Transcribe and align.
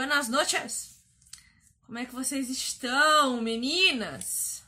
Buenas 0.00 0.30
noches! 0.30 0.96
Como 1.84 1.98
é 1.98 2.06
que 2.06 2.14
vocês 2.14 2.48
estão, 2.48 3.42
meninas? 3.42 4.62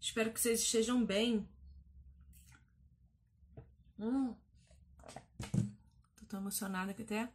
Espero 0.00 0.30
que 0.30 0.40
vocês 0.40 0.60
estejam 0.60 1.04
bem. 1.04 1.44
Hum. 3.98 4.32
Tô 6.20 6.24
tão 6.28 6.38
emocionada 6.38 6.94
que 6.94 7.02
até 7.02 7.28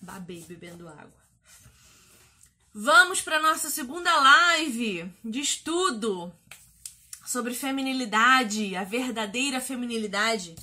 babei 0.00 0.40
bebendo 0.44 0.88
água. 0.88 1.22
Vamos 2.72 3.20
para 3.20 3.42
nossa 3.42 3.68
segunda 3.68 4.18
live 4.18 5.12
de 5.22 5.40
estudo 5.40 6.34
sobre 7.26 7.52
feminilidade, 7.52 8.74
a 8.74 8.82
verdadeira 8.82 9.60
feminilidade. 9.60 10.56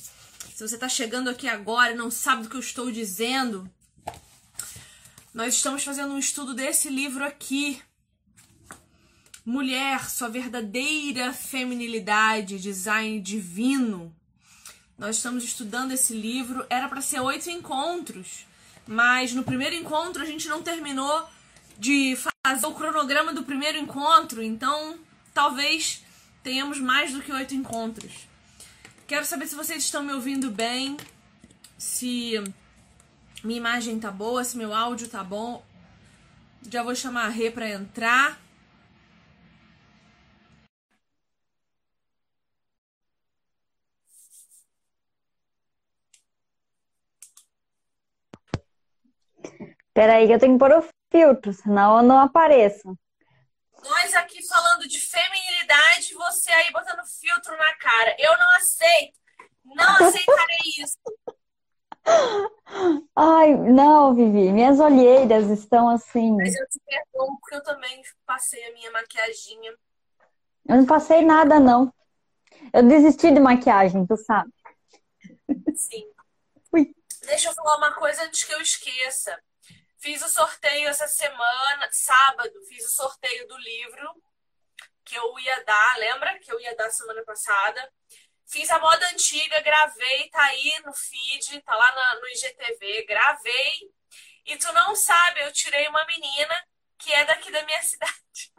Se 0.55 0.67
você 0.67 0.73
está 0.73 0.89
chegando 0.89 1.29
aqui 1.29 1.47
agora 1.47 1.91
e 1.91 1.95
não 1.95 2.09
sabe 2.09 2.41
do 2.41 2.49
que 2.49 2.55
eu 2.55 2.61
estou 2.61 2.91
dizendo, 2.91 3.71
nós 5.33 5.55
estamos 5.55 5.83
fazendo 5.83 6.13
um 6.13 6.17
estudo 6.17 6.53
desse 6.53 6.89
livro 6.89 7.23
aqui. 7.23 7.81
Mulher, 9.45 10.09
sua 10.09 10.27
verdadeira 10.27 11.33
feminilidade, 11.33 12.59
design 12.59 13.19
divino. 13.19 14.15
Nós 14.97 15.17
estamos 15.17 15.43
estudando 15.43 15.91
esse 15.91 16.13
livro. 16.13 16.65
Era 16.69 16.87
para 16.89 17.01
ser 17.01 17.19
oito 17.19 17.49
encontros, 17.49 18.45
mas 18.87 19.31
no 19.33 19.43
primeiro 19.43 19.75
encontro 19.75 20.21
a 20.21 20.25
gente 20.25 20.47
não 20.47 20.63
terminou 20.63 21.27
de 21.77 22.17
fazer 22.45 22.65
o 22.65 22.73
cronograma 22.73 23.33
do 23.33 23.43
primeiro 23.43 23.77
encontro, 23.77 24.43
então 24.43 24.99
talvez 25.33 26.03
tenhamos 26.43 26.79
mais 26.79 27.13
do 27.13 27.21
que 27.21 27.31
oito 27.31 27.55
encontros. 27.55 28.27
Quero 29.07 29.25
saber 29.25 29.47
se 29.47 29.55
vocês 29.55 29.83
estão 29.83 30.03
me 30.03 30.11
ouvindo 30.11 30.51
bem, 30.51 30.97
se 31.77 32.33
minha 33.43 33.57
imagem 33.57 33.99
tá 33.99 34.11
boa, 34.11 34.43
se 34.43 34.57
meu 34.57 34.73
áudio 34.73 35.09
tá 35.09 35.23
bom. 35.23 35.63
Já 36.69 36.83
vou 36.83 36.95
chamar 36.95 37.25
a 37.25 37.29
Rê 37.29 37.49
para 37.49 37.69
entrar. 37.69 38.39
Peraí 49.93 50.27
que 50.27 50.33
eu 50.33 50.39
tenho 50.39 50.53
que 50.53 50.59
pôr 50.59 50.71
o 50.71 50.89
filtro, 51.11 51.53
senão 51.53 51.97
eu 51.97 52.03
não 52.03 52.19
apareço. 52.19 52.97
Nós 53.83 54.13
aqui 54.13 54.45
falando 54.47 54.87
de 54.87 54.99
feminilidade, 54.99 56.13
você 56.13 56.51
aí 56.51 56.71
botando 56.71 57.05
filtro 57.05 57.57
na 57.57 57.75
cara. 57.75 58.15
Eu 58.17 58.31
não 58.37 58.49
aceito. 58.55 59.17
Não 59.65 59.95
aceitarei 60.07 60.57
isso. 60.81 60.97
Ai, 63.15 63.55
não, 63.55 64.13
Vivi, 64.13 64.51
minhas 64.51 64.79
olheiras 64.79 65.49
estão 65.49 65.89
assim. 65.89 66.35
Mas 66.37 66.55
eu 66.55 66.67
te 66.67 66.79
perdoo 66.85 67.37
porque 67.39 67.55
eu 67.55 67.63
também 67.63 68.01
passei 68.25 68.63
a 68.65 68.73
minha 68.73 68.91
maquiaginha. 68.91 69.75
Eu 70.67 70.77
não 70.77 70.85
passei 70.85 71.21
nada, 71.21 71.59
não. 71.59 71.93
Eu 72.73 72.83
desisti 72.83 73.31
de 73.31 73.39
maquiagem, 73.39 74.05
tu 74.05 74.15
sabe. 74.17 74.51
Sim. 75.75 76.05
Ui. 76.71 76.93
Deixa 77.25 77.49
eu 77.49 77.53
falar 77.53 77.77
uma 77.77 77.93
coisa 77.95 78.23
antes 78.23 78.43
que 78.43 78.53
eu 78.53 78.61
esqueça. 78.61 79.37
Fiz 79.97 80.21
o 80.21 80.29
sorteio 80.29 80.87
essa 80.87 81.07
semana, 81.07 81.89
sábado, 81.91 82.53
fiz 82.67 82.85
o 82.85 82.95
sorteio 82.95 83.47
do 83.47 83.57
livro 83.57 84.15
que 85.09 85.15
eu 85.15 85.39
ia 85.39 85.63
dar, 85.65 85.97
lembra? 85.97 86.37
Que 86.39 86.53
eu 86.53 86.59
ia 86.59 86.75
dar 86.75 86.89
semana 86.91 87.23
passada. 87.23 87.91
Fiz 88.49 88.69
a 88.71 88.79
moda 88.79 89.07
antiga, 89.09 89.61
gravei, 89.61 90.27
tá 90.29 90.43
aí 90.43 90.81
no 90.83 90.91
feed, 90.91 91.61
tá 91.61 91.75
lá 91.75 91.93
na, 91.93 92.19
no 92.19 92.27
IGTV, 92.29 93.05
gravei. 93.05 93.91
E 94.43 94.57
tu 94.57 94.73
não 94.73 94.95
sabe, 94.95 95.41
eu 95.41 95.53
tirei 95.53 95.87
uma 95.87 96.03
menina 96.05 96.67
que 96.97 97.13
é 97.13 97.25
daqui 97.25 97.51
da 97.51 97.63
minha 97.63 97.81
cidade. 97.83 98.51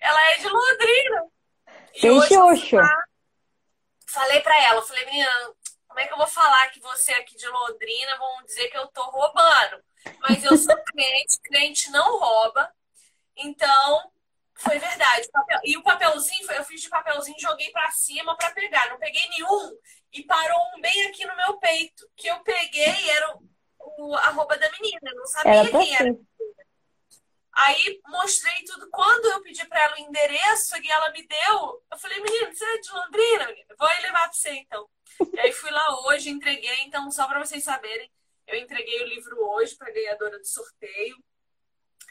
Ela 0.00 0.30
é 0.30 0.38
de 0.38 0.48
Londrina. 0.48 1.30
E 1.94 2.10
hoje, 2.10 2.38
hoje. 2.38 2.76
Falei 4.08 4.40
pra 4.40 4.60
ela, 4.64 4.82
falei, 4.82 5.04
menina, 5.04 5.54
como 5.86 6.00
é 6.00 6.08
que 6.08 6.12
eu 6.12 6.18
vou 6.18 6.26
falar 6.26 6.68
que 6.70 6.80
você 6.80 7.12
é 7.12 7.18
aqui 7.18 7.36
de 7.36 7.46
Londrina 7.46 8.16
vão 8.18 8.42
dizer 8.44 8.68
que 8.68 8.78
eu 8.78 8.88
tô 8.88 9.02
roubando? 9.02 9.84
Mas 10.20 10.42
eu 10.42 10.56
sou 10.56 10.76
crente, 10.90 11.40
crente 11.44 11.90
não 11.90 12.18
rouba. 12.18 12.74
Então, 13.36 14.12
foi 14.60 14.78
verdade. 14.78 15.28
E 15.64 15.76
o 15.76 15.82
papelzinho, 15.82 16.50
eu 16.52 16.64
fiz 16.64 16.82
de 16.82 16.88
papelzinho, 16.88 17.38
joguei 17.38 17.70
para 17.70 17.90
cima 17.90 18.36
para 18.36 18.50
pegar. 18.50 18.88
Não 18.90 18.98
peguei 18.98 19.28
nenhum 19.30 19.76
e 20.12 20.22
parou 20.24 20.58
um 20.76 20.80
bem 20.80 21.06
aqui 21.06 21.24
no 21.26 21.36
meu 21.36 21.58
peito. 21.58 22.08
Que 22.16 22.28
eu 22.28 22.38
peguei 22.40 23.10
era 23.10 23.36
o, 23.36 24.08
o 24.08 24.14
arroba 24.14 24.56
da 24.58 24.70
menina, 24.72 25.12
não 25.14 25.26
sabia 25.26 25.52
era 25.52 25.70
quem 25.70 25.94
era. 25.94 26.16
Aí 27.52 28.00
mostrei 28.06 28.64
tudo. 28.64 28.88
Quando 28.90 29.26
eu 29.26 29.42
pedi 29.42 29.66
para 29.66 29.82
ela 29.82 29.96
o 29.96 30.00
endereço 30.00 30.76
e 30.76 30.90
ela 30.90 31.10
me 31.10 31.26
deu, 31.26 31.82
eu 31.90 31.98
falei, 31.98 32.20
menina, 32.20 32.52
você 32.52 32.64
é 32.64 32.78
de 32.78 32.92
Londrina? 32.92 33.46
Menina? 33.48 33.74
Vou 33.78 33.88
levar 34.02 34.22
para 34.22 34.32
você 34.32 34.50
então. 34.50 34.88
E 35.32 35.40
aí 35.40 35.52
fui 35.52 35.70
lá 35.70 36.06
hoje, 36.06 36.30
entreguei. 36.30 36.80
Então, 36.82 37.10
só 37.10 37.26
para 37.26 37.38
vocês 37.38 37.64
saberem, 37.64 38.10
eu 38.46 38.56
entreguei 38.56 39.02
o 39.02 39.08
livro 39.08 39.36
hoje 39.50 39.76
para 39.76 39.88
a 39.88 39.92
ganhadora 39.92 40.38
do 40.38 40.46
sorteio. 40.46 41.16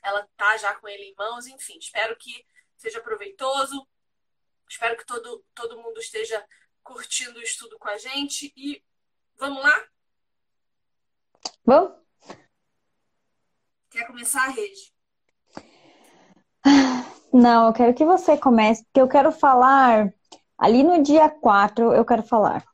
Ela 0.04 0.28
tá 0.36 0.58
já 0.58 0.76
com 0.76 0.88
ele 0.88 1.04
em 1.04 1.16
mãos. 1.16 1.48
Enfim, 1.48 1.78
espero 1.78 2.16
que 2.18 2.46
seja 2.78 3.02
proveitoso. 3.02 3.88
Espero 4.70 4.98
que 4.98 5.06
todo, 5.06 5.44
todo 5.54 5.82
mundo 5.82 6.00
esteja 6.00 6.46
curtindo 6.84 7.40
o 7.40 7.44
estudo 7.44 7.78
com 7.80 7.90
a 7.90 7.98
gente. 7.98 8.54
E 8.56 8.84
vamos 9.38 9.64
lá? 9.64 9.88
Vamos? 11.66 11.98
Quer 13.90 14.06
começar, 14.06 14.48
Rede? 14.48 14.94
Não, 17.34 17.68
eu 17.68 17.74
quero 17.74 17.94
que 17.94 18.06
você 18.06 18.38
comece, 18.38 18.84
porque 18.86 19.02
eu 19.02 19.08
quero 19.08 19.32
falar. 19.32 20.14
Ali 20.58 20.84
no 20.84 21.02
dia 21.02 21.30
4, 21.30 21.94
eu 21.94 22.06
quero 22.06 22.22
falar. 22.22 22.66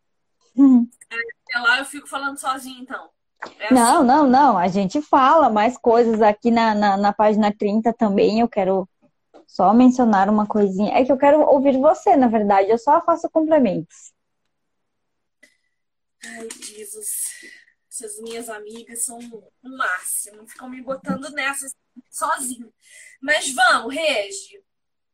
Até 0.58 1.60
lá 1.60 1.80
eu 1.80 1.86
fico 1.86 2.08
falando 2.08 2.40
sozinha, 2.40 2.82
então. 2.82 3.15
É 3.60 3.74
não, 3.74 3.98
assim. 3.98 4.08
não, 4.08 4.28
não. 4.28 4.58
A 4.58 4.68
gente 4.68 5.02
fala 5.02 5.50
mais 5.50 5.78
coisas 5.78 6.22
aqui 6.22 6.52
na, 6.52 6.74
na, 6.74 6.98
na, 6.98 7.14
página 7.14 7.54
30 7.56 7.94
também. 7.94 8.40
Eu 8.40 8.48
quero 8.48 8.88
só 9.48 9.74
mencionar 9.74 10.30
uma 10.30 10.48
coisinha. 10.48 10.94
É 10.94 11.06
que 11.06 11.12
eu 11.12 11.18
quero 11.18 11.42
ouvir 11.42 11.80
você, 11.80 12.16
na 12.16 12.28
verdade. 12.28 12.70
Eu 12.70 12.78
só 12.78 13.02
faço 13.02 13.30
complementos. 13.30 14.14
Ai, 16.24 16.48
Jesus. 16.60 17.32
Essas 17.90 18.20
minhas 18.20 18.50
amigas 18.50 19.06
são 19.06 19.18
o 19.18 19.78
máximo. 19.78 20.48
Ficam 20.48 20.70
me 20.70 20.82
botando 20.82 21.30
nessa 21.32 21.74
sozinha. 22.10 22.70
Mas 23.22 23.54
vamos, 23.54 23.94
Regi. 23.94 24.62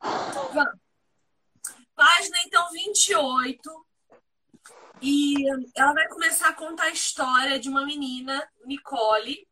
Vamos. 0.02 0.80
Página, 1.96 2.38
então, 2.46 2.72
28 2.72 3.86
e 5.02 5.36
ela 5.76 5.94
vai 5.94 6.08
começar 6.08 6.50
a 6.50 6.54
contar 6.54 6.84
a 6.84 6.90
história 6.92 7.60
de 7.60 7.70
uma 7.70 7.86
menina, 7.86 8.48
Nicole, 8.66 9.48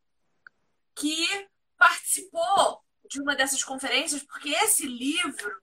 que 0.95 1.47
participou 1.77 2.83
de 3.09 3.19
uma 3.19 3.35
dessas 3.35 3.63
conferências, 3.63 4.21
porque 4.23 4.49
esse 4.49 4.85
livro, 4.85 5.61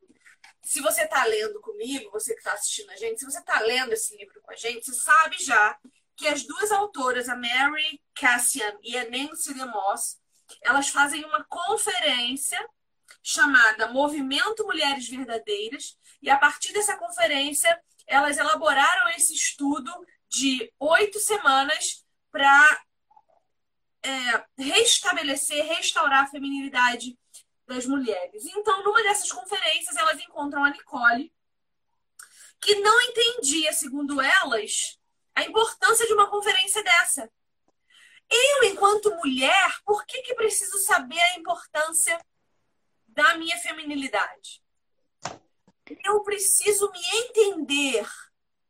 se 0.63 0.81
você 0.81 1.03
está 1.03 1.25
lendo 1.25 1.61
comigo, 1.61 2.11
você 2.11 2.33
que 2.33 2.41
está 2.41 2.55
assistindo 2.55 2.91
a 2.91 2.97
gente, 2.97 3.21
se 3.21 3.25
você 3.25 3.39
está 3.39 3.61
lendo 3.61 3.93
esse 3.93 4.17
livro 4.17 4.41
com 4.43 4.51
a 4.51 4.57
gente, 4.57 4.85
você 4.85 4.95
sabe 4.95 5.37
já 5.39 5.79
que 6.17 6.27
as 6.27 6.43
duas 6.43 6.73
autoras, 6.73 7.29
a 7.29 7.37
Mary 7.37 8.03
Cassian 8.15 8.77
e 8.83 8.97
a 8.97 9.09
Nancy 9.09 9.55
DeMoss, 9.55 10.19
elas 10.63 10.89
fazem 10.89 11.25
uma 11.25 11.45
conferência 11.45 12.59
chamada 13.23 13.93
Movimento 13.93 14.65
Mulheres 14.65 15.09
Verdadeiras, 15.09 15.97
e 16.23 16.31
a 16.31 16.39
partir 16.39 16.73
dessa 16.73 16.97
conferência 16.97 17.79
elas 18.07 18.39
elaboraram 18.39 19.11
esse 19.11 19.35
estudo 19.35 19.91
de 20.29 20.73
oito 20.79 21.19
semanas 21.19 22.05
para 22.31 22.85
é, 24.03 24.45
restabelecer, 24.63 25.65
restaurar 25.65 26.25
a 26.25 26.27
feminilidade 26.29 27.19
das 27.67 27.87
mulheres. 27.87 28.45
Então, 28.47 28.85
numa 28.85 29.03
dessas 29.03 29.31
conferências, 29.31 29.97
elas 29.97 30.21
encontram 30.21 30.65
a 30.65 30.71
Nicole, 30.71 31.33
que 32.61 32.77
não 32.77 33.01
entendia, 33.03 33.73
segundo 33.73 34.21
elas, 34.21 34.99
a 35.35 35.43
importância 35.43 36.07
de 36.07 36.13
uma 36.13 36.31
conferência 36.31 36.83
dessa. 36.83 37.31
Eu, 38.29 38.65
enquanto 38.65 39.15
mulher, 39.17 39.81
por 39.85 40.05
que, 40.07 40.23
que 40.23 40.35
preciso 40.35 40.79
saber 40.79 41.21
a 41.21 41.39
importância 41.39 42.19
da 43.09 43.37
minha 43.37 43.57
feminilidade? 43.59 44.63
Eu 46.05 46.23
preciso 46.23 46.91
me 46.91 47.01
entender 47.21 48.07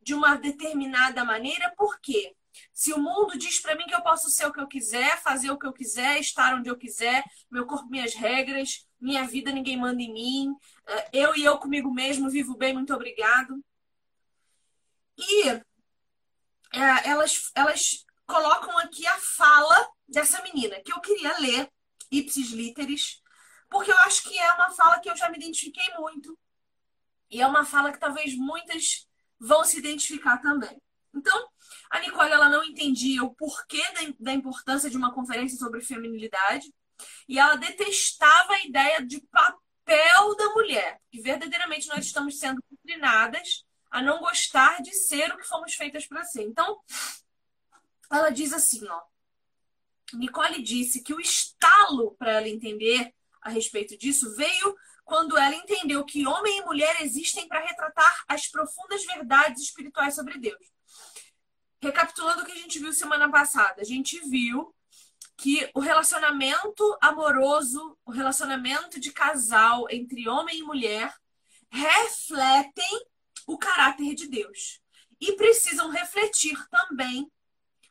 de 0.03 0.15
uma 0.15 0.37
determinada 0.37 1.25
maneira, 1.25 1.73
por 1.77 2.01
quê? 2.01 2.35
Se 2.73 2.93
o 2.93 2.99
mundo 2.99 3.37
diz 3.39 3.61
para 3.61 3.75
mim 3.75 3.85
que 3.87 3.95
eu 3.95 4.03
posso 4.03 4.31
ser 4.31 4.47
o 4.47 4.53
que 4.53 4.61
eu 4.61 4.67
quiser, 4.67 5.21
fazer 5.23 5.51
o 5.51 5.59
que 5.59 5.67
eu 5.67 5.73
quiser, 5.73 6.19
estar 6.21 6.55
onde 6.55 6.69
eu 6.69 6.77
quiser, 6.77 7.25
meu 7.51 7.67
corpo, 7.67 7.89
minhas 7.89 8.15
regras, 8.15 8.87
minha 9.01 9.25
vida, 9.27 9.51
ninguém 9.51 9.77
manda 9.77 10.01
em 10.01 10.13
mim, 10.13 10.55
eh, 10.87 11.11
eu 11.13 11.37
e 11.37 11.45
eu 11.45 11.59
comigo 11.59 11.93
mesmo 11.93 12.31
vivo 12.31 12.57
bem, 12.57 12.73
muito 12.73 12.95
obrigado. 12.95 13.63
E 15.19 15.49
é, 15.49 17.09
elas, 17.09 17.51
elas 17.55 18.07
colocam 18.27 18.77
aqui 18.79 19.07
a 19.07 19.19
fala 19.19 19.89
dessa 20.09 20.43
menina, 20.43 20.81
que 20.81 20.93
eu 20.93 21.01
queria 21.01 21.39
ler, 21.39 21.71
ipsis 22.11 22.51
literis, 22.51 23.23
porque 23.69 23.91
eu 23.91 23.99
acho 23.99 24.23
que 24.23 24.39
é 24.39 24.53
uma 24.53 24.71
fala 24.71 25.01
que 25.01 25.11
eu 25.11 25.17
já 25.17 25.29
me 25.29 25.37
identifiquei 25.37 25.93
muito. 25.99 26.39
E 27.31 27.41
é 27.41 27.47
uma 27.47 27.65
fala 27.65 27.93
que 27.93 27.99
talvez 27.99 28.37
muitas 28.37 29.07
vão 29.39 29.65
se 29.65 29.79
identificar 29.79 30.39
também. 30.39 30.81
Então, 31.15 31.49
a 31.91 32.01
Nicole 32.01 32.31
ela 32.31 32.49
não 32.49 32.65
entendia 32.65 33.25
o 33.25 33.35
porquê 33.35 33.83
da, 34.19 34.33
importância 34.33 34.91
de 34.91 34.97
uma 34.97 35.15
conferência 35.15 35.59
sobre 35.59 35.81
feminilidade 35.81 36.73
e 37.29 37.39
ela 37.39 37.57
detestava 37.57 38.53
a 38.55 38.65
ideia 38.65 39.05
de 39.05 39.21
papel 39.31 40.37
da 40.37 40.51
mulher. 40.51 41.01
E 41.13 41.21
verdadeiramente 41.21 41.89
nós 41.89 42.05
estamos 42.05 42.39
sendo 42.39 42.63
doutrinadas 42.71 43.65
a 43.91 44.03
não 44.03 44.21
gostar 44.21 44.83
de 44.83 44.93
ser 44.93 45.33
o 45.33 45.39
que 45.39 45.47
fomos 45.47 45.75
feitas 45.75 46.07
para 46.07 46.25
ser. 46.25 46.43
Então, 46.43 46.81
ela 48.11 48.31
diz 48.31 48.53
assim, 48.53 48.87
ó. 48.87 49.01
Nicole 50.13 50.63
disse 50.63 51.03
que 51.03 51.15
o 51.15 51.21
estalo 51.21 52.15
para 52.17 52.33
ela 52.33 52.49
entender 52.49 53.13
a 53.41 53.51
respeito 53.51 53.97
disso 53.97 54.35
veio 54.37 54.77
quando 55.07 55.39
ela 55.39 55.55
entendeu 55.55 56.05
que 56.05 56.27
homem 56.27 56.59
e 56.59 56.65
mulher 56.65 57.01
existem 57.01 57.47
para 57.47 57.65
retratar 57.65 58.25
as 58.27 58.49
profundas 58.49 59.05
verdades 59.07 59.63
espirituais 59.63 60.17
sobre 60.17 60.37
Deus. 60.37 60.61
Recapitulando 61.81 62.43
o 62.43 62.45
que 62.45 62.51
a 62.51 62.57
gente 62.57 62.81
viu 62.81 62.93
semana 62.93 63.31
passada, 63.31 63.81
a 63.81 63.85
gente 63.85 64.19
viu 64.29 64.75
que 65.37 65.71
o 65.75 65.81
relacionamento 65.81 66.99
amoroso, 67.01 67.97
o 68.05 68.11
relacionamento 68.11 68.99
de 68.99 69.13
casal 69.13 69.87
entre 69.91 70.29
homem 70.29 70.59
e 70.59 70.63
mulher 70.65 71.15
refletem 71.71 73.07
o 73.47 73.57
caráter 73.57 74.13
de 74.13 74.27
Deus 74.27 74.81
e 75.21 75.33
precisam 75.35 75.89
refletir 75.89 76.59
também 76.69 77.31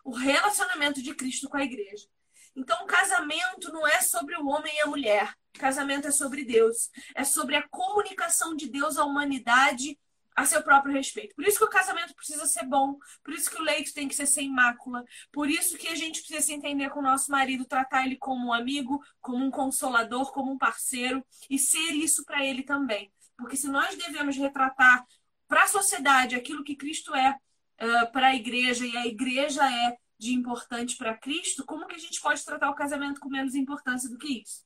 o 0.04 0.12
relacionamento 0.12 1.02
de 1.02 1.16
Cristo 1.16 1.48
com 1.48 1.56
a 1.56 1.64
igreja. 1.64 2.08
Então, 2.54 2.84
o 2.84 2.88
casamento 2.88 3.72
não 3.72 3.88
é 3.88 4.02
sobre 4.02 4.36
o 4.36 4.48
homem 4.48 4.76
e 4.76 4.82
a 4.82 4.88
mulher. 4.88 5.34
Casamento 5.58 6.08
é 6.08 6.12
sobre 6.12 6.44
Deus. 6.44 6.90
É 7.16 7.24
sobre 7.24 7.56
a 7.56 7.68
comunicação 7.68 8.56
de 8.56 8.70
Deus 8.70 8.98
à 8.98 9.06
humanidade 9.06 9.98
a 10.36 10.46
seu 10.46 10.62
próprio 10.62 10.94
respeito. 10.94 11.34
Por 11.34 11.46
isso 11.46 11.58
que 11.58 11.64
o 11.64 11.70
casamento 11.70 12.14
precisa 12.14 12.46
ser 12.46 12.66
bom, 12.66 13.00
por 13.24 13.34
isso 13.34 13.50
que 13.50 13.58
o 13.58 13.64
leito 13.64 13.94
tem 13.94 14.08
que 14.08 14.16
ser 14.16 14.26
sem 14.26 14.52
mácula, 14.52 15.06
por 15.32 15.50
isso 15.50 15.78
que 15.78 15.88
a 15.88 15.96
gente 15.96 16.20
precisa 16.20 16.42
se 16.42 16.54
entender 16.54 16.90
com 16.90 17.00
o 17.00 17.04
nosso 17.04 17.32
marido, 17.32 17.64
tratar 17.64 18.06
ele 18.06 18.18
como 18.18 18.48
um 18.48 18.54
amigo, 18.54 19.02
como 19.22 19.44
um 19.46 19.50
consolador, 19.50 20.34
como 20.34 20.52
um 20.52 20.58
parceiro 20.58 21.26
e 21.50 21.58
ser 21.58 21.92
isso 21.94 22.26
para 22.26 22.46
ele 22.46 22.64
também. 22.64 23.12
Porque 23.38 23.56
se 23.56 23.70
nós 23.70 23.96
devemos 23.96 24.36
retratar 24.36 25.06
para 25.48 25.64
a 25.64 25.68
sociedade 25.68 26.36
aquilo 26.36 26.64
que 26.64 26.76
Cristo 26.76 27.16
é 27.16 27.32
uh, 27.32 28.12
para 28.12 28.28
a 28.28 28.36
igreja 28.36 28.86
e 28.86 28.98
a 28.98 29.08
igreja 29.08 29.64
é 29.64 29.98
de 30.18 30.34
importante 30.34 30.98
para 30.98 31.18
Cristo, 31.18 31.66
como 31.66 31.88
que 31.88 31.96
a 31.96 32.00
gente 32.00 32.20
pode 32.22 32.44
tratar 32.44 32.70
o 32.70 32.76
casamento 32.76 33.20
com 33.20 33.30
menos 33.30 33.56
importância 33.56 34.10
do 34.10 34.18
que 34.18 34.42
isso? 34.42 34.64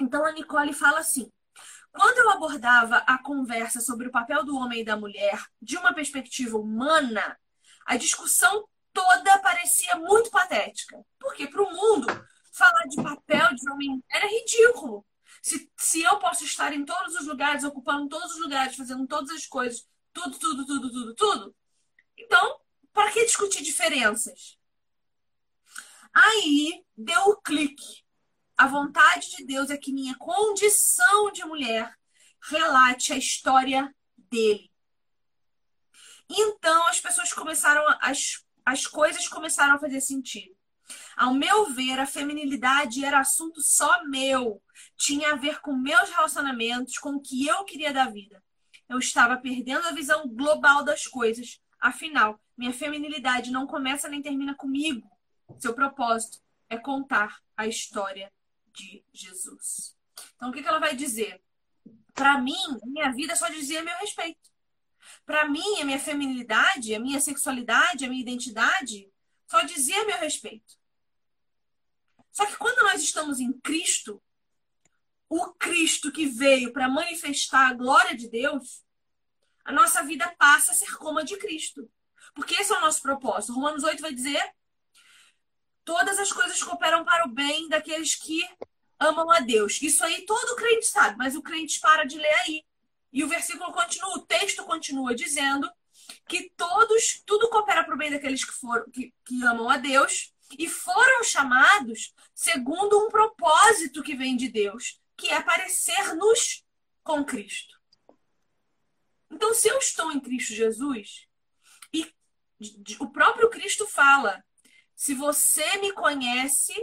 Então 0.00 0.24
a 0.24 0.32
Nicole 0.32 0.72
fala 0.72 1.00
assim: 1.00 1.30
quando 1.92 2.18
eu 2.18 2.30
abordava 2.30 2.98
a 2.98 3.18
conversa 3.22 3.80
sobre 3.80 4.08
o 4.08 4.12
papel 4.12 4.44
do 4.44 4.56
homem 4.56 4.80
e 4.80 4.84
da 4.84 4.96
mulher 4.96 5.44
de 5.60 5.76
uma 5.76 5.92
perspectiva 5.92 6.56
humana, 6.56 7.38
a 7.86 7.96
discussão 7.96 8.68
toda 8.92 9.38
parecia 9.38 9.96
muito 9.96 10.30
patética. 10.30 11.04
Porque 11.18 11.46
para 11.46 11.62
o 11.62 11.72
mundo, 11.72 12.06
falar 12.52 12.84
de 12.84 13.02
papel 13.02 13.54
de 13.54 13.70
homem 13.70 13.86
e 13.86 13.90
mulher 13.90 14.24
é 14.24 14.38
ridículo. 14.38 15.06
Se, 15.42 15.70
se 15.76 16.02
eu 16.02 16.18
posso 16.18 16.44
estar 16.44 16.72
em 16.72 16.84
todos 16.84 17.14
os 17.14 17.26
lugares, 17.26 17.64
ocupando 17.64 18.08
todos 18.08 18.32
os 18.32 18.40
lugares, 18.40 18.76
fazendo 18.76 19.06
todas 19.06 19.30
as 19.30 19.46
coisas, 19.46 19.86
tudo, 20.12 20.38
tudo, 20.38 20.66
tudo, 20.66 20.90
tudo, 20.90 21.14
tudo, 21.14 21.56
então, 22.18 22.60
para 22.92 23.12
que 23.12 23.24
discutir 23.24 23.62
diferenças? 23.62 24.58
Aí 26.12 26.84
deu 26.96 27.20
o 27.28 27.40
clique. 27.40 28.04
A 28.58 28.66
vontade 28.66 29.36
de 29.36 29.44
Deus 29.46 29.70
é 29.70 29.76
que 29.76 29.92
minha 29.92 30.16
condição 30.16 31.30
de 31.32 31.44
mulher 31.44 31.94
relate 32.42 33.12
a 33.12 33.16
história 33.16 33.94
dele. 34.16 34.70
Então 36.28 36.86
as 36.88 37.00
pessoas 37.00 37.32
começaram, 37.32 37.82
as, 38.00 38.44
as 38.66 38.86
coisas 38.86 39.28
começaram 39.28 39.76
a 39.76 39.78
fazer 39.78 40.00
sentido. 40.00 40.54
Ao 41.16 41.32
meu 41.32 41.66
ver, 41.72 42.00
a 42.00 42.06
feminilidade 42.06 43.04
era 43.04 43.20
assunto 43.20 43.62
só 43.62 44.04
meu. 44.04 44.60
Tinha 44.96 45.32
a 45.32 45.36
ver 45.36 45.60
com 45.60 45.72
meus 45.72 46.10
relacionamentos, 46.10 46.98
com 46.98 47.10
o 47.10 47.20
que 47.20 47.46
eu 47.46 47.64
queria 47.64 47.92
da 47.92 48.06
vida. 48.06 48.42
Eu 48.88 48.98
estava 48.98 49.36
perdendo 49.36 49.86
a 49.86 49.92
visão 49.92 50.26
global 50.28 50.82
das 50.82 51.06
coisas 51.06 51.60
Afinal, 51.80 52.40
minha 52.56 52.72
feminilidade 52.72 53.50
não 53.50 53.66
começa 53.66 54.08
nem 54.08 54.20
termina 54.20 54.54
comigo. 54.54 55.08
Seu 55.58 55.74
propósito 55.74 56.38
é 56.68 56.76
contar 56.76 57.40
a 57.56 57.66
história 57.66 58.32
de 58.78 59.04
Jesus. 59.12 59.96
Então, 60.36 60.50
o 60.50 60.52
que 60.52 60.60
ela 60.60 60.78
vai 60.78 60.94
dizer? 60.94 61.42
Para 62.14 62.40
mim, 62.40 62.56
minha 62.84 63.10
vida 63.12 63.34
só 63.34 63.48
dizia 63.48 63.82
meu 63.82 63.96
respeito. 63.98 64.48
Para 65.26 65.48
mim, 65.48 65.80
a 65.80 65.84
minha 65.84 65.98
feminilidade, 65.98 66.94
a 66.94 67.00
minha 67.00 67.20
sexualidade, 67.20 68.04
a 68.04 68.08
minha 68.08 68.22
identidade 68.22 69.10
só 69.46 69.62
dizia 69.62 70.04
meu 70.04 70.18
respeito. 70.18 70.76
Só 72.30 72.46
que 72.46 72.56
quando 72.56 72.82
nós 72.84 73.02
estamos 73.02 73.40
em 73.40 73.52
Cristo, 73.60 74.22
o 75.28 75.52
Cristo 75.54 76.12
que 76.12 76.26
veio 76.26 76.72
para 76.72 76.88
manifestar 76.88 77.68
a 77.68 77.74
glória 77.74 78.16
de 78.16 78.28
Deus, 78.28 78.84
a 79.64 79.72
nossa 79.72 80.02
vida 80.02 80.34
passa 80.38 80.72
a 80.72 80.74
ser 80.74 80.96
como 80.96 81.18
a 81.18 81.24
de 81.24 81.36
Cristo. 81.36 81.90
Porque 82.34 82.54
esse 82.54 82.72
é 82.72 82.78
o 82.78 82.80
nosso 82.80 83.02
propósito. 83.02 83.54
Romanos 83.54 83.84
8 83.84 84.00
vai 84.00 84.12
dizer: 84.12 84.42
todas 85.88 86.18
as 86.18 86.30
coisas 86.30 86.62
cooperam 86.62 87.02
para 87.02 87.24
o 87.26 87.30
bem 87.30 87.66
daqueles 87.66 88.14
que 88.14 88.46
amam 89.00 89.30
a 89.30 89.40
Deus. 89.40 89.80
Isso 89.80 90.04
aí 90.04 90.26
todo 90.26 90.54
crente 90.54 90.84
sabe, 90.84 91.16
mas 91.16 91.34
o 91.34 91.40
crente 91.40 91.80
para 91.80 92.04
de 92.04 92.18
ler 92.18 92.34
aí. 92.40 92.62
E 93.10 93.24
o 93.24 93.28
versículo 93.28 93.72
continua, 93.72 94.18
o 94.18 94.26
texto 94.26 94.62
continua 94.64 95.14
dizendo 95.14 95.66
que 96.28 96.52
todos, 96.58 97.22
tudo 97.24 97.48
coopera 97.48 97.84
para 97.84 97.94
o 97.94 97.96
bem 97.96 98.10
daqueles 98.10 98.44
que, 98.44 98.52
foram, 98.52 98.84
que, 98.90 99.14
que 99.24 99.42
amam 99.46 99.70
a 99.70 99.78
Deus 99.78 100.30
e 100.58 100.68
foram 100.68 101.24
chamados 101.24 102.14
segundo 102.34 103.06
um 103.06 103.08
propósito 103.08 104.02
que 104.02 104.14
vem 104.14 104.36
de 104.36 104.50
Deus, 104.50 105.00
que 105.16 105.30
é 105.30 105.40
parecer-nos 105.40 106.66
com 107.02 107.24
Cristo. 107.24 107.74
Então, 109.30 109.54
se 109.54 109.68
eu 109.68 109.78
estou 109.78 110.12
em 110.12 110.20
Cristo 110.20 110.52
Jesus, 110.52 111.26
e 111.94 112.12
o 113.00 113.08
próprio 113.08 113.48
Cristo 113.48 113.86
fala: 113.86 114.44
se 114.98 115.14
você 115.14 115.78
me 115.78 115.92
conhece, 115.92 116.74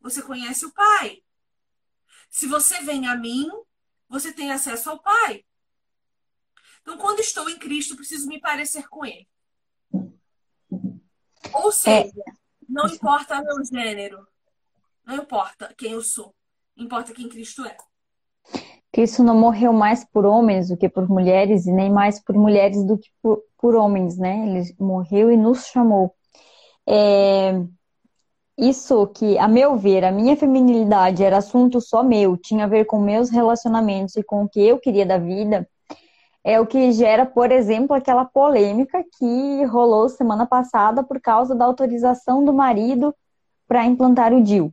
você 0.00 0.22
conhece 0.22 0.64
o 0.64 0.72
Pai. 0.72 1.22
Se 2.30 2.46
você 2.46 2.80
vem 2.80 3.06
a 3.06 3.14
mim, 3.14 3.50
você 4.08 4.32
tem 4.32 4.50
acesso 4.50 4.88
ao 4.88 4.98
Pai. 4.98 5.44
Então, 6.80 6.96
quando 6.96 7.20
estou 7.20 7.50
em 7.50 7.58
Cristo, 7.58 7.96
preciso 7.96 8.26
me 8.28 8.40
parecer 8.40 8.88
com 8.88 9.04
Ele. 9.04 9.28
Ou 11.52 11.70
seja, 11.70 12.24
não 12.66 12.86
importa 12.86 13.42
meu 13.42 13.62
gênero, 13.62 14.26
não 15.04 15.16
importa 15.16 15.74
quem 15.76 15.92
eu 15.92 16.02
sou, 16.02 16.34
importa 16.74 17.12
quem 17.12 17.28
Cristo 17.28 17.66
é. 17.66 17.76
Cristo 18.90 19.22
não 19.22 19.38
morreu 19.38 19.74
mais 19.74 20.02
por 20.02 20.24
homens 20.24 20.68
do 20.70 20.78
que 20.78 20.88
por 20.88 21.06
mulheres 21.06 21.66
e 21.66 21.72
nem 21.72 21.92
mais 21.92 22.18
por 22.24 22.34
mulheres 22.36 22.82
do 22.86 22.96
que 22.96 23.10
por, 23.20 23.44
por 23.58 23.74
homens, 23.74 24.16
né? 24.16 24.48
Ele 24.48 24.74
morreu 24.78 25.30
e 25.30 25.36
nos 25.36 25.66
chamou. 25.66 26.16
É, 26.88 27.62
isso 28.58 29.06
que, 29.06 29.38
a 29.38 29.48
meu 29.48 29.76
ver, 29.76 30.04
a 30.04 30.12
minha 30.12 30.36
feminilidade 30.36 31.24
era 31.24 31.38
assunto 31.38 31.80
só 31.80 32.02
meu, 32.02 32.36
tinha 32.36 32.64
a 32.64 32.68
ver 32.68 32.84
com 32.84 32.98
meus 33.00 33.30
relacionamentos 33.30 34.16
e 34.16 34.22
com 34.22 34.44
o 34.44 34.48
que 34.48 34.60
eu 34.60 34.78
queria 34.78 35.06
da 35.06 35.16
vida, 35.16 35.66
é 36.44 36.60
o 36.60 36.66
que 36.66 36.92
gera, 36.92 37.24
por 37.24 37.50
exemplo, 37.52 37.94
aquela 37.94 38.24
polêmica 38.24 39.02
que 39.18 39.64
rolou 39.64 40.08
semana 40.08 40.46
passada 40.46 41.02
por 41.02 41.20
causa 41.20 41.54
da 41.54 41.64
autorização 41.64 42.44
do 42.44 42.52
marido 42.52 43.14
para 43.66 43.86
implantar 43.86 44.32
o 44.32 44.42
DIU. 44.42 44.72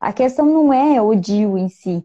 A 0.00 0.12
questão 0.12 0.46
não 0.46 0.72
é 0.72 1.00
o 1.00 1.14
DIU 1.14 1.58
em 1.58 1.68
si, 1.68 2.04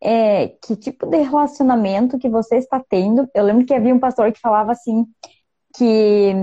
é, 0.00 0.48
que 0.48 0.76
tipo 0.76 1.06
de 1.06 1.18
relacionamento 1.18 2.18
que 2.18 2.28
você 2.28 2.56
está 2.56 2.78
tendo. 2.80 3.28
Eu 3.34 3.44
lembro 3.44 3.64
que 3.64 3.72
havia 3.72 3.94
um 3.94 4.00
pastor 4.00 4.32
que 4.32 4.40
falava 4.40 4.72
assim, 4.72 5.06
que 5.74 6.34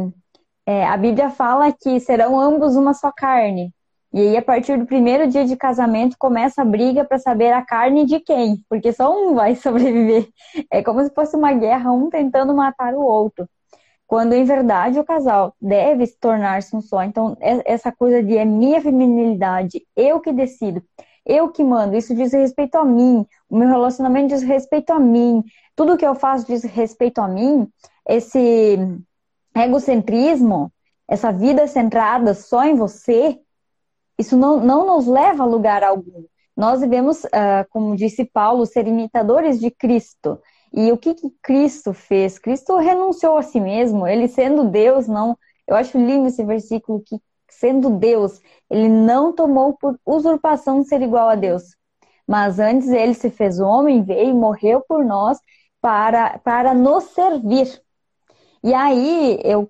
é, 0.70 0.86
a 0.86 0.96
Bíblia 0.96 1.32
fala 1.32 1.74
que 1.74 2.00
serão 2.00 2.40
ambos 2.40 2.76
uma 2.76 2.94
só 2.94 3.12
carne. 3.12 3.74
E 4.14 4.20
aí, 4.22 4.38
a 4.38 4.42
partir 4.42 4.78
do 4.78 4.86
primeiro 4.86 5.28
dia 5.28 5.44
de 5.44 5.56
casamento, 5.56 6.16
começa 6.20 6.62
a 6.62 6.66
briga 6.66 7.04
para 7.04 7.18
saber 7.18 7.52
a 7.52 7.66
carne 7.66 8.06
de 8.06 8.20
quem, 8.20 8.64
porque 8.70 8.94
só 8.94 9.12
um 9.12 9.34
vai 9.34 9.56
sobreviver. 9.58 10.28
É 10.72 10.84
como 10.84 11.04
se 11.04 11.10
fosse 11.10 11.36
uma 11.36 11.54
guerra, 11.54 11.92
um 11.92 12.08
tentando 12.08 12.54
matar 12.54 12.94
o 12.94 13.02
outro. 13.02 13.50
Quando, 14.06 14.34
em 14.34 14.44
verdade, 14.44 15.00
o 15.00 15.04
casal 15.04 15.56
deve 15.60 16.06
se 16.06 16.20
tornar-se 16.20 16.76
um 16.76 16.82
só. 16.82 17.02
Então, 17.04 17.36
é, 17.42 17.74
essa 17.74 17.92
coisa 17.92 18.22
de 18.22 18.38
é 18.38 18.46
minha 18.46 18.80
feminilidade, 18.80 19.82
eu 19.96 20.20
que 20.20 20.32
decido 20.32 20.84
eu 21.26 21.50
que 21.50 21.64
mando, 21.64 21.96
isso 21.96 22.16
diz 22.16 22.34
respeito 22.34 22.76
a 22.76 22.84
mim, 22.84 23.24
o 23.48 23.58
meu 23.58 23.68
relacionamento 23.68 24.30
diz 24.30 24.42
respeito 24.42 24.92
a 24.92 25.00
mim, 25.00 25.44
tudo 25.76 25.96
que 25.96 26.06
eu 26.06 26.16
faço 26.16 26.48
diz 26.48 26.64
respeito 26.64 27.20
a 27.20 27.28
mim, 27.28 27.68
esse 28.08 28.80
egocentrismo 29.60 30.72
essa 31.08 31.32
vida 31.32 31.68
centrada 31.68 32.34
só 32.34 32.64
em 32.66 32.76
você, 32.76 33.40
isso 34.18 34.38
não, 34.38 34.60
não 34.60 34.86
nos 34.86 35.08
leva 35.08 35.44
a 35.44 35.48
lugar 35.48 35.84
algum. 35.84 36.26
Nós 36.56 36.82
devemos, 36.82 37.24
uh, 37.24 37.66
como 37.70 37.96
disse 37.96 38.26
Paulo, 38.26 38.66
ser 38.66 38.86
imitadores 38.88 39.60
de 39.60 39.72
Cristo. 39.72 40.40
E 40.74 40.92
o 40.92 40.98
que, 40.98 41.14
que 41.14 41.30
Cristo 41.42 41.94
fez? 41.94 42.38
Cristo 42.38 42.78
renunciou 42.78 43.38
a 43.38 43.42
si 43.42 43.60
mesmo, 43.60 44.06
ele 44.06 44.28
sendo 44.28 44.66
Deus, 44.66 45.08
não. 45.08 45.38
Eu 45.66 45.76
acho 45.76 45.98
lindo 45.98 46.28
esse 46.28 46.44
versículo 46.44 47.02
que, 47.06 47.18
sendo 47.50 47.90
Deus, 47.90 48.40
ele 48.70 48.90
não 48.90 49.34
tomou 49.34 49.74
por 49.74 49.98
usurpação 50.06 50.84
ser 50.84 51.02
igual 51.02 51.30
a 51.30 51.36
Deus. 51.36 51.64
Mas 52.28 52.60
antes 52.60 52.90
ele 52.90 53.14
se 53.14 53.30
fez 53.30 53.60
homem, 53.60 54.04
veio, 54.04 54.36
morreu 54.36 54.84
por 54.88 55.04
nós 55.04 55.40
para, 55.82 56.38
para 56.40 56.74
nos 56.74 57.06
servir. 57.06 57.82
E 58.64 58.74
aí, 58.74 59.40
eu 59.44 59.70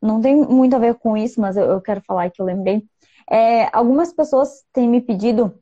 não 0.00 0.20
tem 0.20 0.36
muito 0.36 0.74
a 0.76 0.78
ver 0.78 0.94
com 0.94 1.16
isso, 1.16 1.40
mas 1.40 1.56
eu, 1.56 1.64
eu 1.64 1.80
quero 1.80 2.02
falar 2.02 2.30
que 2.30 2.40
eu 2.40 2.46
lembrei. 2.46 2.84
É, 3.30 3.68
algumas 3.76 4.12
pessoas 4.12 4.62
têm 4.72 4.88
me 4.88 5.00
pedido 5.00 5.54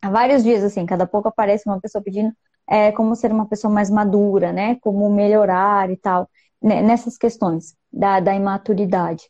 há 0.00 0.10
vários 0.10 0.42
dias, 0.42 0.62
assim, 0.62 0.86
cada 0.86 1.06
pouco 1.06 1.28
aparece 1.28 1.68
uma 1.68 1.80
pessoa 1.80 2.02
pedindo 2.02 2.32
é, 2.68 2.92
como 2.92 3.16
ser 3.16 3.32
uma 3.32 3.46
pessoa 3.46 3.72
mais 3.72 3.90
madura, 3.90 4.52
né? 4.52 4.76
Como 4.76 5.10
melhorar 5.10 5.90
e 5.90 5.96
tal, 5.96 6.28
né? 6.62 6.80
nessas 6.82 7.18
questões 7.18 7.74
da, 7.92 8.20
da 8.20 8.34
imaturidade. 8.34 9.28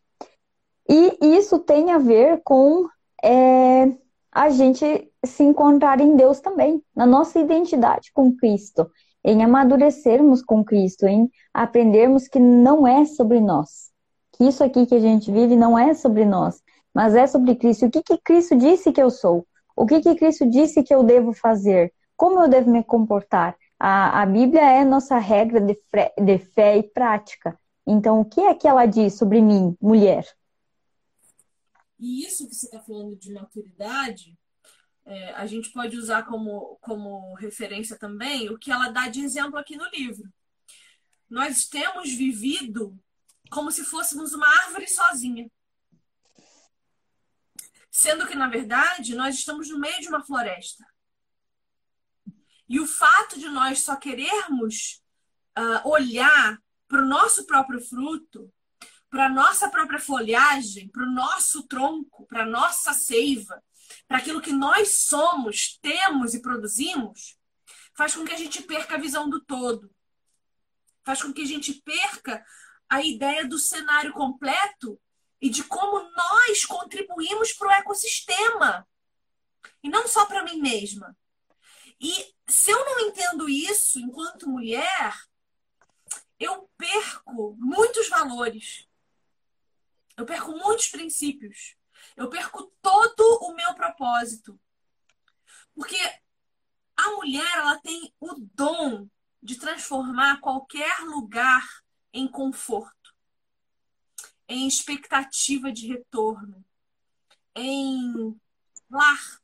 E 0.89 1.19
isso 1.39 1.59
tem 1.61 1.93
a 1.93 1.99
ver 1.99 2.43
com 2.45 2.87
é, 3.23 3.93
a 4.33 4.51
gente 4.51 5.11
se 5.25 5.43
encontrar 5.43 6.01
em 6.01 6.17
Deus 6.17 6.41
também, 6.41 6.83
na 6.95 7.07
nossa 7.07 7.39
identidade 7.39 8.11
com 8.13 8.35
Cristo, 8.37 8.91
em 9.25 9.43
amadurecermos 9.43 10.43
com 10.43 10.65
Cristo, 10.65 11.07
em 11.07 11.31
aprendermos 11.53 12.29
que 12.29 12.39
não 12.39 12.87
é 12.87 13.05
sobre 13.05 13.41
nós, 13.41 13.91
que 14.33 14.45
isso 14.45 14.65
aqui 14.65 14.87
que 14.87 14.95
a 14.95 15.01
gente 15.01 15.31
vive 15.31 15.57
não 15.57 15.79
é 15.79 15.95
sobre 15.95 16.25
nós, 16.25 16.63
mas 16.95 17.15
é 17.15 17.27
sobre 17.27 17.55
Cristo. 17.55 17.87
O 17.87 17.91
que, 17.91 18.03
que 18.03 18.19
Cristo 18.19 18.57
disse 18.57 18.93
que 18.93 19.03
eu 19.03 19.11
sou? 19.11 19.47
O 19.77 19.87
que, 19.87 20.01
que 20.01 20.15
Cristo 20.15 20.49
disse 20.49 20.83
que 20.83 20.95
eu 20.95 21.03
devo 21.03 21.33
fazer? 21.33 21.93
Como 22.17 22.41
eu 22.41 22.49
devo 22.49 22.71
me 22.71 22.83
comportar? 22.83 23.57
A, 23.79 24.23
a 24.23 24.27
Bíblia 24.27 24.61
é 24.61 24.85
nossa 24.85 25.19
regra 25.19 25.61
de, 25.61 25.79
de 26.23 26.39
fé 26.39 26.77
e 26.77 26.83
prática. 26.83 27.59
Então, 27.87 28.21
o 28.21 28.25
que 28.25 28.41
é 28.41 28.55
que 28.55 28.69
ela 28.69 28.85
diz 28.85 29.15
sobre 29.15 29.41
mim, 29.41 29.77
mulher? 29.81 30.27
E 31.99 32.25
isso 32.25 32.49
que 32.49 32.55
você 32.55 32.67
está 32.67 32.81
falando 32.81 33.17
de 33.17 33.33
maturidade, 33.33 34.39
é, 35.11 35.35
a 35.35 35.45
gente 35.45 35.71
pode 35.71 35.97
usar 35.97 36.23
como, 36.23 36.79
como 36.81 37.35
referência 37.35 37.99
também 37.99 38.49
o 38.49 38.57
que 38.57 38.71
ela 38.71 38.91
dá 38.91 39.09
de 39.09 39.21
exemplo 39.21 39.59
aqui 39.59 39.77
no 39.77 39.89
livro. 39.91 40.33
Nós 41.29 41.67
temos 41.67 42.13
vivido 42.13 42.97
como 43.51 43.73
se 43.73 43.85
fôssemos 43.85 44.33
uma 44.33 44.47
árvore 44.63 44.87
sozinha. 44.87 45.51
Sendo 47.91 48.25
que, 48.29 48.37
na 48.37 48.49
verdade, 48.49 49.17
nós 49.17 49.35
estamos 49.35 49.69
no 49.69 49.81
meio 49.81 50.01
de 50.01 50.07
uma 50.07 50.25
floresta. 50.25 50.87
E 52.69 52.79
o 52.79 52.87
fato 52.87 53.37
de 53.37 53.49
nós 53.49 53.81
só 53.81 53.97
querermos 53.97 55.03
uh, 55.59 55.89
olhar 55.89 56.63
para 56.87 57.03
o 57.03 57.09
nosso 57.09 57.45
próprio 57.47 57.81
fruto, 57.81 58.49
para 59.11 59.27
a 59.27 59.29
nossa 59.29 59.69
própria 59.69 59.99
folhagem, 59.99 60.89
para 60.89 61.03
o 61.03 61.11
nosso 61.11 61.67
tronco, 61.67 62.29
para 62.29 62.45
a 62.45 62.47
nossa 62.47 62.93
seiva, 62.95 63.61
para 64.07 64.19
aquilo 64.19 64.41
que 64.41 64.53
nós 64.53 65.03
somos, 65.03 65.79
temos 65.81 66.35
e 66.35 66.43
produzimos, 66.43 67.39
faz 67.95 68.15
com 68.15 68.25
que 68.25 68.33
a 68.33 68.39
gente 68.39 68.63
perca 68.63 68.95
a 68.95 69.01
visão 69.01 69.29
do 69.29 69.41
todo. 69.41 69.91
Faz 71.05 71.23
com 71.23 71.33
que 71.33 71.43
a 71.43 71.47
gente 71.47 71.75
perca 71.83 72.45
a 72.89 73.03
ideia 73.03 73.47
do 73.47 73.59
cenário 73.59 74.13
completo 74.13 75.01
e 75.41 75.49
de 75.49 75.65
como 75.65 76.11
nós 76.11 76.65
contribuímos 76.65 77.53
para 77.53 77.69
o 77.69 77.73
ecossistema. 77.73 78.87
E 79.83 79.89
não 79.89 80.07
só 80.07 80.27
para 80.27 80.45
mim 80.45 80.61
mesma. 80.61 81.17
E 82.01 82.35
se 82.49 82.71
eu 82.71 82.85
não 82.85 83.01
entendo 83.01 83.49
isso 83.49 83.99
enquanto 83.99 84.49
mulher, 84.49 85.15
eu 86.39 86.71
perco 86.77 87.55
muitos 87.59 88.09
valores. 88.09 88.89
Eu 90.17 90.25
perco 90.25 90.53
muitos 90.53 90.89
princípios. 90.89 91.77
Eu 92.21 92.29
perco 92.29 92.71
todo 92.83 93.23
o 93.45 93.55
meu 93.55 93.75
propósito. 93.75 94.61
Porque 95.75 95.97
a 96.95 97.11
mulher, 97.13 97.51
ela 97.57 97.81
tem 97.81 98.15
o 98.21 98.35
dom 98.53 99.09
de 99.43 99.59
transformar 99.59 100.39
qualquer 100.39 101.01
lugar 101.01 101.67
em 102.13 102.29
conforto, 102.29 103.17
em 104.47 104.69
expectativa 104.69 105.73
de 105.73 105.89
retorno, 105.89 106.63
em 107.55 108.39
lar. 108.91 109.41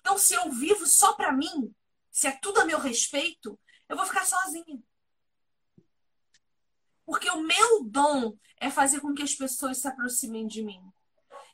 Então, 0.00 0.16
se 0.16 0.32
eu 0.32 0.50
vivo 0.50 0.86
só 0.86 1.12
para 1.12 1.30
mim, 1.30 1.74
se 2.10 2.26
é 2.26 2.32
tudo 2.32 2.58
a 2.58 2.64
meu 2.64 2.78
respeito, 2.78 3.60
eu 3.86 3.98
vou 3.98 4.06
ficar 4.06 4.24
sozinha. 4.24 4.82
Porque 7.10 7.28
o 7.28 7.42
meu 7.42 7.82
dom 7.82 8.36
é 8.60 8.70
fazer 8.70 9.00
com 9.00 9.12
que 9.12 9.24
as 9.24 9.34
pessoas 9.34 9.80
se 9.80 9.88
aproximem 9.88 10.46
de 10.46 10.62
mim. 10.62 10.80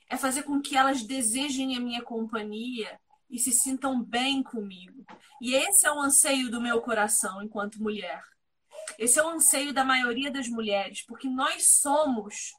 É 0.07 0.15
fazer 0.15 0.43
com 0.43 0.61
que 0.61 0.77
elas 0.77 1.03
desejem 1.03 1.75
a 1.75 1.81
minha 1.81 2.03
companhia 2.03 3.01
e 3.31 3.39
se 3.39 3.53
sintam 3.53 4.05
bem 4.05 4.43
comigo. 4.43 5.03
E 5.41 5.55
esse 5.55 5.87
é 5.87 5.91
o 5.91 5.99
anseio 5.99 6.51
do 6.51 6.61
meu 6.61 6.83
coração 6.83 7.43
enquanto 7.43 7.83
mulher. 7.83 8.23
Esse 8.99 9.19
é 9.19 9.25
o 9.25 9.31
anseio 9.31 9.73
da 9.73 9.83
maioria 9.83 10.31
das 10.31 10.47
mulheres, 10.47 11.03
porque 11.07 11.27
nós 11.27 11.71
somos 11.81 12.53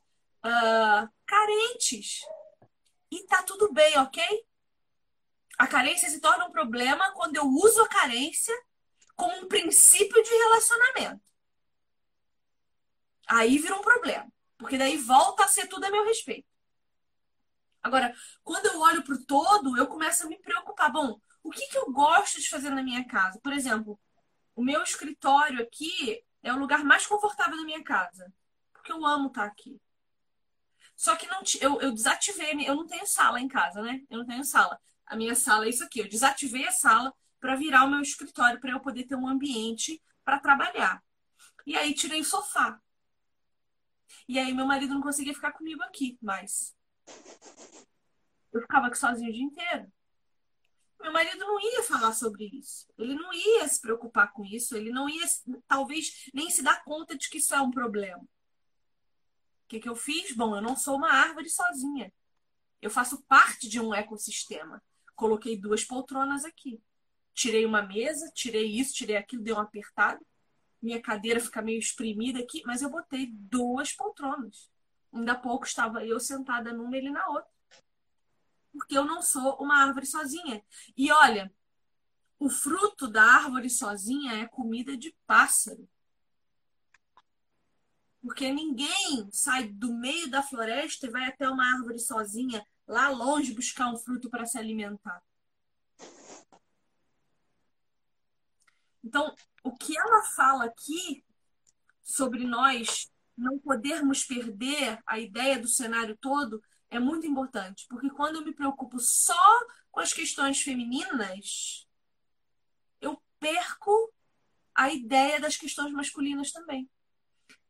uh, 0.44 1.08
carentes. 1.24 2.22
E 3.12 3.24
tá 3.28 3.44
tudo 3.44 3.72
bem, 3.72 3.96
ok? 4.00 4.24
A 5.60 5.68
carência 5.68 6.10
se 6.10 6.20
torna 6.20 6.48
um 6.48 6.52
problema 6.52 7.14
quando 7.14 7.36
eu 7.36 7.46
uso 7.46 7.80
a 7.84 7.88
carência 7.88 8.56
como 9.16 9.38
um 9.38 9.48
princípio 9.48 10.24
de 10.24 10.30
relacionamento. 10.32 11.27
Aí 13.28 13.58
vira 13.58 13.76
um 13.76 13.82
problema. 13.82 14.32
Porque 14.58 14.78
daí 14.78 14.98
volta 14.98 15.44
a 15.44 15.48
ser 15.48 15.68
tudo 15.68 15.86
a 15.86 15.92
meu 15.92 16.06
respeito. 16.06 16.48
Agora, 17.84 18.14
quando 18.44 18.66
eu 18.66 18.80
olho 18.80 19.04
para 19.04 19.16
o 19.16 19.26
todo, 19.26 19.78
eu 19.78 19.88
começo 19.88 20.26
a 20.26 20.30
me 20.30 20.38
preocupar. 20.40 20.92
Bom, 20.92 21.20
o 21.44 21.52
que, 21.52 21.68
que 21.68 21.78
eu 21.78 21.92
gosto 21.92 22.42
de 22.42 22.50
fazer 22.50 22.70
na 22.70 22.84
minha 22.84 23.06
casa? 23.06 23.40
Por 23.42 23.54
exemplo, 23.54 24.00
o 24.56 24.64
meu 24.64 24.82
escritório 24.82 25.62
aqui 25.62 26.24
é 26.42 26.52
o 26.52 26.58
lugar 26.58 26.84
mais 26.84 27.06
confortável 27.06 27.58
da 27.58 27.64
minha 27.64 27.84
casa. 27.84 28.34
Porque 28.74 28.92
eu 28.92 29.06
amo 29.06 29.28
estar 29.28 29.46
aqui. 29.46 29.80
Só 30.96 31.16
que 31.16 31.28
não, 31.28 31.42
eu, 31.62 31.80
eu 31.80 31.92
desativei, 31.94 32.68
eu 32.68 32.76
não 32.76 32.88
tenho 32.88 33.06
sala 33.06 33.40
em 33.40 33.48
casa, 33.48 33.82
né? 33.84 34.02
Eu 34.10 34.20
não 34.20 34.26
tenho 34.26 34.44
sala 34.44 34.80
a 35.08 35.16
minha 35.16 35.36
sala 35.36 35.66
é 35.66 35.70
isso 35.70 35.84
aqui. 35.84 36.00
Eu 36.00 36.10
desativei 36.10 36.68
a 36.68 36.72
sala 36.72 37.14
para 37.40 37.56
virar 37.56 37.86
o 37.86 37.90
meu 37.90 38.02
escritório, 38.02 38.60
para 38.60 38.72
eu 38.72 38.80
poder 38.80 39.06
ter 39.06 39.16
um 39.16 39.28
ambiente 39.28 40.02
para 40.24 40.40
trabalhar. 40.40 41.02
E 41.66 41.76
aí 41.78 41.94
tirei 41.94 42.20
o 42.20 42.26
sofá. 42.26 42.80
E 44.28 44.38
aí 44.38 44.54
meu 44.54 44.66
marido 44.66 44.94
não 44.94 45.02
conseguia 45.02 45.34
ficar 45.34 45.52
comigo 45.52 45.82
aqui 45.84 46.18
mais. 46.22 46.76
Eu 48.52 48.62
ficava 48.62 48.88
aqui 48.88 48.98
sozinho 48.98 49.30
o 49.30 49.34
dia 49.34 49.44
inteiro. 49.44 49.92
Meu 51.00 51.14
marido 51.14 51.38
não 51.38 51.60
ia 51.60 51.84
falar 51.84 52.14
sobre 52.14 52.46
isso. 52.46 52.88
Ele 52.98 53.14
não 53.14 53.32
ia 53.34 53.68
se 53.68 53.80
preocupar 53.80 54.34
com 54.34 54.44
isso. 54.44 54.76
Ele 54.76 54.92
não 54.92 55.08
ia, 55.08 55.26
talvez, 55.68 56.30
nem 56.34 56.50
se 56.50 56.64
dar 56.64 56.84
conta 56.84 57.16
de 57.16 57.30
que 57.30 57.38
isso 57.38 57.54
é 57.54 57.62
um 57.62 57.72
problema. 57.72 58.22
O 58.22 59.68
que, 59.68 59.80
que 59.80 59.88
eu 59.88 59.96
fiz? 59.96 60.36
Bom, 60.36 60.56
eu 60.56 60.62
não 60.62 60.76
sou 60.76 60.98
uma 60.98 61.12
árvore 61.12 61.50
sozinha. 61.50 62.12
Eu 62.82 62.90
faço 62.90 63.22
parte 63.24 63.70
de 63.70 63.80
um 63.80 63.94
ecossistema 63.94 64.82
coloquei 65.18 65.58
duas 65.58 65.84
poltronas 65.84 66.46
aqui. 66.46 66.80
Tirei 67.34 67.66
uma 67.66 67.82
mesa, 67.82 68.32
tirei 68.34 68.68
isso, 68.68 68.94
tirei 68.94 69.18
aquilo, 69.18 69.44
dei 69.44 69.54
um 69.54 69.60
apertado. 69.60 70.26
Minha 70.82 71.02
cadeira 71.02 71.40
fica 71.40 71.62
meio 71.62 71.80
espremida 71.80 72.40
aqui, 72.40 72.62
mas 72.66 72.82
eu 72.82 72.90
botei 72.90 73.32
duas 73.32 73.92
poltronas. 73.92 74.70
Ainda 75.12 75.32
há 75.32 75.36
pouco 75.36 75.66
estava 75.66 76.06
eu 76.06 76.20
sentada 76.20 76.72
numa 76.72 76.96
e 76.96 77.00
ele 77.00 77.10
na 77.10 77.28
outra. 77.28 77.50
Porque 78.72 78.98
eu 78.98 79.04
não 79.06 79.22
sou 79.22 79.58
uma 79.60 79.84
árvore 79.84 80.06
sozinha. 80.06 80.64
E 80.96 81.12
olha, 81.12 81.52
o 82.40 82.50
fruto 82.50 83.08
da 83.08 83.24
árvore 83.24 83.70
sozinha 83.70 84.34
é 84.34 84.48
comida 84.48 84.96
de 84.96 85.16
pássaro. 85.26 85.90
Porque 88.22 88.52
ninguém 88.52 89.30
sai 89.32 89.68
do 89.70 89.94
meio 89.94 90.30
da 90.30 90.44
floresta 90.44 91.08
e 91.08 91.10
vai 91.10 91.26
até 91.26 91.50
uma 91.50 91.66
árvore 91.66 91.98
sozinha 91.98 92.64
lá 92.88 93.10
longe 93.10 93.54
buscar 93.54 93.92
um 93.92 93.98
fruto 93.98 94.30
para 94.30 94.46
se 94.46 94.58
alimentar. 94.58 95.22
Então, 99.08 99.34
o 99.64 99.72
que 99.74 99.98
ela 99.98 100.22
fala 100.36 100.66
aqui 100.66 101.24
sobre 102.04 102.46
nós 102.46 103.10
não 103.38 103.58
podermos 103.58 104.26
perder 104.26 105.00
a 105.06 105.18
ideia 105.18 105.58
do 105.58 105.68
cenário 105.68 106.18
todo 106.20 106.62
é 106.90 107.00
muito 107.00 107.26
importante, 107.26 107.86
porque 107.90 108.10
quando 108.10 108.36
eu 108.36 108.46
me 108.46 108.54
preocupo 108.54 109.00
só 109.00 109.66
com 109.92 110.02
as 110.02 110.12
questões 110.12 110.62
femininas, 110.62 111.88
eu 113.00 113.22
perco 113.40 114.14
a 114.76 114.92
ideia 114.92 115.40
das 115.40 115.56
questões 115.56 115.92
masculinas 115.94 116.52
também. 116.52 116.90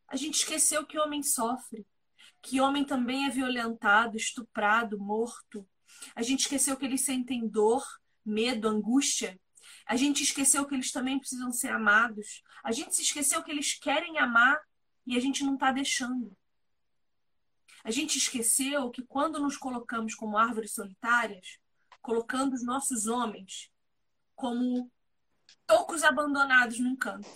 A 0.07 0.15
gente 0.15 0.35
esqueceu 0.35 0.87
que 0.87 0.99
homem 0.99 1.21
sofre. 1.21 1.85
que 2.41 2.61
homem 2.61 2.85
também 2.85 3.25
é 3.25 3.29
violentado, 3.29 4.15
estuprado, 4.15 4.97
morto. 4.97 5.67
A 6.15 6.21
gente 6.21 6.41
esqueceu 6.41 6.77
que 6.77 6.85
eles 6.85 7.03
sentem 7.03 7.47
dor, 7.47 7.83
medo, 8.25 8.67
angústia. 8.67 9.39
A 9.87 9.95
gente 9.95 10.21
esqueceu 10.21 10.65
que 10.65 10.75
eles 10.75 10.91
também 10.91 11.17
precisam 11.17 11.51
ser 11.51 11.69
amados. 11.69 12.43
A 12.63 12.71
gente 12.71 12.95
se 12.95 13.01
esqueceu 13.01 13.43
que 13.43 13.51
eles 13.51 13.73
querem 13.79 14.19
amar 14.19 14.59
e 15.05 15.15
a 15.15 15.19
gente 15.19 15.43
não 15.43 15.53
está 15.53 15.71
deixando. 15.71 16.35
A 17.83 17.91
gente 17.91 18.17
esqueceu 18.17 18.89
que 18.91 19.01
quando 19.01 19.39
nos 19.39 19.55
colocamos 19.55 20.13
como 20.13 20.37
árvores 20.37 20.73
solitárias, 20.73 21.57
colocando 22.01 22.53
os 22.53 22.63
nossos 22.63 23.07
homens 23.07 23.71
como 24.35 24.91
tocos 25.65 26.03
abandonados 26.03 26.79
num 26.79 26.95
canto. 26.95 27.29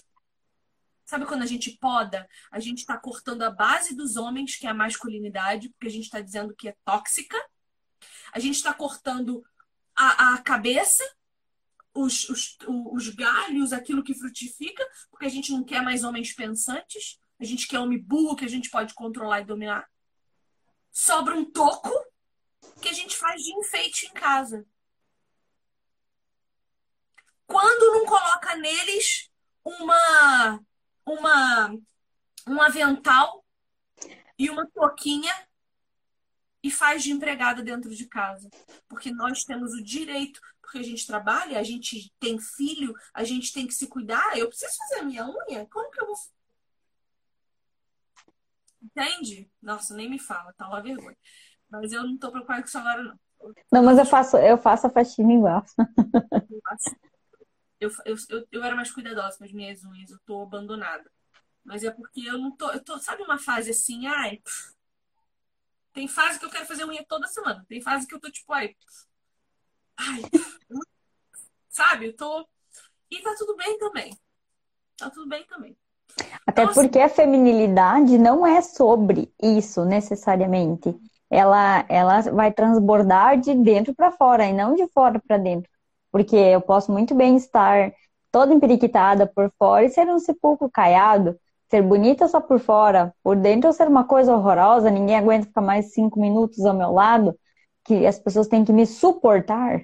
Sabe 1.05 1.25
quando 1.25 1.43
a 1.43 1.45
gente 1.45 1.77
poda? 1.77 2.27
A 2.51 2.59
gente 2.59 2.79
está 2.79 2.97
cortando 2.97 3.41
a 3.41 3.49
base 3.49 3.95
dos 3.95 4.15
homens, 4.15 4.55
que 4.55 4.65
é 4.65 4.69
a 4.69 4.73
masculinidade, 4.73 5.69
porque 5.69 5.87
a 5.87 5.91
gente 5.91 6.05
está 6.05 6.21
dizendo 6.21 6.55
que 6.55 6.69
é 6.69 6.75
tóxica. 6.85 7.37
A 8.33 8.39
gente 8.39 8.55
está 8.55 8.73
cortando 8.73 9.43
a, 9.95 10.35
a 10.35 10.37
cabeça, 10.41 11.03
os, 11.93 12.29
os, 12.29 12.57
os 12.67 13.09
galhos, 13.09 13.73
aquilo 13.73 14.03
que 14.03 14.15
frutifica, 14.15 14.83
porque 15.09 15.25
a 15.25 15.29
gente 15.29 15.51
não 15.51 15.63
quer 15.63 15.81
mais 15.81 16.03
homens 16.03 16.33
pensantes. 16.33 17.19
A 17.39 17.43
gente 17.43 17.67
quer 17.67 17.79
homem 17.79 18.01
burro 18.01 18.35
que 18.35 18.45
a 18.45 18.49
gente 18.49 18.69
pode 18.69 18.93
controlar 18.93 19.41
e 19.41 19.45
dominar. 19.45 19.89
Sobra 20.91 21.35
um 21.35 21.45
toco 21.45 21.91
que 22.81 22.89
a 22.89 22.93
gente 22.93 23.15
faz 23.15 23.41
de 23.41 23.51
enfeite 23.53 24.07
em 24.07 24.13
casa. 24.13 24.65
Quando 27.45 27.93
não 27.93 28.05
coloca 28.05 28.55
neles 28.55 29.29
uma 29.63 30.59
uma 31.05 31.75
um 32.47 32.61
avental 32.61 33.45
e 34.37 34.49
uma 34.49 34.65
toquinha 34.67 35.33
e 36.63 36.69
faz 36.69 37.03
de 37.03 37.11
empregada 37.11 37.61
dentro 37.61 37.93
de 37.93 38.07
casa. 38.07 38.49
Porque 38.87 39.11
nós 39.11 39.43
temos 39.43 39.73
o 39.73 39.83
direito, 39.83 40.39
porque 40.71 40.79
a 40.79 40.83
gente 40.83 41.05
trabalha, 41.05 41.59
a 41.59 41.63
gente 41.63 42.13
tem 42.17 42.39
filho, 42.39 42.95
a 43.13 43.25
gente 43.25 43.51
tem 43.51 43.67
que 43.67 43.73
se 43.73 43.87
cuidar. 43.87 44.37
Eu 44.37 44.47
preciso 44.47 44.71
fazer 44.77 45.01
a 45.01 45.03
minha 45.03 45.27
unha? 45.27 45.67
Como 45.69 45.91
que 45.91 46.01
eu 46.01 46.07
vou. 46.07 46.15
Entende? 48.81 49.51
Nossa, 49.61 49.93
nem 49.93 50.09
me 50.09 50.17
fala, 50.17 50.53
tá 50.53 50.69
uma 50.69 50.81
vergonha. 50.81 51.17
Mas 51.69 51.91
eu 51.91 52.03
não 52.03 52.17
tô 52.17 52.31
preocupada 52.31 52.61
com 52.61 52.67
isso 52.67 52.77
agora, 52.77 53.03
não. 53.03 53.19
Não, 53.71 53.83
mas 53.83 53.97
eu 53.97 54.05
faço, 54.05 54.37
eu 54.37 54.57
faço 54.57 54.87
a 54.87 54.89
faxina 54.89 55.33
igual. 55.33 55.65
Eu, 57.79 57.89
eu, 58.05 58.15
eu, 58.29 58.47
eu 58.51 58.63
era 58.63 58.75
mais 58.75 58.91
cuidadosa 58.91 59.37
com 59.37 59.43
as 59.43 59.51
minhas 59.51 59.83
unhas, 59.83 60.11
eu 60.11 60.19
tô 60.25 60.43
abandonada. 60.43 61.11
Mas 61.63 61.83
é 61.83 61.91
porque 61.91 62.21
eu 62.21 62.37
não 62.37 62.55
tô. 62.55 62.69
Eu 62.71 62.83
tô, 62.83 62.97
sabe 62.97 63.23
uma 63.23 63.37
fase 63.37 63.71
assim, 63.71 64.07
ai. 64.07 64.37
Pff, 64.37 64.73
tem 65.91 66.07
fase 66.07 66.39
que 66.39 66.45
eu 66.45 66.49
quero 66.49 66.65
fazer 66.65 66.85
unha 66.85 67.03
toda 67.03 67.27
semana. 67.27 67.65
Tem 67.67 67.81
fase 67.81 68.07
que 68.07 68.15
eu 68.15 68.19
tô 68.19 68.31
tipo, 68.31 68.53
ai. 68.53 68.75
Ai. 70.01 70.21
sabe? 71.69 72.07
Eu 72.07 72.15
tô. 72.15 72.45
E 73.09 73.19
tá 73.21 73.35
tudo 73.37 73.55
bem 73.55 73.77
também. 73.77 74.17
Tá 74.97 75.09
tudo 75.09 75.27
bem 75.27 75.45
também. 75.45 75.75
Até 76.45 76.63
então, 76.63 76.73
porque 76.73 76.99
assim... 76.99 77.13
a 77.13 77.15
feminilidade 77.15 78.17
não 78.17 78.45
é 78.45 78.61
sobre 78.61 79.31
isso 79.41 79.85
necessariamente. 79.85 80.95
Ela, 81.29 81.85
ela 81.87 82.21
vai 82.21 82.51
transbordar 82.51 83.39
de 83.39 83.53
dentro 83.55 83.95
para 83.95 84.11
fora 84.11 84.45
e 84.45 84.53
não 84.53 84.75
de 84.75 84.87
fora 84.87 85.21
para 85.25 85.37
dentro. 85.37 85.69
Porque 86.11 86.35
eu 86.35 86.59
posso 86.59 86.91
muito 86.91 87.15
bem 87.15 87.37
estar 87.37 87.93
toda 88.31 88.53
emperiquitada 88.53 89.25
por 89.25 89.51
fora 89.57 89.85
e 89.85 89.89
ser 89.89 90.07
um 90.07 90.19
sepulcro 90.19 90.69
caiado, 90.69 91.37
ser 91.69 91.81
bonita 91.81 92.27
só 92.27 92.41
por 92.41 92.59
fora, 92.59 93.13
por 93.23 93.35
dentro 93.35 93.69
eu 93.69 93.73
ser 93.73 93.87
uma 93.87 94.03
coisa 94.03 94.35
horrorosa, 94.35 94.89
ninguém 94.89 95.15
aguenta 95.15 95.47
ficar 95.47 95.61
mais 95.61 95.93
cinco 95.93 96.19
minutos 96.19 96.65
ao 96.65 96.73
meu 96.73 96.91
lado, 96.91 97.37
que 97.85 98.05
as 98.05 98.19
pessoas 98.19 98.47
têm 98.47 98.65
que 98.65 98.73
me 98.73 98.85
suportar, 98.85 99.81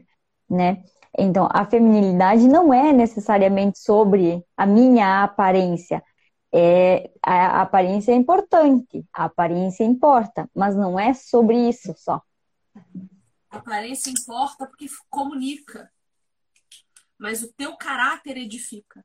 né? 0.49 0.83
Então, 1.17 1.47
a 1.51 1.65
feminilidade 1.65 2.47
não 2.47 2.73
é 2.73 2.93
necessariamente 2.93 3.79
sobre 3.79 4.43
a 4.55 4.65
minha 4.65 5.23
aparência. 5.23 6.03
É, 6.53 7.09
a 7.23 7.61
aparência 7.61 8.11
é 8.11 8.15
importante, 8.15 9.05
a 9.13 9.25
aparência 9.25 9.83
importa, 9.83 10.49
mas 10.55 10.75
não 10.75 10.99
é 10.99 11.13
sobre 11.13 11.57
isso 11.67 11.93
só. 11.97 12.21
A 13.49 13.57
aparência 13.57 14.09
importa 14.09 14.65
porque 14.65 14.87
comunica 15.09 15.89
mas 17.17 17.41
o 17.41 17.51
teu 17.53 17.75
caráter 17.75 18.37
edifica. 18.37 19.03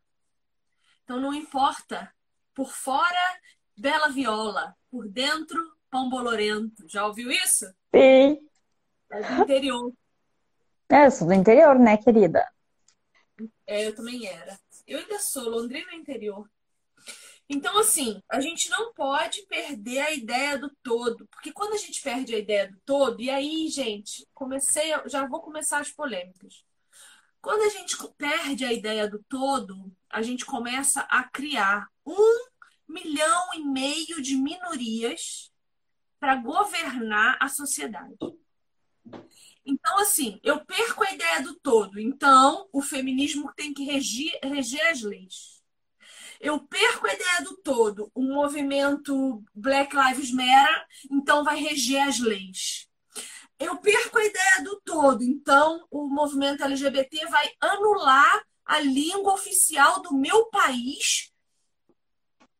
Então 1.02 1.18
não 1.18 1.32
importa, 1.32 2.12
por 2.54 2.70
fora, 2.70 3.40
bela 3.76 4.08
viola, 4.08 4.76
por 4.90 5.08
dentro, 5.08 5.58
pão 5.90 6.08
bolorento. 6.08 6.86
Já 6.88 7.06
ouviu 7.06 7.30
isso? 7.30 7.66
Sim. 7.94 8.38
É 9.10 9.22
do 9.22 9.42
interior. 9.42 9.92
É, 10.92 11.06
eu 11.06 11.10
sou 11.10 11.26
do 11.26 11.32
interior, 11.32 11.78
né, 11.78 11.96
querida? 11.96 12.46
É, 13.66 13.86
eu 13.86 13.94
também 13.94 14.26
era. 14.26 14.60
Eu 14.86 14.98
ainda 14.98 15.18
sou, 15.18 15.48
Londrina 15.48 15.94
interior. 15.94 16.46
Então, 17.48 17.78
assim, 17.78 18.22
a 18.28 18.42
gente 18.42 18.68
não 18.68 18.92
pode 18.92 19.40
perder 19.46 20.00
a 20.00 20.12
ideia 20.12 20.58
do 20.58 20.70
todo, 20.82 21.26
porque 21.28 21.50
quando 21.50 21.72
a 21.72 21.78
gente 21.78 22.02
perde 22.02 22.34
a 22.34 22.38
ideia 22.38 22.70
do 22.70 22.78
todo, 22.84 23.22
e 23.22 23.30
aí, 23.30 23.68
gente, 23.68 24.28
comecei, 24.34 24.92
já 25.06 25.26
vou 25.26 25.40
começar 25.40 25.78
as 25.78 25.90
polêmicas. 25.90 26.62
Quando 27.40 27.62
a 27.62 27.70
gente 27.70 27.96
perde 28.18 28.66
a 28.66 28.72
ideia 28.72 29.08
do 29.08 29.18
todo, 29.30 29.90
a 30.10 30.20
gente 30.20 30.44
começa 30.44 31.00
a 31.08 31.24
criar 31.24 31.88
um 32.04 32.46
milhão 32.86 33.54
e 33.54 33.64
meio 33.64 34.20
de 34.20 34.36
minorias 34.36 35.50
para 36.20 36.36
governar 36.36 37.38
a 37.40 37.48
sociedade. 37.48 38.14
Então, 39.64 39.98
assim, 39.98 40.40
eu 40.42 40.64
perco 40.64 41.04
a 41.04 41.12
ideia 41.12 41.42
do 41.42 41.54
todo. 41.54 42.00
Então, 42.00 42.68
o 42.72 42.82
feminismo 42.82 43.52
tem 43.54 43.72
que 43.72 43.84
regir, 43.84 44.32
reger 44.42 44.84
as 44.88 45.02
leis. 45.02 45.62
Eu 46.40 46.58
perco 46.58 47.06
a 47.06 47.14
ideia 47.14 47.42
do 47.42 47.56
todo. 47.58 48.10
O 48.14 48.22
movimento 48.22 49.42
Black 49.54 49.94
Lives 49.94 50.32
Matter, 50.32 50.86
então, 51.10 51.44
vai 51.44 51.56
reger 51.56 52.02
as 52.02 52.18
leis 52.18 52.88
eu 53.62 53.78
perco 53.78 54.18
a 54.18 54.24
ideia 54.24 54.64
do 54.64 54.80
todo. 54.80 55.22
Então, 55.22 55.86
o 55.90 56.08
movimento 56.08 56.64
LGBT 56.64 57.26
vai 57.28 57.48
anular 57.60 58.44
a 58.64 58.80
língua 58.80 59.34
oficial 59.34 60.02
do 60.02 60.14
meu 60.14 60.46
país, 60.46 61.32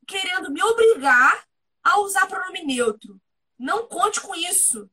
querendo 0.07 0.51
me 0.51 0.63
obrigar 0.63 1.45
a 1.83 1.99
usar 2.01 2.27
pronome 2.27 2.65
neutro. 2.65 3.21
Não 3.59 3.89
conte 3.89 4.21
com 4.21 4.35
isso. 4.35 4.89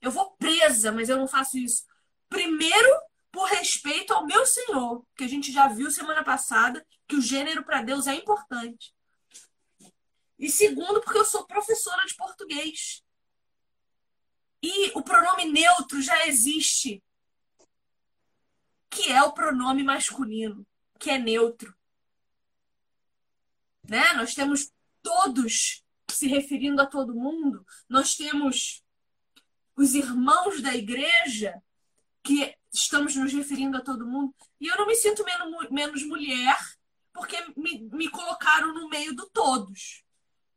Eu 0.00 0.10
vou 0.10 0.32
presa, 0.36 0.92
mas 0.92 1.08
eu 1.08 1.16
não 1.16 1.26
faço 1.26 1.58
isso. 1.58 1.84
Primeiro, 2.28 2.88
por 3.30 3.48
respeito 3.48 4.14
ao 4.14 4.26
meu 4.26 4.46
Senhor, 4.46 5.04
que 5.16 5.24
a 5.24 5.28
gente 5.28 5.52
já 5.52 5.68
viu 5.68 5.90
semana 5.90 6.24
passada 6.24 6.84
que 7.06 7.16
o 7.16 7.20
gênero 7.20 7.64
para 7.64 7.82
Deus 7.82 8.06
é 8.06 8.14
importante. 8.14 8.94
E 10.38 10.50
segundo, 10.50 11.00
porque 11.00 11.18
eu 11.18 11.24
sou 11.24 11.46
professora 11.46 12.04
de 12.06 12.14
português. 12.14 13.02
E 14.62 14.90
o 14.94 15.02
pronome 15.02 15.44
neutro 15.46 16.00
já 16.00 16.26
existe, 16.26 17.02
que 18.90 19.12
é 19.12 19.22
o 19.22 19.32
pronome 19.32 19.82
masculino, 19.82 20.66
que 20.98 21.10
é 21.10 21.18
neutro. 21.18 21.74
Né? 23.88 24.12
Nós 24.14 24.34
temos 24.34 24.72
todos 25.02 25.84
se 26.10 26.26
referindo 26.26 26.80
a 26.80 26.86
todo 26.86 27.14
mundo, 27.14 27.64
nós 27.88 28.14
temos 28.14 28.82
os 29.76 29.94
irmãos 29.94 30.62
da 30.62 30.74
igreja 30.74 31.62
que 32.22 32.54
estamos 32.72 33.14
nos 33.14 33.32
referindo 33.32 33.76
a 33.76 33.82
todo 33.82 34.06
mundo. 34.06 34.34
E 34.60 34.66
eu 34.66 34.76
não 34.76 34.86
me 34.86 34.96
sinto 34.96 35.24
menos, 35.24 35.70
menos 35.70 36.02
mulher 36.04 36.56
porque 37.12 37.36
me, 37.56 37.88
me 37.90 38.10
colocaram 38.10 38.74
no 38.74 38.88
meio 38.88 39.14
do 39.14 39.28
todos. 39.30 40.04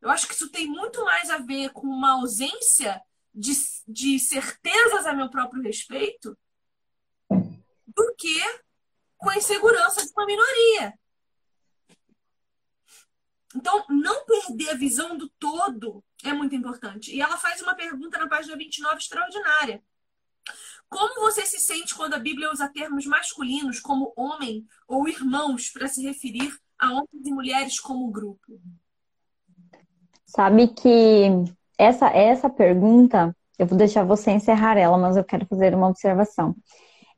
Eu 0.01 0.09
acho 0.09 0.27
que 0.27 0.33
isso 0.33 0.49
tem 0.49 0.67
muito 0.67 1.03
mais 1.03 1.29
a 1.29 1.37
ver 1.37 1.71
com 1.71 1.87
uma 1.87 2.13
ausência 2.13 3.01
de, 3.33 3.53
de 3.87 4.19
certezas 4.19 5.05
a 5.05 5.13
meu 5.13 5.29
próprio 5.29 5.61
respeito 5.61 6.37
do 7.29 8.15
que 8.17 8.41
com 9.17 9.29
a 9.29 9.37
insegurança 9.37 10.05
de 10.05 10.11
uma 10.11 10.25
minoria. 10.25 10.93
Então, 13.55 13.85
não 13.89 14.25
perder 14.25 14.69
a 14.69 14.77
visão 14.77 15.17
do 15.17 15.29
todo 15.39 16.03
é 16.23 16.33
muito 16.33 16.55
importante. 16.55 17.15
E 17.15 17.21
ela 17.21 17.37
faz 17.37 17.61
uma 17.61 17.75
pergunta 17.75 18.17
na 18.17 18.27
página 18.27 18.55
29 18.55 18.97
extraordinária. 18.97 19.81
Como 20.89 21.21
você 21.21 21.45
se 21.45 21.59
sente 21.59 21.93
quando 21.93 22.15
a 22.15 22.19
Bíblia 22.19 22.51
usa 22.51 22.67
termos 22.67 23.05
masculinos 23.05 23.79
como 23.79 24.11
homem 24.15 24.65
ou 24.87 25.07
irmãos 25.07 25.69
para 25.69 25.87
se 25.87 26.01
referir 26.01 26.51
a 26.79 26.91
homens 26.91 27.25
e 27.25 27.31
mulheres 27.31 27.79
como 27.79 28.11
grupo? 28.11 28.59
Sabe 30.25 30.67
que 30.69 31.27
essa, 31.77 32.07
essa 32.07 32.49
pergunta, 32.49 33.35
eu 33.57 33.67
vou 33.67 33.77
deixar 33.77 34.03
você 34.03 34.31
encerrar 34.31 34.77
ela, 34.77 34.97
mas 34.97 35.15
eu 35.15 35.23
quero 35.23 35.45
fazer 35.45 35.75
uma 35.75 35.87
observação. 35.87 36.55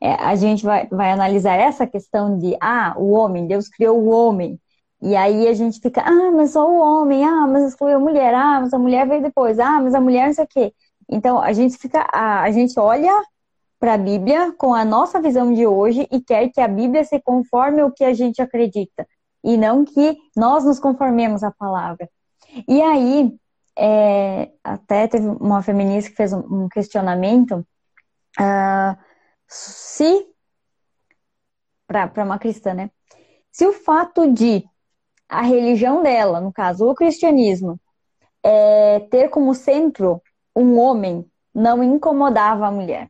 É, 0.02 0.14
a 0.16 0.36
gente 0.36 0.64
vai, 0.64 0.88
vai 0.88 1.12
analisar 1.12 1.56
essa 1.56 1.88
questão 1.88 2.38
de, 2.38 2.58
ah, 2.60 2.94
o 2.98 3.12
homem, 3.12 3.48
Deus 3.48 3.70
criou 3.70 4.00
o 4.00 4.10
homem, 4.10 4.60
E 5.02 5.16
aí 5.16 5.48
a 5.48 5.54
gente 5.54 5.80
fica, 5.80 6.02
ah, 6.02 6.32
mas 6.32 6.52
só 6.52 6.70
o 6.70 6.80
homem, 6.80 7.26
ah, 7.26 7.48
mas 7.48 7.66
excluiu 7.70 7.98
a 7.98 8.00
mulher, 8.00 8.34
ah, 8.36 8.60
mas 8.62 8.74
a 8.74 8.80
mulher 8.80 9.08
veio 9.08 9.22
depois, 9.22 9.60
ah, 9.60 9.82
mas 9.82 9.96
a 9.96 10.02
mulher 10.02 10.28
não 10.28 10.34
sei 10.34 10.46
o 10.46 10.48
quê. 10.48 10.74
Então 11.10 11.42
a 11.42 11.52
gente 11.54 11.78
fica, 11.78 12.08
a, 12.12 12.44
a 12.44 12.52
gente 12.52 12.80
olha 12.80 13.12
para 13.80 13.96
a 13.96 13.98
Bíblia 13.98 14.54
com 14.58 14.74
a 14.76 14.86
nossa 14.86 15.20
visão 15.20 15.54
de 15.54 15.66
hoje 15.66 16.08
e 16.12 16.22
quer 16.22 16.50
que 16.50 16.62
a 16.62 16.68
Bíblia 16.68 17.04
se 17.04 17.20
conforme 17.20 17.82
ao 17.82 17.92
que 17.92 18.04
a 18.04 18.14
gente 18.14 18.42
acredita 18.42 19.08
e 19.44 19.58
não 19.58 19.84
que 19.84 20.16
nós 20.36 20.64
nos 20.64 20.80
conformemos 20.80 21.44
à 21.44 21.52
palavra. 21.52 22.08
E 22.68 22.82
aí, 22.82 23.36
é, 23.78 24.52
até 24.64 25.08
teve 25.08 25.28
uma 25.28 25.64
feminista 25.64 26.12
que 26.12 26.18
fez 26.18 26.34
um, 26.34 26.68
questionamento 26.70 27.66
uh, 28.40 28.98
se 29.48 30.28
para 31.88 32.24
uma 32.24 32.40
cristã, 32.40 32.74
né? 32.74 32.92
Se 33.52 33.66
o 33.66 33.74
fato 33.74 34.32
de 34.32 34.64
a 35.32 35.42
religião 35.42 36.04
dela, 36.04 36.42
no 36.42 36.52
caso 36.52 36.86
o 36.90 36.94
cristianismo, 36.94 37.80
é, 38.44 39.00
ter 39.10 39.30
como 39.30 39.56
centro 39.56 40.22
um 40.54 40.78
homem, 40.78 41.26
não 41.56 41.82
incomodava 41.82 42.68
a 42.68 42.72
mulher. 42.72 43.10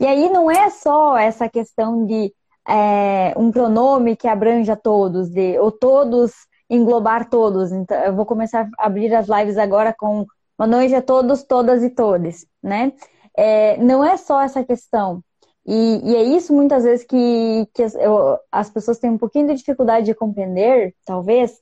E 0.00 0.04
aí 0.06 0.28
não 0.30 0.50
é 0.50 0.68
só 0.68 1.16
essa 1.16 1.48
questão 1.48 2.04
de 2.04 2.34
é, 2.68 3.32
um 3.36 3.52
pronome 3.52 4.16
que 4.16 4.26
abranja 4.26 4.76
todos, 4.76 5.30
de, 5.30 5.58
ou 5.60 5.70
todos 5.70 6.32
englobar 6.68 7.30
todos. 7.30 7.70
Então, 7.70 7.96
eu 7.98 8.14
vou 8.14 8.26
começar 8.26 8.68
a 8.76 8.86
abrir 8.86 9.14
as 9.14 9.28
lives 9.28 9.58
agora 9.58 9.94
com 9.96 10.26
uma 10.58 10.66
noite 10.66 10.94
a 10.94 11.02
todos, 11.02 11.44
todas 11.44 11.84
e 11.84 11.90
todes, 11.90 12.46
né? 12.62 12.92
É, 13.36 13.76
não 13.78 14.04
é 14.04 14.16
só 14.16 14.40
essa 14.42 14.64
questão. 14.64 15.22
E, 15.66 16.00
e, 16.02 16.16
é 16.16 16.22
isso 16.22 16.52
muitas 16.52 16.84
vezes 16.84 17.04
que, 17.04 17.68
que 17.74 17.82
as, 17.82 17.94
eu, 17.94 18.38
as 18.50 18.70
pessoas 18.70 18.98
têm 18.98 19.10
um 19.10 19.18
pouquinho 19.18 19.48
de 19.48 19.54
dificuldade 19.54 20.06
de 20.06 20.14
compreender, 20.14 20.94
talvez, 21.04 21.60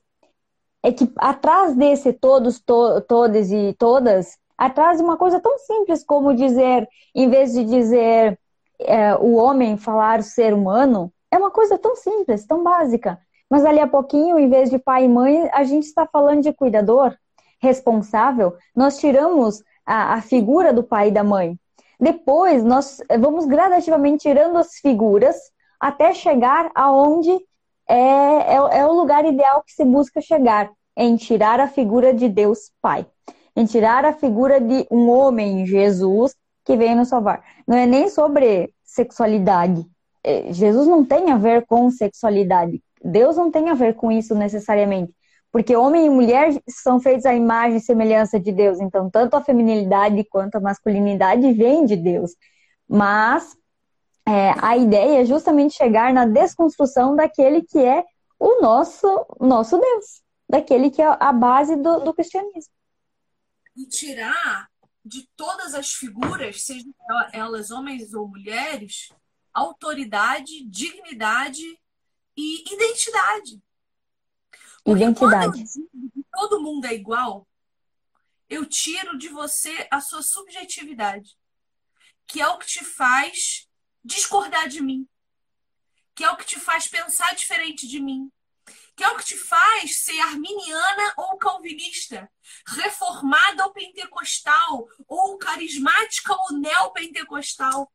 é 0.81 0.91
que 0.91 1.11
atrás 1.17 1.75
desse 1.75 2.13
todos, 2.13 2.59
to, 2.59 3.03
e 3.51 3.73
todas, 3.73 4.37
atrás 4.57 4.97
de 4.97 5.03
uma 5.03 5.17
coisa 5.17 5.39
tão 5.39 5.57
simples 5.59 6.03
como 6.03 6.33
dizer, 6.33 6.87
em 7.13 7.29
vez 7.29 7.53
de 7.53 7.63
dizer 7.65 8.39
é, 8.79 9.15
o 9.15 9.35
homem 9.35 9.77
falar 9.77 10.23
ser 10.23 10.53
humano, 10.53 11.11
é 11.31 11.37
uma 11.37 11.51
coisa 11.51 11.77
tão 11.77 11.95
simples, 11.95 12.45
tão 12.45 12.63
básica. 12.63 13.19
Mas 13.49 13.65
ali 13.65 13.79
a 13.79 13.87
pouquinho, 13.87 14.37
em 14.39 14.49
vez 14.49 14.69
de 14.69 14.77
pai 14.77 15.05
e 15.05 15.09
mãe, 15.09 15.49
a 15.51 15.63
gente 15.63 15.85
está 15.85 16.05
falando 16.05 16.43
de 16.43 16.53
cuidador, 16.53 17.15
responsável. 17.59 18.55
Nós 18.75 18.99
tiramos 18.99 19.63
a, 19.85 20.13
a 20.15 20.21
figura 20.21 20.71
do 20.71 20.83
pai 20.83 21.09
e 21.09 21.11
da 21.11 21.23
mãe. 21.23 21.59
Depois, 21.99 22.63
nós 22.63 23.01
vamos 23.19 23.45
gradativamente 23.45 24.23
tirando 24.23 24.57
as 24.57 24.75
figuras 24.75 25.35
até 25.79 26.13
chegar 26.13 26.71
aonde 26.73 27.31
é, 27.87 27.95
é, 27.95 28.55
é 28.55 28.85
o 28.85 28.93
lugar 28.93 29.25
ideal 29.25 29.63
que 29.63 29.73
se 29.73 29.83
busca 29.83 30.21
chegar, 30.21 30.69
em 30.95 31.15
tirar 31.15 31.59
a 31.59 31.67
figura 31.67 32.13
de 32.13 32.29
Deus 32.29 32.71
Pai 32.81 33.05
em 33.59 33.65
tirar 33.65 34.05
a 34.05 34.13
figura 34.13 34.61
de 34.61 34.87
um 34.89 35.09
homem, 35.09 35.65
Jesus, 35.65 36.33
que 36.63 36.77
veio 36.77 36.95
nos 36.95 37.09
salvar. 37.09 37.43
Não 37.67 37.75
é 37.75 37.85
nem 37.85 38.07
sobre 38.07 38.73
sexualidade. 38.85 39.85
É, 40.23 40.53
Jesus 40.53 40.87
não 40.87 41.03
tem 41.03 41.29
a 41.29 41.37
ver 41.37 41.65
com 41.65 41.91
sexualidade. 41.91 42.81
Deus 43.03 43.35
não 43.35 43.51
tem 43.51 43.69
a 43.69 43.73
ver 43.73 43.95
com 43.95 44.09
isso 44.09 44.33
necessariamente. 44.33 45.13
Porque 45.51 45.75
homem 45.75 46.05
e 46.05 46.09
mulher 46.09 46.61
são 46.67 46.99
feitos 46.99 47.25
à 47.25 47.33
imagem 47.33 47.77
e 47.77 47.81
semelhança 47.81 48.39
de 48.39 48.51
Deus. 48.51 48.79
Então, 48.79 49.09
tanto 49.09 49.35
a 49.35 49.43
feminilidade 49.43 50.23
quanto 50.25 50.55
a 50.55 50.61
masculinidade 50.61 51.51
vêm 51.53 51.85
de 51.85 51.95
Deus. 51.95 52.35
Mas 52.87 53.57
é, 54.27 54.53
a 54.61 54.77
ideia 54.77 55.21
é 55.21 55.25
justamente 55.25 55.75
chegar 55.75 56.13
na 56.13 56.25
desconstrução 56.25 57.15
daquele 57.15 57.63
que 57.63 57.79
é 57.79 58.03
o 58.39 58.61
nosso, 58.61 59.25
nosso 59.39 59.77
Deus. 59.77 60.21
Daquele 60.47 60.89
que 60.89 61.01
é 61.01 61.17
a 61.19 61.31
base 61.31 61.75
do, 61.75 61.99
do 61.99 62.13
cristianismo 62.13 62.73
e 63.79 63.85
tirar 63.87 64.69
de 65.05 65.27
todas 65.37 65.73
as 65.73 65.93
figuras, 65.93 66.63
sejam 66.63 66.93
elas 67.31 67.71
homens 67.71 68.13
ou 68.13 68.27
mulheres, 68.27 69.09
autoridade, 69.53 70.65
dignidade 70.65 71.63
e 72.35 72.73
identidade. 72.73 73.61
Porque 74.83 75.03
identidade. 75.03 75.63
todo 76.31 76.61
mundo 76.61 76.85
é 76.85 76.93
igual, 76.93 77.47
eu 78.49 78.65
tiro 78.65 79.17
de 79.17 79.27
você 79.27 79.87
a 79.91 80.01
sua 80.01 80.23
subjetividade, 80.23 81.37
que 82.27 82.41
é 82.41 82.47
o 82.47 82.57
que 82.57 82.65
te 82.65 82.83
faz 82.83 83.67
discordar 84.03 84.67
de 84.67 84.81
mim, 84.81 85.07
que 86.15 86.23
é 86.23 86.31
o 86.31 86.37
que 86.37 86.45
te 86.45 86.59
faz 86.59 86.87
pensar 86.87 87.35
diferente 87.35 87.87
de 87.87 87.99
mim, 87.99 88.31
que 88.95 89.03
é 89.03 89.07
o 89.09 89.17
que 89.17 89.25
te 89.25 89.37
faz 89.37 90.03
ser 90.03 90.19
arminiana 90.19 91.13
ou 91.17 91.37
calvinista, 91.37 92.29
reformada 92.67 93.65
ou 93.65 93.71
pentecostal, 93.71 94.87
ou 95.07 95.37
carismática 95.37 96.33
ou 96.33 96.57
neopentecostal. 96.59 97.91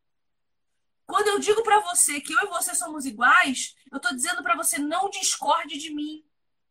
Quando 1.06 1.28
eu 1.28 1.38
digo 1.38 1.62
para 1.62 1.80
você 1.80 2.20
que 2.20 2.32
eu 2.32 2.40
e 2.40 2.46
você 2.46 2.74
somos 2.74 3.04
iguais, 3.04 3.74
eu 3.92 3.98
estou 3.98 4.14
dizendo 4.14 4.42
para 4.42 4.56
você 4.56 4.78
não 4.78 5.10
discorde 5.10 5.76
de 5.76 5.92
mim, 5.92 6.24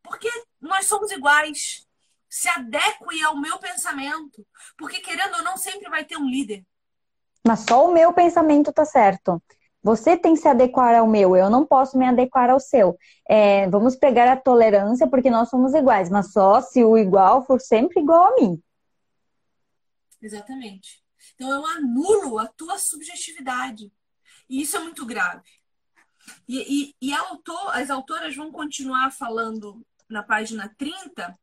porque 0.04 0.30
nós 0.62 0.86
somos 0.86 1.12
iguais. 1.12 1.88
Se 2.30 2.50
adeque 2.50 3.24
ao 3.24 3.40
meu 3.40 3.60
pensamento, 3.60 4.46
porque 4.78 5.00
querendo 5.00 5.36
ou 5.36 5.44
não 5.44 5.56
sempre 5.56 5.90
vai 5.90 6.04
ter 6.04 6.18
um 6.18 6.28
líder. 6.28 6.66
Mas 7.46 7.66
só 7.68 7.88
o 7.88 7.94
meu 7.94 8.12
pensamento 8.12 8.74
tá 8.74 8.86
certo. 8.86 9.42
Você 9.84 10.16
tem 10.16 10.34
que 10.34 10.40
se 10.40 10.48
adequar 10.48 10.96
ao 10.96 11.06
meu, 11.06 11.36
eu 11.36 11.50
não 11.50 11.66
posso 11.66 11.98
me 11.98 12.06
adequar 12.06 12.50
ao 12.50 12.60
seu. 12.60 12.98
É, 13.28 13.70
vamos 13.70 13.98
pegar 13.98 14.32
a 14.32 14.38
tolerância 14.38 15.08
porque 15.08 15.30
nós 15.30 15.50
somos 15.50 15.74
iguais, 15.74 16.10
mas 16.10 16.32
só 16.32 16.62
se 16.62 16.84
o 16.84 16.98
igual 16.98 17.46
for 17.46 17.60
sempre 17.60 18.00
igual 18.00 18.32
a 18.32 18.36
mim. 18.36 18.64
Exatamente. 20.22 21.04
Então 21.36 21.52
eu 21.52 21.66
anulo 21.66 22.40
a 22.40 22.48
tua 22.48 22.78
subjetividade. 22.78 23.92
E 24.50 24.62
isso 24.62 24.78
é 24.78 24.80
muito 24.80 25.06
grave. 25.06 25.50
E, 26.48 26.94
e, 27.02 27.10
e 27.10 27.14
autor, 27.14 27.76
as 27.76 27.90
autoras 27.90 28.34
vão 28.36 28.52
continuar 28.52 29.12
falando 29.12 29.86
na 30.10 30.24
página 30.24 30.74
30. 30.78 31.38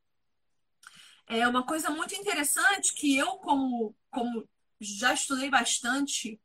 É 1.27 1.47
uma 1.47 1.65
coisa 1.65 1.91
muito 1.91 2.15
interessante 2.15 2.95
que 2.95 3.17
eu, 3.17 3.37
como, 3.37 3.95
como 4.11 4.49
já 4.81 5.15
estudei 5.15 5.49
bastante 5.51 6.41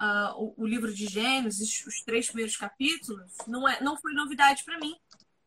uh, 0.00 0.32
o, 0.36 0.62
o, 0.62 0.66
livro 0.66 0.92
de 0.94 1.06
Gênesis, 1.06 1.84
os 1.86 2.02
três 2.02 2.26
primeiros 2.26 2.56
capítulos, 2.56 3.32
não, 3.46 3.68
é, 3.68 3.80
não 3.80 3.96
foi 3.96 4.12
novidade 4.12 4.64
para 4.64 4.78
mim, 4.78 4.94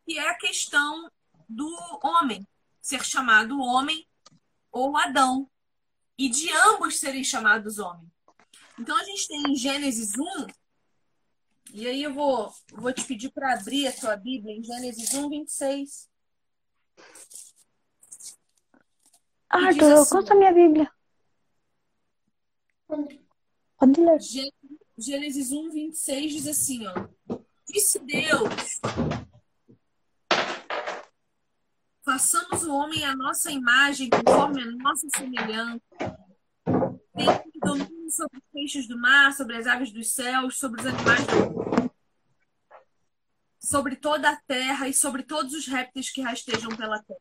que 0.05 0.17
é 0.17 0.29
a 0.29 0.37
questão 0.37 1.09
do 1.47 1.69
homem 2.03 2.45
ser 2.81 3.03
chamado 3.05 3.59
homem 3.59 4.07
ou 4.71 4.97
Adão, 4.97 5.49
e 6.17 6.29
de 6.29 6.51
ambos 6.51 6.99
serem 6.99 7.23
chamados 7.23 7.77
homem. 7.77 8.11
Então 8.79 8.97
a 8.97 9.03
gente 9.03 9.27
tem 9.27 9.43
em 9.51 9.55
Gênesis 9.55 10.17
1, 10.17 10.47
e 11.73 11.87
aí 11.87 12.03
eu 12.03 12.13
vou, 12.13 12.53
vou 12.73 12.91
te 12.91 13.05
pedir 13.05 13.31
para 13.31 13.53
abrir 13.53 13.87
a 13.87 13.93
sua 13.93 14.17
Bíblia 14.17 14.55
em 14.55 14.63
Gênesis 14.63 15.13
1, 15.13 15.29
26. 15.29 16.10
Arthur, 19.49 19.93
assim, 19.93 20.09
conta 20.15 20.33
a 20.33 20.37
minha 20.37 20.53
Bíblia. 20.53 20.91
Pode 23.77 23.99
ler. 23.99 24.19
Gênesis 24.97 25.51
1, 25.51 25.71
26 25.71 26.31
diz 26.31 26.47
assim, 26.47 26.85
ó. 26.87 27.07
Disse 27.67 27.99
Deus, 27.99 28.79
façamos 32.03 32.63
o 32.63 32.73
homem 32.73 33.03
à 33.05 33.15
nossa 33.15 33.49
imagem, 33.51 34.09
conforme 34.09 34.61
a 34.61 34.65
nossa 34.65 35.07
semelhança. 35.15 35.81
Tem 37.15 37.51
domínio 37.63 38.11
sobre 38.11 38.37
os 38.37 38.43
peixes 38.51 38.87
do 38.87 38.97
mar, 38.97 39.33
sobre 39.33 39.57
as 39.57 39.67
aves 39.67 39.91
dos 39.91 40.13
céus, 40.13 40.59
sobre 40.59 40.81
os 40.81 40.87
animais 40.87 41.25
do 41.27 41.91
sobre 43.61 43.95
toda 43.95 44.29
a 44.29 44.41
terra 44.41 44.87
e 44.87 44.93
sobre 44.93 45.23
todos 45.23 45.53
os 45.53 45.67
répteis 45.67 46.09
que 46.09 46.21
rastejam 46.21 46.75
pela 46.75 47.01
terra. 47.03 47.19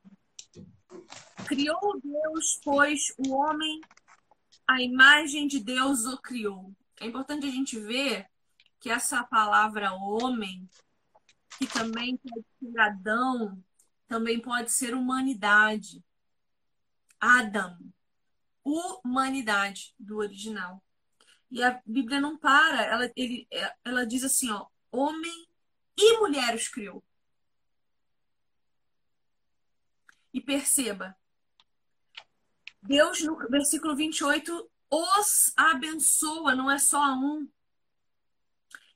Criou 1.46 2.00
Deus, 2.02 2.58
pois, 2.64 3.12
o 3.18 3.34
homem 3.34 3.80
a 4.70 4.80
imagem 4.80 5.48
de 5.48 5.58
Deus 5.58 6.04
o 6.06 6.16
criou. 6.16 6.72
É 7.00 7.06
importante 7.06 7.44
a 7.44 7.50
gente 7.50 7.76
ver 7.76 8.24
que 8.78 8.88
essa 8.88 9.24
palavra 9.24 9.92
homem, 9.94 10.70
que 11.58 11.66
também 11.66 12.16
pode 12.16 12.46
ser 12.60 12.78
Adão, 12.78 13.64
também 14.06 14.40
pode 14.40 14.70
ser 14.70 14.94
humanidade. 14.94 16.04
Adam, 17.18 17.76
humanidade 18.64 19.92
do 19.98 20.18
original. 20.18 20.80
E 21.50 21.64
a 21.64 21.82
Bíblia 21.84 22.20
não 22.20 22.38
para, 22.38 22.84
ela, 22.84 23.10
ele, 23.16 23.48
ela 23.84 24.06
diz 24.06 24.22
assim, 24.22 24.52
ó, 24.52 24.68
homem 24.92 25.48
e 26.00 26.18
mulher 26.18 26.54
os 26.54 26.68
criou. 26.68 27.04
E 30.32 30.40
perceba, 30.40 31.16
Deus, 32.82 33.20
no 33.22 33.36
versículo 33.48 33.94
28, 33.94 34.70
os 34.90 35.52
abençoa, 35.56 36.54
não 36.54 36.70
é 36.70 36.78
só 36.78 37.02
a 37.02 37.12
um. 37.14 37.48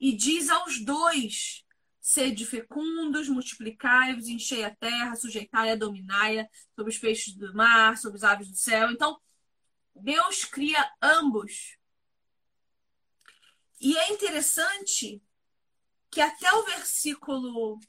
E 0.00 0.12
diz 0.12 0.48
aos 0.48 0.84
dois: 0.84 1.64
Sede 2.00 2.44
fecundos, 2.44 3.28
multiplicai-vos, 3.28 4.28
enchei 4.28 4.64
a 4.64 4.74
terra, 4.74 5.16
sujeitai-a, 5.16 5.76
dominai-a, 5.76 6.48
sobre 6.74 6.92
os 6.92 6.98
peixes 6.98 7.34
do 7.34 7.54
mar, 7.54 7.96
sobre 7.98 8.16
as 8.18 8.24
aves 8.24 8.50
do 8.50 8.56
céu. 8.56 8.90
Então, 8.90 9.20
Deus 9.94 10.44
cria 10.44 10.92
ambos. 11.00 11.78
E 13.80 13.96
é 13.96 14.12
interessante 14.12 15.22
que 16.14 16.20
até 16.20 16.52
o 16.54 16.62
versículo 16.62 17.80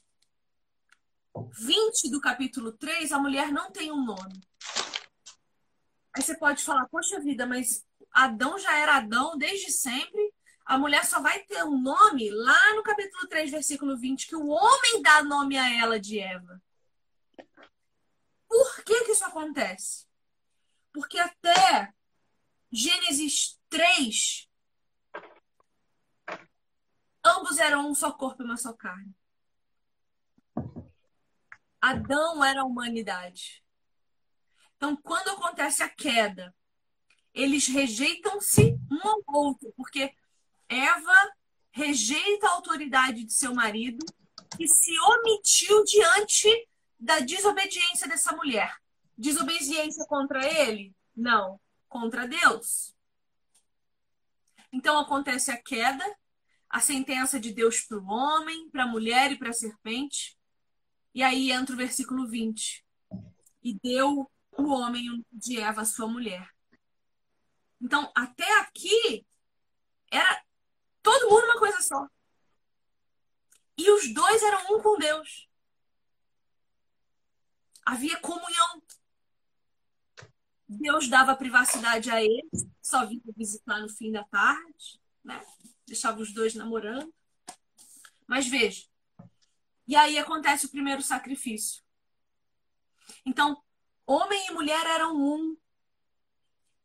20 1.52 2.10
do 2.10 2.20
capítulo 2.20 2.72
3, 2.72 3.12
a 3.12 3.20
mulher 3.20 3.52
não 3.52 3.70
tem 3.70 3.92
um 3.92 4.04
nome. 4.04 4.40
Aí 6.12 6.22
você 6.22 6.36
pode 6.36 6.64
falar, 6.64 6.88
poxa 6.88 7.20
vida, 7.20 7.46
mas 7.46 7.86
Adão 8.10 8.58
já 8.58 8.76
era 8.78 8.96
Adão 8.96 9.38
desde 9.38 9.70
sempre. 9.70 10.34
A 10.64 10.76
mulher 10.76 11.04
só 11.04 11.20
vai 11.20 11.44
ter 11.44 11.62
um 11.62 11.80
nome 11.80 12.28
lá 12.30 12.74
no 12.74 12.82
capítulo 12.82 13.28
3, 13.28 13.48
versículo 13.52 13.96
20, 13.96 14.26
que 14.26 14.34
o 14.34 14.48
homem 14.48 15.00
dá 15.02 15.22
nome 15.22 15.56
a 15.56 15.72
ela 15.72 16.00
de 16.00 16.18
Eva. 16.18 16.60
Por 18.48 18.82
que, 18.82 19.04
que 19.04 19.12
isso 19.12 19.24
acontece? 19.24 20.04
Porque 20.92 21.20
até 21.20 21.94
Gênesis 22.72 23.60
3, 23.68 24.45
ambos 27.26 27.58
eram 27.58 27.88
um 27.88 27.94
só 27.94 28.12
corpo 28.12 28.42
e 28.42 28.46
uma 28.46 28.56
só 28.56 28.72
carne. 28.72 29.14
Adão 31.80 32.44
era 32.44 32.62
a 32.62 32.64
humanidade. 32.64 33.62
Então, 34.76 34.96
quando 34.96 35.28
acontece 35.30 35.82
a 35.82 35.88
queda, 35.88 36.54
eles 37.32 37.66
rejeitam-se 37.66 38.78
um 38.90 39.08
ao 39.08 39.22
outro, 39.28 39.72
porque 39.76 40.12
Eva 40.68 41.32
rejeita 41.70 42.46
a 42.46 42.52
autoridade 42.52 43.24
de 43.24 43.32
seu 43.32 43.54
marido 43.54 44.04
e 44.58 44.66
se 44.66 44.98
omitiu 45.00 45.84
diante 45.84 46.68
da 46.98 47.20
desobediência 47.20 48.08
dessa 48.08 48.32
mulher. 48.32 48.74
Desobediência 49.16 50.04
contra 50.06 50.46
ele? 50.46 50.94
Não, 51.14 51.60
contra 51.88 52.26
Deus. 52.26 52.94
Então 54.72 54.98
acontece 54.98 55.50
a 55.50 55.62
queda, 55.62 56.04
a 56.68 56.80
sentença 56.80 57.38
de 57.38 57.52
Deus 57.52 57.80
para 57.80 57.98
o 57.98 58.06
homem, 58.06 58.68
para 58.70 58.84
a 58.84 58.88
mulher 58.88 59.32
e 59.32 59.38
para 59.38 59.50
a 59.50 59.54
serpente. 59.54 60.36
E 61.14 61.22
aí 61.22 61.50
entra 61.50 61.74
o 61.74 61.78
versículo 61.78 62.28
20. 62.28 62.84
E 63.62 63.74
deu 63.82 64.30
o 64.58 64.68
homem 64.68 65.24
de 65.32 65.60
Eva, 65.60 65.84
sua 65.84 66.08
mulher. 66.08 66.48
Então, 67.80 68.10
até 68.14 68.60
aqui, 68.60 69.26
era 70.10 70.42
todo 71.02 71.28
mundo 71.30 71.44
uma 71.44 71.58
coisa 71.58 71.80
só. 71.80 72.06
E 73.76 73.90
os 73.90 74.12
dois 74.12 74.42
eram 74.42 74.76
um 74.76 74.82
com 74.82 74.98
Deus. 74.98 75.48
Havia 77.84 78.18
comunhão. 78.20 78.82
Deus 80.68 81.08
dava 81.08 81.36
privacidade 81.36 82.10
a 82.10 82.20
eles, 82.20 82.66
só 82.82 83.06
vinha 83.06 83.22
visitar 83.36 83.80
no 83.80 83.88
fim 83.88 84.10
da 84.10 84.24
tarde, 84.24 85.00
né? 85.22 85.40
Deixava 85.86 86.20
os 86.20 86.32
dois 86.32 86.54
namorando. 86.54 87.12
Mas 88.26 88.46
veja. 88.46 88.84
E 89.86 89.94
aí 89.94 90.18
acontece 90.18 90.66
o 90.66 90.70
primeiro 90.70 91.02
sacrifício. 91.02 91.82
Então, 93.24 93.62
Homem 94.06 94.46
e 94.46 94.52
mulher 94.52 94.86
eram 94.86 95.16
um. 95.16 95.56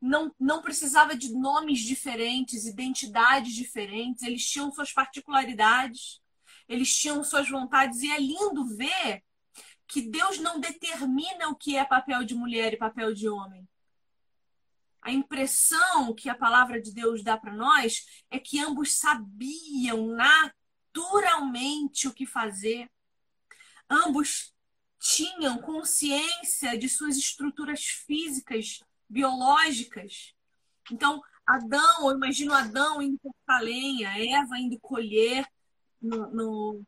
Não, 0.02 0.34
não 0.40 0.64
precisava 0.64 1.16
de 1.16 1.32
nomes 1.32 1.80
diferentes, 1.82 2.66
identidades 2.66 3.54
diferentes, 3.54 4.24
eles 4.24 4.50
tinham 4.50 4.72
suas 4.72 4.92
particularidades, 4.92 6.20
eles 6.68 6.96
tinham 6.96 7.24
suas 7.24 7.48
vontades, 7.48 8.02
e 8.02 8.12
é 8.12 8.20
lindo 8.20 8.66
ver 8.76 9.24
que 9.88 10.02
Deus 10.02 10.40
não 10.40 10.60
determina 10.60 11.50
o 11.50 11.56
que 11.56 11.78
é 11.78 11.86
papel 11.86 12.24
de 12.24 12.34
mulher 12.34 12.74
e 12.74 12.78
papel 12.78 13.14
de 13.14 13.30
homem. 13.30 13.70
A 15.02 15.12
impressão 15.12 16.14
que 16.14 16.30
a 16.30 16.36
palavra 16.36 16.82
de 16.82 16.94
Deus 16.94 17.24
dá 17.24 17.36
para 17.36 17.54
nós 17.54 18.06
é 18.30 18.40
que 18.40 18.60
ambos 18.60 18.96
sabiam 18.96 20.08
naturalmente 20.94 22.08
o 22.08 22.14
que 22.14 22.26
fazer. 22.26 22.90
Ambos 23.90 24.54
tinham 25.00 25.58
consciência 25.60 26.78
de 26.78 26.88
suas 26.88 27.18
estruturas 27.18 27.84
físicas, 27.84 28.80
biológicas. 29.10 30.36
Então, 30.92 31.22
Adão, 31.46 32.10
eu 32.10 32.16
imagino 32.16 32.54
Adão 32.54 33.02
indo 33.02 33.20
cortar 33.20 33.62
lenha, 33.62 34.10
Eva 34.18 34.60
indo 34.60 34.80
colher 34.80 35.46
no, 36.02 36.32
no, 36.32 36.86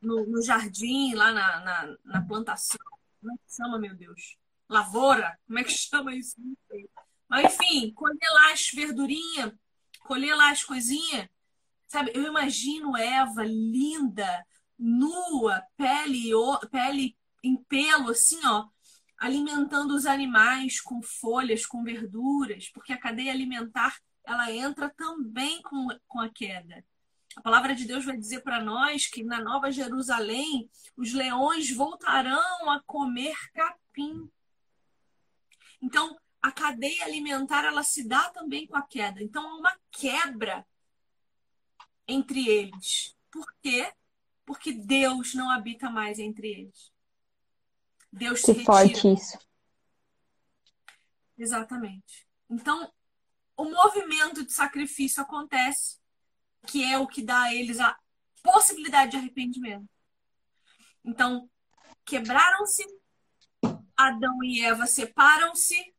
no, 0.00 0.26
no 0.26 0.42
jardim, 0.42 1.14
lá 1.14 1.32
na, 1.32 1.60
na, 1.60 1.96
na, 2.04 2.22
plantação. 2.26 2.78
Como 3.20 3.32
é 3.32 3.36
que 3.36 3.54
chama, 3.54 3.78
meu 3.78 3.94
Deus? 3.94 4.36
Lavoura? 4.70 5.36
Como 5.46 5.58
é 5.58 5.64
que 5.64 5.72
chama 5.76 6.14
isso? 6.14 6.36
Mas, 7.28 7.54
enfim, 7.54 7.92
colher 7.92 8.30
lá 8.32 8.52
as 8.52 8.70
verdurinhas, 8.70 9.52
colher 10.00 10.34
lá 10.34 10.50
as 10.50 10.64
coisinhas. 10.64 11.28
Sabe, 11.88 12.12
eu 12.14 12.22
imagino 12.22 12.96
Eva 12.96 13.44
linda, 13.44 14.46
nua, 14.78 15.60
pele, 15.76 16.30
pele 16.70 17.16
em 17.42 17.56
pelo, 17.64 18.10
assim, 18.10 18.40
ó, 18.46 18.68
alimentando 19.18 19.94
os 19.94 20.06
animais 20.06 20.80
com 20.80 21.02
folhas, 21.02 21.66
com 21.66 21.82
verduras, 21.82 22.70
porque 22.70 22.92
a 22.92 22.98
cadeia 22.98 23.32
alimentar 23.32 23.98
ela 24.24 24.52
entra 24.52 24.88
também 24.88 25.60
com, 25.62 25.88
com 26.06 26.20
a 26.20 26.28
queda. 26.28 26.84
A 27.36 27.42
palavra 27.42 27.74
de 27.74 27.84
Deus 27.84 28.04
vai 28.04 28.16
dizer 28.16 28.40
para 28.40 28.62
nós 28.62 29.06
que 29.06 29.24
na 29.24 29.40
Nova 29.40 29.70
Jerusalém 29.70 30.70
os 30.96 31.12
leões 31.12 31.70
voltarão 31.70 32.70
a 32.70 32.80
comer 32.86 33.36
capim. 33.52 34.30
Então, 35.80 36.18
a 36.42 36.52
cadeia 36.52 37.04
alimentar 37.04 37.64
ela 37.64 37.82
se 37.82 38.06
dá 38.06 38.30
também 38.30 38.66
com 38.66 38.76
a 38.76 38.82
queda. 38.82 39.22
Então, 39.22 39.46
há 39.46 39.56
uma 39.56 39.78
quebra 39.90 40.66
entre 42.06 42.48
eles. 42.48 43.16
Por 43.30 43.46
quê? 43.62 43.92
porque 44.50 44.72
Deus 44.72 45.32
não 45.32 45.48
habita 45.48 45.88
mais 45.88 46.18
entre 46.18 46.48
eles. 46.48 46.92
Deus 48.12 48.40
se 48.40 48.50
retira. 48.50 48.64
forte 48.64 49.06
isso. 49.06 49.38
Exatamente. 51.38 52.26
Então, 52.48 52.92
o 53.56 53.66
movimento 53.66 54.44
de 54.44 54.52
sacrifício 54.52 55.22
acontece, 55.22 56.00
que 56.66 56.82
é 56.82 56.98
o 56.98 57.06
que 57.06 57.22
dá 57.22 57.42
a 57.42 57.54
eles 57.54 57.78
a 57.78 57.96
possibilidade 58.42 59.12
de 59.12 59.18
arrependimento. 59.18 59.88
Então, 61.04 61.48
quebraram-se, 62.04 62.84
Adão 64.08 64.42
e 64.42 64.62
Eva 64.62 64.86
separam-se, 64.86 65.94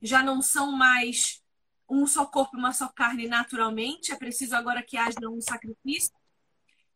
já 0.00 0.22
não 0.22 0.42
são 0.42 0.72
mais 0.72 1.42
um 1.88 2.06
só 2.06 2.26
corpo 2.26 2.56
e 2.56 2.58
uma 2.58 2.72
só 2.72 2.88
carne 2.88 3.26
naturalmente, 3.28 4.12
é 4.12 4.16
preciso 4.16 4.54
agora 4.56 4.82
que 4.82 4.96
haja 4.96 5.28
um 5.28 5.40
sacrifício. 5.40 6.12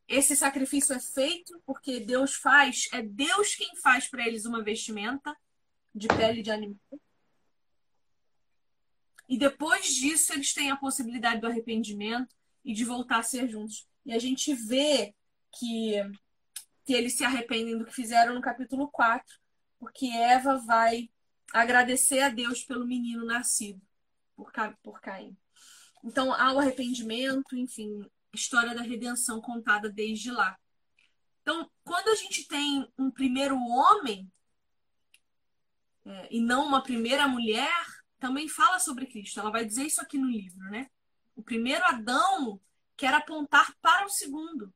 Esse 0.07 0.35
sacrifício 0.35 0.95
é 0.95 1.01
feito 1.01 1.61
porque 1.67 2.01
Deus 2.01 2.35
faz, 2.35 2.89
é 2.93 3.03
Deus 3.03 3.55
quem 3.55 3.77
faz 3.77 4.09
para 4.09 4.27
eles 4.27 4.47
uma 4.47 4.63
vestimenta 4.63 5.37
de 5.95 6.09
pele 6.09 6.43
de 6.43 6.51
animal. 6.51 6.79
E 9.29 9.37
depois 9.37 9.87
disso, 9.95 10.33
eles 10.33 10.55
têm 10.55 10.71
a 10.71 10.77
possibilidade 10.77 11.41
do 11.41 11.47
arrependimento 11.47 12.35
e 12.65 12.73
de 12.73 12.85
voltar 12.85 13.19
a 13.19 13.23
ser 13.23 13.47
juntos. 13.49 13.87
E 14.07 14.13
a 14.13 14.19
gente 14.19 14.55
vê 14.55 15.15
que, 15.53 15.93
que 16.85 16.95
eles 16.95 17.15
se 17.15 17.25
arrependem 17.25 17.77
do 17.77 17.85
que 17.85 17.95
fizeram 17.95 18.35
no 18.35 18.41
capítulo 18.41 18.89
4, 18.89 19.39
porque 19.79 20.07
Eva 20.07 20.59
vai 20.59 21.11
agradecer 21.53 22.21
a 22.21 22.29
Deus 22.29 22.65
pelo 22.65 22.87
menino 22.87 23.25
nascido 23.25 23.81
por, 24.37 24.53
por 24.83 25.01
Caim. 25.01 25.37
Então, 26.05 26.33
há 26.33 26.53
o 26.53 26.59
arrependimento, 26.59 27.57
enfim, 27.57 28.09
história 28.33 28.75
da 28.75 28.83
redenção 28.83 29.41
contada 29.41 29.91
desde 29.91 30.31
lá. 30.31 30.57
Então, 31.43 31.71
quando 31.83 32.09
a 32.09 32.15
gente 32.15 32.47
tem 32.47 32.87
um 32.99 33.11
primeiro 33.11 33.57
homem 33.57 34.31
é, 36.05 36.29
e 36.31 36.41
não 36.41 36.67
uma 36.67 36.83
primeira 36.83 37.27
mulher, 37.27 37.73
também 38.19 38.49
fala 38.49 38.79
sobre 38.79 39.07
Cristo. 39.07 39.41
Ela 39.41 39.51
vai 39.51 39.65
dizer 39.65 39.85
isso 39.85 40.01
aqui 40.01 40.19
no 40.19 40.29
livro, 40.29 40.63
né? 40.71 40.89
O 41.35 41.43
primeiro 41.43 41.85
Adão 41.85 42.61
quer 42.97 43.15
apontar 43.15 43.75
para 43.81 44.07
o 44.07 44.11
segundo. 44.11 44.73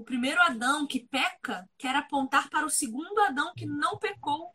O 0.00 0.02
primeiro 0.02 0.40
Adão 0.40 0.86
que 0.86 1.06
peca 1.08 1.68
quer 1.76 1.94
apontar 1.94 2.48
para 2.48 2.64
o 2.64 2.70
segundo 2.70 3.20
Adão 3.20 3.52
que 3.54 3.66
não 3.66 3.98
pecou. 3.98 4.50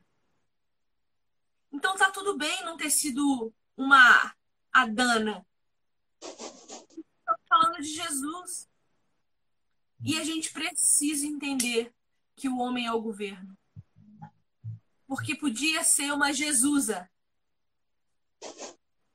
Então 1.71 1.95
tá 1.95 2.10
tudo 2.10 2.36
bem 2.36 2.63
não 2.63 2.75
ter 2.75 2.89
sido 2.89 3.53
uma 3.77 4.36
Adana, 4.73 5.45
falando 7.47 7.79
de 7.79 7.89
Jesus. 7.89 8.67
E 10.03 10.17
a 10.17 10.23
gente 10.23 10.51
precisa 10.51 11.27
entender 11.27 11.93
que 12.36 12.49
o 12.49 12.58
homem 12.58 12.88
é 12.88 12.91
o 12.91 13.01
governo. 13.03 13.55
Porque 15.05 15.36
podia 15.36 15.84
ser 15.84 16.12
uma 16.12 16.34
Jesusa. 16.34 17.08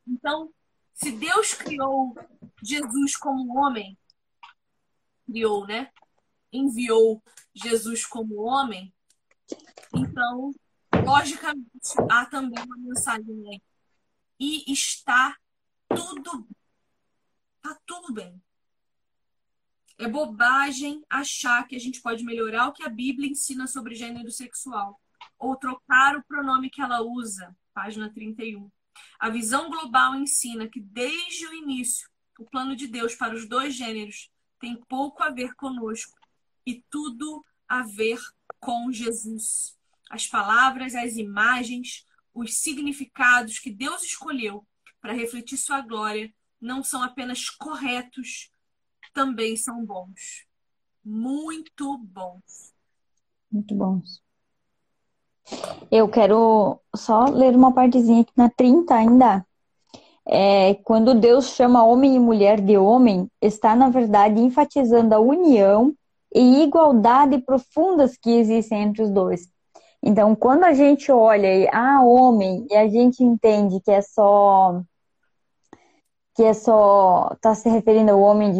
Então, 0.06 0.54
se 0.94 1.10
Deus 1.10 1.54
criou 1.54 2.14
Jesus 2.62 3.16
como 3.16 3.58
homem, 3.58 3.98
criou, 5.26 5.66
né? 5.66 5.92
Enviou 6.52 7.22
Jesus 7.54 8.04
como 8.06 8.42
homem. 8.42 8.92
Então, 9.94 10.52
logicamente, 11.04 11.94
há 12.10 12.26
também 12.26 12.62
uma 12.64 12.76
mensagem 12.76 13.48
aí. 13.48 13.62
E 14.38 14.72
está 14.72 15.36
tudo 15.88 16.48
tá 17.60 17.78
tudo 17.86 18.12
bem. 18.12 18.40
É 19.98 20.08
bobagem 20.08 21.04
achar 21.10 21.66
que 21.68 21.76
a 21.76 21.78
gente 21.78 22.00
pode 22.00 22.24
melhorar 22.24 22.68
o 22.68 22.72
que 22.72 22.82
a 22.82 22.88
Bíblia 22.88 23.30
ensina 23.30 23.66
sobre 23.66 23.94
gênero 23.94 24.30
sexual 24.30 24.98
ou 25.38 25.56
trocar 25.56 26.16
o 26.16 26.24
pronome 26.24 26.70
que 26.70 26.80
ela 26.80 27.02
usa, 27.02 27.54
página 27.74 28.10
31. 28.12 28.70
A 29.18 29.28
visão 29.28 29.68
global 29.68 30.14
ensina 30.14 30.68
que 30.68 30.80
desde 30.80 31.46
o 31.46 31.54
início 31.54 32.08
o 32.38 32.44
plano 32.44 32.74
de 32.74 32.86
Deus 32.86 33.14
para 33.14 33.34
os 33.34 33.46
dois 33.46 33.74
gêneros 33.74 34.30
tem 34.58 34.76
pouco 34.88 35.22
a 35.22 35.30
ver 35.30 35.54
conosco 35.54 36.18
e 36.70 36.84
tudo 36.88 37.44
a 37.68 37.82
ver 37.82 38.18
com 38.60 38.92
Jesus. 38.92 39.76
As 40.08 40.26
palavras, 40.26 40.94
as 40.94 41.16
imagens, 41.16 42.06
os 42.34 42.58
significados 42.58 43.58
que 43.58 43.70
Deus 43.70 44.02
escolheu 44.02 44.64
para 45.00 45.12
refletir 45.12 45.56
sua 45.56 45.80
glória 45.80 46.32
não 46.60 46.82
são 46.84 47.02
apenas 47.02 47.48
corretos, 47.48 48.50
também 49.12 49.56
são 49.56 49.84
bons. 49.84 50.46
Muito 51.04 51.98
bons. 51.98 52.74
Muito 53.50 53.74
bons. 53.74 54.22
Eu 55.90 56.08
quero 56.08 56.78
só 56.94 57.24
ler 57.24 57.56
uma 57.56 57.72
partezinha 57.72 58.20
aqui 58.20 58.32
na 58.36 58.48
30 58.48 58.94
ainda. 58.94 59.46
É, 60.26 60.74
quando 60.84 61.14
Deus 61.14 61.56
chama 61.56 61.82
homem 61.82 62.14
e 62.14 62.20
mulher 62.20 62.60
de 62.60 62.76
homem, 62.76 63.28
está, 63.40 63.74
na 63.74 63.88
verdade, 63.88 64.40
enfatizando 64.40 65.14
a 65.14 65.18
união 65.18 65.96
e 66.34 66.62
igualdade 66.62 67.38
profundas 67.38 68.16
que 68.16 68.30
existem 68.30 68.82
entre 68.82 69.02
os 69.02 69.10
dois. 69.10 69.48
Então, 70.02 70.34
quando 70.34 70.64
a 70.64 70.72
gente 70.72 71.12
olha 71.12 71.54
e, 71.54 71.68
ah, 71.68 72.02
homem, 72.02 72.66
e 72.70 72.76
a 72.76 72.88
gente 72.88 73.22
entende 73.22 73.80
que 73.80 73.90
é 73.90 74.00
só 74.00 74.82
que 76.34 76.44
é 76.44 76.54
só 76.54 77.36
tá 77.40 77.54
se 77.54 77.68
referindo 77.68 78.12
ao 78.12 78.20
homem 78.20 78.50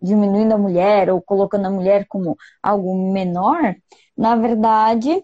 diminuindo 0.00 0.54
a 0.54 0.58
mulher 0.58 1.10
ou 1.10 1.20
colocando 1.20 1.66
a 1.66 1.70
mulher 1.70 2.06
como 2.08 2.36
algo 2.62 3.12
menor, 3.12 3.74
na 4.16 4.34
verdade, 4.36 5.22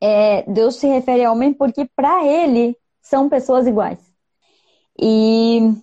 é, 0.00 0.42
Deus 0.50 0.76
se 0.76 0.86
refere 0.86 1.24
ao 1.24 1.34
homem 1.34 1.52
porque 1.52 1.88
para 1.94 2.24
ele 2.24 2.76
são 3.02 3.28
pessoas 3.28 3.66
iguais. 3.66 3.98
E 4.98 5.74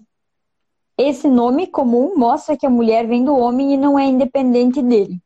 esse 1.02 1.28
nome 1.28 1.68
comum 1.68 2.16
mostra 2.18 2.58
que 2.58 2.66
a 2.66 2.70
mulher 2.70 3.08
vem 3.08 3.24
do 3.24 3.36
homem 3.36 3.74
e 3.74 3.78
não 3.78 3.98
é 3.98 4.06
independente 4.06 4.82
dele. 4.82 5.22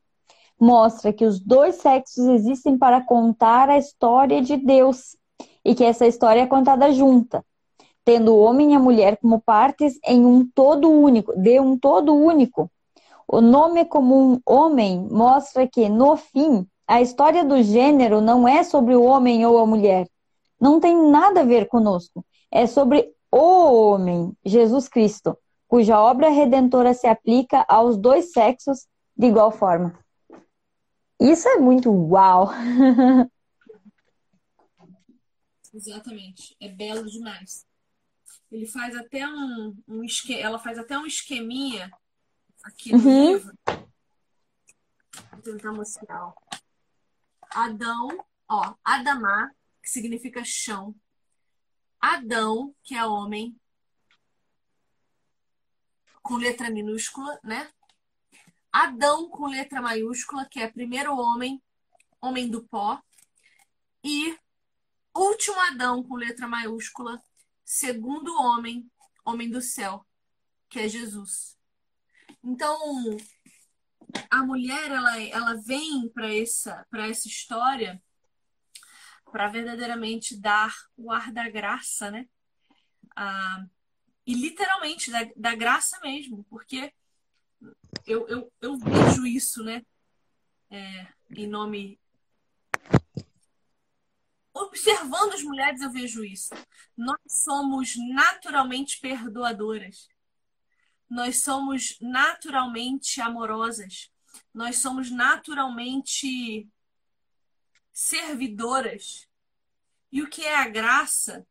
Mostra 0.59 1.11
que 1.11 1.25
os 1.25 1.39
dois 1.39 1.75
sexos 1.75 2.25
existem 2.27 2.77
para 2.77 3.01
contar 3.01 3.69
a 3.69 3.77
história 3.77 4.41
de 4.41 4.57
Deus 4.57 5.17
e 5.63 5.75
que 5.75 5.83
essa 5.83 6.07
história 6.07 6.41
é 6.41 6.47
contada 6.47 6.91
junta 6.91 7.43
tendo 8.05 8.35
o 8.35 8.39
homem 8.39 8.71
e 8.71 8.75
a 8.75 8.79
mulher 8.79 9.17
como 9.17 9.41
partes 9.41 9.99
em 10.05 10.23
um 10.23 10.47
todo 10.47 10.89
único, 10.89 11.35
de 11.35 11.59
um 11.59 11.75
todo 11.77 12.13
único. 12.13 12.69
O 13.27 13.41
nome 13.41 13.83
comum 13.83 14.39
homem 14.45 15.07
mostra 15.11 15.67
que, 15.67 15.89
no 15.89 16.15
fim, 16.15 16.67
a 16.87 17.01
história 17.01 17.43
do 17.43 17.63
gênero 17.63 18.21
não 18.21 18.47
é 18.47 18.63
sobre 18.63 18.95
o 18.95 19.03
homem 19.03 19.43
ou 19.43 19.57
a 19.57 19.65
mulher. 19.65 20.07
Não 20.61 20.79
tem 20.79 20.95
nada 21.09 21.41
a 21.41 21.43
ver 21.43 21.67
conosco. 21.67 22.23
É 22.51 22.67
sobre 22.67 23.11
o 23.31 23.39
homem, 23.39 24.31
Jesus 24.45 24.87
Cristo, 24.87 25.35
cuja 25.75 25.99
obra 25.99 26.29
redentora 26.29 26.93
se 26.93 27.05
aplica 27.05 27.65
aos 27.67 27.97
dois 27.97 28.31
sexos 28.31 28.87
de 29.13 29.27
igual 29.27 29.51
forma. 29.51 30.01
Isso 31.19 31.49
é 31.49 31.57
muito 31.57 31.91
uau! 31.91 32.47
Exatamente. 35.73 36.55
É 36.61 36.69
belo 36.69 37.05
demais. 37.05 37.67
Ele 38.49 38.65
faz 38.65 38.95
até 38.95 39.27
um, 39.27 39.75
um 39.85 40.01
esque... 40.05 40.33
ela 40.33 40.57
faz 40.57 40.79
até 40.79 40.97
um 40.97 41.05
esqueminha 41.05 41.91
aqui 42.63 42.93
no 42.93 42.99
uhum. 42.99 43.31
livro. 43.33 43.53
Vou 45.33 45.41
tentar 45.43 45.73
mostrar. 45.73 46.33
Adão, 47.49 48.07
ó, 48.47 48.75
Adamá, 48.81 49.51
que 49.83 49.89
significa 49.89 50.41
chão. 50.45 50.95
Adão, 51.99 52.73
que 52.81 52.95
é 52.95 53.05
homem, 53.05 53.53
com 56.25 56.37
letra 56.37 56.71
minúscula, 56.71 57.39
né? 57.43 57.71
Adão 58.71 59.29
com 59.29 59.45
letra 59.45 59.79
maiúscula, 59.79 60.47
que 60.49 60.59
é 60.59 60.67
primeiro 60.67 61.15
homem, 61.15 61.61
homem 62.19 62.49
do 62.49 62.65
pó. 62.67 62.99
E 64.03 64.35
último 65.15 65.59
Adão 65.61 66.03
com 66.03 66.15
letra 66.15 66.47
maiúscula, 66.47 67.21
segundo 67.63 68.35
homem, 68.41 68.91
homem 69.23 69.51
do 69.51 69.61
céu, 69.61 70.03
que 70.67 70.79
é 70.79 70.89
Jesus. 70.89 71.55
Então, 72.43 72.75
a 74.31 74.43
mulher 74.43 74.89
ela, 74.89 75.21
ela 75.21 75.53
vem 75.61 76.09
para 76.09 76.33
essa 76.33 76.87
para 76.89 77.07
essa 77.07 77.27
história 77.27 78.01
para 79.31 79.47
verdadeiramente 79.47 80.35
dar 80.35 80.73
o 80.97 81.11
ar 81.11 81.31
da 81.31 81.47
graça, 81.49 82.09
né? 82.09 82.27
Ah, 83.15 83.63
e 84.25 84.33
literalmente 84.33 85.11
da, 85.11 85.27
da 85.35 85.55
graça 85.55 85.99
mesmo, 86.01 86.43
porque 86.49 86.91
eu, 88.05 88.27
eu, 88.27 88.51
eu 88.61 88.77
vejo 88.77 89.25
isso, 89.25 89.63
né? 89.63 89.81
É, 90.69 91.07
em 91.29 91.47
nome 91.47 91.99
observando 94.55 95.33
as 95.33 95.43
mulheres, 95.43 95.81
eu 95.81 95.91
vejo 95.91 96.23
isso. 96.23 96.53
Nós 96.95 97.19
somos 97.27 97.95
naturalmente 98.13 98.99
perdoadoras. 98.99 100.07
Nós 101.09 101.43
somos 101.43 101.97
naturalmente 101.99 103.19
amorosas. 103.19 104.09
Nós 104.53 104.77
somos 104.77 105.11
naturalmente 105.11 106.67
servidoras. 107.91 109.27
E 110.11 110.21
o 110.21 110.29
que 110.29 110.43
é 110.43 110.55
a 110.55 110.67
graça? 110.67 111.45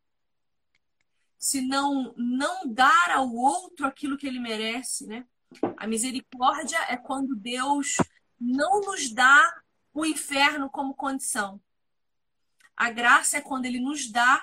Se 1.45 1.61
não 1.61 2.15
não 2.17 2.67
dar 2.73 3.11
ao 3.11 3.31
outro 3.31 3.87
aquilo 3.87 4.17
que 4.17 4.27
ele 4.27 4.41
merece, 4.41 5.07
né? 5.07 5.27
A 5.77 5.87
misericórdia 5.87 6.79
é 6.89 6.97
quando 6.97 7.37
Deus 7.37 7.97
não 8.41 8.81
nos 8.81 9.13
dá 9.13 9.55
o 9.93 10.07
inferno 10.07 10.71
como 10.71 10.95
condição. 10.95 11.61
A 12.75 12.89
graça 12.89 13.37
é 13.37 13.43
quando 13.43 13.67
ele 13.67 13.79
nos 13.79 14.11
dá 14.11 14.43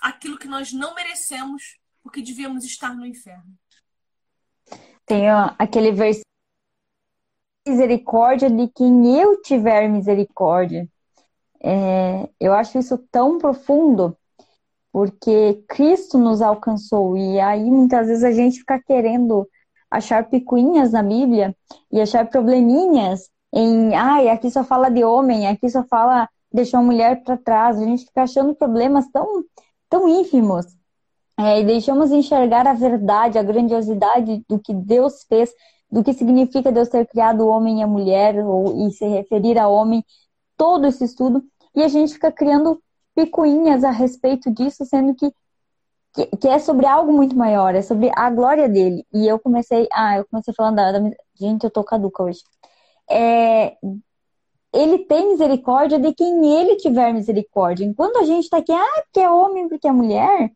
aquilo 0.00 0.38
que 0.38 0.48
nós 0.48 0.72
não 0.72 0.94
merecemos, 0.94 1.78
porque 2.02 2.22
devíamos 2.22 2.64
estar 2.64 2.94
no 2.94 3.04
inferno. 3.04 3.54
Tem 5.04 5.30
ó, 5.30 5.54
aquele 5.58 5.92
versículo 5.92 6.24
misericórdia 7.68 8.48
de 8.48 8.68
quem 8.68 9.20
eu 9.20 9.42
tiver 9.42 9.86
misericórdia. 9.86 10.88
É, 11.60 12.26
eu 12.40 12.54
acho 12.54 12.78
isso 12.78 12.96
tão 13.10 13.36
profundo, 13.36 14.16
porque 14.96 15.62
Cristo 15.68 16.16
nos 16.16 16.40
alcançou, 16.40 17.18
e 17.18 17.38
aí 17.38 17.70
muitas 17.70 18.06
vezes 18.06 18.24
a 18.24 18.32
gente 18.32 18.60
fica 18.60 18.80
querendo 18.82 19.46
achar 19.90 20.26
picuinhas 20.26 20.92
na 20.92 21.02
Bíblia 21.02 21.54
e 21.92 22.00
achar 22.00 22.26
probleminhas 22.30 23.28
em, 23.52 23.94
ai, 23.94 24.30
aqui 24.30 24.50
só 24.50 24.64
fala 24.64 24.88
de 24.88 25.04
homem, 25.04 25.48
aqui 25.48 25.68
só 25.68 25.84
fala 25.84 26.26
deixou 26.50 26.80
a 26.80 26.82
mulher 26.82 27.22
para 27.22 27.36
trás, 27.36 27.78
a 27.78 27.84
gente 27.84 28.06
fica 28.06 28.22
achando 28.22 28.54
problemas 28.54 29.06
tão, 29.12 29.44
tão 29.90 30.08
ínfimos. 30.08 30.64
É, 31.38 31.60
e 31.60 31.64
deixamos 31.66 32.10
enxergar 32.10 32.66
a 32.66 32.72
verdade, 32.72 33.38
a 33.38 33.42
grandiosidade 33.42 34.42
do 34.48 34.58
que 34.58 34.72
Deus 34.72 35.24
fez, 35.28 35.52
do 35.90 36.02
que 36.02 36.14
significa 36.14 36.72
Deus 36.72 36.88
ter 36.88 37.06
criado 37.06 37.42
o 37.42 37.48
homem 37.48 37.80
e 37.80 37.82
a 37.82 37.86
mulher, 37.86 38.42
ou, 38.42 38.88
e 38.88 38.90
se 38.92 39.06
referir 39.06 39.58
a 39.58 39.68
homem, 39.68 40.02
todo 40.56 40.86
esse 40.86 41.04
estudo, 41.04 41.44
e 41.74 41.82
a 41.82 41.88
gente 41.88 42.14
fica 42.14 42.32
criando 42.32 42.80
picuinhas 43.16 43.82
a 43.82 43.90
respeito 43.90 44.50
disso, 44.52 44.84
sendo 44.84 45.14
que, 45.14 45.32
que, 46.14 46.26
que, 46.36 46.48
é 46.48 46.58
sobre 46.58 46.86
algo 46.86 47.12
muito 47.12 47.34
maior, 47.34 47.74
é 47.74 47.82
sobre 47.82 48.10
a 48.14 48.30
glória 48.30 48.68
dele. 48.68 49.04
E 49.12 49.26
eu 49.26 49.38
comecei, 49.38 49.88
ah, 49.92 50.18
eu 50.18 50.26
comecei 50.30 50.54
falando 50.54 50.76
da, 50.76 50.92
da 50.92 51.10
gente, 51.34 51.64
eu 51.64 51.70
tô 51.70 51.82
caduca 51.82 52.22
hoje. 52.22 52.42
É, 53.10 53.76
ele 54.72 54.98
tem 55.06 55.28
misericórdia 55.30 55.98
de 55.98 56.12
quem 56.14 56.60
ele 56.60 56.76
tiver 56.76 57.12
misericórdia. 57.12 57.84
Enquanto 57.84 58.18
a 58.18 58.24
gente 58.24 58.44
está 58.44 58.58
aqui, 58.58 58.72
ah, 58.72 59.02
porque 59.04 59.20
é 59.20 59.30
homem, 59.30 59.68
porque 59.68 59.88
é 59.88 59.92
mulher, 59.92 60.52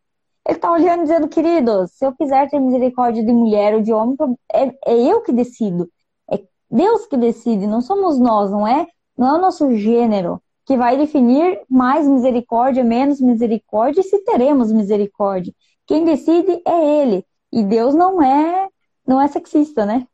ele 0.46 0.56
está 0.56 0.70
olhando 0.72 1.02
dizendo, 1.02 1.28
queridos, 1.28 1.92
se 1.92 2.04
eu 2.04 2.12
quiser 2.14 2.48
ter 2.50 2.58
misericórdia 2.60 3.24
de 3.24 3.32
mulher 3.32 3.74
ou 3.74 3.82
de 3.82 3.92
homem, 3.92 4.16
é, 4.52 4.66
é 4.86 4.98
eu 5.12 5.22
que 5.22 5.32
decido. 5.32 5.90
É 6.30 6.42
Deus 6.70 7.06
que 7.06 7.16
decide, 7.16 7.66
não 7.66 7.80
somos 7.80 8.18
nós, 8.18 8.50
não 8.50 8.66
é? 8.66 8.86
Não 9.16 9.28
é 9.28 9.38
o 9.38 9.40
nosso 9.40 9.74
gênero 9.76 10.42
que 10.70 10.76
vai 10.76 10.96
definir 10.96 11.60
mais 11.68 12.06
misericórdia, 12.06 12.84
menos 12.84 13.20
misericórdia 13.20 14.02
e 14.02 14.04
se 14.04 14.22
teremos 14.22 14.70
misericórdia. 14.70 15.52
Quem 15.84 16.04
decide 16.04 16.62
é 16.64 17.02
ele. 17.02 17.26
E 17.52 17.64
Deus 17.64 17.92
não 17.92 18.22
é 18.22 18.70
não 19.04 19.20
é 19.20 19.26
sexista, 19.26 19.84
né? 19.84 20.06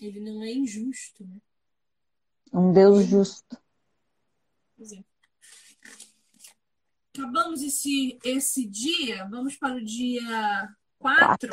Ele 0.00 0.20
não 0.20 0.40
é 0.40 0.52
injusto, 0.52 1.26
né? 1.26 1.36
Um 2.52 2.72
Deus 2.72 3.06
justo. 3.06 3.60
Pois 4.76 4.92
é. 4.92 5.04
Acabamos 7.12 7.60
esse, 7.60 8.16
esse 8.22 8.64
dia, 8.68 9.26
vamos 9.28 9.56
para 9.56 9.74
o 9.74 9.84
dia 9.84 10.68
4. 11.00 11.50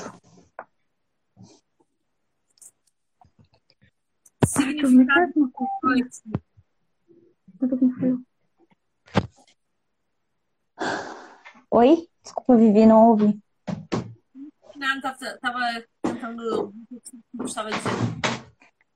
Significado 4.46 5.32
Eu 5.36 6.51
tô 7.70 7.78
com 7.78 7.92
frio. 7.92 8.22
Oi? 11.72 12.08
Desculpa, 12.24 12.58
Vivi, 12.58 12.86
não 12.86 13.10
ouvi. 13.10 13.40
Nada, 14.76 15.02
tava, 15.02 15.38
tava 15.40 15.60
tentando. 16.02 16.74
O 17.34 17.38
que 17.40 17.46
estava 17.46 17.70
dizendo? 17.70 18.22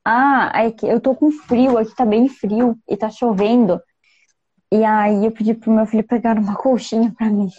Ah, 0.03 0.51
é 0.53 0.71
que 0.71 0.85
eu 0.85 0.99
tô 0.99 1.15
com 1.15 1.31
frio, 1.31 1.77
aqui 1.77 1.95
tá 1.95 2.05
bem 2.05 2.29
frio 2.29 2.77
e 2.87 2.95
tá 2.95 3.09
chovendo. 3.09 3.81
E 4.71 4.83
aí 4.83 5.25
eu 5.25 5.31
pedi 5.31 5.53
pro 5.53 5.71
meu 5.71 5.85
filho 5.85 6.05
pegar 6.05 6.37
uma 6.37 6.55
colchinha 6.55 7.13
pra 7.15 7.29
mim. 7.29 7.49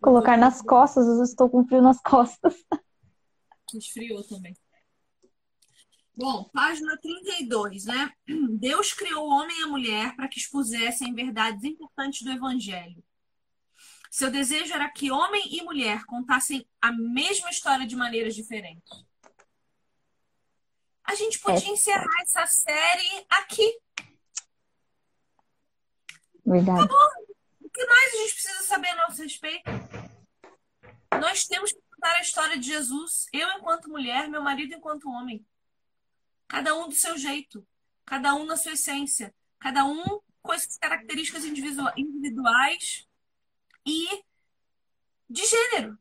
Colocar 0.00 0.36
nas 0.36 0.62
costas, 0.62 1.06
eu 1.06 1.22
estou 1.22 1.48
com 1.48 1.66
frio 1.66 1.82
nas 1.82 2.00
costas. 2.00 2.54
Esfriou 3.74 4.22
também. 4.24 4.54
Bom, 6.16 6.44
página 6.44 6.96
32, 6.96 7.84
né? 7.84 8.10
Deus 8.58 8.92
criou 8.94 9.26
o 9.28 9.30
homem 9.30 9.60
e 9.60 9.64
a 9.64 9.66
mulher 9.68 10.16
para 10.16 10.28
que 10.28 10.38
expusessem 10.38 11.14
verdades 11.14 11.62
importantes 11.64 12.22
do 12.22 12.32
Evangelho. 12.32 13.04
Seu 14.10 14.30
desejo 14.30 14.72
era 14.72 14.88
que 14.88 15.10
homem 15.10 15.54
e 15.54 15.62
mulher 15.62 16.04
contassem 16.06 16.66
a 16.80 16.90
mesma 16.90 17.50
história 17.50 17.86
de 17.86 17.94
maneiras 17.94 18.34
diferentes. 18.34 19.04
A 21.04 21.14
gente 21.14 21.38
podia 21.38 21.68
É. 21.68 21.72
encerrar 21.72 22.22
essa 22.22 22.46
série 22.46 23.26
aqui. 23.28 23.78
Verdade. 26.46 26.88
O 27.60 27.68
que 27.68 27.86
mais 27.86 28.14
a 28.14 28.16
gente 28.16 28.32
precisa 28.32 28.62
saber 28.62 28.88
a 28.88 28.96
nosso 28.96 29.22
respeito? 29.22 29.64
Nós 31.20 31.46
temos 31.46 31.72
que 31.72 31.80
contar 31.94 32.16
a 32.16 32.22
história 32.22 32.58
de 32.58 32.66
Jesus, 32.66 33.26
eu 33.34 33.48
enquanto 33.50 33.90
mulher, 33.90 34.28
meu 34.30 34.42
marido 34.42 34.74
enquanto 34.74 35.10
homem. 35.10 35.44
Cada 36.48 36.74
um 36.76 36.88
do 36.88 36.94
seu 36.94 37.18
jeito, 37.18 37.66
cada 38.04 38.34
um 38.34 38.44
na 38.44 38.56
sua 38.56 38.72
essência, 38.72 39.34
cada 39.58 39.84
um 39.84 40.02
com 40.42 40.52
as 40.52 40.78
características 40.78 41.44
individua- 41.44 41.92
individuais 41.96 43.06
e 43.84 44.06
de 45.28 45.42
gênero. 45.44 45.98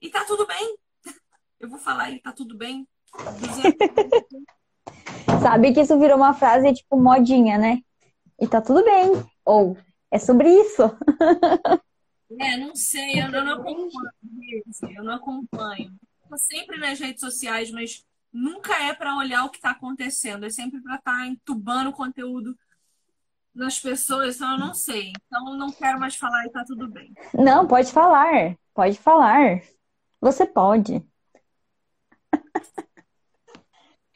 E 0.00 0.10
tá 0.10 0.24
tudo 0.24 0.46
bem. 0.46 0.76
Eu 1.60 1.68
vou 1.68 1.78
falar 1.78 2.10
e 2.10 2.20
tá 2.20 2.32
tudo 2.32 2.56
bem. 2.56 2.86
Sabe 5.42 5.72
que 5.72 5.80
isso 5.80 5.98
virou 5.98 6.16
uma 6.16 6.34
frase 6.34 6.72
tipo 6.74 6.96
modinha, 6.96 7.58
né? 7.58 7.80
E 8.40 8.48
tá 8.48 8.60
tudo 8.60 8.82
bem. 8.84 9.12
Ou 9.44 9.76
é 10.10 10.18
sobre 10.18 10.48
isso. 10.48 10.82
É, 12.40 12.56
não 12.56 12.74
sei, 12.74 13.20
eu, 13.20 13.26
eu 13.26 13.44
não 13.44 13.52
acompanho, 13.60 14.62
eu 14.96 15.04
não 15.04 15.12
acompanho. 15.12 15.94
Tô 16.30 16.38
sempre 16.38 16.78
nas 16.78 16.98
redes 16.98 17.20
sociais, 17.20 17.70
mas 17.70 18.02
nunca 18.32 18.74
é 18.82 18.94
para 18.94 19.16
olhar 19.16 19.44
o 19.44 19.50
que 19.50 19.58
está 19.58 19.70
acontecendo, 19.70 20.46
é 20.46 20.50
sempre 20.50 20.80
para 20.80 20.96
estar 20.96 21.26
entubando 21.26 21.92
conteúdo 21.92 22.56
nas 23.54 23.78
pessoas, 23.78 24.36
então 24.36 24.52
eu 24.52 24.58
não 24.58 24.74
sei. 24.74 25.12
Então 25.26 25.50
eu 25.50 25.56
não 25.56 25.70
quero 25.70 26.00
mais 26.00 26.16
falar 26.16 26.46
e 26.46 26.50
tá 26.50 26.64
tudo 26.64 26.88
bem. 26.88 27.12
Não, 27.34 27.66
pode 27.66 27.92
falar. 27.92 28.56
Pode 28.72 28.98
falar. 28.98 29.62
Você 30.20 30.46
pode. 30.46 31.04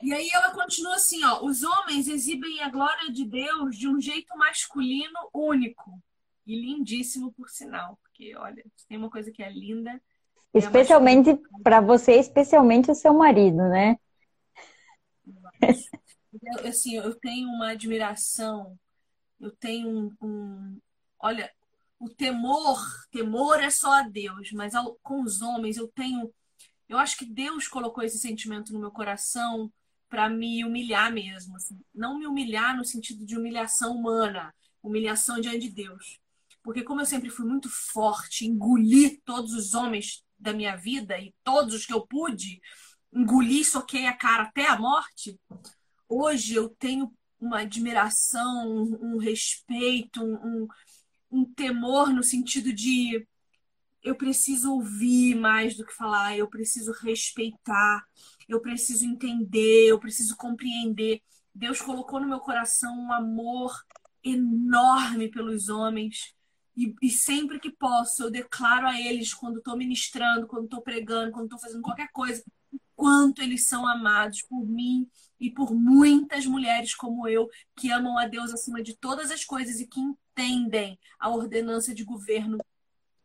E 0.03 0.13
aí 0.13 0.31
ela 0.33 0.53
continua 0.53 0.95
assim, 0.95 1.25
ó, 1.25 1.45
os 1.45 1.63
homens 1.63 2.07
exibem 2.07 2.63
a 2.63 2.71
glória 2.71 3.11
de 3.11 3.25
Deus 3.25 3.77
de 3.77 3.89
um 3.89 4.01
jeito 4.01 4.37
masculino 4.39 5.19
único 5.35 6.01
e 6.47 6.55
lindíssimo 6.55 7.33
por 7.33 7.51
sinal, 7.51 7.99
porque 8.03 8.37
olha, 8.37 8.65
tem 8.89 8.97
uma 8.97 9.11
coisa 9.11 9.33
que 9.33 9.43
é 9.43 9.51
linda, 9.51 10.01
Especialmente 10.57 11.39
pra 11.63 11.81
você, 11.81 12.15
especialmente 12.15 12.91
o 12.91 12.95
seu 12.95 13.13
marido, 13.13 13.69
né? 13.69 13.99
Eu, 16.43 16.69
assim, 16.69 16.97
eu 16.97 17.15
tenho 17.15 17.49
uma 17.49 17.71
admiração, 17.71 18.79
eu 19.41 19.51
tenho 19.53 19.89
um, 19.89 20.17
um- 20.27 20.81
olha, 21.21 21.53
o 22.01 22.09
temor, 22.11 22.79
temor 23.11 23.61
é 23.63 23.71
só 23.71 23.93
a 24.01 24.03
Deus, 24.03 24.53
mas 24.53 24.75
ao- 24.75 24.97
com 25.03 25.23
os 25.23 25.43
homens 25.43 25.77
eu 25.77 25.89
tenho, 25.89 26.33
eu 26.89 26.99
acho 26.99 27.17
que 27.19 27.27
Deus 27.27 27.69
colocou 27.69 28.05
esse 28.05 28.19
sentimento 28.19 28.73
no 28.73 28.81
meu 28.81 28.91
coração 28.93 29.73
para 30.09 30.29
me 30.31 30.65
humilhar 30.65 31.13
mesmo, 31.13 31.57
assim. 31.57 31.79
Não 31.95 32.19
me 32.19 32.27
humilhar 32.27 32.77
no 32.77 32.85
sentido 32.85 33.27
de 33.27 33.37
humilhação 33.39 33.97
humana, 33.97 34.55
humilhação 34.83 35.41
diante 35.41 35.61
de 35.61 35.71
Deus. 35.71 36.21
Porque 36.63 36.83
como 36.85 37.01
eu 37.01 37.07
sempre 37.07 37.31
fui 37.31 37.47
muito 37.47 37.69
forte, 37.71 38.47
engoli 38.47 39.19
todos 39.25 39.53
os 39.55 39.75
homens 39.75 40.25
da 40.39 40.53
minha 40.53 40.77
vida 40.77 41.19
e 41.19 41.35
todos 41.45 41.75
os 41.75 41.87
que 41.87 41.93
eu 41.95 42.07
pude, 42.07 42.61
engoli, 43.13 43.65
soquei 43.65 44.07
a 44.07 44.13
cara 44.13 44.45
até 44.45 44.69
a 44.69 44.79
morte. 44.79 45.39
Hoje 46.09 46.55
eu 46.55 46.69
tenho 46.69 47.13
uma 47.41 47.61
admiração, 47.61 48.69
um, 48.69 49.15
um 49.15 49.17
respeito, 49.19 50.23
um, 50.23 50.69
um, 51.31 51.45
temor 51.45 52.13
no 52.13 52.23
sentido 52.23 52.73
de 52.73 53.27
eu 54.03 54.15
preciso 54.15 54.73
ouvir 54.73 55.35
mais 55.35 55.77
do 55.77 55.85
que 55.85 55.93
falar, 55.93 56.37
eu 56.37 56.49
preciso 56.49 56.93
respeitar, 56.93 58.05
eu 58.49 58.61
preciso 58.61 59.05
entender, 59.05 59.89
eu 59.89 59.99
preciso 59.99 60.37
compreender. 60.37 61.21
Deus 61.55 61.81
colocou 61.81 62.21
no 62.21 62.29
meu 62.29 62.41
coração 62.41 62.97
um 62.97 63.13
amor 63.13 63.75
enorme 64.23 65.31
pelos 65.31 65.69
homens. 65.69 66.35
E, 66.77 66.95
e 67.01 67.11
sempre 67.11 67.59
que 67.59 67.71
posso, 67.71 68.25
eu 68.25 68.31
declaro 68.31 68.87
a 68.87 69.01
eles, 69.01 69.33
quando 69.33 69.59
estou 69.59 69.77
ministrando, 69.77 70.47
quando 70.47 70.65
estou 70.65 70.83
pregando, 70.83 71.33
quando 71.33 71.47
estou 71.47 71.59
fazendo 71.59 71.83
qualquer 71.83 72.11
coisa, 72.13 72.45
quanto 72.97 73.43
eles 73.43 73.69
são 73.69 73.87
amados 73.87 74.43
por 74.43 74.67
mim 74.67 75.09
e 75.39 75.51
por 75.51 75.75
muitas 75.75 76.47
mulheres 76.47 76.95
como 76.95 77.29
eu, 77.29 77.49
que 77.77 77.91
amam 77.91 78.17
a 78.19 78.27
Deus 78.27 78.53
acima 78.53 78.83
de 78.83 78.97
todas 78.97 79.31
as 79.31 79.45
coisas 79.45 79.79
e 79.79 79.87
que 79.87 80.01
entendem 80.01 80.99
a 81.19 81.29
ordenança 81.29 81.95
de 81.95 82.03
governo 82.03 82.59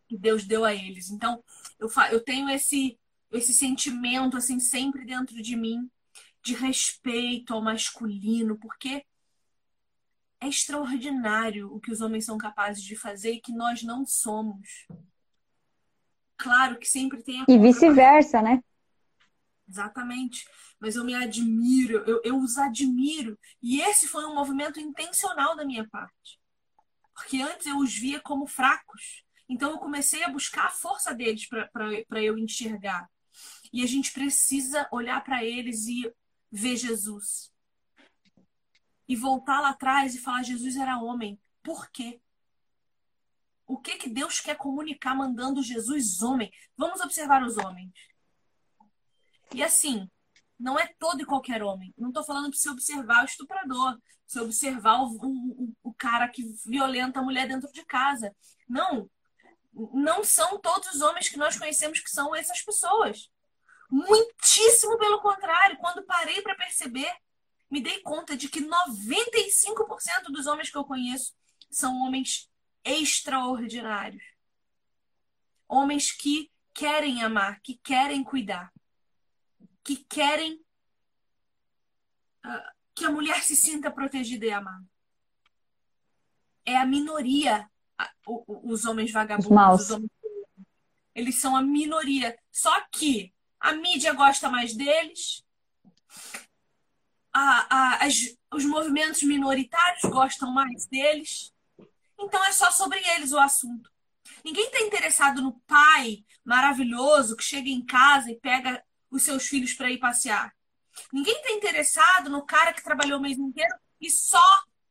que 0.07 0.17
Deus 0.17 0.43
deu 0.45 0.65
a 0.65 0.73
eles. 0.75 1.09
Então, 1.09 1.41
eu, 1.79 1.89
eu 2.11 2.21
tenho 2.21 2.49
esse, 2.49 2.99
esse 3.31 3.53
sentimento, 3.53 4.35
assim, 4.35 4.59
sempre 4.59 5.05
dentro 5.05 5.41
de 5.41 5.55
mim, 5.55 5.89
de 6.43 6.53
respeito 6.53 7.53
ao 7.53 7.61
masculino, 7.61 8.57
porque 8.57 9.05
é 10.41 10.47
extraordinário 10.47 11.73
o 11.73 11.79
que 11.79 11.91
os 11.91 12.01
homens 12.01 12.25
são 12.25 12.37
capazes 12.37 12.83
de 12.83 12.95
fazer 12.95 13.33
e 13.33 13.41
que 13.41 13.53
nós 13.53 13.83
não 13.83 14.05
somos. 14.05 14.87
Claro 16.35 16.77
que 16.79 16.89
sempre 16.89 17.23
tem 17.23 17.41
a 17.41 17.45
E 17.47 17.57
vice-versa, 17.59 18.41
né? 18.41 18.61
Exatamente. 19.71 20.45
Mas 20.81 20.97
eu 20.97 21.05
me 21.05 21.15
admiro, 21.15 22.03
eu, 22.05 22.21
eu 22.25 22.37
os 22.37 22.57
admiro. 22.57 23.39
E 23.61 23.79
esse 23.81 24.05
foi 24.05 24.25
um 24.25 24.35
movimento 24.35 24.81
intencional 24.81 25.55
da 25.55 25.63
minha 25.63 25.87
parte. 25.87 26.39
Porque 27.13 27.41
antes 27.41 27.65
eu 27.65 27.77
os 27.77 27.93
via 27.93 28.19
como 28.19 28.45
fracos. 28.45 29.23
Então 29.47 29.71
eu 29.71 29.79
comecei 29.79 30.23
a 30.23 30.29
buscar 30.29 30.65
a 30.65 30.71
força 30.71 31.15
deles 31.15 31.47
para 31.47 32.21
eu 32.21 32.37
enxergar. 32.37 33.09
E 33.71 33.81
a 33.81 33.87
gente 33.87 34.11
precisa 34.11 34.87
olhar 34.91 35.23
para 35.23 35.43
eles 35.43 35.87
e 35.87 36.13
ver 36.51 36.75
Jesus. 36.75 37.49
E 39.07 39.15
voltar 39.15 39.61
lá 39.61 39.69
atrás 39.69 40.13
e 40.13 40.19
falar: 40.19 40.43
Jesus 40.43 40.75
era 40.75 40.99
homem. 40.99 41.39
Por 41.63 41.89
quê? 41.91 42.19
O 43.65 43.77
que, 43.77 43.95
que 43.95 44.09
Deus 44.09 44.41
quer 44.41 44.57
comunicar 44.57 45.15
mandando 45.15 45.63
Jesus 45.63 46.21
homem? 46.21 46.51
Vamos 46.75 46.99
observar 46.99 47.41
os 47.41 47.57
homens. 47.57 47.93
E 49.53 49.61
assim, 49.63 50.09
não 50.61 50.79
é 50.79 50.87
todo 50.99 51.21
e 51.21 51.25
qualquer 51.25 51.63
homem. 51.63 51.93
Não 51.97 52.09
estou 52.09 52.23
falando 52.23 52.49
para 52.49 52.59
você 52.59 52.69
observar 52.69 53.23
o 53.23 53.25
estuprador, 53.25 53.93
pra 53.93 54.01
você 54.27 54.39
observar 54.39 55.01
o, 55.01 55.17
o, 55.21 55.73
o 55.83 55.93
cara 55.93 56.29
que 56.29 56.43
violenta 56.65 57.19
a 57.19 57.23
mulher 57.23 57.47
dentro 57.47 57.71
de 57.71 57.83
casa. 57.85 58.33
Não. 58.69 59.09
Não 59.73 60.23
são 60.23 60.59
todos 60.59 60.93
os 60.93 61.01
homens 61.01 61.29
que 61.29 61.37
nós 61.37 61.57
conhecemos 61.57 61.99
que 61.99 62.11
são 62.11 62.35
essas 62.35 62.61
pessoas. 62.61 63.29
Muitíssimo 63.89 64.97
pelo 64.97 65.21
contrário. 65.21 65.77
Quando 65.79 66.05
parei 66.05 66.41
para 66.41 66.55
perceber, 66.55 67.11
me 67.69 67.81
dei 67.81 67.99
conta 68.01 68.37
de 68.37 68.47
que 68.47 68.61
95% 68.61 70.31
dos 70.31 70.45
homens 70.45 70.69
que 70.69 70.77
eu 70.77 70.85
conheço 70.85 71.33
são 71.69 72.03
homens 72.03 72.49
extraordinários. 72.85 74.23
Homens 75.67 76.11
que 76.11 76.51
querem 76.73 77.23
amar, 77.23 77.59
que 77.61 77.77
querem 77.77 78.23
cuidar 78.23 78.71
que 79.83 79.97
querem 80.05 80.63
uh, 82.45 82.71
que 82.93 83.05
a 83.05 83.11
mulher 83.11 83.43
se 83.43 83.55
sinta 83.55 83.91
protegida 83.91 84.45
e 84.45 84.51
amada. 84.51 84.85
É 86.65 86.77
a 86.77 86.85
minoria, 86.85 87.69
uh, 88.27 88.71
os 88.71 88.85
homens 88.85 89.11
vagabundos. 89.11 89.81
Os 89.81 89.91
homens... 89.91 90.11
Eles 91.13 91.35
são 91.41 91.55
a 91.55 91.61
minoria. 91.61 92.37
Só 92.51 92.79
que 92.91 93.33
A 93.61 93.73
mídia 93.73 94.11
gosta 94.13 94.49
mais 94.49 94.75
deles. 94.75 95.45
A, 97.31 97.67
a, 97.69 98.05
as, 98.05 98.35
os 98.51 98.65
movimentos 98.65 99.21
minoritários 99.21 100.01
gostam 100.05 100.51
mais 100.51 100.87
deles. 100.87 101.53
Então 102.19 102.43
é 102.43 102.51
só 102.51 102.71
sobre 102.71 102.99
eles 103.15 103.31
o 103.31 103.39
assunto. 103.39 103.89
Ninguém 104.43 104.65
está 104.65 104.81
interessado 104.81 105.41
no 105.41 105.59
pai 105.61 106.25
maravilhoso 106.43 107.35
que 107.37 107.43
chega 107.43 107.69
em 107.69 107.85
casa 107.85 108.31
e 108.31 108.39
pega 108.39 108.83
os 109.11 109.23
seus 109.23 109.47
filhos 109.47 109.73
para 109.73 109.91
ir 109.91 109.99
passear. 109.99 110.55
Ninguém 111.11 111.35
está 111.35 111.51
interessado 111.51 112.29
no 112.29 112.45
cara 112.45 112.73
que 112.73 112.83
trabalhou 112.83 113.19
o 113.19 113.21
mês 113.21 113.37
inteiro 113.37 113.75
e 113.99 114.09
só, 114.09 114.43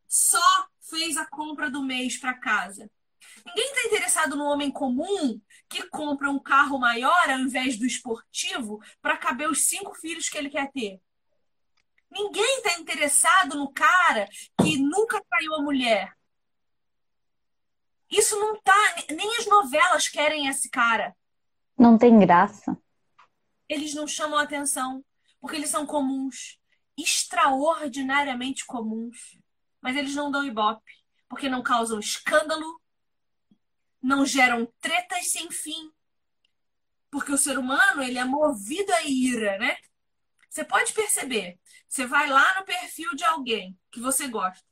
só 0.07 0.69
fez 0.81 1.17
a 1.17 1.27
compra 1.27 1.71
do 1.71 1.83
mês 1.83 2.19
para 2.19 2.35
casa. 2.35 2.91
Ninguém 3.47 3.73
está 3.73 3.89
interessado 3.89 4.37
no 4.37 4.45
homem 4.45 4.71
comum 4.71 5.41
que 5.69 5.89
compra 5.89 6.31
um 6.31 6.39
carro 6.39 6.79
maior 6.79 7.31
ao 7.31 7.39
invés 7.39 7.79
do 7.79 7.87
esportivo 7.87 8.81
para 9.01 9.17
caber 9.17 9.49
os 9.49 9.67
cinco 9.67 9.95
filhos 9.95 10.29
que 10.29 10.37
ele 10.37 10.51
quer 10.51 10.71
ter. 10.71 11.01
Ninguém 12.11 12.59
está 12.59 12.79
interessado 12.79 13.57
no 13.57 13.73
cara 13.73 14.29
que 14.61 14.77
nunca 14.77 15.23
traiu 15.31 15.55
a 15.55 15.63
mulher. 15.63 16.13
Isso 18.11 18.39
não 18.39 18.61
tá. 18.61 18.75
Nem 19.09 19.37
as 19.37 19.47
novelas 19.47 20.09
querem 20.09 20.49
esse 20.49 20.69
cara. 20.69 21.17
Não 21.79 21.97
tem 21.97 22.19
graça. 22.19 22.77
Eles 23.71 23.95
não 23.95 24.05
chamam 24.05 24.37
atenção 24.37 25.05
porque 25.41 25.55
eles 25.55 25.71
são 25.71 25.87
comuns, 25.87 26.59
extraordinariamente 26.99 28.67
comuns. 28.67 29.39
Mas 29.81 29.97
eles 29.97 30.17
não 30.17 30.29
dão 30.29 30.45
ibope 30.45 30.93
porque 31.29 31.49
não 31.49 31.63
causam 31.63 32.01
escândalo, 32.01 32.83
não 34.03 34.27
geram 34.27 34.67
tretas 34.81 35.31
sem 35.31 35.49
fim. 35.53 35.93
Porque 37.13 37.31
o 37.31 37.39
ser 37.39 37.57
humano, 37.57 38.03
ele 38.03 38.19
é 38.19 38.25
movido 38.25 38.93
à 38.93 39.05
ira, 39.05 39.57
né? 39.59 39.77
Você 40.49 40.65
pode 40.65 40.93
perceber. 40.93 41.57
Você 41.89 42.05
vai 42.05 42.29
lá 42.29 42.59
no 42.59 42.65
perfil 42.65 43.15
de 43.15 43.23
alguém 43.23 43.79
que 43.93 44.01
você 44.01 44.27
gosta, 44.27 44.67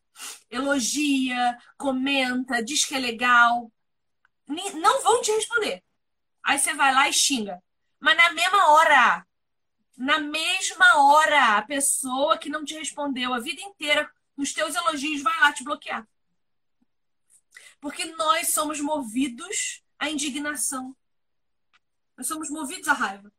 elogia, 0.50 1.56
comenta, 1.76 2.64
diz 2.64 2.84
que 2.84 2.96
é 2.96 2.98
legal. 2.98 3.72
Não 4.46 5.02
vão 5.04 5.22
te 5.22 5.30
responder. 5.30 5.84
Aí 6.42 6.58
você 6.58 6.74
vai 6.74 6.92
lá 6.92 7.08
e 7.08 7.12
xinga. 7.12 7.62
Mas 8.00 8.16
na 8.16 8.32
mesma 8.32 8.70
hora, 8.70 9.26
na 9.96 10.20
mesma 10.20 11.02
hora, 11.02 11.58
a 11.58 11.62
pessoa 11.62 12.38
que 12.38 12.48
não 12.48 12.64
te 12.64 12.74
respondeu 12.74 13.34
a 13.34 13.40
vida 13.40 13.60
inteira 13.60 14.08
nos 14.36 14.52
teus 14.52 14.74
elogios 14.76 15.22
vai 15.22 15.38
lá 15.40 15.52
te 15.52 15.64
bloquear. 15.64 16.08
Porque 17.80 18.04
nós 18.04 18.52
somos 18.52 18.80
movidos 18.80 19.82
à 19.98 20.08
indignação. 20.08 20.96
Nós 22.16 22.28
somos 22.28 22.48
movidos 22.48 22.86
à 22.86 22.92
raiva. 22.92 23.32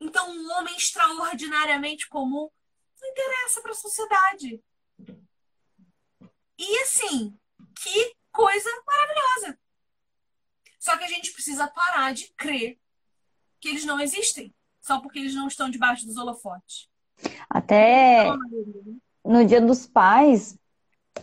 Então, 0.00 0.30
um 0.30 0.50
homem 0.52 0.74
extraordinariamente 0.74 2.08
comum 2.08 2.50
não 3.00 3.08
interessa 3.10 3.60
para 3.60 3.72
a 3.72 3.74
sociedade. 3.74 4.62
E 6.58 6.78
assim, 6.80 7.38
que 7.82 8.16
coisa 8.32 8.70
maravilhosa. 8.86 9.58
Só 10.78 10.96
que 10.96 11.04
a 11.04 11.08
gente 11.08 11.32
precisa 11.32 11.68
parar 11.68 12.14
de 12.14 12.32
crer 12.32 12.79
que 13.60 13.68
eles 13.68 13.84
não 13.84 14.00
existem, 14.00 14.52
só 14.80 15.00
porque 15.00 15.18
eles 15.18 15.34
não 15.34 15.48
estão 15.48 15.70
debaixo 15.70 16.06
dos 16.06 16.16
holofotes. 16.16 16.88
Até 17.48 18.26
no 19.24 19.44
Dia 19.44 19.60
dos 19.60 19.86
Pais, 19.86 20.58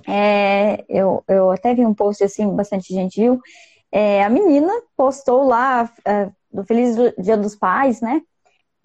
é, 0.07 0.85
eu, 0.88 1.23
eu 1.27 1.51
até 1.51 1.73
vi 1.73 1.85
um 1.85 1.93
post 1.93 2.23
assim, 2.23 2.47
bastante 2.55 2.93
gentil. 2.93 3.41
É, 3.91 4.23
a 4.23 4.29
menina 4.29 4.71
postou 4.95 5.47
lá 5.47 5.91
é, 6.05 6.29
do 6.51 6.63
Feliz 6.63 6.95
Dia 7.17 7.38
dos 7.38 7.55
Pais, 7.55 8.01
né? 8.01 8.21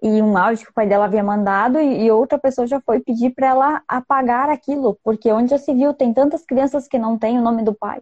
E 0.03 0.20
um 0.20 0.36
áudio 0.36 0.64
que 0.64 0.70
o 0.70 0.74
pai 0.74 0.88
dela 0.88 1.05
havia 1.05 1.22
mandado, 1.22 1.78
e, 1.78 2.05
e 2.05 2.11
outra 2.11 2.36
pessoa 2.36 2.66
já 2.66 2.80
foi 2.80 2.98
pedir 2.98 3.30
para 3.30 3.48
ela 3.48 3.82
apagar 3.86 4.48
aquilo, 4.48 4.98
porque 5.05 5.30
onde 5.30 5.50
já 5.50 5.59
se 5.59 5.72
viu, 5.72 5.94
tem 5.94 6.12
tantas 6.12 6.44
crianças 6.44 6.88
que 6.88 6.98
não 6.98 7.16
têm 7.16 7.38
o 7.38 7.42
nome 7.42 7.62
do 7.62 7.72
pai. 7.72 8.00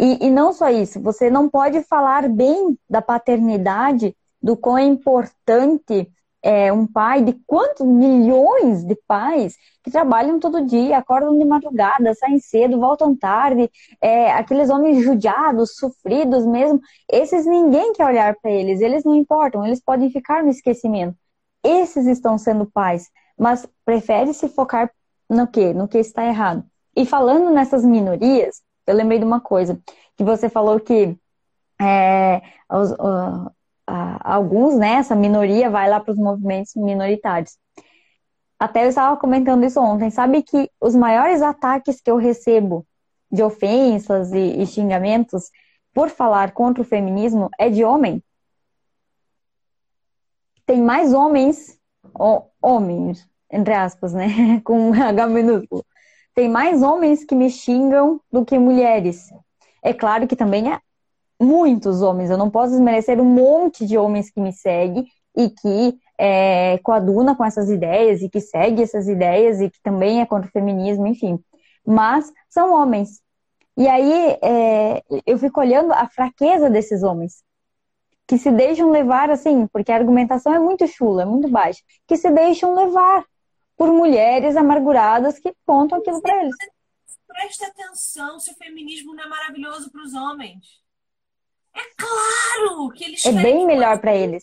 E, 0.00 0.26
e 0.26 0.30
não 0.30 0.52
só 0.52 0.70
isso, 0.70 1.00
você 1.00 1.28
não 1.28 1.50
pode 1.50 1.82
falar 1.82 2.28
bem 2.28 2.78
da 2.88 3.02
paternidade, 3.02 4.16
do 4.42 4.56
quão 4.56 4.78
é 4.78 4.84
importante 4.84 6.10
é, 6.42 6.72
um 6.72 6.86
pai, 6.86 7.22
de 7.22 7.32
quantos 7.46 7.86
milhões 7.86 8.84
de 8.84 8.94
pais 9.06 9.56
que 9.82 9.90
trabalham 9.90 10.38
todo 10.38 10.64
dia, 10.64 10.98
acordam 10.98 11.36
de 11.36 11.44
madrugada, 11.44 12.14
saem 12.14 12.38
cedo, 12.38 12.78
voltam 12.78 13.16
tarde, 13.16 13.70
é, 14.00 14.30
aqueles 14.32 14.70
homens 14.70 15.02
judiados, 15.02 15.76
sofridos 15.76 16.46
mesmo, 16.46 16.80
esses 17.10 17.44
ninguém 17.44 17.92
quer 17.92 18.06
olhar 18.06 18.36
para 18.40 18.50
eles, 18.50 18.80
eles 18.80 19.04
não 19.04 19.14
importam, 19.14 19.66
eles 19.66 19.80
podem 19.82 20.10
ficar 20.10 20.42
no 20.42 20.50
esquecimento. 20.50 21.16
Esses 21.64 22.06
estão 22.06 22.38
sendo 22.38 22.66
pais, 22.66 23.08
mas 23.36 23.66
prefere 23.84 24.32
se 24.32 24.48
focar 24.48 24.90
no 25.28 25.46
que? 25.46 25.74
No 25.74 25.88
que 25.88 25.98
está 25.98 26.24
errado. 26.24 26.64
E 26.96 27.04
falando 27.04 27.50
nessas 27.50 27.84
minorias, 27.84 28.62
eu 28.86 28.94
lembrei 28.94 29.18
de 29.18 29.24
uma 29.24 29.40
coisa, 29.40 29.80
que 30.16 30.24
você 30.24 30.48
falou 30.48 30.80
que 30.80 31.16
é, 31.80 32.42
os, 32.70 32.92
alguns, 33.88 34.76
né, 34.76 34.94
essa 34.94 35.14
minoria 35.14 35.70
vai 35.70 35.88
lá 35.88 36.00
para 36.00 36.12
os 36.12 36.18
movimentos 36.18 36.72
minoritários. 36.76 37.56
Até 38.58 38.84
eu 38.84 38.88
estava 38.88 39.16
comentando 39.16 39.64
isso 39.64 39.80
ontem. 39.80 40.10
Sabe 40.10 40.42
que 40.42 40.70
os 40.80 40.94
maiores 40.94 41.40
ataques 41.42 42.00
que 42.00 42.10
eu 42.10 42.16
recebo 42.16 42.86
de 43.30 43.42
ofensas 43.42 44.32
e, 44.32 44.60
e 44.60 44.66
xingamentos 44.66 45.50
por 45.94 46.10
falar 46.10 46.52
contra 46.52 46.82
o 46.82 46.86
feminismo 46.86 47.48
é 47.58 47.70
de 47.70 47.84
homem? 47.84 48.22
Tem 50.66 50.82
mais 50.82 51.14
homens, 51.14 51.78
homens, 52.60 53.26
entre 53.50 53.72
aspas, 53.72 54.12
né, 54.12 54.60
com 54.64 54.92
H 54.92 55.26
minúsculo. 55.28 55.84
Tem 56.34 56.48
mais 56.48 56.82
homens 56.82 57.24
que 57.24 57.34
me 57.34 57.48
xingam 57.48 58.20
do 58.30 58.44
que 58.44 58.58
mulheres. 58.58 59.28
É 59.82 59.94
claro 59.94 60.26
que 60.26 60.36
também 60.36 60.72
é 60.72 60.80
muitos 61.40 62.02
homens, 62.02 62.30
eu 62.30 62.38
não 62.38 62.50
posso 62.50 62.72
desmerecer 62.72 63.20
um 63.20 63.24
monte 63.24 63.86
de 63.86 63.96
homens 63.96 64.30
que 64.30 64.40
me 64.40 64.52
seguem 64.52 65.06
e 65.36 65.50
que 65.50 65.98
é, 66.18 66.78
coaduna 66.78 67.36
com 67.36 67.44
essas 67.44 67.70
ideias 67.70 68.22
e 68.22 68.28
que 68.28 68.40
segue 68.40 68.82
essas 68.82 69.06
ideias 69.06 69.60
e 69.60 69.70
que 69.70 69.80
também 69.82 70.20
é 70.20 70.26
contra 70.26 70.48
o 70.48 70.52
feminismo, 70.52 71.06
enfim. 71.06 71.38
Mas 71.86 72.32
são 72.48 72.72
homens. 72.72 73.20
E 73.76 73.86
aí 73.86 74.36
é, 74.42 75.04
eu 75.24 75.38
fico 75.38 75.60
olhando 75.60 75.92
a 75.92 76.08
fraqueza 76.08 76.68
desses 76.68 77.04
homens, 77.04 77.44
que 78.26 78.36
se 78.36 78.50
deixam 78.50 78.90
levar 78.90 79.30
assim, 79.30 79.68
porque 79.68 79.92
a 79.92 79.96
argumentação 79.96 80.52
é 80.52 80.58
muito 80.58 80.86
chula, 80.88 81.22
é 81.22 81.24
muito 81.24 81.48
baixa, 81.48 81.80
que 82.06 82.16
se 82.16 82.28
deixam 82.30 82.74
levar 82.74 83.24
por 83.76 83.92
mulheres 83.92 84.56
amarguradas 84.56 85.38
que 85.38 85.54
contam 85.64 85.98
aquilo 85.98 86.20
para 86.20 86.42
eles. 86.42 86.56
Presta 87.28 87.68
atenção 87.68 88.40
se 88.40 88.50
o 88.50 88.54
feminismo 88.54 89.14
não 89.14 89.22
é 89.22 89.28
maravilhoso 89.28 89.92
para 89.92 90.02
os 90.02 90.12
homens. 90.12 90.87
É 91.78 91.94
claro 91.96 92.90
que 92.90 93.04
eles 93.04 93.24
É 93.24 93.32
bem 93.32 93.64
melhor 93.64 94.00
para 94.00 94.14
eles. 94.14 94.42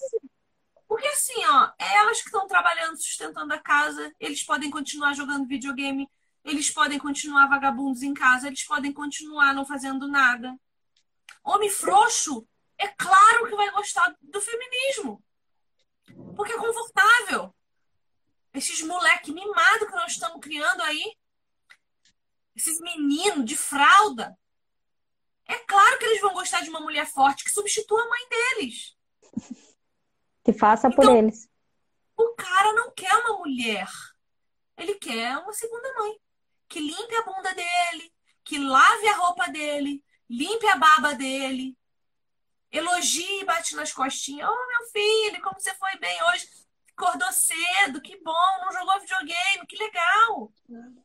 Porque 0.88 1.08
assim, 1.08 1.44
ó, 1.46 1.72
é 1.78 1.98
elas 1.98 2.22
que 2.22 2.28
estão 2.28 2.48
trabalhando, 2.48 2.96
sustentando 2.96 3.54
a 3.54 3.60
casa, 3.60 4.14
eles 4.20 4.42
podem 4.44 4.72
continuar 4.72 5.14
jogando 5.14 5.48
videogame, 5.48 6.10
eles 6.46 6.70
podem 6.70 6.98
continuar 6.98 7.48
vagabundos 7.48 8.04
em 8.04 8.14
casa, 8.14 8.48
eles 8.48 8.64
podem 8.64 8.94
continuar 8.94 9.54
não 9.54 9.66
fazendo 9.66 10.08
nada. 10.08 10.56
Homem 11.44 11.70
frouxo, 11.70 12.48
é 12.78 12.88
claro 12.88 13.48
que 13.48 13.56
vai 13.56 13.70
gostar 13.72 14.16
do 14.22 14.40
feminismo. 14.40 15.22
Porque 16.36 16.54
é 16.54 16.58
confortável. 16.58 17.54
Esses 18.54 18.82
moleque 18.84 19.34
mimado 19.34 19.88
que 19.88 19.96
nós 19.96 20.14
estamos 20.14 20.40
criando 20.40 20.82
aí, 20.82 21.18
esses 22.56 22.80
meninos 22.80 23.44
de 23.44 23.58
fralda, 23.58 24.38
é 25.48 25.58
claro 25.60 26.00
que 26.00 26.06
eles 26.06 26.22
vão 26.22 26.34
gostar 26.34 26.62
de 26.62 26.70
uma 26.70 26.80
mulher 26.80 27.06
forte 27.06 27.44
que 27.44 27.52
substitua 27.52 28.02
a 28.02 28.10
mãe 28.10 28.30
deles. 28.30 28.96
Que 30.44 30.54
faça 30.54 30.88
então, 30.88 31.04
por 31.04 31.16
eles. 31.16 31.48
O 32.18 32.36
cara 32.36 32.74
não 32.74 32.92
quer 32.92 33.14
uma 33.16 33.38
mulher. 33.38 33.88
Ele 34.78 34.96
quer 34.96 35.38
uma 35.38 35.54
segunda 35.54 35.94
mãe. 36.00 36.20
Que 36.68 36.80
limpe 36.80 37.16
a 37.16 37.24
bunda 37.24 37.54
dele, 37.54 38.12
que 38.44 38.58
lave 38.58 39.08
a 39.08 39.18
roupa 39.18 39.48
dele, 39.52 40.04
limpe 40.28 40.66
a 40.68 40.76
baba 40.76 41.14
dele, 41.14 41.78
elogie 42.72 43.42
e 43.42 43.46
bate 43.46 43.76
nas 43.76 43.94
costinhas. 43.94 44.50
Oh, 44.50 44.68
meu 44.68 44.90
filho, 44.90 45.42
como 45.42 45.60
você 45.60 45.74
foi 45.76 45.96
bem 45.98 46.24
hoje? 46.24 46.48
Acordou 46.98 47.32
cedo, 47.32 48.02
que 48.02 48.18
bom, 48.24 48.60
não 48.62 48.72
jogou 48.72 49.00
videogame, 49.00 49.68
que 49.68 49.78
legal. 49.78 50.52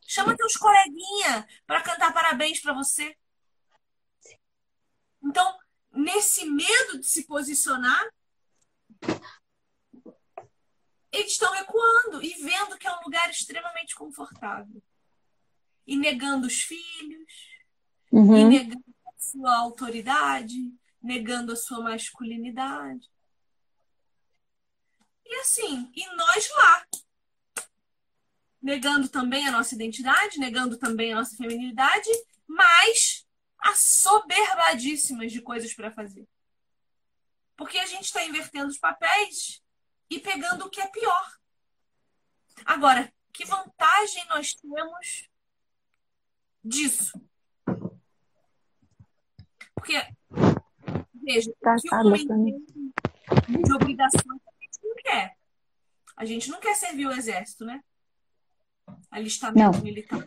Chama 0.01 0.35
teus 0.35 0.55
coleguinha 0.55 1.47
para 1.67 1.81
cantar 1.81 2.13
parabéns 2.13 2.59
para 2.59 2.73
você. 2.73 3.15
Então, 5.23 5.57
nesse 5.91 6.45
medo 6.45 6.99
de 6.99 7.05
se 7.05 7.25
posicionar, 7.25 8.09
eles 11.11 11.33
estão 11.33 11.51
recuando 11.53 12.23
e 12.23 12.33
vendo 12.41 12.77
que 12.77 12.87
é 12.87 12.95
um 12.95 13.03
lugar 13.03 13.29
extremamente 13.29 13.93
confortável. 13.95 14.81
E 15.85 15.97
negando 15.97 16.47
os 16.47 16.61
filhos, 16.61 17.31
uhum. 18.11 18.37
e 18.37 18.45
negando 18.45 18.95
a 19.07 19.21
sua 19.21 19.57
autoridade, 19.57 20.55
negando 21.01 21.51
a 21.51 21.55
sua 21.55 21.81
masculinidade. 21.81 23.09
E 25.25 25.35
assim, 25.35 25.91
e 25.95 26.05
nós 26.15 26.49
lá. 26.55 26.85
Negando 28.61 29.09
também 29.09 29.47
a 29.47 29.51
nossa 29.51 29.73
identidade, 29.73 30.37
negando 30.37 30.77
também 30.77 31.11
a 31.11 31.15
nossa 31.15 31.35
feminilidade, 31.35 32.09
mas 32.47 33.25
assoberbadíssimas 33.61 35.31
de 35.31 35.41
coisas 35.41 35.73
para 35.73 35.91
fazer. 35.91 36.27
Porque 37.55 37.77
a 37.77 37.85
gente 37.85 38.05
está 38.05 38.25
invertendo 38.25 38.67
os 38.67 38.79
papéis 38.79 39.61
e 40.09 40.19
pegando 40.19 40.65
o 40.65 40.69
que 40.69 40.81
é 40.81 40.87
pior. 40.87 41.37
Agora, 42.65 43.11
que 43.31 43.45
vantagem 43.45 44.25
nós 44.27 44.53
temos 44.55 45.29
disso? 46.63 47.21
Porque, 49.75 49.93
veja, 51.13 51.51
tá, 51.61 51.75
que 51.75 51.89
tá, 51.89 52.03
de 52.03 53.73
obrigação 53.73 54.21
a 54.31 54.63
gente 54.63 54.79
não 54.83 54.95
quer. 54.95 55.37
A 56.15 56.25
gente 56.25 56.49
não 56.49 56.59
quer 56.59 56.75
servir 56.75 57.07
o 57.07 57.11
exército, 57.11 57.65
né? 57.65 57.83
Alistamento 59.09 59.77
não. 59.77 59.83
militar. 59.83 60.23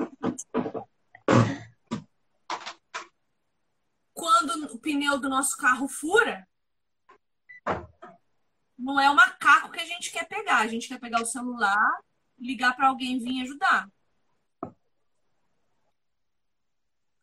Quando 4.13 4.74
o 4.74 4.74
pneu 4.85 5.19
do 5.19 5.31
nosso 5.31 5.57
carro 5.57 5.89
fura, 5.89 6.47
não 8.79 9.01
é 9.01 9.11
o 9.11 9.17
macaco 9.17 9.73
que 9.73 9.81
a 9.81 9.87
gente 9.87 10.13
quer 10.13 10.29
pegar. 10.29 10.59
A 10.59 10.67
gente 10.67 10.87
quer 10.87 11.01
pegar 11.01 11.23
o 11.23 11.27
celular, 11.27 11.99
ligar 12.39 12.77
para 12.77 12.89
alguém 12.89 13.19
vir 13.19 13.43
ajudar. 13.43 13.89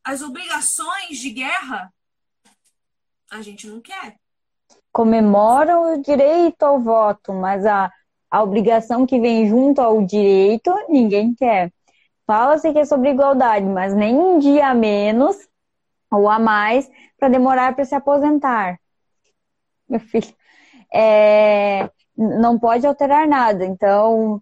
As 0.03 0.23
obrigações 0.23 1.19
de 1.19 1.29
guerra, 1.29 1.93
a 3.29 3.41
gente 3.43 3.67
não 3.67 3.79
quer. 3.79 4.17
Comemoram 4.91 5.93
o 5.93 6.01
direito 6.01 6.63
ao 6.63 6.79
voto, 6.81 7.31
mas 7.31 7.65
a, 7.65 7.91
a 8.29 8.41
obrigação 8.41 9.05
que 9.05 9.19
vem 9.19 9.47
junto 9.47 9.79
ao 9.79 10.03
direito, 10.03 10.73
ninguém 10.89 11.35
quer. 11.35 11.71
Fala-se 12.25 12.73
que 12.73 12.79
é 12.79 12.85
sobre 12.85 13.11
igualdade, 13.11 13.65
mas 13.65 13.93
nem 13.93 14.15
um 14.15 14.39
dia 14.39 14.69
a 14.69 14.73
menos 14.73 15.37
ou 16.09 16.27
a 16.27 16.39
mais 16.39 16.89
para 17.21 17.29
demorar 17.29 17.75
para 17.75 17.85
se 17.85 17.93
aposentar. 17.93 18.79
Meu 19.87 19.99
filho, 19.99 20.33
é, 20.91 21.87
não 22.17 22.57
pode 22.57 22.87
alterar 22.87 23.27
nada. 23.27 23.63
Então, 23.63 24.41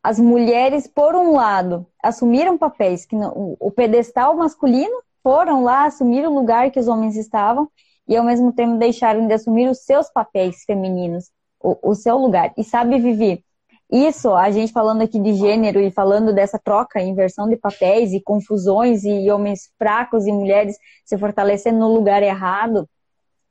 as 0.00 0.20
mulheres, 0.20 0.86
por 0.86 1.16
um 1.16 1.32
lado, 1.32 1.84
assumiram 2.00 2.56
papéis 2.56 3.04
que 3.04 3.16
não, 3.16 3.56
o 3.58 3.72
pedestal 3.72 4.36
masculino 4.36 5.02
foram 5.20 5.64
lá 5.64 5.86
assumir 5.86 6.24
o 6.24 6.32
lugar 6.32 6.70
que 6.70 6.78
os 6.78 6.86
homens 6.86 7.16
estavam 7.16 7.68
e 8.06 8.16
ao 8.16 8.24
mesmo 8.24 8.52
tempo 8.52 8.78
deixaram 8.78 9.26
de 9.26 9.34
assumir 9.34 9.68
os 9.68 9.80
seus 9.80 10.08
papéis 10.08 10.62
femininos, 10.64 11.32
o, 11.58 11.90
o 11.90 11.94
seu 11.96 12.16
lugar. 12.16 12.52
E 12.56 12.62
sabe, 12.62 13.00
Vivi, 13.00 13.44
isso, 13.90 14.32
a 14.34 14.50
gente 14.50 14.72
falando 14.72 15.02
aqui 15.02 15.20
de 15.20 15.34
gênero 15.34 15.80
e 15.80 15.90
falando 15.90 16.32
dessa 16.32 16.58
troca, 16.58 17.00
inversão 17.00 17.48
de 17.48 17.56
papéis 17.56 18.12
e 18.12 18.20
confusões 18.20 19.04
e 19.04 19.30
homens 19.30 19.70
fracos 19.78 20.26
e 20.26 20.32
mulheres 20.32 20.76
se 21.04 21.16
fortalecendo 21.18 21.78
no 21.78 21.92
lugar 21.92 22.22
errado, 22.22 22.88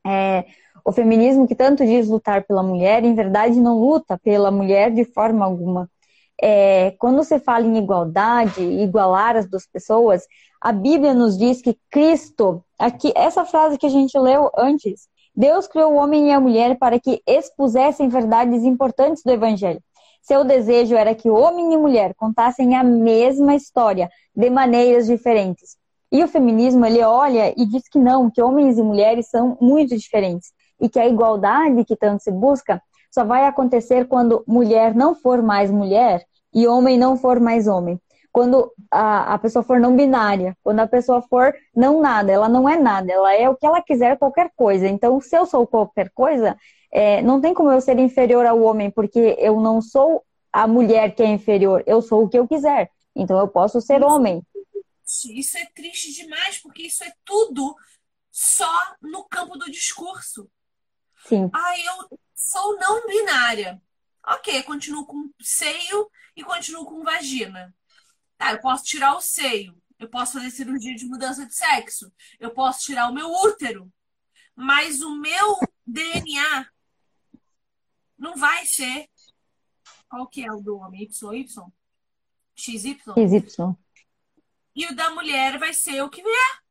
é, 0.05 0.45
o 0.84 0.91
feminismo 0.91 1.47
que 1.47 1.55
tanto 1.55 1.86
diz 1.86 2.09
lutar 2.09 2.43
pela 2.45 2.61
mulher, 2.61 3.03
em 3.03 3.15
verdade 3.15 3.59
não 3.59 3.79
luta 3.79 4.17
pela 4.17 4.51
mulher 4.51 4.91
de 4.91 5.05
forma 5.05 5.45
alguma. 5.45 5.89
É, 6.41 6.91
quando 6.99 7.17
você 7.17 7.39
fala 7.39 7.65
em 7.65 7.77
igualdade, 7.77 8.61
igualar 8.61 9.38
as 9.38 9.47
duas 9.47 9.65
pessoas, 9.65 10.27
a 10.59 10.73
Bíblia 10.73 11.13
nos 11.13 11.38
diz 11.38 11.61
que 11.61 11.77
Cristo, 11.89 12.63
aqui 12.77 13.13
essa 13.15 13.45
frase 13.45 13.77
que 13.77 13.86
a 13.86 13.89
gente 13.89 14.17
leu 14.17 14.49
antes, 14.57 15.07
Deus 15.36 15.67
criou 15.67 15.93
o 15.93 15.95
homem 15.95 16.29
e 16.29 16.31
a 16.31 16.39
mulher 16.39 16.77
para 16.77 16.99
que 16.99 17.21
expusessem 17.25 18.09
verdades 18.09 18.63
importantes 18.63 19.23
do 19.23 19.31
Evangelho. 19.31 19.81
Seu 20.24 20.45
desejo 20.45 20.95
era 20.95 21.13
que 21.13 21.30
homem 21.30 21.74
e 21.74 21.78
mulher 21.78 22.15
contassem 22.15 22.76
a 22.76 22.84
mesma 22.84 23.55
história 23.55 24.09
de 24.34 24.49
maneiras 24.49 25.05
diferentes. 25.05 25.76
E 26.09 26.24
o 26.24 26.28
feminismo 26.30 26.86
ele 26.86 27.03
olha 27.03 27.53
e 27.57 27.65
diz 27.65 27.89
que 27.89 27.99
não, 27.99 28.32
que 28.32 28.41
homens 28.41 28.78
e 28.78 28.82
mulheres 28.82 29.28
são 29.28 29.57
muito 29.59 29.97
diferentes 29.97 30.53
e 30.80 30.88
que 30.88 30.99
a 30.99 31.07
igualdade 31.07 31.84
que 31.84 31.95
tanto 31.95 32.24
se 32.24 32.32
busca 32.32 32.82
só 33.11 33.26
vai 33.26 33.45
acontecer 33.45 34.07
quando 34.07 34.43
mulher 34.47 34.95
não 34.95 35.13
for 35.13 35.41
mais 35.41 35.69
mulher 35.69 36.24
e 36.53 36.67
homem 36.67 36.97
não 36.97 37.17
for 37.17 37.39
mais 37.39 37.67
homem. 37.67 37.99
Quando 38.32 38.71
a, 38.89 39.34
a 39.34 39.38
pessoa 39.38 39.61
for 39.61 39.80
não 39.80 39.95
binária, 39.95 40.55
quando 40.63 40.80
a 40.80 40.88
pessoa 40.88 41.21
for 41.21 41.53
não 41.76 42.01
nada, 42.01 42.32
ela 42.32 42.47
não 42.47 42.67
é 42.67 42.78
nada, 42.78 43.11
ela 43.11 43.36
é 43.36 43.47
o 43.49 43.55
que 43.55 43.65
ela 43.65 43.82
quiser, 43.82 44.17
qualquer 44.17 44.49
coisa. 44.55 44.88
Então, 44.88 45.19
se 45.19 45.36
eu 45.36 45.45
sou 45.45 45.67
qualquer 45.67 46.09
coisa, 46.15 46.55
é, 46.96 47.24
não 47.24 47.41
tem 47.41 47.56
como 47.56 47.72
eu 47.72 47.82
ser 47.82 47.98
inferior 47.98 48.46
ao 48.46 48.62
homem, 48.62 48.91
porque 48.91 49.36
eu 49.39 49.60
não 49.60 49.82
sou 49.82 50.24
a 50.52 50.68
mulher 50.68 51.16
que 51.16 51.24
é 51.24 51.26
inferior, 51.26 51.84
eu 51.88 52.04
sou 52.04 52.24
o 52.24 52.30
que 52.30 52.38
eu 52.38 52.48
quiser. 52.48 52.91
Então, 53.16 53.39
eu 53.39 53.48
posso 53.48 53.82
ser 53.82 54.04
homem. 54.04 54.46
Isso 55.32 55.58
é 55.58 55.66
triste 55.74 56.14
demais, 56.14 56.60
porque 56.60 56.84
isso 56.84 57.04
é 57.04 57.12
tudo 57.26 57.76
só 58.32 58.96
no 59.02 59.24
campo 59.26 59.58
do 59.58 59.72
discurso. 59.72 60.48
Sim. 61.28 61.50
Ah, 61.52 61.80
eu 61.80 62.20
sou 62.36 62.78
não 62.78 63.08
binária. 63.08 63.82
Ok, 64.28 64.62
continuo 64.62 65.06
com 65.08 65.32
seio 65.41 66.10
e 66.36 66.44
continuo 66.44 66.86
com 66.86 67.04
vagina. 67.04 67.74
Tá, 68.38 68.52
eu 68.52 68.62
posso 68.62 68.84
tirar 68.84 69.16
o 69.16 69.22
seio. 69.22 69.76
Eu 69.98 70.10
posso 70.10 70.34
fazer 70.34 70.52
cirurgia 70.52 70.96
de 70.96 71.06
mudança 71.06 71.44
de 71.46 71.56
sexo. 71.56 72.12
Eu 72.39 72.52
posso 72.52 72.82
tirar 72.82 73.10
o 73.10 73.14
meu 73.14 73.32
útero. 73.32 73.91
Mas 74.56 75.02
o 75.02 75.16
meu 75.16 75.58
DNA 75.88 76.68
não 78.24 78.38
vai 78.38 78.65
ser. 78.65 79.09
Qual 80.07 80.26
que 80.28 80.45
é 80.45 80.51
o 80.51 80.61
do 80.61 80.78
homem? 80.78 81.01
YY? 81.01 81.45
XY? 82.55 82.97
XY. 83.13 83.76
E 84.74 84.86
o 84.88 84.95
da 84.95 85.09
mulher 85.09 85.59
vai 85.59 85.74
ser 85.74 86.01
o 86.01 86.09
que 86.09 86.24
vier. 86.24 86.63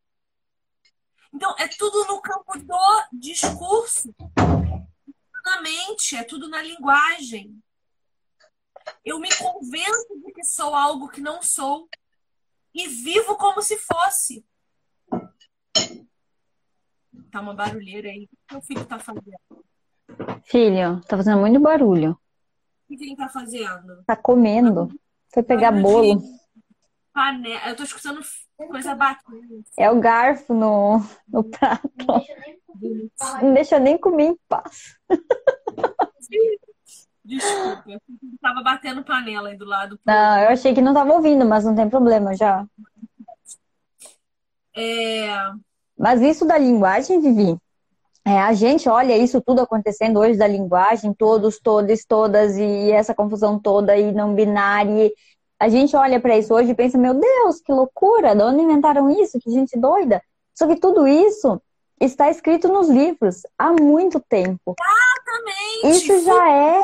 Então, 1.31 1.55
é 1.59 1.69
tudo 1.69 2.07
no 2.07 2.23
campo 2.23 2.59
do 2.59 3.09
discurso, 3.13 4.15
na 5.45 5.61
mente, 5.61 6.17
é 6.17 6.25
tudo 6.25 6.49
na 6.49 6.63
linguagem. 6.63 7.63
Eu 9.05 9.21
me 9.21 9.29
convenço 9.37 10.21
de 10.25 10.33
que 10.33 10.45
sou 10.45 10.75
algo 10.75 11.09
que 11.09 11.21
não 11.21 11.43
sou 11.43 11.89
e 12.75 12.89
vivo 12.89 13.37
como 13.37 13.61
se 13.61 13.77
fosse. 13.79 14.45
Tá 17.31 17.41
uma 17.41 17.55
barulheira 17.55 18.09
aí. 18.09 18.25
O 18.25 18.29
que 18.29 18.55
meu 18.55 18.63
filho 18.63 18.87
tá 18.87 18.99
fazendo? 18.99 19.62
Filho, 20.45 21.01
tá 21.03 21.17
fazendo 21.17 21.41
muito 21.41 21.61
barulho. 21.61 22.19
O 22.89 22.97
que 22.97 23.05
ele 23.05 23.17
tá 23.17 23.29
fazendo? 23.29 24.03
Tá 24.07 24.17
comendo. 24.17 24.89
Foi 25.33 25.43
pegar 25.43 25.73
bolo. 25.73 26.23
Panela. 27.13 27.69
Eu 27.69 27.77
tô 27.77 27.83
escutando 27.85 28.21
coisa 28.57 28.95
batendo. 28.95 29.65
É 29.79 29.91
o 29.91 30.01
garfo 30.01 30.55
no, 30.55 31.01
no 31.29 31.45
prato. 31.45 31.91
Não 33.43 33.55
deixa 33.55 33.79
nem 33.79 33.99
comer 33.99 34.25
em 34.25 34.39
paz. 34.49 34.97
Desculpa, 37.25 37.85
eu 37.87 38.01
tava 38.41 38.63
batendo 38.63 39.05
panela 39.05 39.49
aí 39.49 39.57
do 39.57 39.65
lado. 39.65 39.99
Não, 40.05 40.39
eu 40.41 40.49
achei 40.49 40.75
que 40.75 40.83
não 40.83 40.93
tava 40.93 41.13
ouvindo, 41.13 41.47
mas 41.47 41.65
não 41.65 41.75
tem 41.75 41.89
problema 41.89 42.35
já. 42.35 42.67
É... 44.75 45.29
Mas 45.97 46.21
isso 46.21 46.45
da 46.45 46.59
linguagem, 46.59 47.21
Vivi, 47.21 47.57
é, 48.25 48.39
a 48.39 48.53
gente 48.53 48.89
olha 48.89 49.17
isso 49.17 49.41
tudo 49.41 49.63
acontecendo 49.63 50.21
hoje 50.21 50.39
da 50.39 50.47
linguagem, 50.47 51.13
todos, 51.13 51.59
todas, 51.59 52.05
todas, 52.05 52.57
e 52.57 52.93
essa 52.93 53.15
confusão 53.15 53.59
toda, 53.59 53.97
e 53.97 54.13
não 54.13 54.35
binária, 54.35 55.11
a 55.59 55.69
gente 55.69 55.95
olha 55.95 56.21
para 56.21 56.37
isso 56.37 56.53
hoje 56.53 56.71
e 56.71 56.75
pensa, 56.75 56.99
meu 56.99 57.15
Deus, 57.15 57.61
que 57.61 57.73
loucura, 57.73 58.35
de 58.35 58.43
onde 58.43 58.63
inventaram 58.63 59.09
isso? 59.11 59.39
Que 59.39 59.51
gente 59.51 59.79
doida. 59.79 60.21
Só 60.55 60.67
que 60.67 60.75
tudo 60.75 61.07
isso 61.07 61.63
está 62.01 62.29
escrito 62.31 62.67
nos 62.67 62.89
livros 62.89 63.43
há 63.57 63.73
muito 63.73 64.19
tempo. 64.19 64.75
Exatamente! 64.77 65.97
Isso 65.97 66.07
Foucault. 66.07 66.25
já 66.25 66.51
é. 66.51 66.81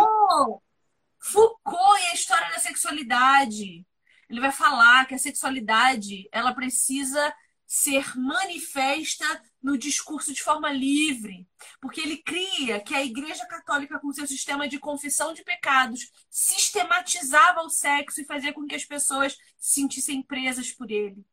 Foucault 1.18 2.02
e 2.02 2.10
a 2.10 2.14
história 2.14 2.50
da 2.52 2.58
sexualidade. 2.60 3.84
Ele 4.30 4.40
vai 4.40 4.52
falar 4.52 5.06
que 5.06 5.14
a 5.14 5.18
sexualidade 5.18 6.28
ela 6.30 6.54
precisa 6.54 7.34
ser 7.66 8.16
manifesta 8.16 9.24
no 9.62 9.76
discurso 9.76 10.32
de 10.32 10.42
forma 10.42 10.70
livre, 10.70 11.48
porque 11.80 12.00
ele 12.00 12.18
cria 12.18 12.80
que 12.80 12.94
a 12.94 13.04
Igreja 13.04 13.44
Católica, 13.46 13.98
com 13.98 14.12
seu 14.12 14.26
sistema 14.26 14.68
de 14.68 14.78
confissão 14.78 15.32
de 15.32 15.42
pecados, 15.42 16.10
sistematizava 16.30 17.62
o 17.62 17.70
sexo 17.70 18.20
e 18.20 18.24
fazia 18.24 18.52
com 18.52 18.66
que 18.66 18.74
as 18.74 18.84
pessoas 18.84 19.36
se 19.58 19.80
sentissem 19.80 20.22
presas 20.22 20.72
por 20.72 20.90
ele. 20.90 21.24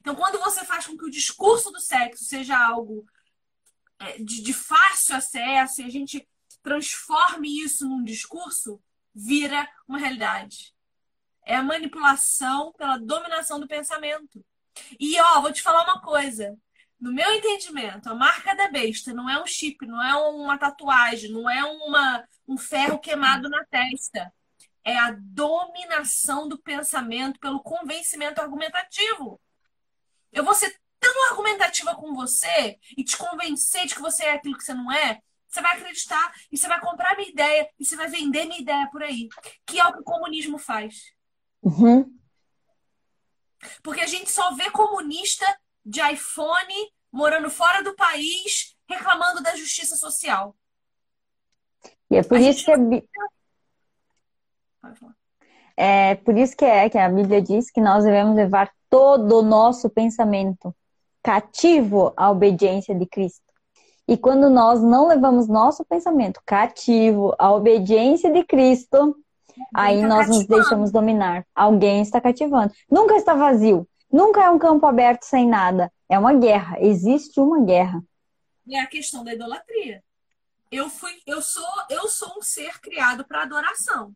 Então, 0.00 0.14
quando 0.14 0.38
você 0.38 0.64
faz 0.64 0.86
com 0.86 0.96
que 0.96 1.04
o 1.04 1.10
discurso 1.10 1.70
do 1.70 1.80
sexo 1.80 2.24
seja 2.24 2.58
algo 2.58 3.06
é, 3.98 4.18
de, 4.18 4.42
de 4.42 4.52
fácil 4.52 5.16
acesso 5.16 5.80
e 5.80 5.84
a 5.84 5.90
gente 5.90 6.28
transforme 6.62 7.62
isso 7.62 7.88
num 7.88 8.02
discurso, 8.02 8.82
vira 9.14 9.68
uma 9.86 9.98
realidade. 9.98 10.74
É 11.44 11.56
a 11.56 11.62
manipulação 11.62 12.72
pela 12.72 12.98
dominação 12.98 13.60
do 13.60 13.68
pensamento. 13.68 14.44
E, 14.98 15.18
ó, 15.20 15.40
vou 15.40 15.52
te 15.52 15.62
falar 15.62 15.84
uma 15.84 16.00
coisa. 16.00 16.58
No 16.98 17.12
meu 17.12 17.30
entendimento, 17.34 18.08
a 18.08 18.14
marca 18.14 18.54
da 18.54 18.68
besta 18.68 19.12
não 19.12 19.28
é 19.28 19.40
um 19.40 19.46
chip, 19.46 19.84
não 19.86 20.02
é 20.02 20.14
uma 20.14 20.56
tatuagem, 20.56 21.30
não 21.30 21.48
é 21.48 21.62
uma, 21.64 22.26
um 22.48 22.56
ferro 22.56 22.98
queimado 22.98 23.48
na 23.50 23.64
testa. 23.66 24.32
É 24.82 24.96
a 24.96 25.14
dominação 25.18 26.48
do 26.48 26.58
pensamento 26.58 27.38
pelo 27.38 27.60
convencimento 27.60 28.40
argumentativo. 28.40 29.40
Eu 30.32 30.42
vou 30.42 30.54
ser 30.54 30.74
tão 30.98 31.30
argumentativa 31.30 31.94
com 31.94 32.14
você 32.14 32.78
e 32.96 33.04
te 33.04 33.16
convencer 33.16 33.86
de 33.86 33.94
que 33.94 34.00
você 34.00 34.24
é 34.24 34.32
aquilo 34.32 34.56
que 34.56 34.64
você 34.64 34.72
não 34.72 34.90
é, 34.90 35.20
você 35.48 35.60
vai 35.60 35.76
acreditar 35.76 36.32
e 36.50 36.56
você 36.56 36.66
vai 36.66 36.80
comprar 36.80 37.16
minha 37.16 37.28
ideia 37.28 37.68
e 37.78 37.84
você 37.84 37.96
vai 37.96 38.08
vender 38.08 38.46
minha 38.46 38.60
ideia 38.60 38.88
por 38.90 39.02
aí. 39.02 39.28
Que 39.66 39.78
é 39.78 39.86
o 39.86 39.92
que 39.92 40.00
o 40.00 40.04
comunismo 40.04 40.58
faz. 40.58 41.12
Uhum. 41.62 42.14
Porque 43.82 44.00
a 44.00 44.06
gente 44.06 44.30
só 44.30 44.54
vê 44.54 44.70
comunista 44.70 45.46
de 45.86 46.00
iPhone 46.00 46.74
morando 47.12 47.48
fora 47.48 47.82
do 47.82 47.94
país 47.94 48.76
reclamando 48.88 49.42
da 49.42 49.54
justiça 49.54 49.96
social. 49.96 50.54
E 52.10 52.16
é 52.16 52.22
por 52.22 52.36
a 52.36 52.40
isso 52.40 52.64
que 52.64 52.72
é... 55.76 56.10
é 56.10 56.14
por 56.16 56.36
isso 56.36 56.56
que 56.56 56.64
é 56.64 56.90
que 56.90 56.98
a 56.98 57.08
Bíblia 57.08 57.40
diz 57.40 57.70
que 57.70 57.80
nós 57.80 58.04
devemos 58.04 58.34
levar 58.34 58.70
todo 58.90 59.38
o 59.38 59.42
nosso 59.42 59.88
pensamento 59.88 60.74
cativo 61.22 62.12
à 62.16 62.30
obediência 62.30 62.94
de 62.94 63.06
Cristo. 63.06 63.44
E 64.08 64.16
quando 64.16 64.48
nós 64.48 64.80
não 64.80 65.08
levamos 65.08 65.48
nosso 65.48 65.84
pensamento 65.84 66.40
cativo 66.46 67.34
à 67.38 67.52
obediência 67.52 68.30
de 68.32 68.44
Cristo, 68.44 69.16
aí 69.74 70.00
tá 70.00 70.06
nós 70.06 70.26
cativando. 70.26 70.38
nos 70.38 70.46
deixamos 70.46 70.92
dominar. 70.92 71.44
Alguém 71.54 72.02
está 72.02 72.20
cativando. 72.20 72.72
Nunca 72.88 73.16
está 73.16 73.34
vazio. 73.34 73.86
Nunca 74.10 74.42
é 74.42 74.50
um 74.50 74.58
campo 74.58 74.86
aberto 74.86 75.24
sem 75.24 75.48
nada. 75.48 75.92
É 76.08 76.18
uma 76.18 76.34
guerra. 76.34 76.80
Existe 76.80 77.40
uma 77.40 77.64
guerra. 77.64 78.02
É 78.70 78.80
a 78.80 78.86
questão 78.86 79.24
da 79.24 79.34
idolatria. 79.34 80.02
Eu 80.70 80.90
fui, 80.90 81.22
eu 81.26 81.40
sou, 81.40 81.68
eu 81.90 82.08
sou 82.08 82.38
um 82.38 82.42
ser 82.42 82.80
criado 82.80 83.24
para 83.24 83.42
adoração. 83.42 84.14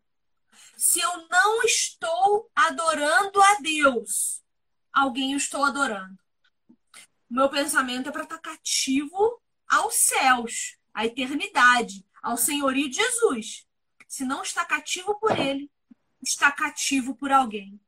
Se 0.76 1.00
eu 1.00 1.28
não 1.28 1.62
estou 1.62 2.50
adorando 2.54 3.40
a 3.40 3.60
Deus, 3.60 4.42
alguém 4.92 5.32
eu 5.32 5.36
estou 5.36 5.64
adorando. 5.64 6.18
Meu 7.28 7.48
pensamento 7.48 8.08
é 8.08 8.12
para 8.12 8.24
estar 8.24 8.38
cativo 8.38 9.40
aos 9.68 9.94
céus, 9.94 10.76
à 10.92 11.06
eternidade, 11.06 12.04
ao 12.20 12.36
senhorio 12.36 12.88
de 12.90 12.96
Jesus. 12.96 13.66
Se 14.08 14.24
não 14.24 14.42
está 14.42 14.64
cativo 14.64 15.14
por 15.20 15.38
ele, 15.38 15.70
está 16.20 16.50
cativo 16.50 17.14
por 17.14 17.30
alguém. 17.30 17.80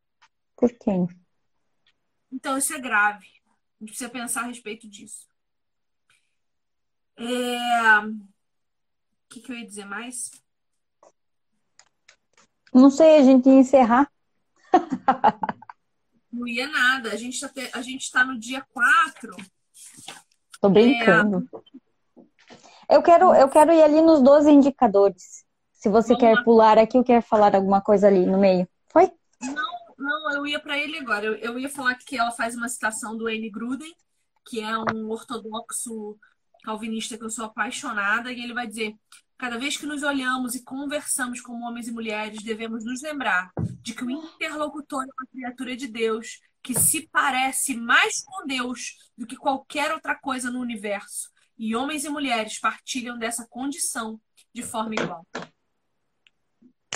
Por 0.57 0.73
quem? 0.79 1.09
Então 2.33 2.57
isso 2.57 2.73
é 2.73 2.79
grave. 2.79 3.27
A 3.47 3.85
gente 3.85 3.91
precisa 3.91 4.09
pensar 4.09 4.43
a 4.43 4.47
respeito 4.47 4.89
disso. 4.89 5.29
É... 7.17 7.99
O 7.99 9.29
que, 9.29 9.41
que 9.41 9.53
eu 9.53 9.57
ia 9.57 9.67
dizer 9.67 9.85
mais? 9.85 10.31
Não 12.73 12.91
sei, 12.91 13.19
a 13.19 13.23
gente 13.23 13.49
ia 13.49 13.55
encerrar. 13.55 14.11
Não 16.33 16.49
ia 16.49 16.67
nada. 16.69 17.11
A 17.11 17.17
gente 17.17 17.35
está 17.35 18.21
tá 18.21 18.25
no 18.25 18.39
dia 18.39 18.67
4. 18.73 19.37
Tô 20.61 20.71
brincando. 20.71 21.47
É... 22.89 22.97
Eu 22.97 23.03
quero, 23.03 23.35
eu 23.35 23.49
quero 23.49 23.73
ir 23.73 23.83
ali 23.83 24.01
nos 24.01 24.23
12 24.23 24.51
indicadores. 24.51 25.45
Se 25.73 25.89
você 25.89 26.15
Vamos 26.15 26.21
quer 26.21 26.35
lá. 26.35 26.45
pular 26.45 26.79
aqui 26.79 26.97
ou 26.97 27.05
quer 27.05 27.23
falar 27.23 27.55
alguma 27.55 27.81
coisa 27.81 28.07
ali 28.07 28.25
no 28.25 28.39
meio. 28.39 28.69
Foi? 28.89 29.11
Não, 29.41 29.72
não, 29.99 30.33
eu 30.33 30.47
ia 30.47 30.61
para 30.61 30.79
ele 30.79 30.99
agora. 30.99 31.27
Eu, 31.27 31.35
eu 31.37 31.59
ia 31.59 31.69
falar 31.69 31.95
que 31.95 32.17
ela 32.17 32.31
faz 32.31 32.55
uma 32.57 32.69
citação 32.69 33.17
do 33.17 33.29
N. 33.29 33.51
Gruden, 33.51 33.95
que 34.45 34.61
é 34.61 34.77
um 34.77 35.11
ortodoxo 35.11 36.19
calvinista 36.63 37.19
que 37.19 37.25
eu 37.25 37.31
sou 37.31 37.45
apaixonada, 37.45 38.33
e 38.33 38.43
ele 38.43 38.55
vai 38.55 38.67
dizer: 38.67 38.95
Cada 39.43 39.59
vez 39.59 39.77
que 39.77 39.87
nos 39.87 40.05
olhamos 40.05 40.55
e 40.55 40.63
conversamos 40.63 41.41
como 41.41 41.67
homens 41.67 41.89
e 41.89 41.93
mulheres, 41.93 42.45
devemos 42.45 42.85
nos 42.85 43.03
lembrar 43.03 43.51
de 43.81 43.93
que 43.93 44.05
o 44.05 44.11
interlocutor 44.11 45.03
é 45.03 45.07
uma 45.07 45.27
criatura 45.33 45.77
de 45.77 45.89
Deus 45.89 46.41
que 46.63 46.79
se 46.79 47.09
parece 47.09 47.77
mais 47.77 48.23
com 48.25 48.47
Deus 48.47 49.11
do 49.19 49.27
que 49.27 49.35
qualquer 49.35 49.93
outra 49.93 50.15
coisa 50.15 50.49
no 50.49 50.61
universo. 50.61 51.29
E 51.59 51.75
homens 51.75 52.05
e 52.05 52.09
mulheres 52.09 52.61
partilham 52.61 53.19
dessa 53.19 53.45
condição 53.49 54.21
de 54.55 54.63
forma 54.63 54.95
igual. 54.95 55.27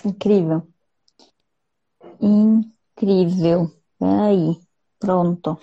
Incrível. 0.05 0.72
Incrível. 2.20 2.76
Aí, 4.01 4.59
pronto. 4.99 5.59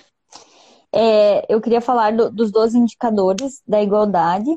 É, 0.94 1.52
eu 1.52 1.60
queria 1.60 1.82
falar 1.82 2.16
do, 2.16 2.30
dos 2.30 2.52
12 2.52 2.78
indicadores 2.78 3.62
da 3.68 3.82
igualdade 3.82 4.50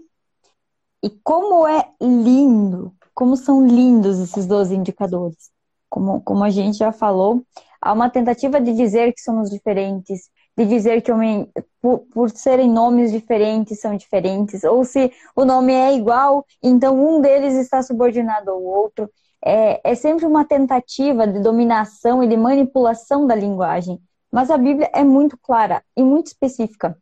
e 1.02 1.10
como 1.22 1.66
é 1.66 1.88
lindo, 2.00 2.94
como 3.14 3.36
são 3.36 3.66
lindos 3.66 4.18
esses 4.18 4.46
12 4.46 4.74
indicadores. 4.74 5.50
Como, 5.88 6.20
como 6.20 6.44
a 6.44 6.50
gente 6.50 6.78
já 6.78 6.92
falou, 6.92 7.42
há 7.80 7.92
uma 7.92 8.10
tentativa 8.10 8.60
de 8.60 8.74
dizer 8.74 9.12
que 9.14 9.20
somos 9.20 9.48
diferentes, 9.48 10.28
de 10.58 10.66
dizer 10.66 11.00
que 11.00 11.12
homem, 11.12 11.50
por, 11.80 12.00
por 12.12 12.30
serem 12.30 12.70
nomes 12.70 13.12
diferentes 13.12 13.80
são 13.80 13.96
diferentes, 13.96 14.64
ou 14.64 14.84
se 14.84 15.10
o 15.34 15.44
nome 15.44 15.72
é 15.72 15.94
igual, 15.94 16.44
então 16.62 16.98
um 16.98 17.20
deles 17.20 17.54
está 17.54 17.82
subordinado 17.82 18.50
ao 18.50 18.62
outro. 18.62 19.08
É, 19.48 19.92
é 19.92 19.94
sempre 19.94 20.26
uma 20.26 20.44
tentativa 20.44 21.24
de 21.24 21.38
dominação 21.38 22.20
e 22.20 22.26
de 22.26 22.36
manipulação 22.36 23.28
da 23.28 23.34
linguagem. 23.36 24.02
Mas 24.32 24.50
a 24.50 24.58
Bíblia 24.58 24.90
é 24.92 25.04
muito 25.04 25.38
clara 25.38 25.84
e 25.96 26.02
muito 26.02 26.26
específica 26.26 26.98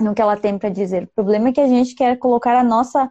no 0.00 0.14
que 0.14 0.22
ela 0.22 0.34
tem 0.34 0.58
para 0.58 0.70
dizer. 0.70 1.04
O 1.04 1.14
problema 1.14 1.48
é 1.48 1.52
que 1.52 1.60
a 1.60 1.68
gente 1.68 1.94
quer 1.94 2.16
colocar 2.18 2.56
a 2.56 2.64
nossa, 2.64 3.10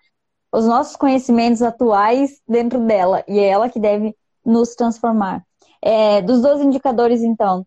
os 0.51 0.65
nossos 0.65 0.95
conhecimentos 0.95 1.61
atuais 1.61 2.41
dentro 2.47 2.79
dela 2.79 3.23
e 3.27 3.37
é 3.37 3.49
ela 3.49 3.69
que 3.69 3.79
deve 3.79 4.17
nos 4.43 4.73
transformar. 4.73 5.45
É, 5.79 6.19
dos 6.23 6.41
dois 6.41 6.59
indicadores, 6.59 7.21
então, 7.21 7.63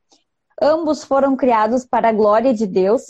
ambos 0.60 1.04
foram 1.04 1.36
criados 1.36 1.86
para 1.86 2.08
a 2.08 2.12
glória 2.12 2.52
de 2.52 2.66
Deus. 2.66 3.04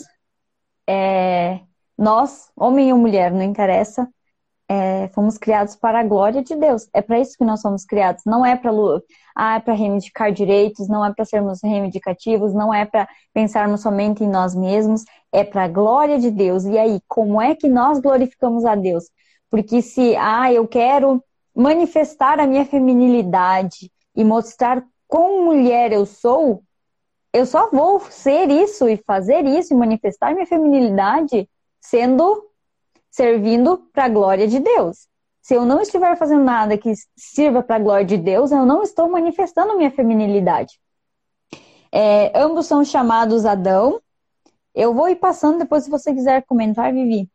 É, 0.87 1.59
nós, 1.97 2.51
homem 2.55 2.93
ou 2.93 2.99
mulher, 2.99 3.31
não 3.31 3.41
interessa, 3.41 4.07
é, 4.67 5.07
fomos 5.09 5.37
criados 5.37 5.75
para 5.75 5.99
a 5.99 6.03
glória 6.03 6.41
de 6.41 6.55
Deus. 6.55 6.87
É 6.93 7.01
para 7.01 7.19
isso 7.19 7.37
que 7.37 7.45
nós 7.45 7.61
somos 7.61 7.85
criados. 7.85 8.23
Não 8.25 8.45
é 8.45 8.55
para 8.55 8.71
ah, 9.35 9.55
é 9.57 9.59
para 9.59 9.73
reivindicar 9.73 10.31
direitos, 10.31 10.87
não 10.87 11.05
é 11.05 11.13
para 11.13 11.25
sermos 11.25 11.61
reivindicativos, 11.63 12.53
não 12.53 12.73
é 12.73 12.85
para 12.85 13.07
pensarmos 13.33 13.81
somente 13.81 14.23
em 14.23 14.29
nós 14.29 14.55
mesmos. 14.55 15.03
É 15.31 15.43
para 15.43 15.65
a 15.65 15.67
glória 15.67 16.17
de 16.17 16.31
Deus. 16.31 16.65
E 16.65 16.77
aí, 16.77 16.99
como 17.07 17.41
é 17.41 17.55
que 17.55 17.69
nós 17.69 17.99
glorificamos 17.99 18.65
a 18.65 18.75
Deus? 18.75 19.05
Porque 19.49 19.81
se 19.81 20.15
ah, 20.15 20.51
eu 20.51 20.67
quero 20.67 21.23
manifestar 21.55 22.39
a 22.39 22.47
minha 22.47 22.65
feminilidade 22.65 23.91
e 24.15 24.23
mostrar 24.23 24.83
quão 25.07 25.45
mulher 25.45 25.91
eu 25.91 26.05
sou, 26.05 26.63
eu 27.31 27.45
só 27.45 27.69
vou 27.69 27.99
ser 27.99 28.49
isso 28.49 28.87
e 28.89 28.97
fazer 28.97 29.45
isso 29.45 29.73
e 29.73 29.77
manifestar 29.77 30.33
minha 30.33 30.45
feminilidade 30.45 31.47
sendo 31.79 32.43
servindo 33.15 33.77
para 33.93 34.05
a 34.05 34.09
glória 34.09 34.45
de 34.45 34.59
Deus. 34.59 35.07
Se 35.41 35.53
eu 35.53 35.63
não 35.63 35.79
estiver 35.79 36.17
fazendo 36.17 36.43
nada 36.43 36.77
que 36.77 36.91
sirva 37.15 37.63
para 37.63 37.77
a 37.77 37.79
glória 37.79 38.05
de 38.05 38.17
Deus, 38.17 38.51
eu 38.51 38.65
não 38.65 38.83
estou 38.83 39.09
manifestando 39.09 39.77
minha 39.77 39.89
feminilidade. 39.89 40.77
É, 41.93 42.37
ambos 42.37 42.65
são 42.65 42.83
chamados 42.83 43.45
Adão. 43.45 44.01
Eu 44.73 44.93
vou 44.93 45.07
ir 45.07 45.15
passando 45.15 45.59
depois, 45.59 45.85
se 45.85 45.89
você 45.89 46.13
quiser 46.13 46.43
comentar, 46.43 46.91
Vivi. 46.91 47.29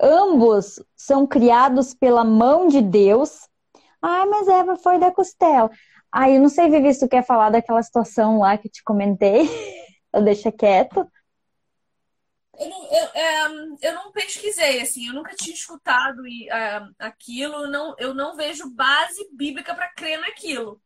Ambos 0.00 0.82
são 0.96 1.26
criados 1.26 1.92
pela 1.92 2.24
mão 2.24 2.66
de 2.66 2.80
Deus. 2.80 3.46
Ah, 4.00 4.24
mas 4.24 4.48
Eva 4.48 4.76
foi 4.76 4.98
da 4.98 5.10
costela. 5.10 5.70
Ah, 6.10 6.30
eu 6.30 6.40
não 6.40 6.48
sei, 6.48 6.70
Vivi, 6.70 6.94
se 6.94 7.00
tu 7.00 7.10
quer 7.10 7.26
falar 7.26 7.50
daquela 7.50 7.82
situação 7.82 8.38
lá 8.38 8.56
que 8.56 8.70
te 8.70 8.82
comentei. 8.82 9.50
eu 10.14 10.22
deixo 10.22 10.50
quieto. 10.50 11.06
Eu 12.58 12.70
não, 12.70 12.84
eu, 12.84 13.08
é, 13.14 13.88
eu 13.88 13.94
não 13.94 14.12
pesquisei, 14.12 14.80
assim, 14.80 15.08
eu 15.08 15.14
nunca 15.14 15.34
tinha 15.34 15.54
escutado 15.54 16.20
uh, 16.20 16.94
aquilo, 16.98 17.66
não, 17.66 17.94
eu 17.98 18.14
não 18.14 18.34
vejo 18.34 18.70
base 18.70 19.28
bíblica 19.32 19.74
para 19.74 19.92
crer 19.92 20.18
naquilo. 20.20 20.80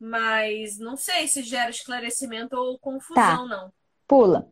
Mas 0.00 0.78
não 0.78 0.96
sei 0.96 1.28
se 1.28 1.42
gera 1.42 1.70
esclarecimento 1.70 2.56
ou 2.56 2.78
confusão, 2.78 3.14
tá. 3.14 3.44
não. 3.46 3.72
Pula. 4.06 4.48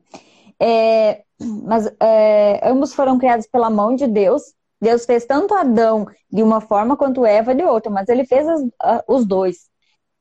É, 0.61 1.24
mas 1.64 1.86
é, 2.00 2.61
ambos 2.62 2.94
foram 2.94 3.18
criados 3.18 3.46
pela 3.46 3.68
mão 3.68 3.94
de 3.94 4.07
Deus. 4.07 4.42
Deus 4.80 5.05
fez 5.05 5.24
tanto 5.24 5.55
Adão 5.55 6.07
de 6.30 6.42
uma 6.42 6.61
forma 6.61 6.96
quanto 6.96 7.24
Eva 7.26 7.55
de 7.55 7.62
outra, 7.62 7.90
mas 7.90 8.09
ele 8.09 8.24
fez 8.24 8.46
as, 8.48 8.62
os 9.09 9.26
dois, 9.26 9.68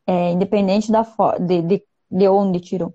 é, 0.07 0.31
independente 0.31 0.91
da 0.91 1.05
de, 1.39 1.61
de, 1.61 1.83
de 2.09 2.27
onde 2.27 2.59
tirou. 2.59 2.93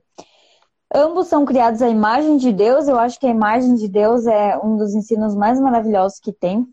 Ambos 0.98 1.26
são 1.26 1.44
criados 1.44 1.82
à 1.82 1.90
imagem 1.90 2.38
de 2.38 2.50
Deus. 2.50 2.88
Eu 2.88 2.98
acho 2.98 3.20
que 3.20 3.26
a 3.26 3.30
imagem 3.30 3.74
de 3.74 3.86
Deus 3.86 4.26
é 4.26 4.56
um 4.56 4.78
dos 4.78 4.94
ensinos 4.94 5.34
mais 5.34 5.60
maravilhosos 5.60 6.18
que 6.18 6.32
tem. 6.32 6.66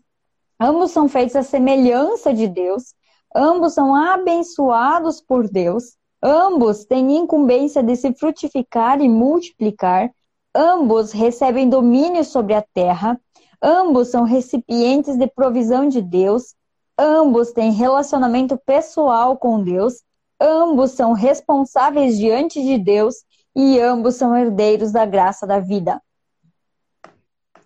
Ambos 0.58 0.92
são 0.92 1.06
feitos 1.06 1.36
à 1.36 1.42
semelhança 1.42 2.32
de 2.32 2.48
Deus. 2.48 2.94
Ambos 3.36 3.74
são 3.74 3.94
abençoados 3.94 5.20
por 5.20 5.46
Deus. 5.46 5.98
Ambos 6.22 6.86
têm 6.86 7.18
incumbência 7.18 7.82
de 7.82 7.94
se 7.96 8.14
frutificar 8.14 8.98
e 9.02 9.10
multiplicar. 9.10 10.10
Ambos 10.54 11.12
recebem 11.12 11.68
domínio 11.68 12.24
sobre 12.24 12.54
a 12.54 12.62
terra. 12.62 13.20
Ambos 13.60 14.08
são 14.08 14.22
recipientes 14.24 15.18
de 15.18 15.26
provisão 15.26 15.86
de 15.86 16.00
Deus. 16.00 16.54
ambos 16.98 17.52
têm 17.52 17.72
relacionamento 17.72 18.56
pessoal 18.64 19.36
com 19.36 19.62
Deus, 19.62 20.02
ambos 20.40 20.92
são 20.92 21.12
responsáveis 21.12 22.16
diante 22.16 22.62
de 22.62 22.78
Deus 22.78 23.16
e 23.54 23.78
ambos 23.80 24.16
são 24.16 24.36
herdeiros 24.36 24.92
da 24.92 25.06
graça 25.06 25.46
da 25.46 25.60
vida. 25.60 26.02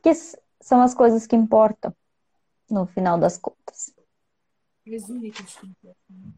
Que 0.03 0.13
são 0.61 0.83
as 0.83 0.95
coisas 0.95 1.27
que 1.27 1.35
importam 1.35 1.95
no 2.71 2.87
final 2.87 3.19
das 3.19 3.39
contas. 3.39 3.95
As 4.87 5.07
que 5.07 5.67
importam. 5.67 6.35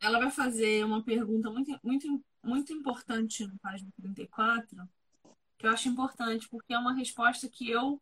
Ela 0.00 0.18
vai 0.18 0.30
fazer 0.30 0.84
uma 0.84 1.02
pergunta 1.02 1.50
muito, 1.50 1.78
muito, 1.82 2.24
muito 2.42 2.72
importante 2.72 3.46
no 3.46 3.58
página 3.58 3.90
34, 4.00 4.88
que 5.58 5.66
eu 5.66 5.70
acho 5.70 5.88
importante, 5.88 6.48
porque 6.48 6.72
é 6.72 6.78
uma 6.78 6.94
resposta 6.94 7.48
que 7.48 7.70
eu 7.70 8.00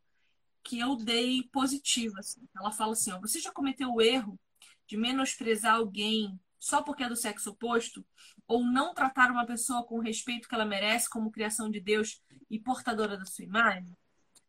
que 0.63 0.79
eu 0.79 0.97
dei 0.97 1.45
positiva. 1.51 2.19
Assim. 2.19 2.47
Ela 2.57 2.71
fala 2.71 2.93
assim: 2.93 3.13
ó, 3.13 3.21
você 3.21 3.41
já 3.41 3.51
cometeu 3.53 3.93
o 3.93 4.03
erro 4.03 4.39
de 4.87 4.97
menosprezar 4.97 5.77
alguém 5.77 6.39
só 6.59 6.83
porque 6.83 7.05
é 7.05 7.09
do 7.09 7.17
sexo 7.17 7.51
oposto? 7.51 8.05
Ou 8.47 8.65
não 8.65 8.95
tratar 8.95 9.31
uma 9.31 9.47
pessoa 9.47 9.85
com 9.85 9.97
o 9.97 10.03
respeito 10.03 10.49
que 10.49 10.55
ela 10.55 10.65
merece 10.65 11.09
como 11.09 11.31
criação 11.31 11.71
de 11.71 11.81
Deus 11.81 12.23
e 12.51 12.59
portadora 12.59 13.17
da 13.17 13.25
sua 13.25 13.45
imagem? 13.45 13.97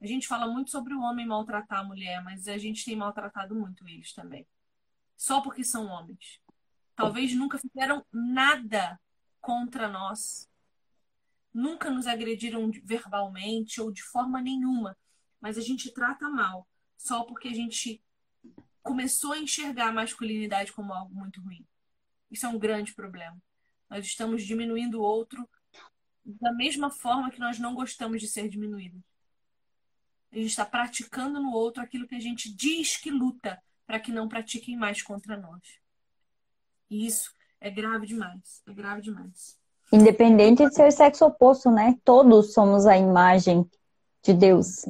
A 0.01 0.07
gente 0.07 0.27
fala 0.27 0.47
muito 0.47 0.71
sobre 0.71 0.93
o 0.93 1.01
homem 1.01 1.25
maltratar 1.25 1.79
a 1.79 1.83
mulher, 1.83 2.23
mas 2.23 2.47
a 2.47 2.57
gente 2.57 2.85
tem 2.85 2.95
maltratado 2.95 3.53
muito 3.53 3.87
eles 3.87 4.13
também. 4.13 4.47
Só 5.17 5.41
porque 5.41 5.63
são 5.63 5.87
homens. 5.87 6.41
Talvez 6.95 7.33
nunca 7.33 7.57
fizeram 7.57 8.05
nada 8.11 8.99
contra 9.41 9.87
nós. 9.89 10.49
Nunca 11.53 11.89
nos 11.89 12.07
agrediram 12.07 12.71
verbalmente 12.83 13.81
ou 13.81 13.91
de 13.91 14.01
forma 14.01 14.41
nenhuma. 14.41 14.97
Mas 15.41 15.57
a 15.57 15.61
gente 15.61 15.93
trata 15.93 16.29
mal 16.29 16.67
só 16.97 17.23
porque 17.23 17.47
a 17.49 17.53
gente 17.53 18.01
começou 18.81 19.33
a 19.33 19.37
enxergar 19.37 19.89
a 19.89 19.93
masculinidade 19.93 20.71
como 20.71 20.93
algo 20.93 21.13
muito 21.13 21.41
ruim. 21.41 21.65
Isso 22.29 22.45
é 22.45 22.49
um 22.49 22.59
grande 22.59 22.93
problema. 22.93 23.37
Nós 23.89 24.05
estamos 24.05 24.43
diminuindo 24.43 24.99
o 24.99 25.03
outro 25.03 25.47
da 26.23 26.53
mesma 26.53 26.91
forma 26.91 27.31
que 27.31 27.39
nós 27.39 27.57
não 27.57 27.73
gostamos 27.73 28.21
de 28.21 28.27
ser 28.27 28.47
diminuídos. 28.47 29.01
A 30.31 30.35
gente 30.35 30.47
está 30.47 30.65
praticando 30.65 31.39
no 31.39 31.51
outro 31.51 31.81
aquilo 31.81 32.07
que 32.07 32.15
a 32.15 32.19
gente 32.19 32.53
diz 32.53 32.97
que 32.97 33.09
luta 33.09 33.59
para 33.87 33.99
que 33.99 34.11
não 34.11 34.27
pratiquem 34.27 34.77
mais 34.77 35.01
contra 35.01 35.35
nós. 35.35 35.79
E 36.89 37.05
isso 37.05 37.33
é 37.59 37.71
grave 37.71 38.05
demais. 38.05 38.61
É 38.67 38.73
grave 38.73 39.01
demais. 39.01 39.57
Independente 39.91 40.63
de 40.67 40.73
ser 40.73 40.91
sexo 40.91 41.25
oposto, 41.25 41.71
né? 41.71 41.97
Todos 42.03 42.53
somos 42.53 42.85
a 42.85 42.95
imagem 42.95 43.67
de 44.21 44.33
Deus. 44.33 44.85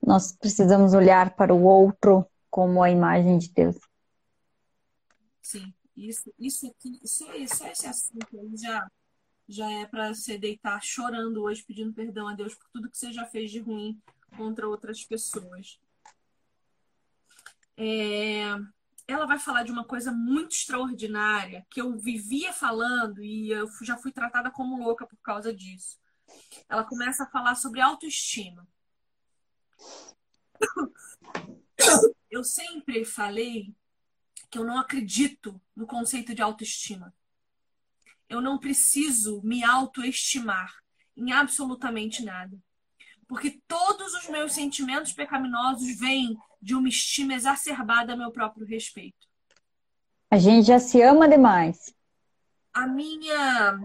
Nós 0.00 0.30
precisamos 0.30 0.94
olhar 0.94 1.34
para 1.34 1.52
o 1.52 1.64
outro 1.64 2.24
como 2.48 2.80
a 2.80 2.90
imagem 2.90 3.38
de 3.38 3.52
Deus. 3.52 3.76
Sim, 5.42 5.74
isso, 5.96 6.32
isso 6.38 6.66
aqui, 6.66 7.00
isso, 7.02 7.30
isso, 7.32 7.64
esse 7.66 7.86
assunto 7.86 8.38
aí 8.38 8.56
já, 8.56 8.90
já 9.48 9.70
é 9.70 9.86
para 9.86 10.12
você 10.12 10.36
deitar 10.36 10.82
chorando 10.82 11.42
hoje, 11.42 11.64
pedindo 11.64 11.92
perdão 11.92 12.28
a 12.28 12.34
Deus 12.34 12.54
por 12.54 12.68
tudo 12.72 12.90
que 12.90 12.98
você 12.98 13.12
já 13.12 13.24
fez 13.26 13.50
de 13.50 13.60
ruim 13.60 14.00
contra 14.36 14.68
outras 14.68 15.04
pessoas. 15.04 15.78
É, 17.76 18.44
ela 19.06 19.26
vai 19.26 19.38
falar 19.38 19.64
de 19.64 19.72
uma 19.72 19.84
coisa 19.84 20.12
muito 20.12 20.52
extraordinária 20.52 21.66
que 21.70 21.80
eu 21.80 21.96
vivia 21.98 22.52
falando 22.52 23.22
e 23.22 23.50
eu 23.50 23.68
já 23.82 23.96
fui 23.96 24.12
tratada 24.12 24.50
como 24.50 24.82
louca 24.82 25.06
por 25.06 25.18
causa 25.18 25.54
disso. 25.54 25.98
Ela 26.68 26.84
começa 26.84 27.24
a 27.24 27.30
falar 27.30 27.54
sobre 27.54 27.80
autoestima. 27.80 28.66
Eu 32.30 32.42
sempre 32.42 33.04
falei 33.04 33.72
que 34.54 34.58
eu 34.58 34.64
não 34.64 34.78
acredito 34.78 35.60
no 35.74 35.84
conceito 35.84 36.32
de 36.32 36.40
autoestima. 36.40 37.12
Eu 38.28 38.40
não 38.40 38.56
preciso 38.56 39.42
me 39.42 39.64
autoestimar 39.64 40.72
em 41.16 41.32
absolutamente 41.32 42.24
nada. 42.24 42.56
Porque 43.26 43.60
todos 43.66 44.14
os 44.14 44.28
meus 44.28 44.52
sentimentos 44.52 45.12
pecaminosos 45.12 45.98
vêm 45.98 46.38
de 46.62 46.72
uma 46.72 46.88
estima 46.88 47.34
exacerbada 47.34 48.12
a 48.12 48.16
meu 48.16 48.30
próprio 48.30 48.64
respeito. 48.64 49.26
A 50.30 50.38
gente 50.38 50.68
já 50.68 50.78
se 50.78 51.02
ama 51.02 51.28
demais. 51.28 51.92
A 52.72 52.86
minha 52.86 53.76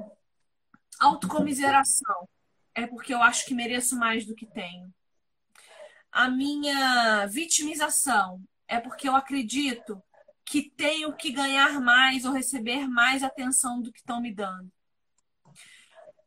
autocomiseração 1.00 2.30
é 2.76 2.86
porque 2.86 3.12
eu 3.12 3.24
acho 3.24 3.44
que 3.48 3.56
mereço 3.56 3.98
mais 3.98 4.24
do 4.24 4.36
que 4.36 4.46
tenho. 4.46 4.94
A 6.12 6.30
minha 6.30 7.26
vitimização 7.26 8.40
é 8.68 8.80
porque 8.80 9.10
eu 9.10 9.16
acredito 9.16 10.00
que 10.50 10.68
tenho 10.72 11.16
que 11.16 11.32
ganhar 11.32 11.80
mais 11.80 12.26
ou 12.26 12.32
receber 12.32 12.88
mais 12.88 13.22
atenção 13.22 13.80
do 13.80 13.92
que 13.92 14.00
estão 14.00 14.20
me 14.20 14.34
dando. 14.34 14.72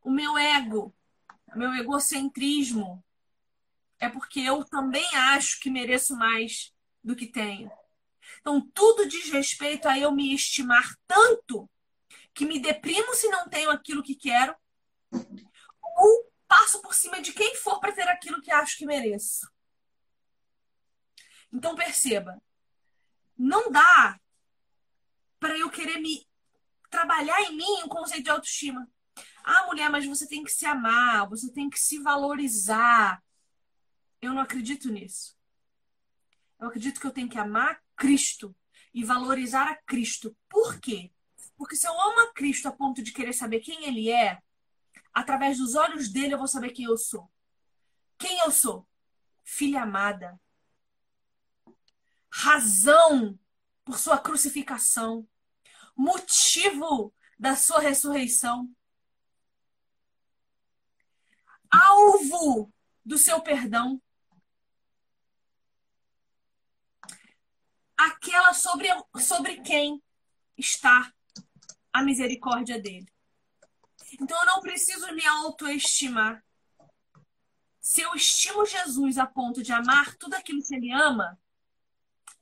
O 0.00 0.12
meu 0.12 0.38
ego, 0.38 0.94
o 1.52 1.58
meu 1.58 1.74
egocentrismo 1.74 3.04
é 3.98 4.08
porque 4.08 4.38
eu 4.38 4.64
também 4.64 5.04
acho 5.12 5.58
que 5.58 5.68
mereço 5.68 6.14
mais 6.14 6.72
do 7.02 7.16
que 7.16 7.26
tenho. 7.26 7.68
Então, 8.38 8.60
tudo 8.72 9.08
diz 9.08 9.28
respeito 9.28 9.88
a 9.88 9.98
eu 9.98 10.12
me 10.12 10.32
estimar 10.32 10.96
tanto 11.04 11.68
que 12.32 12.44
me 12.44 12.60
deprimo 12.60 13.12
se 13.14 13.28
não 13.28 13.48
tenho 13.48 13.70
aquilo 13.70 14.04
que 14.04 14.14
quero, 14.14 14.54
ou 15.96 16.32
passo 16.46 16.80
por 16.80 16.94
cima 16.94 17.20
de 17.20 17.32
quem 17.32 17.56
for 17.56 17.80
para 17.80 17.90
ter 17.90 18.08
aquilo 18.08 18.40
que 18.40 18.52
acho 18.52 18.78
que 18.78 18.86
mereço. 18.86 19.50
Então, 21.52 21.74
perceba, 21.74 22.40
não 23.36 23.70
dá 23.70 24.18
para 25.38 25.58
eu 25.58 25.70
querer 25.70 25.98
me 25.98 26.26
trabalhar 26.90 27.40
em 27.42 27.56
mim 27.56 27.82
o 27.84 27.88
conceito 27.88 28.24
de 28.24 28.30
autoestima. 28.30 28.88
Ah, 29.44 29.66
mulher, 29.66 29.90
mas 29.90 30.06
você 30.06 30.26
tem 30.26 30.44
que 30.44 30.50
se 30.52 30.64
amar, 30.66 31.28
você 31.28 31.50
tem 31.52 31.68
que 31.68 31.78
se 31.78 31.98
valorizar, 31.98 33.22
eu 34.20 34.32
não 34.32 34.40
acredito 34.40 34.88
nisso. 34.88 35.36
Eu 36.60 36.68
acredito 36.68 37.00
que 37.00 37.06
eu 37.06 37.10
tenho 37.10 37.28
que 37.28 37.38
amar 37.38 37.82
Cristo 37.96 38.54
e 38.94 39.02
valorizar 39.02 39.68
a 39.68 39.76
Cristo. 39.82 40.36
Por 40.48 40.78
quê? 40.80 41.10
Porque 41.56 41.74
se 41.74 41.88
eu 41.88 42.00
amo 42.00 42.20
a 42.20 42.32
Cristo 42.32 42.68
a 42.68 42.72
ponto 42.72 43.02
de 43.02 43.12
querer 43.12 43.32
saber 43.32 43.60
quem 43.60 43.84
Ele 43.84 44.10
é, 44.10 44.40
através 45.12 45.58
dos 45.58 45.74
olhos 45.74 46.08
dele 46.08 46.34
eu 46.34 46.38
vou 46.38 46.46
saber 46.46 46.70
quem 46.70 46.84
eu 46.84 46.96
sou. 46.96 47.30
Quem 48.16 48.38
eu 48.40 48.50
sou? 48.52 48.86
Filha 49.42 49.82
amada. 49.82 50.40
Razão 52.32 53.38
por 53.84 53.98
sua 53.98 54.18
crucificação. 54.18 55.28
Motivo 55.96 57.14
da 57.38 57.54
sua 57.54 57.80
ressurreição. 57.80 58.68
Alvo 61.70 62.72
do 63.04 63.18
seu 63.18 63.40
perdão. 63.40 64.00
aquela 68.02 68.52
sobre, 68.52 68.88
sobre 69.20 69.60
quem 69.60 70.02
está 70.56 71.12
a 71.92 72.02
misericórdia 72.02 72.80
dele. 72.80 73.06
Então 74.20 74.38
eu 74.40 74.46
não 74.46 74.60
preciso 74.60 75.12
me 75.14 75.24
autoestimar. 75.24 76.44
Se 77.80 78.00
eu 78.00 78.14
estimo 78.14 78.64
Jesus 78.66 79.18
a 79.18 79.26
ponto 79.26 79.62
de 79.62 79.72
amar 79.72 80.16
tudo 80.16 80.34
aquilo 80.34 80.62
que 80.62 80.74
ele 80.74 80.92
ama, 80.92 81.38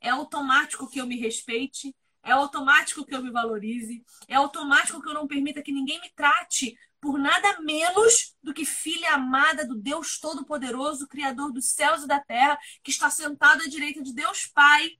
é 0.01 0.09
automático 0.09 0.89
que 0.89 0.99
eu 0.99 1.05
me 1.05 1.17
respeite, 1.17 1.95
é 2.23 2.31
automático 2.31 3.05
que 3.05 3.15
eu 3.15 3.23
me 3.23 3.31
valorize, 3.31 4.03
é 4.27 4.35
automático 4.35 5.01
que 5.01 5.07
eu 5.07 5.13
não 5.13 5.27
permita 5.27 5.61
que 5.61 5.71
ninguém 5.71 6.01
me 6.01 6.09
trate 6.09 6.77
por 6.99 7.17
nada 7.17 7.59
menos 7.61 8.35
do 8.43 8.53
que 8.53 8.65
filha 8.65 9.13
amada 9.13 9.65
do 9.65 9.75
Deus 9.75 10.19
Todo-Poderoso, 10.19 11.07
Criador 11.07 11.51
dos 11.51 11.71
céus 11.71 12.03
e 12.03 12.07
da 12.07 12.19
terra, 12.19 12.59
que 12.83 12.91
está 12.91 13.09
sentado 13.09 13.63
à 13.63 13.67
direita 13.67 14.03
de 14.03 14.13
Deus 14.13 14.45
Pai 14.47 14.99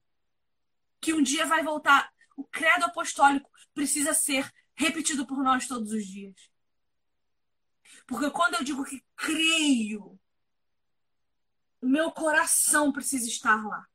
que 0.99 1.13
um 1.13 1.21
dia 1.21 1.45
vai 1.45 1.63
voltar. 1.63 2.11
O 2.37 2.43
credo 2.43 2.85
apostólico 2.85 3.49
precisa 3.73 4.13
ser 4.13 4.51
repetido 4.75 5.25
por 5.25 5.43
nós 5.43 5.67
todos 5.67 5.91
os 5.91 6.05
dias. 6.05 6.35
Porque 8.07 8.29
quando 8.29 8.55
eu 8.55 8.63
digo 8.63 8.83
que 8.83 9.03
creio, 9.15 10.19
meu 11.81 12.11
coração 12.11 12.91
precisa 12.91 13.27
estar 13.27 13.65
lá. 13.67 13.87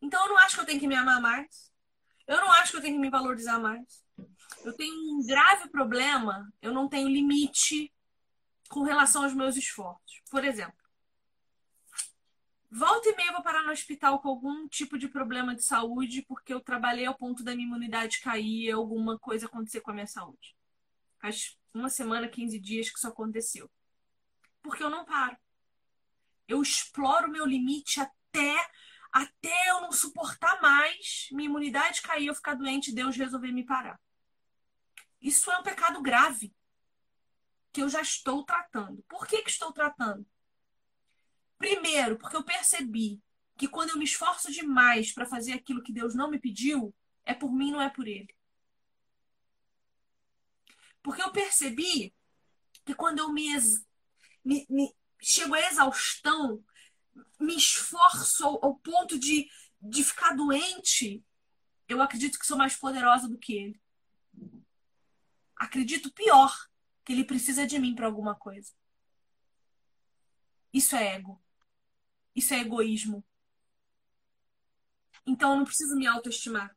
Então 0.00 0.22
eu 0.22 0.28
não 0.28 0.38
acho 0.38 0.56
que 0.56 0.62
eu 0.62 0.66
tenho 0.66 0.80
que 0.80 0.88
me 0.88 0.94
amar 0.94 1.20
mais. 1.20 1.72
Eu 2.26 2.36
não 2.36 2.52
acho 2.52 2.72
que 2.72 2.76
eu 2.78 2.82
tenho 2.82 2.94
que 2.94 3.00
me 3.00 3.10
valorizar 3.10 3.58
mais. 3.58 4.04
Eu 4.64 4.76
tenho 4.76 4.94
um 4.94 5.26
grave 5.26 5.68
problema, 5.70 6.52
eu 6.60 6.72
não 6.72 6.88
tenho 6.88 7.08
limite 7.08 7.92
com 8.68 8.82
relação 8.82 9.22
aos 9.22 9.34
meus 9.34 9.56
esforços. 9.56 10.22
Por 10.30 10.44
exemplo, 10.44 10.78
Volta 12.70 13.08
e 13.08 13.16
meia 13.16 13.28
eu 13.28 13.32
vou 13.32 13.42
parar 13.42 13.62
no 13.62 13.72
hospital 13.72 14.20
com 14.20 14.28
algum 14.28 14.68
tipo 14.68 14.98
de 14.98 15.08
problema 15.08 15.54
de 15.54 15.64
saúde 15.64 16.22
porque 16.28 16.52
eu 16.52 16.60
trabalhei 16.60 17.06
ao 17.06 17.16
ponto 17.16 17.42
da 17.42 17.54
minha 17.54 17.66
imunidade 17.66 18.20
cair 18.20 18.70
alguma 18.70 19.18
coisa 19.18 19.46
acontecer 19.46 19.80
com 19.80 19.90
a 19.90 19.94
minha 19.94 20.06
saúde. 20.06 20.54
Faz 21.18 21.58
uma 21.72 21.88
semana, 21.88 22.28
15 22.28 22.58
dias 22.58 22.90
que 22.90 22.98
isso 22.98 23.08
aconteceu. 23.08 23.70
Porque 24.60 24.82
eu 24.82 24.90
não 24.90 25.06
paro. 25.06 25.36
Eu 26.46 26.60
exploro 26.60 27.28
o 27.28 27.30
meu 27.30 27.46
limite 27.46 28.00
até 28.00 28.68
até 29.12 29.70
eu 29.70 29.80
não 29.80 29.92
suportar 29.92 30.60
mais, 30.60 31.28
minha 31.32 31.48
imunidade 31.48 32.02
cair, 32.02 32.26
eu 32.26 32.34
ficar 32.34 32.54
doente, 32.54 32.94
Deus 32.94 33.16
resolver 33.16 33.52
me 33.52 33.64
parar. 33.64 33.98
Isso 35.20 35.50
é 35.50 35.58
um 35.58 35.62
pecado 35.62 36.00
grave 36.00 36.54
que 37.72 37.82
eu 37.82 37.88
já 37.88 38.00
estou 38.00 38.44
tratando. 38.44 39.02
Por 39.08 39.26
que, 39.26 39.42
que 39.42 39.50
estou 39.50 39.72
tratando? 39.72 40.26
Primeiro, 41.56 42.16
porque 42.16 42.36
eu 42.36 42.44
percebi 42.44 43.20
que 43.56 43.66
quando 43.66 43.90
eu 43.90 43.98
me 43.98 44.04
esforço 44.04 44.50
demais 44.52 45.12
para 45.12 45.26
fazer 45.26 45.52
aquilo 45.52 45.82
que 45.82 45.92
Deus 45.92 46.14
não 46.14 46.30
me 46.30 46.38
pediu, 46.38 46.94
é 47.24 47.34
por 47.34 47.52
mim, 47.52 47.72
não 47.72 47.80
é 47.80 47.90
por 47.90 48.06
Ele. 48.06 48.32
Porque 51.02 51.22
eu 51.22 51.32
percebi 51.32 52.14
que 52.84 52.94
quando 52.94 53.18
eu 53.18 53.32
me, 53.32 53.48
me, 54.44 54.66
me 54.70 54.94
chego 55.20 55.54
à 55.54 55.60
exaustão, 55.60 56.62
me 57.40 57.56
esforço 57.56 58.44
ao, 58.46 58.76
ponto 58.76 59.18
de, 59.18 59.48
de 59.80 60.04
ficar 60.04 60.34
doente, 60.34 61.24
eu 61.88 62.02
acredito 62.02 62.38
que 62.38 62.46
sou 62.46 62.56
mais 62.56 62.76
poderosa 62.76 63.28
do 63.28 63.38
que 63.38 63.54
ele. 63.54 63.80
Acredito 65.56 66.12
pior, 66.12 66.54
que 67.04 67.12
ele 67.12 67.24
precisa 67.24 67.66
de 67.66 67.78
mim 67.78 67.94
para 67.94 68.06
alguma 68.06 68.34
coisa. 68.34 68.72
Isso 70.72 70.94
é 70.94 71.14
ego. 71.14 71.42
Isso 72.34 72.54
é 72.54 72.60
egoísmo. 72.60 73.24
Então 75.26 75.52
eu 75.52 75.56
não 75.58 75.64
preciso 75.64 75.96
me 75.96 76.06
autoestimar. 76.06 76.76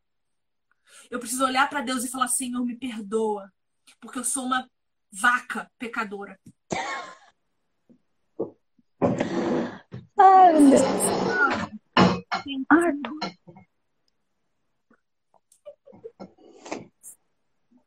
Eu 1.09 1.19
preciso 1.19 1.45
olhar 1.45 1.69
para 1.69 1.81
Deus 1.81 2.03
e 2.03 2.09
falar: 2.09 2.27
Senhor, 2.27 2.65
me 2.65 2.75
perdoa, 2.75 3.53
porque 3.99 4.19
eu 4.19 4.23
sou 4.23 4.45
uma 4.45 4.69
vaca 5.11 5.71
pecadora. 5.77 6.39
Ai, 10.21 10.53
meu 10.53 10.69
Deus. 10.69 10.81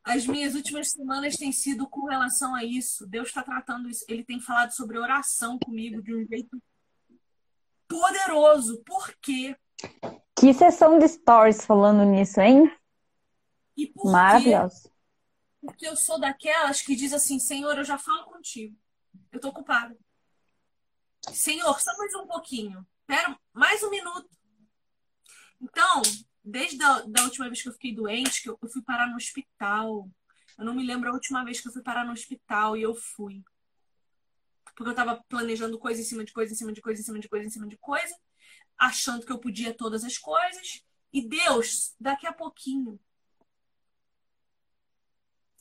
As 0.04 0.26
minhas 0.26 0.54
últimas 0.54 0.90
semanas 0.90 1.36
têm 1.36 1.50
sido 1.50 1.88
com 1.88 2.04
relação 2.04 2.54
a 2.54 2.62
isso. 2.62 3.06
Deus 3.06 3.28
está 3.28 3.42
tratando 3.42 3.88
isso. 3.88 4.04
Ele 4.06 4.22
tem 4.22 4.38
falado 4.38 4.72
sobre 4.72 4.98
oração 4.98 5.58
comigo 5.58 6.02
de 6.02 6.14
um 6.14 6.26
jeito 6.26 6.62
poderoso. 7.88 8.82
Por 8.84 9.14
quê? 9.22 9.56
Que 10.36 10.52
sessão 10.52 10.98
de 10.98 11.08
stories 11.08 11.64
falando 11.64 12.04
nisso, 12.04 12.38
hein? 12.40 12.70
E 13.74 13.86
por 13.86 14.12
Maravilhoso. 14.12 14.82
Quê? 14.82 14.90
Porque 15.62 15.88
eu 15.88 15.96
sou 15.96 16.20
daquelas 16.20 16.82
que 16.82 16.94
diz 16.94 17.14
assim: 17.14 17.38
Senhor, 17.38 17.76
eu 17.78 17.84
já 17.84 17.96
falo 17.96 18.24
contigo. 18.24 18.76
Eu 19.32 19.40
tô 19.40 19.48
ocupada. 19.48 19.96
Senhor, 21.32 21.80
só 21.80 21.96
mais 21.96 22.14
um 22.14 22.26
pouquinho. 22.26 22.86
Espera 23.00 23.38
mais 23.52 23.82
um 23.82 23.90
minuto. 23.90 24.28
Então, 25.60 26.02
desde 26.44 26.82
a 26.82 27.00
da 27.02 27.24
última 27.24 27.46
vez 27.46 27.62
que 27.62 27.68
eu 27.68 27.72
fiquei 27.72 27.94
doente, 27.94 28.42
que 28.42 28.50
eu, 28.50 28.58
eu 28.60 28.68
fui 28.68 28.82
parar 28.82 29.08
no 29.08 29.16
hospital. 29.16 30.10
Eu 30.58 30.64
não 30.64 30.74
me 30.74 30.84
lembro 30.84 31.08
a 31.08 31.12
última 31.12 31.44
vez 31.44 31.60
que 31.60 31.68
eu 31.68 31.72
fui 31.72 31.82
parar 31.82 32.04
no 32.04 32.12
hospital 32.12 32.76
e 32.76 32.82
eu 32.82 32.94
fui. 32.94 33.42
Porque 34.76 34.90
eu 34.90 34.94
tava 34.94 35.22
planejando 35.28 35.78
coisa 35.78 36.00
em 36.00 36.04
cima 36.04 36.24
de 36.24 36.32
coisa, 36.32 36.52
em 36.52 36.56
cima 36.56 36.72
de 36.72 36.80
coisa, 36.80 37.00
em 37.00 37.04
cima 37.04 37.18
de 37.18 37.28
coisa, 37.28 37.46
em 37.46 37.50
cima 37.50 37.68
de 37.68 37.76
coisa, 37.76 38.14
achando 38.76 39.24
que 39.24 39.32
eu 39.32 39.38
podia 39.38 39.72
todas 39.72 40.04
as 40.04 40.18
coisas. 40.18 40.84
E 41.12 41.26
Deus, 41.26 41.94
daqui 41.98 42.26
a 42.26 42.32
pouquinho. 42.32 43.00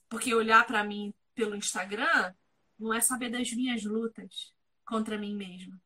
Porque 0.09 0.33
olhar 0.33 0.65
para 0.65 0.83
mim 0.83 1.13
pelo 1.33 1.55
Instagram 1.55 2.33
não 2.77 2.93
é 2.93 3.01
saber 3.01 3.29
das 3.29 3.51
minhas 3.51 3.83
lutas 3.83 4.52
contra 4.85 5.17
mim 5.17 5.35
mesma. 5.35 5.81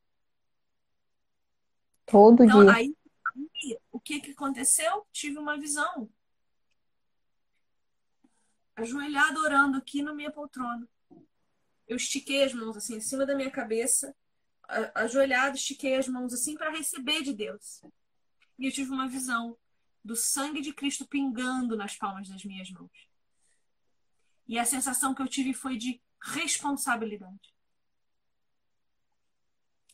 Todo 2.06 2.44
então, 2.44 2.64
dia. 2.64 2.74
Aí, 2.74 2.96
aí, 3.36 3.80
o 3.92 4.00
que, 4.00 4.20
que 4.20 4.32
aconteceu? 4.32 5.06
Tive 5.12 5.38
uma 5.38 5.58
visão. 5.58 6.10
Ajoelhada 8.76 9.40
orando 9.40 9.78
aqui 9.78 10.02
na 10.02 10.14
minha 10.14 10.32
poltrona. 10.32 10.88
Eu 11.88 11.98
estiquei 11.98 12.44
as 12.44 12.54
mãos 12.54 12.78
assim 12.78 12.96
em 12.96 13.02
cima 13.02 13.26
da 13.26 13.36
minha 13.36 13.50
cabeça, 13.50 14.16
ajoelhado, 14.94 15.56
estiquei 15.56 15.96
as 15.96 16.08
mãos 16.08 16.34
assim 16.34 16.56
para 16.56 16.70
receber 16.70 17.24
de 17.24 17.34
Deus. 17.34 17.82
E 18.60 18.66
eu 18.66 18.72
tive 18.72 18.92
uma 18.92 19.08
visão 19.08 19.58
do 20.04 20.16
sangue 20.16 20.62
de 20.62 20.74
Cristo 20.74 21.08
pingando 21.08 21.76
nas 21.76 21.96
palmas 21.96 22.30
das 22.30 22.44
minhas 22.44 22.70
mãos. 22.72 23.10
E 24.48 24.58
a 24.58 24.66
sensação 24.66 25.14
que 25.14 25.22
eu 25.22 25.28
tive 25.28 25.54
foi 25.54 25.78
de 25.78 26.02
responsabilidade. 26.22 27.57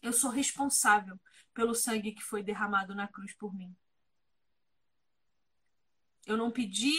Eu 0.03 0.11
sou 0.11 0.29
responsável 0.29 1.17
pelo 1.53 1.73
sangue 1.73 2.11
que 2.11 2.21
foi 2.21 2.43
derramado 2.43 2.93
na 2.93 3.07
cruz 3.07 3.33
por 3.33 3.55
mim. 3.55 3.73
Eu 6.25 6.35
não 6.35 6.51
pedi 6.51 6.93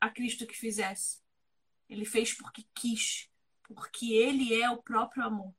a 0.00 0.08
Cristo 0.08 0.46
que 0.46 0.56
fizesse. 0.56 1.20
Ele 1.90 2.06
fez 2.06 2.32
porque 2.32 2.66
quis, 2.74 3.30
porque 3.62 4.14
ele 4.14 4.58
é 4.58 4.70
o 4.70 4.82
próprio 4.82 5.24
amor. 5.24 5.54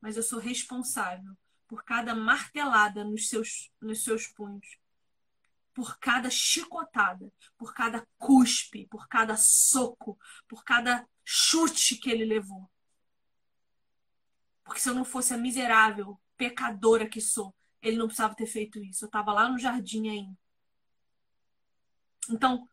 Mas 0.00 0.16
eu 0.16 0.22
sou 0.22 0.38
responsável 0.38 1.36
por 1.66 1.82
cada 1.84 2.14
martelada 2.14 3.04
nos 3.04 3.28
seus, 3.28 3.72
nos 3.80 4.04
seus 4.04 4.28
punhos, 4.28 4.78
por 5.74 5.98
cada 5.98 6.30
chicotada, 6.30 7.32
por 7.58 7.74
cada 7.74 8.06
cuspe, 8.16 8.86
por 8.86 9.08
cada 9.08 9.36
soco, 9.36 10.16
por 10.46 10.62
cada 10.62 11.04
chute 11.24 11.96
que 11.96 12.10
ele 12.10 12.24
levou. 12.24 12.71
Porque 14.64 14.80
se 14.80 14.88
eu 14.88 14.94
não 14.94 15.04
fosse 15.04 15.34
a 15.34 15.38
miserável, 15.38 16.20
pecadora 16.36 17.08
que 17.08 17.20
sou, 17.20 17.54
ele 17.80 17.96
não 17.96 18.06
precisava 18.06 18.34
ter 18.34 18.46
feito 18.46 18.78
isso. 18.82 19.04
Eu 19.04 19.06
estava 19.06 19.32
lá 19.32 19.48
no 19.48 19.58
jardim 19.58 20.08
ainda. 20.08 20.38
Então, 22.30 22.68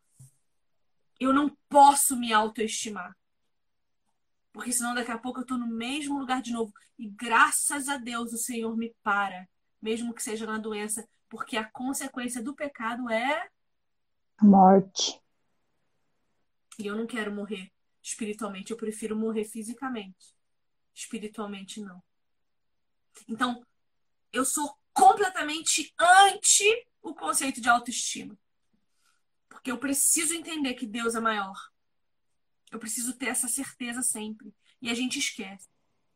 eu 1.18 1.32
não 1.32 1.56
posso 1.68 2.16
me 2.16 2.32
autoestimar. 2.32 3.16
Porque 4.52 4.72
senão 4.72 4.94
daqui 4.94 5.10
a 5.10 5.18
pouco 5.18 5.40
eu 5.40 5.42
estou 5.42 5.58
no 5.58 5.66
mesmo 5.66 6.18
lugar 6.18 6.40
de 6.40 6.52
novo. 6.52 6.72
E 6.98 7.08
graças 7.08 7.88
a 7.88 7.96
Deus 7.96 8.32
o 8.32 8.38
Senhor 8.38 8.76
me 8.76 8.94
para, 9.02 9.48
mesmo 9.80 10.14
que 10.14 10.22
seja 10.22 10.46
na 10.46 10.58
doença, 10.58 11.06
porque 11.28 11.56
a 11.56 11.68
consequência 11.70 12.42
do 12.42 12.54
pecado 12.54 13.08
é 13.10 13.48
morte. 14.40 15.20
E 16.78 16.86
eu 16.86 16.96
não 16.96 17.06
quero 17.06 17.32
morrer 17.32 17.70
espiritualmente, 18.02 18.70
eu 18.70 18.76
prefiro 18.76 19.14
morrer 19.14 19.44
fisicamente 19.44 20.39
espiritualmente 21.00 21.80
não. 21.80 22.02
Então, 23.28 23.64
eu 24.32 24.44
sou 24.44 24.78
completamente 24.92 25.92
anti 25.98 26.86
o 27.02 27.14
conceito 27.14 27.60
de 27.60 27.68
autoestima. 27.68 28.38
Porque 29.48 29.70
eu 29.70 29.78
preciso 29.78 30.34
entender 30.34 30.74
que 30.74 30.86
Deus 30.86 31.14
é 31.14 31.20
maior. 31.20 31.56
Eu 32.70 32.78
preciso 32.78 33.14
ter 33.14 33.26
essa 33.26 33.48
certeza 33.48 34.02
sempre. 34.02 34.54
E 34.80 34.88
a 34.90 34.94
gente 34.94 35.18
esquece. 35.18 35.68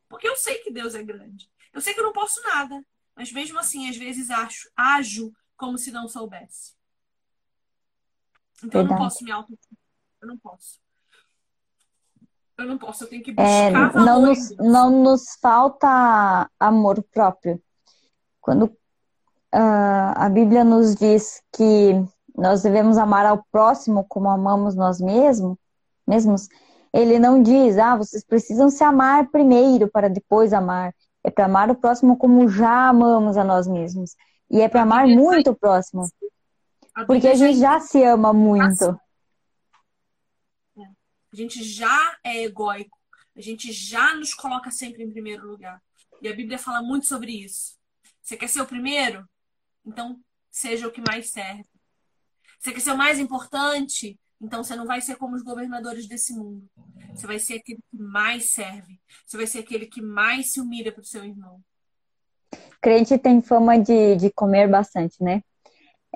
Porque 0.09 0.29
eu 0.29 0.37
sei 0.37 0.59
que 0.59 0.71
Deus 0.71 0.95
é 0.95 1.03
grande. 1.03 1.51
Eu 1.73 1.81
sei 1.81 1.93
que 1.93 2.01
eu 2.01 2.05
não 2.05 2.13
posso 2.13 2.41
nada. 2.43 2.85
Mas 3.17 3.33
mesmo 3.33 3.59
assim, 3.59 3.89
às 3.89 3.97
vezes 3.97 4.31
acho, 4.31 4.71
ajo 4.77 5.33
como 5.57 5.79
se 5.79 5.91
não 5.91 6.09
soubesse. 6.09 6.75
Então 8.59 8.81
Verdade. 8.81 8.87
eu 8.87 8.91
não 8.91 8.97
posso 8.97 9.25
me 9.25 9.31
auto. 9.33 9.59
Eu 10.21 10.29
não 10.29 10.39
posso. 10.39 10.84
Eu 12.57 12.67
não 12.67 12.79
posso, 12.79 13.05
eu 13.05 13.09
tenho 13.09 13.23
que 13.23 13.33
buscar 13.33 13.45
é, 13.45 13.71
não 13.71 14.23
nos, 14.23 14.57
não 14.59 15.03
nos 15.03 15.37
falta 15.41 16.49
amor 16.59 17.03
próprio. 17.13 17.61
Quando 18.41 18.67
uh, 18.67 20.15
a 20.15 20.29
Bíblia 20.29 20.63
nos 20.63 20.95
diz 20.95 21.43
que 21.53 21.93
nós 22.37 22.63
devemos 22.63 22.97
amar 22.97 23.27
ao 23.27 23.45
próximo 23.51 24.05
como 24.09 24.29
amamos 24.29 24.77
nós 24.77 25.01
mesmos, 25.01 25.57
mesmos, 26.07 26.49
ele 26.93 27.19
não 27.19 27.43
diz, 27.43 27.77
ah, 27.77 27.97
vocês 27.97 28.25
precisam 28.25 28.71
se 28.71 28.85
amar 28.85 29.29
primeiro 29.31 29.91
para 29.91 30.09
depois 30.09 30.53
amar. 30.53 30.95
É 31.25 31.31
para 31.31 31.47
amar 31.47 31.71
o 31.71 31.75
próximo 31.75 32.17
como 32.17 32.49
já 32.49 32.89
amamos 32.89 33.37
a 33.37 33.43
nós 33.43 33.67
mesmos. 33.67 34.15
E 34.49 34.61
é 34.61 34.69
para 34.69 34.83
amar 34.83 35.07
muito 35.09 35.51
o 35.51 35.57
próximo. 35.57 36.07
Porque 37.07 37.27
a 37.27 37.35
gente 37.35 37.59
já 37.59 37.81
se 37.81 38.05
ama 38.05 38.33
muito. 38.33 38.97
A 41.35 41.37
gente 41.37 41.65
já 41.65 42.17
é 42.23 42.45
egóico. 42.45 42.97
A 43.35 43.41
gente 43.41 43.73
já 43.73 44.15
nos 44.15 44.33
coloca 44.33 44.71
sempre 44.71 45.03
em 45.03 45.11
primeiro 45.11 45.45
lugar. 45.45 45.83
E 46.23 46.29
a 46.29 46.33
Bíblia 46.33 46.59
fala 46.59 46.81
muito 46.81 47.07
sobre 47.07 47.33
isso. 47.33 47.77
Você 48.23 48.37
quer 48.37 48.49
ser 48.49 48.61
o 48.61 48.67
primeiro? 48.67 49.29
Então, 49.85 50.21
seja 50.49 50.87
o 50.87 50.93
que 50.93 51.03
mais 51.05 51.31
serve. 51.31 51.69
Você 52.61 52.71
quer 52.71 52.79
ser 52.79 52.93
o 52.93 52.97
mais 52.97 53.19
importante? 53.19 54.17
Então, 54.41 54.63
você 54.63 54.77
não 54.77 54.87
vai 54.87 55.01
ser 55.01 55.17
como 55.17 55.35
os 55.35 55.43
governadores 55.43 56.07
desse 56.07 56.33
mundo. 56.35 56.71
Você 57.13 57.27
vai 57.27 57.41
ser 57.41 57.55
aquele 57.55 57.81
que 57.91 57.99
mais 57.99 58.53
serve. 58.53 59.01
Você 59.27 59.37
vai 59.37 59.49
ser 59.49 59.59
aquele 59.59 59.87
que 59.87 60.01
mais 60.01 60.53
se 60.53 60.61
humilha 60.61 60.93
para 60.93 61.03
o 61.03 61.05
seu 61.05 61.25
irmão. 61.25 61.61
Crente 62.81 63.19
tem 63.19 63.43
fama 63.43 63.77
de, 63.77 64.15
de 64.15 64.31
comer 64.31 64.69
bastante, 64.69 65.21
né? 65.21 65.43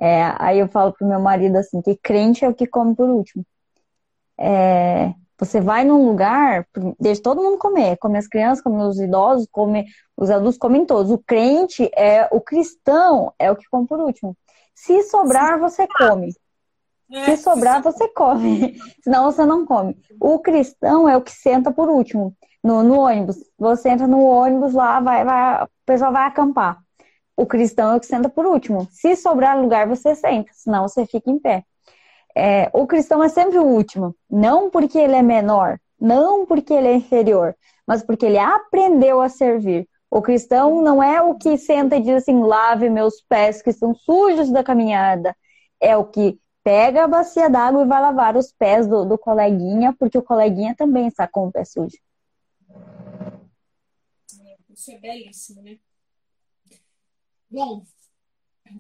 É, 0.01 0.33
aí 0.39 0.61
eu 0.61 0.69
falo 0.69 0.93
pro 0.93 1.09
meu 1.09 1.19
marido 1.19 1.57
assim, 1.57 1.83
que 1.83 1.97
crente 1.97 2.45
é 2.45 2.49
o 2.49 2.55
que 2.55 2.69
come 2.69 2.95
por 2.95 3.11
último. 3.11 3.45
É, 4.39 5.12
Você 5.39 5.61
vai 5.61 5.84
num 5.84 6.07
lugar, 6.07 6.66
deixa 6.99 7.22
todo 7.22 7.43
mundo 7.43 7.59
comer, 7.59 7.97
come 7.99 8.18
as 8.18 8.26
crianças, 8.26 8.62
come 8.62 8.82
os 8.82 8.99
idosos, 9.01 9.47
come 9.51 9.86
os 10.16 10.30
adultos, 10.30 10.59
comem 10.59 10.84
todos. 10.84 11.12
O 11.12 11.18
crente 11.18 11.91
é 11.97 12.28
o 12.32 12.41
cristão 12.41 13.32
é 13.39 13.51
o 13.51 13.57
que 13.57 13.68
come 13.70 13.86
por 13.86 14.01
último. 14.01 14.36
Se 14.74 15.03
sobrar, 15.05 15.59
você 15.59 15.86
come. 15.89 16.32
É. 17.11 17.36
Se 17.36 17.43
sobrar, 17.43 17.82
você 17.82 18.09
come. 18.09 18.76
Senão 19.03 19.24
você 19.24 19.45
não 19.47 19.64
come. 19.64 19.97
O 20.20 20.39
cristão 20.39 21.09
é 21.09 21.16
o 21.16 21.22
que 21.22 21.32
senta 21.32 21.72
por 21.72 21.89
último. 21.89 22.34
No, 22.62 22.82
no 22.82 23.01
ônibus. 23.01 23.36
Você 23.59 23.89
entra 23.89 24.07
no 24.07 24.20
ônibus 24.20 24.74
lá, 24.74 25.01
vai, 25.01 25.24
vai, 25.24 25.64
o 25.64 25.68
pessoal 25.86 26.12
vai 26.12 26.26
acampar. 26.26 26.78
O 27.36 27.47
cristão 27.47 27.93
é 27.93 27.97
o 27.97 28.01
que 28.01 28.07
senta 28.07 28.28
por 28.28 28.45
último. 28.45 28.89
Se 28.91 29.14
sobrar 29.16 29.59
lugar, 29.61 29.86
você 29.89 30.14
senta. 30.14 30.51
Senão 30.53 30.89
você 30.89 31.07
fica 31.07 31.30
em 31.30 31.39
pé 31.39 31.64
é, 32.39 32.70
o 32.72 32.86
cristão 32.86 33.22
é 33.22 33.28
sempre 33.28 33.59
o 33.59 33.64
último. 33.64 34.14
Não 34.30 34.70
porque 34.70 34.97
ele 34.97 35.16
é 35.16 35.22
menor, 35.22 35.80
não 36.01 36.47
porque 36.47 36.72
ele 36.72 36.86
é 36.86 36.95
inferior, 36.95 37.57
mas 37.84 38.01
porque 38.03 38.26
ele 38.26 38.39
aprendeu 38.39 39.20
a 39.20 39.28
servir. 39.28 39.89
O 40.09 40.22
cristão 40.22 40.80
não 40.80 41.03
é 41.03 41.20
o 41.20 41.34
que 41.34 41.59
senta 41.59 41.97
e 41.97 42.01
diz 42.01 42.22
assim: 42.22 42.41
lave 42.41 42.89
meus 42.89 43.20
pés 43.22 43.61
que 43.61 43.70
estão 43.70 43.93
sujos 43.93 44.51
da 44.51 44.62
caminhada. 44.62 45.36
É 45.80 45.97
o 45.97 46.05
que 46.05 46.39
pega 46.62 47.05
a 47.05 47.09
bacia 47.09 47.51
d'água 47.51 47.82
e 47.82 47.89
vai 47.89 48.01
lavar 48.01 48.36
os 48.36 48.53
pés 48.53 48.86
do, 48.86 49.05
do 49.05 49.18
coleguinha, 49.18 49.93
porque 49.99 50.16
o 50.16 50.22
coleguinha 50.22 50.76
também 50.76 51.09
está 51.09 51.26
com 51.26 51.49
o 51.49 51.53
pé 51.53 51.64
sujo. 51.64 51.99
Isso 54.70 54.93
é 54.93 54.99
belíssimo, 54.99 55.61
né? 55.62 55.76
Bom, 57.51 57.82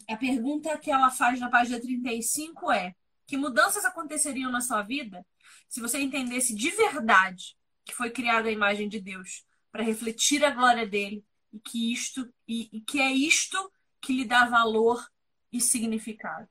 a 0.08 0.16
pergunta 0.16 0.78
que 0.78 0.92
ela 0.92 1.10
faz 1.10 1.40
na 1.40 1.50
página 1.50 1.80
35 1.80 2.70
é: 2.70 2.94
que 3.28 3.36
mudanças 3.36 3.84
aconteceriam 3.84 4.50
na 4.50 4.62
sua 4.62 4.82
vida 4.82 5.24
se 5.68 5.80
você 5.80 6.00
entendesse 6.00 6.54
de 6.54 6.70
verdade 6.70 7.58
que 7.84 7.94
foi 7.94 8.10
criada 8.10 8.48
a 8.48 8.52
imagem 8.52 8.88
de 8.88 8.98
Deus 8.98 9.44
para 9.70 9.84
refletir 9.84 10.42
a 10.42 10.50
glória 10.50 10.88
dele 10.88 11.22
e 11.52 11.60
que 11.60 11.92
isto 11.92 12.32
e, 12.48 12.70
e 12.72 12.80
que 12.80 12.98
é 12.98 13.12
isto 13.12 13.70
que 14.00 14.14
lhe 14.14 14.24
dá 14.24 14.46
valor 14.46 15.06
e 15.52 15.60
significado. 15.60 16.48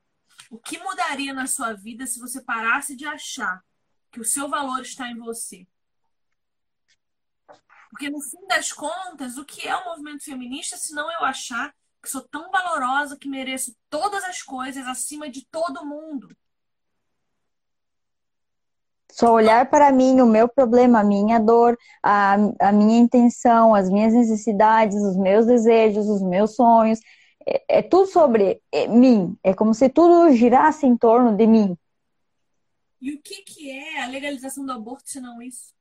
O 0.50 0.58
que 0.58 0.78
mudaria 0.78 1.34
na 1.34 1.48
sua 1.48 1.72
vida 1.72 2.06
se 2.06 2.20
você 2.20 2.40
parasse 2.40 2.94
de 2.94 3.04
achar 3.04 3.60
que 4.12 4.20
o 4.20 4.24
seu 4.24 4.48
valor 4.48 4.80
está 4.80 5.10
em 5.10 5.18
você? 5.18 5.66
Porque 7.90 8.08
no 8.08 8.20
fim 8.20 8.46
das 8.46 8.72
contas, 8.72 9.36
o 9.36 9.44
que 9.44 9.66
é 9.66 9.74
o 9.74 9.84
movimento 9.84 10.22
feminista 10.22 10.76
se 10.76 10.94
não 10.94 11.10
eu 11.10 11.24
achar 11.24 11.74
que 12.00 12.08
sou 12.08 12.22
tão 12.28 12.52
valorosa 12.52 13.18
que 13.18 13.28
mereço 13.28 13.76
todas 13.90 14.22
as 14.22 14.42
coisas 14.42 14.86
acima 14.86 15.28
de 15.28 15.44
todo 15.46 15.84
mundo? 15.84 16.36
Só 19.10 19.32
olhar 19.32 19.68
para 19.70 19.90
mim, 19.90 20.20
o 20.20 20.26
meu 20.26 20.48
problema, 20.48 21.00
a 21.00 21.04
minha 21.04 21.38
dor, 21.38 21.76
a, 22.02 22.34
a 22.60 22.72
minha 22.72 22.98
intenção, 22.98 23.74
as 23.74 23.90
minhas 23.90 24.12
necessidades, 24.12 24.96
os 24.96 25.16
meus 25.16 25.46
desejos, 25.46 26.06
os 26.08 26.22
meus 26.22 26.54
sonhos. 26.54 27.00
É, 27.46 27.78
é 27.78 27.82
tudo 27.82 28.06
sobre 28.06 28.62
é, 28.70 28.86
mim. 28.86 29.36
É 29.42 29.54
como 29.54 29.74
se 29.74 29.88
tudo 29.88 30.32
girasse 30.34 30.86
em 30.86 30.96
torno 30.96 31.36
de 31.36 31.46
mim. 31.46 31.76
E 33.00 33.14
o 33.14 33.22
que, 33.22 33.42
que 33.42 33.70
é 33.70 34.02
a 34.02 34.06
legalização 34.06 34.64
do 34.66 34.72
aborto 34.72 35.08
se 35.08 35.20
não 35.20 35.40
isso? 35.40 35.72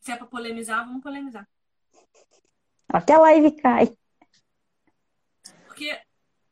Se 0.00 0.12
é 0.12 0.16
para 0.16 0.26
polemizar, 0.26 0.84
vamos 0.84 1.02
polemizar. 1.02 1.48
Até 2.88 3.14
a 3.14 3.20
live 3.20 3.50
cai. 3.52 3.96
Porque 5.66 5.98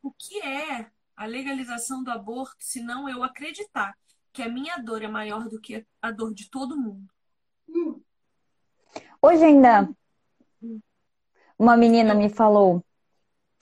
o 0.01 0.11
que 0.11 0.41
é 0.41 0.89
a 1.15 1.25
legalização 1.25 2.03
do 2.03 2.11
aborto 2.11 2.57
se 2.59 2.81
não 2.81 3.07
eu 3.07 3.23
acreditar 3.23 3.95
que 4.33 4.41
a 4.41 4.49
minha 4.49 4.77
dor 4.77 5.03
é 5.03 5.07
maior 5.07 5.47
do 5.47 5.61
que 5.61 5.85
a 6.01 6.11
dor 6.11 6.33
de 6.33 6.49
todo 6.49 6.75
mundo. 6.75 7.07
Hoje 9.21 9.43
ainda 9.43 9.89
uma 11.57 11.77
menina 11.77 12.13
me 12.13 12.29
falou 12.29 12.83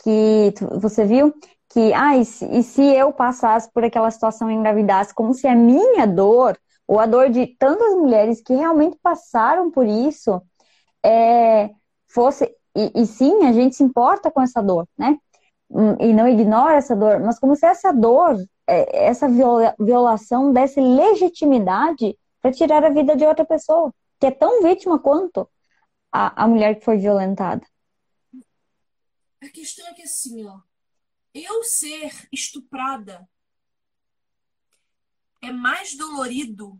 que 0.01 0.53
você 0.79 1.05
viu 1.05 1.33
que 1.69 1.93
ah, 1.93 2.17
e 2.17 2.25
se, 2.25 2.45
e 2.45 2.63
se 2.63 2.81
eu 2.81 3.13
passasse 3.13 3.71
por 3.71 3.83
aquela 3.83 4.09
situação 4.09 4.49
e 4.49 4.53
engravidasse, 4.53 5.13
como 5.13 5.33
se 5.33 5.47
a 5.47 5.55
minha 5.55 6.07
dor 6.07 6.57
ou 6.87 6.99
a 6.99 7.05
dor 7.05 7.29
de 7.29 7.47
tantas 7.47 7.93
mulheres 7.93 8.41
que 8.41 8.53
realmente 8.53 8.97
passaram 9.01 9.69
por 9.69 9.85
isso 9.85 10.41
é, 11.05 11.69
fosse 12.09 12.45
e, 12.75 12.91
e 12.95 13.05
sim 13.05 13.45
a 13.45 13.53
gente 13.53 13.75
se 13.75 13.83
importa 13.83 14.31
com 14.31 14.41
essa 14.41 14.61
dor, 14.61 14.87
né? 14.97 15.17
E 15.99 16.11
não 16.11 16.27
ignora 16.27 16.75
essa 16.75 16.95
dor, 16.95 17.19
mas 17.19 17.39
como 17.39 17.55
se 17.55 17.65
essa 17.65 17.93
dor 17.93 18.35
é, 18.67 19.05
essa 19.05 19.27
violação 19.79 20.51
desse 20.53 20.79
legitimidade 20.79 22.17
para 22.41 22.51
tirar 22.51 22.83
a 22.83 22.89
vida 22.89 23.15
de 23.15 23.25
outra 23.25 23.45
pessoa, 23.45 23.93
que 24.19 24.25
é 24.25 24.31
tão 24.31 24.61
vítima 24.63 24.99
quanto 24.99 25.49
a, 26.11 26.43
a 26.43 26.47
mulher 26.47 26.75
que 26.75 26.85
foi 26.85 26.97
violentada. 26.97 27.65
A 29.41 29.49
questão 29.49 29.87
é 29.87 29.93
que 29.93 30.03
assim, 30.03 30.45
ó, 30.45 30.59
eu 31.33 31.63
ser 31.63 32.27
estuprada 32.31 33.27
é 35.41 35.51
mais 35.51 35.95
dolorido 35.95 36.79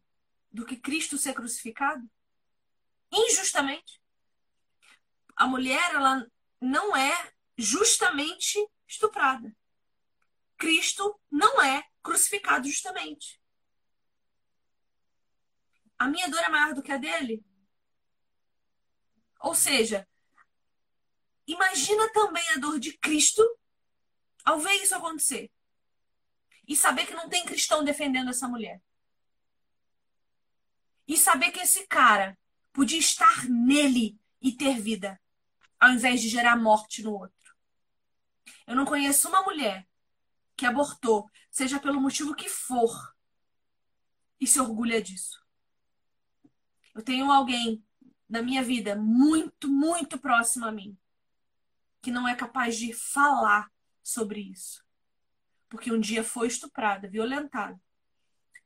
do 0.51 0.65
que 0.65 0.75
Cristo 0.75 1.17
ser 1.17 1.33
crucificado? 1.33 2.07
Injustamente. 3.11 3.99
A 5.35 5.47
mulher, 5.47 5.95
ela 5.95 6.27
não 6.59 6.95
é 6.95 7.31
justamente 7.57 8.59
estuprada. 8.87 9.55
Cristo 10.61 11.19
não 11.31 11.59
é 11.59 11.83
crucificado 12.03 12.67
justamente. 12.67 13.41
A 15.97 16.07
minha 16.07 16.29
dor 16.29 16.39
é 16.39 16.49
maior 16.49 16.75
do 16.75 16.83
que 16.83 16.91
a 16.91 16.97
dele. 16.97 17.43
Ou 19.39 19.55
seja, 19.55 20.07
imagina 21.47 22.07
também 22.13 22.47
a 22.51 22.57
dor 22.57 22.79
de 22.79 22.95
Cristo 22.95 23.41
ao 24.45 24.59
ver 24.59 24.75
isso 24.75 24.93
acontecer. 24.93 25.51
E 26.67 26.75
saber 26.75 27.07
que 27.07 27.15
não 27.15 27.27
tem 27.27 27.43
cristão 27.43 27.83
defendendo 27.83 28.29
essa 28.29 28.47
mulher. 28.47 28.79
E 31.07 31.17
saber 31.17 31.51
que 31.51 31.61
esse 31.61 31.87
cara 31.87 32.37
podia 32.71 32.99
estar 32.99 33.49
nele 33.49 34.15
e 34.39 34.51
ter 34.51 34.79
vida, 34.79 35.19
ao 35.79 35.89
invés 35.89 36.21
de 36.21 36.29
gerar 36.29 36.55
morte 36.55 37.01
no 37.01 37.13
outro. 37.13 37.55
Eu 38.67 38.75
não 38.75 38.85
conheço 38.85 39.27
uma 39.27 39.41
mulher 39.41 39.89
que 40.61 40.65
abortou, 40.67 41.27
seja 41.49 41.79
pelo 41.79 41.99
motivo 41.99 42.35
que 42.35 42.47
for, 42.47 43.15
e 44.39 44.45
se 44.45 44.59
orgulha 44.59 45.01
disso. 45.01 45.43
Eu 46.93 47.01
tenho 47.01 47.31
alguém 47.31 47.83
na 48.29 48.43
minha 48.43 48.61
vida 48.61 48.95
muito, 48.95 49.67
muito 49.67 50.19
próximo 50.19 50.67
a 50.67 50.71
mim 50.71 50.95
que 51.99 52.11
não 52.11 52.27
é 52.27 52.35
capaz 52.35 52.77
de 52.77 52.93
falar 52.93 53.71
sobre 54.03 54.39
isso. 54.39 54.85
Porque 55.67 55.91
um 55.91 55.99
dia 55.99 56.23
foi 56.23 56.45
estuprada, 56.45 57.09
violentada. 57.09 57.81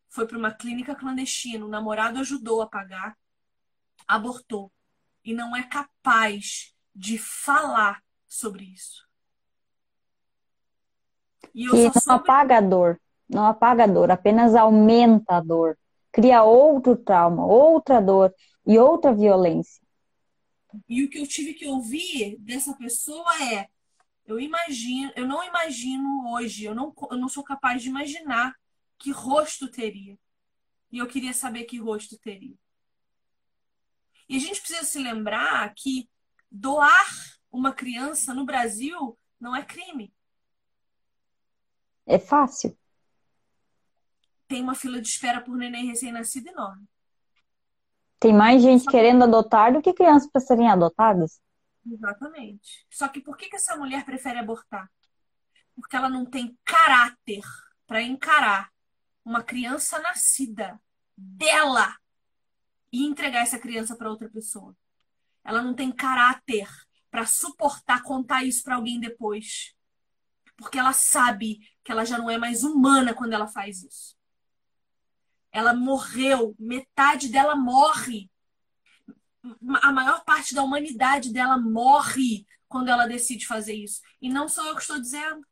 Foi 0.10 0.28
para 0.28 0.38
uma 0.38 0.54
clínica 0.54 0.96
clandestina, 0.96 1.64
o 1.64 1.70
namorado 1.70 2.20
ajudou 2.20 2.62
a 2.62 2.68
pagar, 2.68 3.18
abortou 4.06 4.70
e 5.24 5.34
não 5.34 5.56
é 5.56 5.64
capaz 5.64 6.76
de 6.94 7.18
falar 7.18 8.04
sobre 8.28 8.66
isso. 8.66 9.05
E 11.54 11.68
que 11.68 12.08
não 12.08 12.16
apaga 12.16 12.58
a 12.58 12.62
dor, 12.62 13.00
não 13.30 13.46
apaga 13.46 13.84
a 13.84 13.88
dor, 13.88 14.12
apenas 14.12 14.56
aumenta 14.56 15.36
a 15.36 15.42
dor. 15.42 15.78
Cria 16.12 16.44
outro 16.44 16.96
trauma, 16.96 17.46
outra 17.46 18.02
dor 18.02 18.34
e 18.66 18.78
outra 18.78 19.14
violência. 19.14 19.82
E 20.88 21.04
o 21.04 21.10
que 21.10 21.20
eu 21.20 21.28
tive 21.28 21.54
que 21.54 21.68
ouvir 21.68 22.38
dessa 22.40 22.74
pessoa 22.74 23.32
é: 23.44 23.68
eu 24.26 24.40
imagino, 24.40 25.12
eu 25.16 25.28
não 25.28 25.44
imagino 25.44 26.32
hoje, 26.34 26.66
eu 26.66 26.74
não, 26.74 26.94
eu 27.12 27.18
não 27.18 27.30
sou 27.30 27.44
capaz 27.44 27.82
de 27.82 27.90
imaginar 27.90 28.54
que 28.98 29.12
rosto 29.12 29.70
teria. 29.70 30.18
E 30.92 30.98
eu 30.98 31.08
queria 31.08 31.34
saber 31.34 31.66
que 31.66 31.78
rosto 31.78 32.18
teria. 32.18 32.56
E 34.28 34.38
a 34.38 34.40
gente 34.40 34.60
precisa 34.60 34.84
se 34.84 34.98
lembrar 34.98 35.74
que 35.76 36.10
doar 36.50 37.06
uma 37.52 37.74
criança 37.74 38.34
no 38.34 38.46
Brasil 38.46 39.18
não 39.40 39.56
é 39.56 39.64
crime. 39.64 40.15
É 42.06 42.20
fácil. 42.20 42.78
Tem 44.48 44.62
uma 44.62 44.76
fila 44.76 45.02
de 45.02 45.08
espera 45.08 45.42
por 45.42 45.58
neném 45.58 45.88
recém-nascido 45.88 46.50
enorme. 46.50 46.88
Tem 48.20 48.34
mais 48.34 48.62
gente 48.62 48.86
querendo 48.86 49.24
adotar 49.24 49.74
do 49.74 49.82
que 49.82 49.94
crianças 49.94 50.30
para 50.32 50.42
serem 50.42 50.70
adotadas. 50.70 51.40
Exatamente. 51.86 52.86
Só 52.90 53.08
que 53.08 53.22
por 53.22 53.38
que, 53.38 53.50
que 53.50 53.56
essa 53.56 53.76
mulher 53.76 54.06
prefere 54.06 54.40
abortar? 54.40 54.90
Porque 55.76 55.96
ela 55.96 56.10
não 56.10 56.26
tem 56.26 56.58
caráter 56.64 57.44
para 57.86 58.02
encarar 58.02 58.72
uma 59.24 59.44
criança 59.44 60.00
nascida 60.00 60.80
dela 61.16 61.96
e 62.92 63.06
entregar 63.06 63.42
essa 63.42 63.60
criança 63.60 63.96
para 63.96 64.10
outra 64.10 64.30
pessoa. 64.30 64.76
Ela 65.44 65.62
não 65.62 65.74
tem 65.74 65.92
caráter 65.92 66.68
para 67.12 67.26
suportar 67.26 68.02
contar 68.04 68.44
isso 68.44 68.64
para 68.64 68.76
alguém 68.76 69.00
depois. 69.00 69.75
Porque 70.58 70.80
ela 70.80 70.94
sabe 70.94 71.60
que 71.84 71.92
ela 71.92 72.06
já 72.06 72.18
não 72.18 72.30
é 72.30 72.38
mais 72.38 72.64
humana 72.64 73.14
quando 73.14 73.34
ela 73.34 73.48
faz 73.48 73.84
isso. 73.84 74.16
Ela 75.52 75.74
morreu, 75.74 76.56
metade 76.60 77.30
dela 77.30 77.56
morre. 77.56 78.30
A 79.82 79.92
maior 79.92 80.24
parte 80.24 80.54
da 80.56 80.64
humanidade 80.64 81.32
dela 81.32 81.58
morre 81.58 82.46
quando 82.68 82.90
ela 82.90 83.08
decide 83.08 83.46
fazer 83.46 83.74
isso. 83.74 84.02
E 84.22 84.30
não 84.30 84.48
sou 84.50 84.66
eu 84.66 84.76
que 84.76 84.82
estou 84.82 85.00
dizendo. 85.00 85.46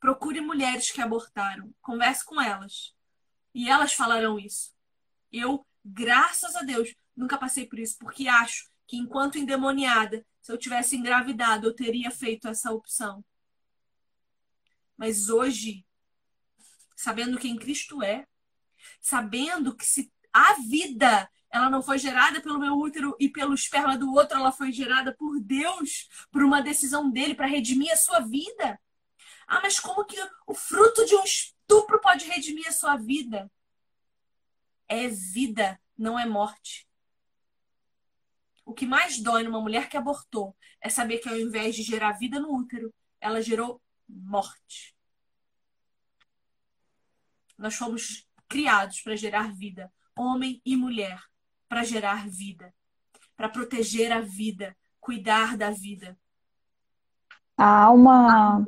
Procure 0.00 0.40
mulheres 0.40 0.90
que 0.90 1.00
abortaram, 1.00 1.72
converse 1.80 2.24
com 2.24 2.40
elas. 2.40 2.94
E 3.54 3.68
elas 3.68 3.92
falarão 3.92 4.38
isso. 4.38 4.74
Eu, 5.30 5.64
graças 5.84 6.56
a 6.56 6.62
Deus, 6.62 6.94
nunca 7.16 7.38
passei 7.38 7.66
por 7.66 7.78
isso, 7.78 7.96
porque 7.98 8.26
acho 8.26 8.68
que 8.86 8.96
enquanto 8.96 9.38
endemoniada, 9.38 10.26
se 10.40 10.52
eu 10.52 10.58
tivesse 10.58 10.96
engravidado, 10.96 11.66
eu 11.66 11.74
teria 11.74 12.10
feito 12.10 12.48
essa 12.48 12.72
opção. 12.72 13.24
Mas 14.96 15.28
hoje, 15.28 15.84
sabendo 16.94 17.38
quem 17.38 17.56
Cristo 17.56 18.02
é, 18.02 18.26
sabendo 19.00 19.74
que 19.74 19.84
se 19.84 20.12
a 20.32 20.54
vida 20.54 21.28
ela 21.52 21.68
não 21.68 21.82
foi 21.82 21.98
gerada 21.98 22.40
pelo 22.40 22.58
meu 22.58 22.74
útero 22.78 23.14
e 23.20 23.28
pelo 23.28 23.52
esperma 23.52 23.98
do 23.98 24.10
outro, 24.14 24.38
ela 24.38 24.50
foi 24.50 24.72
gerada 24.72 25.14
por 25.14 25.38
Deus, 25.38 26.08
por 26.30 26.42
uma 26.42 26.62
decisão 26.62 27.10
dele 27.10 27.34
para 27.34 27.46
redimir 27.46 27.92
a 27.92 27.96
sua 27.96 28.20
vida. 28.20 28.80
Ah, 29.46 29.60
mas 29.60 29.78
como 29.78 30.06
que 30.06 30.16
o 30.46 30.54
fruto 30.54 31.04
de 31.04 31.14
um 31.14 31.22
estupro 31.22 32.00
pode 32.00 32.24
redimir 32.24 32.66
a 32.68 32.72
sua 32.72 32.96
vida? 32.96 33.52
É 34.88 35.08
vida, 35.08 35.78
não 35.96 36.18
é 36.18 36.24
morte. 36.24 36.88
O 38.64 38.72
que 38.72 38.86
mais 38.86 39.18
dói 39.18 39.42
numa 39.42 39.60
mulher 39.60 39.90
que 39.90 39.96
abortou 39.96 40.56
é 40.80 40.88
saber 40.88 41.18
que 41.18 41.28
ao 41.28 41.36
invés 41.36 41.74
de 41.74 41.82
gerar 41.82 42.12
vida 42.12 42.40
no 42.40 42.56
útero, 42.56 42.94
ela 43.20 43.42
gerou 43.42 43.81
morte. 44.12 44.94
Nós 47.58 47.74
fomos 47.74 48.26
criados 48.48 49.00
para 49.00 49.16
gerar 49.16 49.52
vida, 49.52 49.92
homem 50.16 50.60
e 50.64 50.76
mulher, 50.76 51.20
para 51.68 51.84
gerar 51.84 52.28
vida, 52.28 52.74
para 53.36 53.48
proteger 53.48 54.12
a 54.12 54.20
vida, 54.20 54.76
cuidar 55.00 55.56
da 55.56 55.70
vida. 55.70 56.18
Há 57.56 57.90
uma 57.90 58.64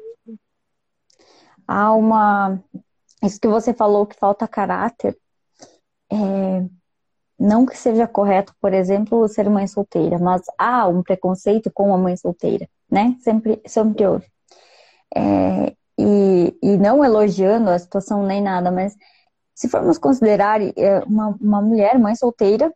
há 1.66 1.92
uma 1.92 2.62
isso 3.22 3.40
que 3.40 3.48
você 3.48 3.72
falou 3.72 4.06
que 4.06 4.18
falta 4.18 4.46
caráter. 4.46 5.18
É, 6.12 6.68
não 7.38 7.66
que 7.66 7.76
seja 7.76 8.06
correto, 8.06 8.54
por 8.60 8.72
exemplo, 8.72 9.26
ser 9.28 9.48
mãe 9.50 9.66
solteira, 9.66 10.18
mas 10.18 10.42
há 10.58 10.86
um 10.86 11.02
preconceito 11.02 11.70
com 11.72 11.92
a 11.94 11.98
mãe 11.98 12.16
solteira, 12.16 12.68
né? 12.90 13.16
Sempre, 13.20 13.60
sempre 13.66 14.06
houve. 14.06 14.33
É, 15.14 15.74
e, 15.98 16.56
e 16.62 16.76
não 16.76 17.04
elogiando 17.04 17.70
a 17.70 17.78
situação 17.78 18.24
nem 18.24 18.42
nada, 18.42 18.70
mas 18.70 18.96
se 19.54 19.68
formos 19.68 19.98
considerar 19.98 20.60
é, 20.60 21.00
uma, 21.06 21.36
uma 21.40 21.62
mulher, 21.62 21.98
mãe 21.98 22.14
solteira, 22.14 22.72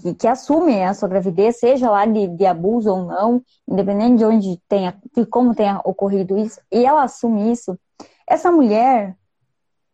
que, 0.00 0.14
que, 0.14 0.26
assume 0.26 0.82
a 0.82 0.94
sua 0.94 1.08
gravidez, 1.08 1.58
seja 1.58 1.90
lá 1.90 2.04
de, 2.06 2.28
de, 2.28 2.46
abuso 2.46 2.90
ou 2.90 3.04
não, 3.04 3.42
independente 3.68 4.18
de 4.18 4.24
onde 4.24 4.60
tenha, 4.68 4.98
de 5.14 5.26
como 5.26 5.54
tenha 5.54 5.80
ocorrido 5.84 6.36
isso, 6.38 6.60
e 6.70 6.84
ela 6.84 7.04
assume 7.04 7.50
isso, 7.52 7.78
essa 8.26 8.50
mulher 8.50 9.16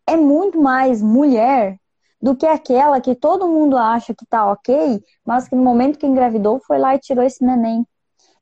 é 0.07 0.17
muito 0.17 0.61
mais 0.61 1.03
mulher 1.03 1.79
do 2.21 2.37
que 2.37 2.47
aquela 2.47 3.01
que 3.01 3.15
todo 3.15 3.49
mundo 3.49 3.77
acha 3.77 4.15
que 4.15 4.25
tá 4.27 4.51
ok, 4.51 5.03
mas 5.25 5.49
que 5.49 5.57
no 5.57 5.63
momento 5.63 5.99
que 5.99 6.07
engravidou 6.07 6.61
foi 6.61 6.79
lá 6.79 6.95
e 6.95 7.01
tirou 7.01 7.25
esse 7.25 7.45
neném. 7.45 7.85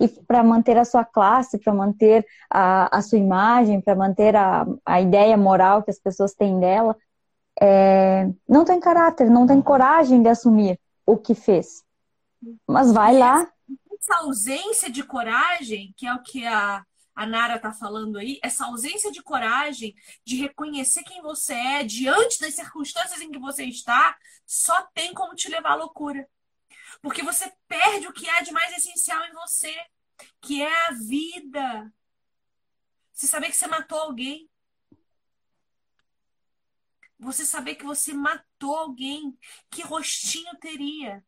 E 0.00 0.08
para 0.08 0.42
manter 0.42 0.78
a 0.78 0.84
sua 0.84 1.04
classe, 1.04 1.58
para 1.58 1.74
manter 1.74 2.26
a, 2.50 2.98
a 2.98 3.02
sua 3.02 3.18
imagem, 3.18 3.80
para 3.80 3.94
manter 3.94 4.34
a, 4.34 4.66
a 4.84 5.00
ideia 5.00 5.36
moral 5.36 5.82
que 5.82 5.90
as 5.90 5.98
pessoas 5.98 6.32
têm 6.32 6.58
dela, 6.58 6.96
é, 7.60 8.28
não 8.48 8.64
tem 8.64 8.80
caráter, 8.80 9.28
não 9.28 9.46
tem 9.46 9.60
coragem 9.60 10.22
de 10.22 10.28
assumir 10.28 10.80
o 11.04 11.16
que 11.16 11.34
fez. 11.34 11.84
Mas 12.66 12.90
vai 12.90 13.16
lá. 13.16 13.46
Essa 13.92 14.22
ausência 14.22 14.90
de 14.90 15.02
coragem, 15.02 15.92
que 15.96 16.06
é 16.06 16.14
o 16.14 16.22
que 16.22 16.46
a 16.46 16.82
a 17.20 17.26
Nara 17.26 17.56
está 17.56 17.70
falando 17.70 18.16
aí, 18.16 18.38
essa 18.42 18.64
ausência 18.64 19.12
de 19.12 19.22
coragem 19.22 19.94
de 20.24 20.36
reconhecer 20.36 21.02
quem 21.02 21.20
você 21.20 21.52
é 21.52 21.84
diante 21.84 22.40
das 22.40 22.54
circunstâncias 22.54 23.20
em 23.20 23.30
que 23.30 23.38
você 23.38 23.64
está, 23.64 24.16
só 24.46 24.88
tem 24.94 25.12
como 25.12 25.34
te 25.34 25.50
levar 25.50 25.72
à 25.72 25.74
loucura. 25.74 26.26
Porque 27.02 27.22
você 27.22 27.50
perde 27.66 28.06
o 28.06 28.12
que 28.12 28.28
há 28.28 28.42
de 28.42 28.52
mais 28.52 28.76
essencial 28.76 29.24
em 29.24 29.32
você, 29.32 29.74
que 30.40 30.62
é 30.62 30.88
a 30.88 30.92
vida. 30.92 31.92
Você 33.12 33.26
saber 33.26 33.48
que 33.48 33.56
você 33.56 33.66
matou 33.66 33.98
alguém. 33.98 34.48
Você 37.18 37.44
saber 37.44 37.74
que 37.74 37.84
você 37.84 38.12
matou 38.12 38.76
alguém. 38.76 39.36
Que 39.70 39.82
rostinho 39.82 40.56
teria? 40.58 41.24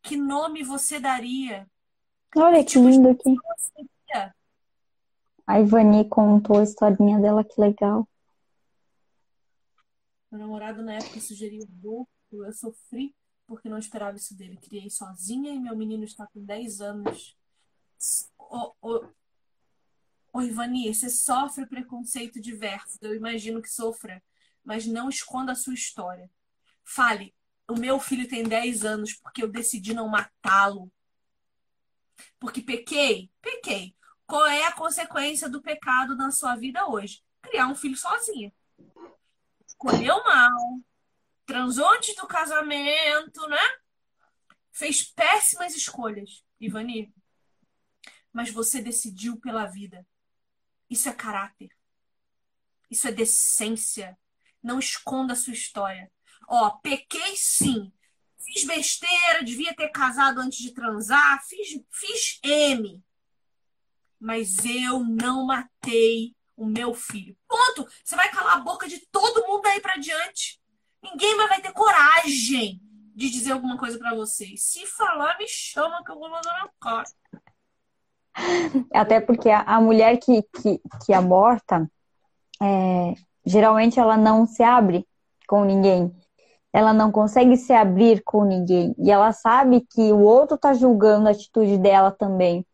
Que 0.00 0.16
nome 0.16 0.62
você 0.62 0.98
daria? 0.98 1.68
Olha 2.36 2.58
que, 2.58 2.64
que 2.64 2.70
tipo 2.72 2.88
lindo 2.88 3.08
aqui. 3.10 3.36
A 5.46 5.60
Ivani 5.60 6.08
contou 6.08 6.58
a 6.60 6.62
historinha 6.62 7.20
dela, 7.20 7.44
que 7.44 7.60
legal. 7.60 8.08
Meu 10.30 10.40
namorado 10.40 10.82
na 10.82 10.94
época 10.94 11.20
sugeriu 11.20 11.62
aborto, 11.64 12.08
eu 12.32 12.52
sofri 12.52 13.14
porque 13.52 13.68
não 13.68 13.76
esperava 13.76 14.16
isso 14.16 14.34
dele. 14.34 14.56
Criei 14.56 14.88
sozinha 14.88 15.52
e 15.52 15.60
meu 15.60 15.76
menino 15.76 16.04
está 16.04 16.26
com 16.26 16.42
10 16.42 16.80
anos. 16.80 17.36
Ô, 18.38 18.72
ô 20.32 20.40
Ivani, 20.40 20.94
você 20.94 21.10
sofre 21.10 21.66
preconceito 21.66 22.40
diverso. 22.40 22.96
Eu 23.02 23.14
imagino 23.14 23.60
que 23.60 23.68
sofra, 23.68 24.22
mas 24.64 24.86
não 24.86 25.10
esconda 25.10 25.52
a 25.52 25.54
sua 25.54 25.74
história. 25.74 26.30
Fale, 26.82 27.34
o 27.68 27.78
meu 27.78 28.00
filho 28.00 28.26
tem 28.26 28.42
10 28.42 28.86
anos 28.86 29.12
porque 29.12 29.42
eu 29.42 29.48
decidi 29.48 29.92
não 29.92 30.08
matá-lo. 30.08 30.90
Porque 32.40 32.62
pequei? 32.62 33.30
Pequei. 33.42 33.94
Qual 34.26 34.46
é 34.46 34.64
a 34.64 34.72
consequência 34.72 35.46
do 35.46 35.60
pecado 35.60 36.16
na 36.16 36.30
sua 36.30 36.56
vida 36.56 36.86
hoje? 36.86 37.22
Criar 37.42 37.68
um 37.68 37.74
filho 37.74 37.98
sozinha. 37.98 38.50
Escolheu 39.66 40.24
mal, 40.24 40.80
transou 41.52 41.86
antes 41.90 42.14
do 42.16 42.26
casamento, 42.26 43.46
né? 43.46 43.60
Fez 44.72 45.02
péssimas 45.02 45.74
escolhas, 45.74 46.42
Ivani. 46.58 47.14
Mas 48.32 48.50
você 48.50 48.80
decidiu 48.80 49.38
pela 49.38 49.66
vida. 49.66 50.06
Isso 50.88 51.10
é 51.10 51.12
caráter. 51.12 51.68
Isso 52.90 53.06
é 53.06 53.12
decência. 53.12 54.18
Não 54.62 54.78
esconda 54.78 55.34
a 55.34 55.36
sua 55.36 55.52
história. 55.52 56.10
Ó, 56.48 56.70
pequei 56.78 57.36
sim. 57.36 57.92
Fiz 58.38 58.64
besteira, 58.64 59.44
devia 59.44 59.74
ter 59.74 59.90
casado 59.90 60.40
antes 60.40 60.58
de 60.58 60.72
transar. 60.72 61.44
Fiz, 61.46 61.78
fiz 61.90 62.40
M 62.42 63.04
mas 64.18 64.64
eu 64.64 65.00
não 65.00 65.44
matei 65.44 66.34
o 66.56 66.64
meu 66.64 66.94
filho. 66.94 67.36
Ponto. 67.48 67.86
Você 68.04 68.14
vai 68.14 68.30
calar 68.30 68.56
a 68.56 68.60
boca 68.60 68.88
de 68.88 69.00
todo 69.08 69.44
mundo 69.48 69.66
aí 69.66 69.80
para 69.80 69.96
diante. 69.96 70.61
Ninguém 71.02 71.36
vai 71.36 71.60
ter 71.60 71.72
coragem 71.72 72.80
de 73.14 73.30
dizer 73.30 73.52
alguma 73.52 73.76
coisa 73.76 73.98
para 73.98 74.14
vocês. 74.14 74.62
Se 74.64 74.86
falar, 74.86 75.36
me 75.38 75.46
chama 75.48 76.02
que 76.04 76.10
eu 76.10 76.18
vou 76.18 76.30
mandar 76.30 76.52
na 76.52 76.70
cara. 76.80 77.04
Até 78.94 79.20
porque 79.20 79.50
a, 79.50 79.60
a 79.60 79.80
mulher 79.80 80.16
que, 80.18 80.42
que, 80.42 80.80
que 81.04 81.12
aborta, 81.12 81.90
é, 82.60 83.14
geralmente 83.44 83.98
ela 83.98 84.16
não 84.16 84.46
se 84.46 84.62
abre 84.62 85.06
com 85.46 85.64
ninguém. 85.64 86.14
Ela 86.72 86.94
não 86.94 87.12
consegue 87.12 87.56
se 87.56 87.72
abrir 87.72 88.22
com 88.24 88.44
ninguém. 88.44 88.94
E 88.98 89.10
ela 89.10 89.32
sabe 89.32 89.86
que 89.90 90.12
o 90.12 90.20
outro 90.20 90.56
tá 90.56 90.72
julgando 90.72 91.28
a 91.28 91.32
atitude 91.32 91.76
dela 91.76 92.10
também. 92.10 92.64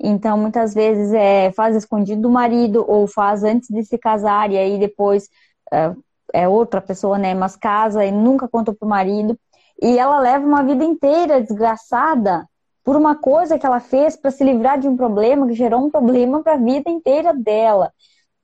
Então, 0.00 0.36
muitas 0.36 0.74
vezes 0.74 1.12
é, 1.12 1.52
faz 1.52 1.76
escondido 1.76 2.22
do 2.22 2.30
marido 2.30 2.84
ou 2.88 3.06
faz 3.06 3.44
antes 3.44 3.68
de 3.68 3.84
se 3.84 3.96
casar 3.96 4.50
e 4.50 4.58
aí 4.58 4.78
depois 4.78 5.28
é, 5.72 5.94
é 6.34 6.48
outra 6.48 6.80
pessoa, 6.80 7.16
né? 7.16 7.32
Mas 7.32 7.54
casa 7.54 8.04
e 8.04 8.10
nunca 8.10 8.48
conta 8.48 8.74
pro 8.74 8.88
marido. 8.88 9.38
E 9.80 9.98
ela 9.98 10.18
leva 10.18 10.44
uma 10.44 10.62
vida 10.64 10.84
inteira 10.84 11.40
desgraçada 11.40 12.46
por 12.82 12.96
uma 12.96 13.14
coisa 13.14 13.58
que 13.58 13.64
ela 13.64 13.80
fez 13.80 14.16
para 14.16 14.30
se 14.30 14.44
livrar 14.44 14.78
de 14.78 14.88
um 14.88 14.96
problema 14.96 15.46
que 15.46 15.54
gerou 15.54 15.86
um 15.86 15.90
problema 15.90 16.42
para 16.42 16.54
a 16.54 16.58
vida 16.58 16.90
inteira 16.90 17.32
dela 17.32 17.92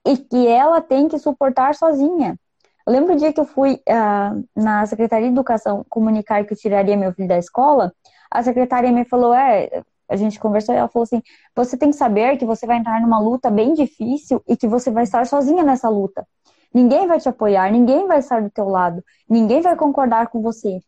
e 0.07 0.17
que 0.17 0.47
ela 0.47 0.81
tem 0.81 1.07
que 1.07 1.19
suportar 1.19 1.75
sozinha. 1.75 2.39
Eu 2.87 2.93
lembro 2.93 3.13
o 3.13 3.17
dia 3.17 3.31
que 3.31 3.39
eu 3.39 3.45
fui 3.45 3.73
uh, 3.73 4.43
na 4.55 4.85
Secretaria 4.85 5.27
de 5.27 5.33
Educação 5.33 5.85
comunicar 5.89 6.45
que 6.45 6.53
eu 6.53 6.57
tiraria 6.57 6.97
meu 6.97 7.13
filho 7.13 7.27
da 7.27 7.37
escola, 7.37 7.93
a 8.31 8.41
secretária 8.41 8.91
me 8.91 9.03
falou: 9.05 9.33
é, 9.33 9.83
a 10.09 10.15
gente 10.15 10.39
conversou 10.39 10.73
e 10.73 10.77
ela 10.77 10.87
falou 10.87 11.03
assim: 11.03 11.21
você 11.55 11.77
tem 11.77 11.91
que 11.91 11.97
saber 11.97 12.37
que 12.37 12.45
você 12.45 12.65
vai 12.65 12.77
entrar 12.77 13.01
numa 13.01 13.19
luta 13.19 13.51
bem 13.51 13.73
difícil 13.73 14.41
e 14.47 14.55
que 14.55 14.67
você 14.67 14.89
vai 14.89 15.03
estar 15.03 15.27
sozinha 15.27 15.63
nessa 15.63 15.89
luta. 15.89 16.25
Ninguém 16.73 17.07
vai 17.07 17.19
te 17.19 17.29
apoiar, 17.29 17.71
ninguém 17.71 18.07
vai 18.07 18.19
estar 18.19 18.41
do 18.41 18.49
teu 18.49 18.69
lado, 18.69 19.03
ninguém 19.29 19.61
vai 19.61 19.75
concordar 19.75 20.27
com 20.29 20.41
você. 20.41 20.81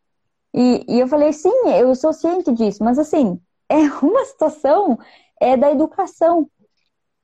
E, 0.53 0.85
e 0.88 0.99
eu 0.99 1.07
falei: 1.07 1.34
sim, 1.34 1.49
eu 1.77 1.93
sou 1.95 2.14
ciente 2.14 2.51
disso, 2.53 2.84
mas 2.84 2.99
assim, 2.99 3.39
é 3.69 3.77
uma 4.01 4.26
situação 4.26 4.97
é 5.41 5.57
da 5.57 5.72
educação. 5.72 6.49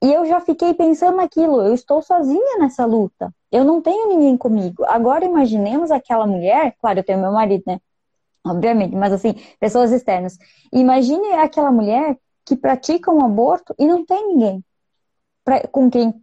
E 0.01 0.11
eu 0.13 0.25
já 0.25 0.39
fiquei 0.41 0.73
pensando 0.73 1.17
naquilo, 1.17 1.61
eu 1.61 1.73
estou 1.73 2.01
sozinha 2.01 2.57
nessa 2.59 2.85
luta. 2.85 3.33
Eu 3.51 3.65
não 3.65 3.81
tenho 3.81 4.09
ninguém 4.09 4.37
comigo. 4.37 4.83
Agora 4.85 5.25
imaginemos 5.25 5.91
aquela 5.91 6.25
mulher, 6.27 6.75
claro, 6.79 6.99
eu 6.99 7.03
tenho 7.03 7.19
meu 7.19 7.31
marido, 7.31 7.63
né? 7.67 7.79
Obviamente, 8.45 8.95
mas 8.95 9.13
assim, 9.13 9.35
pessoas 9.59 9.91
externas. 9.91 10.37
Imagine 10.71 11.33
aquela 11.33 11.71
mulher 11.71 12.17
que 12.45 12.55
pratica 12.55 13.11
um 13.11 13.23
aborto 13.23 13.75
e 13.77 13.85
não 13.85 14.05
tem 14.05 14.27
ninguém 14.27 14.63
pra, 15.43 15.67
com 15.67 15.89
quem 15.89 16.13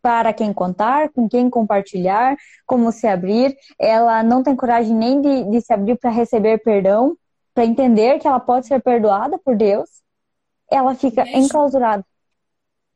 para 0.00 0.32
quem 0.32 0.52
contar, 0.52 1.10
com 1.10 1.28
quem 1.28 1.48
compartilhar, 1.50 2.36
como 2.66 2.92
se 2.92 3.06
abrir. 3.06 3.56
Ela 3.78 4.22
não 4.22 4.42
tem 4.42 4.56
coragem 4.56 4.94
nem 4.94 5.20
de, 5.20 5.44
de 5.50 5.60
se 5.60 5.72
abrir 5.72 5.96
para 5.98 6.10
receber 6.10 6.58
perdão, 6.62 7.16
para 7.54 7.64
entender 7.64 8.18
que 8.18 8.26
ela 8.26 8.40
pode 8.40 8.66
ser 8.66 8.82
perdoada 8.82 9.38
por 9.38 9.56
Deus. 9.56 9.88
Ela 10.70 10.94
fica 10.94 11.28
enclausurada. 11.28 12.04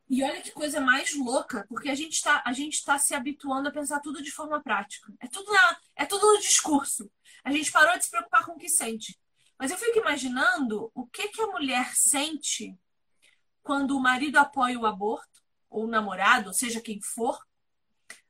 E 0.08 0.22
olha 0.22 0.40
que 0.40 0.52
coisa 0.52 0.80
mais 0.80 1.16
louca, 1.16 1.66
porque 1.68 1.90
a 1.90 1.94
gente 1.94 2.12
está 2.12 2.40
a 2.46 2.52
gente 2.52 2.84
tá 2.84 2.96
se 2.96 3.12
habituando 3.12 3.68
a 3.68 3.72
pensar 3.72 4.00
tudo 4.00 4.22
de 4.22 4.30
forma 4.30 4.62
prática. 4.62 5.12
É 5.20 5.26
tudo 5.26 5.52
na, 5.52 5.76
é 5.96 6.06
tudo 6.06 6.32
no 6.32 6.38
discurso. 6.38 7.10
A 7.44 7.50
gente 7.50 7.72
parou 7.72 7.96
de 7.98 8.04
se 8.04 8.10
preocupar 8.10 8.44
com 8.44 8.52
o 8.52 8.58
que 8.58 8.68
sente. 8.68 9.18
Mas 9.58 9.70
eu 9.70 9.78
fico 9.78 9.98
imaginando 9.98 10.90
o 10.94 11.06
que 11.06 11.28
que 11.28 11.40
a 11.40 11.46
mulher 11.48 11.90
sente 11.94 12.78
quando 13.62 13.96
o 13.96 14.00
marido 14.00 14.36
apoia 14.36 14.78
o 14.78 14.86
aborto 14.86 15.35
ou 15.68 15.84
o 15.84 15.88
namorado, 15.88 16.52
seja 16.52 16.80
quem 16.80 17.00
for, 17.00 17.38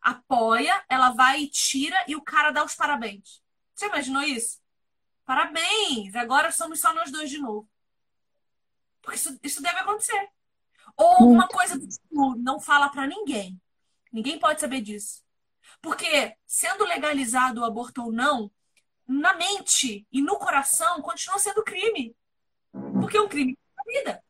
apoia, 0.01 0.85
ela 0.89 1.11
vai 1.11 1.43
e 1.43 1.51
tira 1.51 1.97
e 2.07 2.15
o 2.15 2.23
cara 2.23 2.51
dá 2.51 2.65
os 2.65 2.75
parabéns. 2.75 3.43
Você 3.75 3.87
imaginou 3.87 4.23
isso? 4.23 4.61
Parabéns! 5.25 6.15
Agora 6.15 6.53
somos 6.53 6.81
só 6.81 6.95
nós 6.95 7.11
dois 7.11 7.29
de 7.29 7.39
novo. 7.39 7.69
Porque 9.03 9.17
isso, 9.17 9.39
isso 9.43 9.63
deve 9.63 9.79
acontecer. 9.79 10.31
Ou 10.97 11.07
alguma 11.07 11.49
coisa 11.49 11.79
do 11.79 11.87
tipo, 11.87 12.37
não 12.37 12.61
fala 12.61 12.89
para 12.89 13.07
ninguém. 13.07 13.61
Ninguém 14.13 14.39
pode 14.39 14.61
saber 14.61 14.81
disso. 14.81 15.23
Porque, 15.83 16.37
sendo 16.47 16.85
legalizado 16.85 17.61
o 17.61 17.65
aborto 17.65 18.03
ou 18.03 18.13
não, 18.13 18.51
na 19.07 19.35
mente 19.35 20.07
e 20.11 20.23
no 20.23 20.39
coração 20.39 21.03
continua 21.03 21.39
sendo 21.39 21.63
crime. 21.63 22.17
Porque 23.01 23.17
é 23.17 23.21
um 23.21 23.29
crime 23.29 23.59
da 23.77 23.83
vida. 23.85 24.25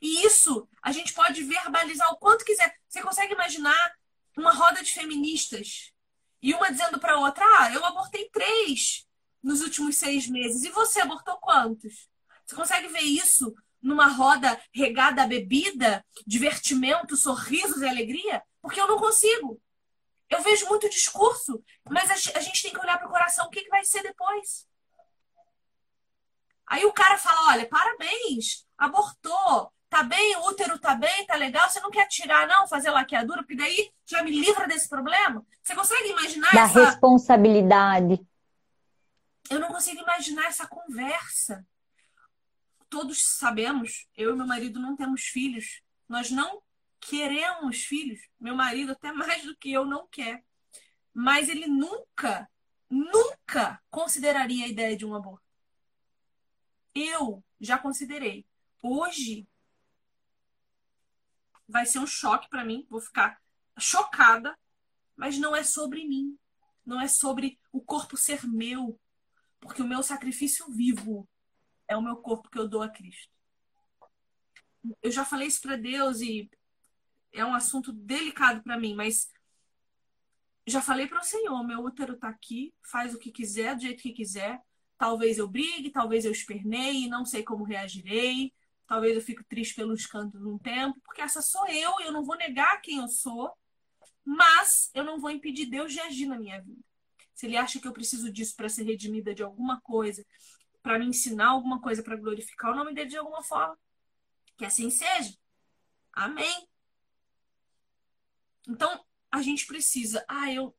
E 0.00 0.26
isso 0.26 0.68
a 0.86 0.92
gente 0.92 1.12
pode 1.12 1.42
verbalizar 1.42 2.08
o 2.12 2.16
quanto 2.16 2.44
quiser. 2.44 2.72
Você 2.88 3.02
consegue 3.02 3.32
imaginar 3.32 3.92
uma 4.36 4.52
roda 4.52 4.84
de 4.84 4.92
feministas 4.92 5.92
e 6.40 6.54
uma 6.54 6.70
dizendo 6.70 7.00
para 7.00 7.18
outra: 7.18 7.44
Ah, 7.58 7.72
eu 7.72 7.84
abortei 7.84 8.30
três 8.30 9.04
nos 9.42 9.62
últimos 9.62 9.96
seis 9.96 10.28
meses. 10.28 10.62
E 10.62 10.70
você 10.70 11.00
abortou 11.00 11.38
quantos? 11.38 12.08
Você 12.44 12.54
consegue 12.54 12.86
ver 12.86 13.00
isso 13.00 13.52
numa 13.82 14.06
roda 14.06 14.62
regada 14.72 15.24
a 15.24 15.26
bebida, 15.26 16.06
divertimento, 16.24 17.16
sorrisos 17.16 17.82
e 17.82 17.88
alegria? 17.88 18.40
Porque 18.62 18.80
eu 18.80 18.86
não 18.86 18.96
consigo. 18.96 19.60
Eu 20.30 20.40
vejo 20.40 20.66
muito 20.66 20.88
discurso, 20.88 21.64
mas 21.90 22.08
a 22.30 22.38
gente 22.38 22.62
tem 22.62 22.72
que 22.72 22.78
olhar 22.78 22.96
para 22.96 23.08
o 23.08 23.10
coração 23.10 23.46
o 23.46 23.50
que, 23.50 23.64
que 23.64 23.70
vai 23.70 23.84
ser 23.84 24.04
depois. 24.04 24.68
Aí 26.64 26.84
o 26.84 26.92
cara 26.92 27.18
fala: 27.18 27.54
olha, 27.54 27.68
parabéns, 27.68 28.64
abortou, 28.78 29.72
tá 29.88 30.02
bem, 30.02 30.36
o 30.36 30.48
útero 30.48 30.78
tá 30.78 30.94
bem, 30.94 31.26
tá 31.26 31.36
legal, 31.36 31.68
você 31.68 31.80
não 31.80 31.90
quer 31.90 32.06
tirar, 32.08 32.46
não, 32.46 32.66
fazer 32.66 32.90
laqueadura, 32.90 33.42
porque 33.42 33.56
daí 33.56 33.92
já 34.04 34.22
me 34.22 34.30
livra 34.30 34.66
desse 34.66 34.88
problema? 34.88 35.44
Você 35.62 35.74
consegue 35.74 36.10
imaginar 36.10 36.52
da 36.52 36.62
essa... 36.62 36.84
responsabilidade? 36.86 38.20
Eu 39.48 39.60
não 39.60 39.68
consigo 39.68 40.00
imaginar 40.02 40.46
essa 40.46 40.66
conversa 40.66 41.64
todos 42.88 43.26
sabemos, 43.26 44.06
eu 44.16 44.32
e 44.32 44.36
meu 44.36 44.46
marido 44.46 44.80
não 44.80 44.96
temos 44.96 45.22
filhos. 45.22 45.82
Nós 46.08 46.30
não 46.30 46.62
queremos 47.00 47.84
filhos. 47.84 48.20
Meu 48.38 48.54
marido, 48.54 48.92
até 48.92 49.12
mais 49.12 49.44
do 49.44 49.56
que 49.56 49.72
eu, 49.72 49.84
não 49.84 50.06
quer. 50.06 50.44
Mas 51.12 51.48
ele 51.48 51.66
nunca, 51.66 52.48
nunca 52.88 53.82
consideraria 53.90 54.64
a 54.64 54.68
ideia 54.68 54.96
de 54.96 55.04
um 55.04 55.14
aborto. 55.14 55.44
Eu 56.94 57.44
já 57.60 57.78
considerei. 57.78 58.46
Hoje 58.82 59.46
vai 61.68 61.86
ser 61.86 61.98
um 61.98 62.06
choque 62.06 62.48
para 62.48 62.64
mim. 62.64 62.86
Vou 62.88 63.00
ficar 63.00 63.40
chocada. 63.78 64.56
Mas 65.16 65.38
não 65.38 65.54
é 65.54 65.62
sobre 65.62 66.06
mim. 66.06 66.38
Não 66.84 67.00
é 67.00 67.08
sobre 67.08 67.58
o 67.72 67.80
corpo 67.80 68.16
ser 68.16 68.46
meu. 68.46 68.98
Porque 69.60 69.82
o 69.82 69.88
meu 69.88 70.02
sacrifício 70.02 70.70
vivo 70.70 71.28
é 71.88 71.96
o 71.96 72.02
meu 72.02 72.16
corpo 72.16 72.50
que 72.50 72.58
eu 72.58 72.68
dou 72.68 72.82
a 72.82 72.88
Cristo. 72.88 73.32
Eu 75.02 75.10
já 75.10 75.24
falei 75.24 75.48
isso 75.48 75.60
para 75.60 75.76
Deus 75.76 76.20
e 76.20 76.48
é 77.32 77.44
um 77.44 77.54
assunto 77.54 77.92
delicado 77.92 78.62
para 78.62 78.78
mim, 78.78 78.94
mas 78.94 79.30
já 80.66 80.80
falei 80.80 81.06
para 81.06 81.20
o 81.20 81.24
Senhor, 81.24 81.62
meu 81.64 81.80
útero 81.80 82.14
está 82.14 82.28
aqui, 82.28 82.74
faz 82.82 83.14
o 83.14 83.18
que 83.18 83.30
quiser, 83.30 83.76
do 83.76 83.82
jeito 83.82 84.02
que 84.02 84.12
quiser. 84.12 84.60
Talvez 84.98 85.38
eu 85.38 85.46
brigue, 85.46 85.90
talvez 85.90 86.24
eu 86.24 86.32
esperneie, 86.32 87.08
não 87.08 87.24
sei 87.24 87.42
como 87.42 87.64
reagirei. 87.64 88.52
Talvez 88.86 89.16
eu 89.16 89.22
fique 89.22 89.44
triste 89.44 89.74
pelos 89.74 90.06
cantos 90.06 90.44
um 90.44 90.58
tempo, 90.58 91.00
porque 91.04 91.20
essa 91.20 91.42
sou 91.42 91.66
eu, 91.66 91.92
eu 92.00 92.12
não 92.12 92.24
vou 92.24 92.36
negar 92.36 92.80
quem 92.80 92.98
eu 92.98 93.08
sou, 93.08 93.52
mas 94.24 94.90
eu 94.94 95.02
não 95.02 95.20
vou 95.20 95.30
impedir 95.30 95.66
Deus 95.66 95.92
de 95.92 96.00
agir 96.00 96.26
na 96.26 96.38
minha 96.38 96.60
vida. 96.62 96.80
Se 97.34 97.46
ele 97.46 97.56
acha 97.56 97.80
que 97.80 97.86
eu 97.86 97.92
preciso 97.92 98.32
disso 98.32 98.54
para 98.56 98.68
ser 98.68 98.84
redimida 98.84 99.34
de 99.34 99.42
alguma 99.42 99.80
coisa, 99.80 100.24
para 100.82 100.98
me 100.98 101.06
ensinar 101.06 101.48
alguma 101.48 101.80
coisa 101.80 102.02
para 102.02 102.16
glorificar 102.16 102.72
o 102.72 102.76
nome 102.76 102.94
dele 102.94 103.10
de 103.10 103.16
alguma 103.16 103.42
forma. 103.42 103.76
Que 104.56 104.64
assim 104.64 104.88
seja. 104.88 105.36
Amém. 106.12 106.68
Então, 108.68 109.04
a 109.30 109.42
gente 109.42 109.66
precisa. 109.66 110.24
Ah, 110.28 110.50
eu, 110.52 110.74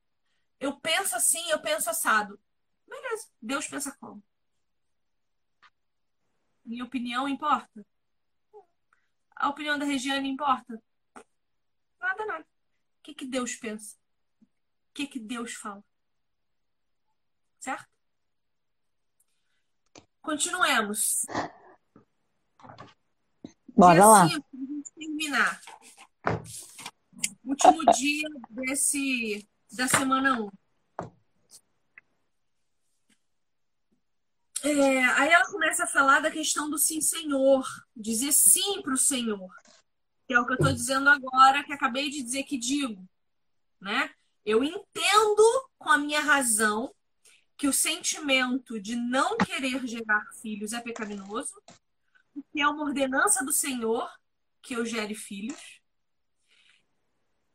eu 0.59 0.79
penso 0.79 1.15
assim, 1.15 1.49
eu 1.49 1.61
penso 1.61 1.89
assado. 1.89 2.39
Beleza. 2.87 3.27
Deus 3.41 3.67
pensa 3.67 3.95
como? 3.99 4.23
Minha 6.65 6.85
opinião 6.85 7.27
importa? 7.27 7.85
A 9.39 9.49
opinião 9.49 9.77
da 9.77 9.85
Regiane 9.85 10.29
importa? 10.29 10.81
Nada, 11.99 12.25
nada. 12.25 12.43
O 12.43 13.03
que, 13.03 13.13
que 13.13 13.25
Deus 13.25 13.55
pensa? 13.55 13.95
O 14.41 14.93
que, 14.93 15.05
que 15.05 15.19
Deus 15.19 15.53
fala? 15.53 15.83
Certo? 17.59 17.87
Continuemos. 20.21 21.25
Bora 23.75 23.93
dia 23.93 24.05
lá. 24.05 24.27
Cinco, 24.27 24.47
terminar. 24.95 25.61
Último 27.45 27.85
dia 27.93 28.27
desse, 28.49 29.47
da 29.71 29.87
semana 29.87 30.41
1. 30.41 30.45
Um. 30.45 30.49
É, 34.63 35.05
aí 35.05 35.29
ela 35.29 35.45
começa 35.51 35.83
a 35.83 35.87
falar 35.87 36.19
da 36.19 36.31
questão 36.31 36.69
do 36.69 36.77
sim, 36.77 37.01
senhor. 37.01 37.65
Dizer 37.95 38.31
sim 38.31 38.81
para 38.81 38.93
o 38.93 38.97
senhor. 38.97 39.53
Que 40.27 40.33
é 40.33 40.39
o 40.39 40.45
que 40.45 40.53
eu 40.53 40.57
estou 40.57 40.73
dizendo 40.73 41.09
agora, 41.09 41.63
que 41.63 41.73
acabei 41.73 42.09
de 42.09 42.23
dizer 42.23 42.43
que 42.43 42.57
digo. 42.57 43.07
Né? 43.79 44.09
Eu 44.45 44.63
entendo 44.63 45.69
com 45.77 45.89
a 45.89 45.97
minha 45.97 46.21
razão 46.21 46.93
que 47.57 47.67
o 47.67 47.73
sentimento 47.73 48.79
de 48.79 48.95
não 48.95 49.37
querer 49.37 49.85
gerar 49.87 50.23
filhos 50.41 50.73
é 50.73 50.79
pecaminoso, 50.79 51.53
que 52.51 52.61
é 52.61 52.67
uma 52.67 52.83
ordenança 52.83 53.43
do 53.43 53.51
Senhor 53.51 54.09
que 54.61 54.75
eu 54.75 54.85
gere 54.85 55.15
filhos. 55.15 55.81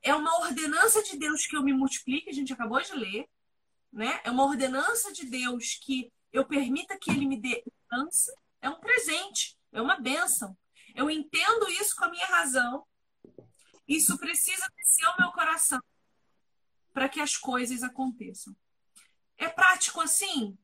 É 0.03 0.13
uma 0.15 0.41
ordenança 0.41 1.03
de 1.05 1.17
Deus 1.17 1.47
que 1.47 1.57
eu 1.57 1.63
me 1.63 1.73
multiplique, 1.73 2.29
a 2.29 2.33
gente 2.33 2.53
acabou 2.53 2.81
de 2.83 2.93
ler, 2.95 3.29
né? 3.93 4.21
É 4.25 4.31
uma 4.31 4.45
ordenança 4.45 5.13
de 5.13 5.27
Deus 5.27 5.79
que 5.81 6.13
eu 6.33 6.47
permita 6.47 6.99
que 6.99 7.11
ele 7.11 7.27
me 7.27 7.41
dê 7.41 7.63
herança, 7.91 8.35
é 8.61 8.71
um 8.71 8.81
presente, 8.81 9.59
é 9.73 9.81
uma 9.81 10.01
bênção. 10.01 10.57
Eu 10.95 11.11
entendo 11.11 11.69
isso 11.69 11.95
com 11.97 12.05
a 12.05 12.11
minha 12.11 12.27
razão. 12.27 12.87
Isso 13.87 14.17
precisa 14.19 14.67
descer 14.77 15.05
ao 15.07 15.19
meu 15.19 15.33
coração 15.33 15.81
para 16.93 17.09
que 17.09 17.21
as 17.21 17.37
coisas 17.37 17.83
aconteçam. 17.83 18.57
É 19.37 19.49
prático 19.49 20.01
assim? 20.01 20.57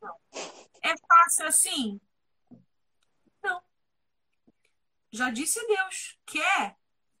Não. 0.00 0.20
É 0.82 0.96
fácil 1.06 1.46
assim? 1.46 2.00
Não. 3.42 3.62
Já 5.12 5.30
disse 5.30 5.64
Deus: 5.66 6.18
quer? 6.26 6.76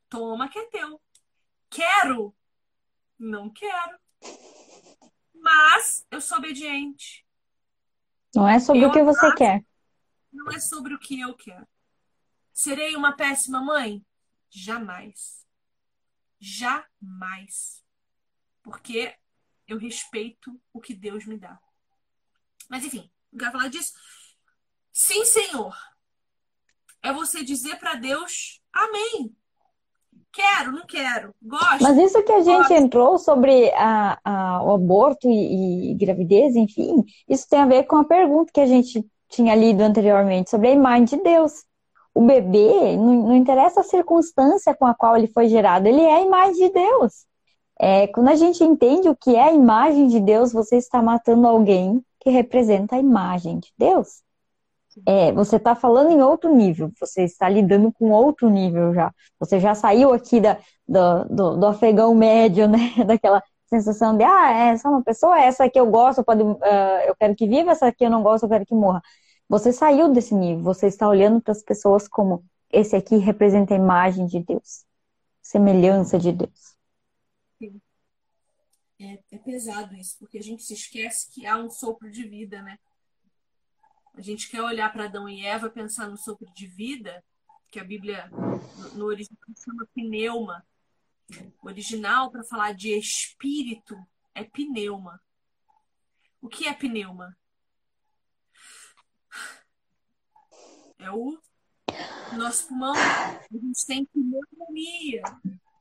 Toma 0.08 0.48
que 0.48 0.58
é 0.58 0.66
teu. 0.66 1.00
Quero? 1.70 2.34
Não 3.18 3.50
quero. 3.50 3.98
Mas 5.46 6.04
eu 6.10 6.20
sou 6.20 6.38
obediente. 6.38 7.24
Não 8.34 8.48
é 8.48 8.58
sobre 8.58 8.84
eu 8.84 8.88
o 8.88 8.92
que 8.92 9.04
você 9.04 9.32
quer. 9.36 9.64
Não 10.32 10.50
é 10.50 10.58
sobre 10.58 10.92
o 10.92 10.98
que 10.98 11.20
eu 11.20 11.36
quero. 11.36 11.66
Serei 12.52 12.96
uma 12.96 13.14
péssima 13.14 13.60
mãe? 13.62 14.04
Jamais. 14.50 15.46
Jamais. 16.40 17.84
Porque 18.60 19.16
eu 19.68 19.78
respeito 19.78 20.60
o 20.72 20.80
que 20.80 20.92
Deus 20.92 21.24
me 21.24 21.38
dá. 21.38 21.60
Mas 22.68 22.84
enfim, 22.84 23.08
não 23.30 23.38
quero 23.38 23.52
falar 23.52 23.68
disso. 23.68 23.92
Sim, 24.92 25.24
Senhor. 25.24 25.76
É 27.00 27.12
você 27.12 27.44
dizer 27.44 27.78
para 27.78 27.94
Deus 27.94 28.60
amém. 28.72 29.35
Quero, 30.36 30.70
não 30.70 30.86
quero. 30.86 31.34
Gosto. 31.42 31.82
Mas 31.82 31.96
isso 31.96 32.22
que 32.22 32.32
a 32.32 32.42
gente 32.42 32.74
entrou 32.74 33.16
sobre 33.16 33.72
a, 33.72 34.18
a, 34.22 34.62
o 34.62 34.74
aborto 34.74 35.26
e, 35.30 35.92
e 35.92 35.94
gravidez, 35.94 36.54
enfim, 36.54 37.02
isso 37.26 37.48
tem 37.48 37.58
a 37.58 37.66
ver 37.66 37.84
com 37.84 37.96
a 37.96 38.04
pergunta 38.04 38.52
que 38.52 38.60
a 38.60 38.66
gente 38.66 39.02
tinha 39.30 39.54
lido 39.54 39.80
anteriormente 39.80 40.50
sobre 40.50 40.68
a 40.68 40.72
imagem 40.72 41.06
de 41.06 41.16
Deus. 41.22 41.64
O 42.14 42.20
bebê, 42.20 42.98
não, 42.98 43.28
não 43.28 43.34
interessa 43.34 43.80
a 43.80 43.84
circunstância 43.84 44.74
com 44.74 44.84
a 44.84 44.94
qual 44.94 45.16
ele 45.16 45.28
foi 45.28 45.48
gerado, 45.48 45.88
ele 45.88 46.02
é 46.02 46.16
a 46.16 46.22
imagem 46.22 46.66
de 46.66 46.70
Deus. 46.70 47.24
É, 47.80 48.06
quando 48.08 48.28
a 48.28 48.36
gente 48.36 48.62
entende 48.62 49.08
o 49.08 49.16
que 49.16 49.34
é 49.34 49.42
a 49.42 49.52
imagem 49.54 50.06
de 50.06 50.20
Deus, 50.20 50.52
você 50.52 50.76
está 50.76 51.02
matando 51.02 51.46
alguém 51.46 52.04
que 52.20 52.28
representa 52.28 52.96
a 52.96 53.00
imagem 53.00 53.58
de 53.58 53.72
Deus. 53.78 54.22
É, 55.04 55.30
você 55.32 55.56
está 55.56 55.74
falando 55.74 56.10
em 56.10 56.22
outro 56.22 56.54
nível, 56.54 56.90
você 56.98 57.24
está 57.24 57.48
lidando 57.48 57.92
com 57.92 58.10
outro 58.12 58.48
nível 58.48 58.94
já. 58.94 59.12
Você 59.38 59.60
já 59.60 59.74
saiu 59.74 60.12
aqui 60.12 60.40
da, 60.40 60.58
do, 60.88 61.24
do, 61.24 61.56
do 61.58 61.66
afegão 61.66 62.14
médio, 62.14 62.66
né? 62.66 62.92
Daquela 63.06 63.42
sensação 63.68 64.16
de, 64.16 64.24
ah, 64.24 64.52
essa 64.52 64.88
é 64.88 64.90
uma 64.90 65.02
pessoa, 65.02 65.38
essa 65.38 65.64
aqui 65.64 65.78
eu 65.78 65.90
gosto, 65.90 66.24
pode, 66.24 66.42
uh, 66.42 66.56
eu 67.06 67.16
quero 67.16 67.34
que 67.34 67.46
viva, 67.46 67.72
essa 67.72 67.88
aqui 67.88 68.04
eu 68.04 68.10
não 68.10 68.22
gosto, 68.22 68.44
eu 68.44 68.48
quero 68.48 68.64
que 68.64 68.74
morra. 68.74 69.02
Você 69.48 69.72
saiu 69.72 70.12
desse 70.12 70.34
nível, 70.34 70.62
você 70.62 70.86
está 70.86 71.08
olhando 71.08 71.40
para 71.40 71.52
as 71.52 71.62
pessoas 71.62 72.08
como 72.08 72.44
esse 72.70 72.96
aqui 72.96 73.16
representa 73.16 73.74
a 73.74 73.76
imagem 73.76 74.26
de 74.26 74.40
Deus, 74.40 74.84
semelhança 75.42 76.18
de 76.18 76.32
Deus. 76.32 76.76
É, 78.98 79.18
é 79.32 79.38
pesado 79.38 79.94
isso, 79.94 80.16
porque 80.18 80.38
a 80.38 80.42
gente 80.42 80.62
se 80.62 80.72
esquece 80.72 81.30
que 81.30 81.44
há 81.44 81.58
um 81.58 81.68
sopro 81.68 82.10
de 82.10 82.26
vida, 82.26 82.62
né? 82.62 82.78
A 84.16 84.22
gente 84.22 84.48
quer 84.48 84.62
olhar 84.62 84.90
para 84.92 85.04
Adão 85.04 85.28
e 85.28 85.44
Eva, 85.44 85.68
pensar 85.68 86.08
no 86.08 86.16
sopro 86.16 86.50
de 86.54 86.66
vida, 86.66 87.22
que 87.70 87.78
a 87.78 87.84
Bíblia 87.84 88.30
no 88.94 89.04
original 89.04 89.38
chama 89.62 89.86
pneuma. 89.94 90.66
O 91.62 91.66
original 91.66 92.30
para 92.30 92.42
falar 92.42 92.72
de 92.72 92.96
espírito 92.96 93.94
é 94.34 94.42
pneuma. 94.42 95.20
O 96.40 96.48
que 96.48 96.66
é 96.66 96.72
pneuma? 96.72 97.36
É 100.98 101.10
o 101.10 101.38
nosso 102.38 102.68
pulmão. 102.68 102.94
A 102.94 103.42
gente 103.52 103.86
tem 103.86 104.06
pneumonia. 104.06 105.22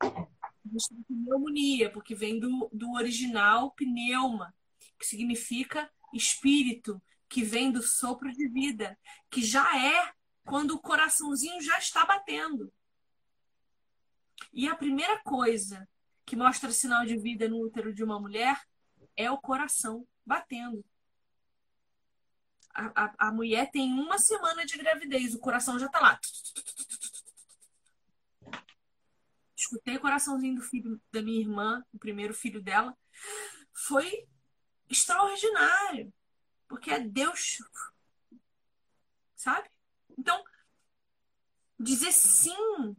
A 0.01 0.67
gente 0.69 0.89
tem 0.89 1.03
pneumonia, 1.07 1.89
porque 1.89 2.13
vem 2.13 2.37
do, 2.37 2.69
do 2.73 2.91
original 2.93 3.71
pneuma, 3.71 4.53
que 4.99 5.05
significa 5.05 5.89
espírito, 6.13 7.01
que 7.29 7.43
vem 7.43 7.71
do 7.71 7.81
sopro 7.81 8.31
de 8.31 8.47
vida, 8.47 8.97
que 9.29 9.43
já 9.43 9.77
é 9.77 10.13
quando 10.43 10.71
o 10.71 10.79
coraçãozinho 10.79 11.61
já 11.61 11.77
está 11.77 12.05
batendo. 12.05 12.71
E 14.53 14.67
a 14.67 14.75
primeira 14.75 15.19
coisa 15.19 15.87
que 16.25 16.35
mostra 16.35 16.71
sinal 16.71 17.05
de 17.05 17.17
vida 17.17 17.47
no 17.47 17.59
útero 17.59 17.93
de 17.93 18.03
uma 18.03 18.19
mulher 18.19 18.59
é 19.15 19.29
o 19.29 19.37
coração 19.37 20.07
batendo. 20.25 20.83
A, 22.73 23.05
a, 23.05 23.27
a 23.27 23.31
mulher 23.31 23.71
tem 23.71 23.93
uma 23.93 24.17
semana 24.17 24.65
de 24.65 24.77
gravidez, 24.77 25.33
o 25.33 25.39
coração 25.39 25.79
já 25.79 25.85
está 25.85 25.99
lá. 25.99 26.19
Escutei 29.55 29.95
o 29.95 30.01
coraçãozinho 30.01 30.55
do 30.55 30.61
filho 30.61 31.01
da 31.11 31.21
minha 31.21 31.39
irmã, 31.39 31.83
o 31.93 31.97
primeiro 31.97 32.33
filho 32.33 32.61
dela. 32.61 32.95
Foi 33.73 34.27
extraordinário. 34.89 36.13
Porque 36.67 36.91
é 36.91 36.99
Deus. 36.99 37.57
Sabe? 39.35 39.69
Então, 40.17 40.43
dizer 41.79 42.11
sim 42.11 42.95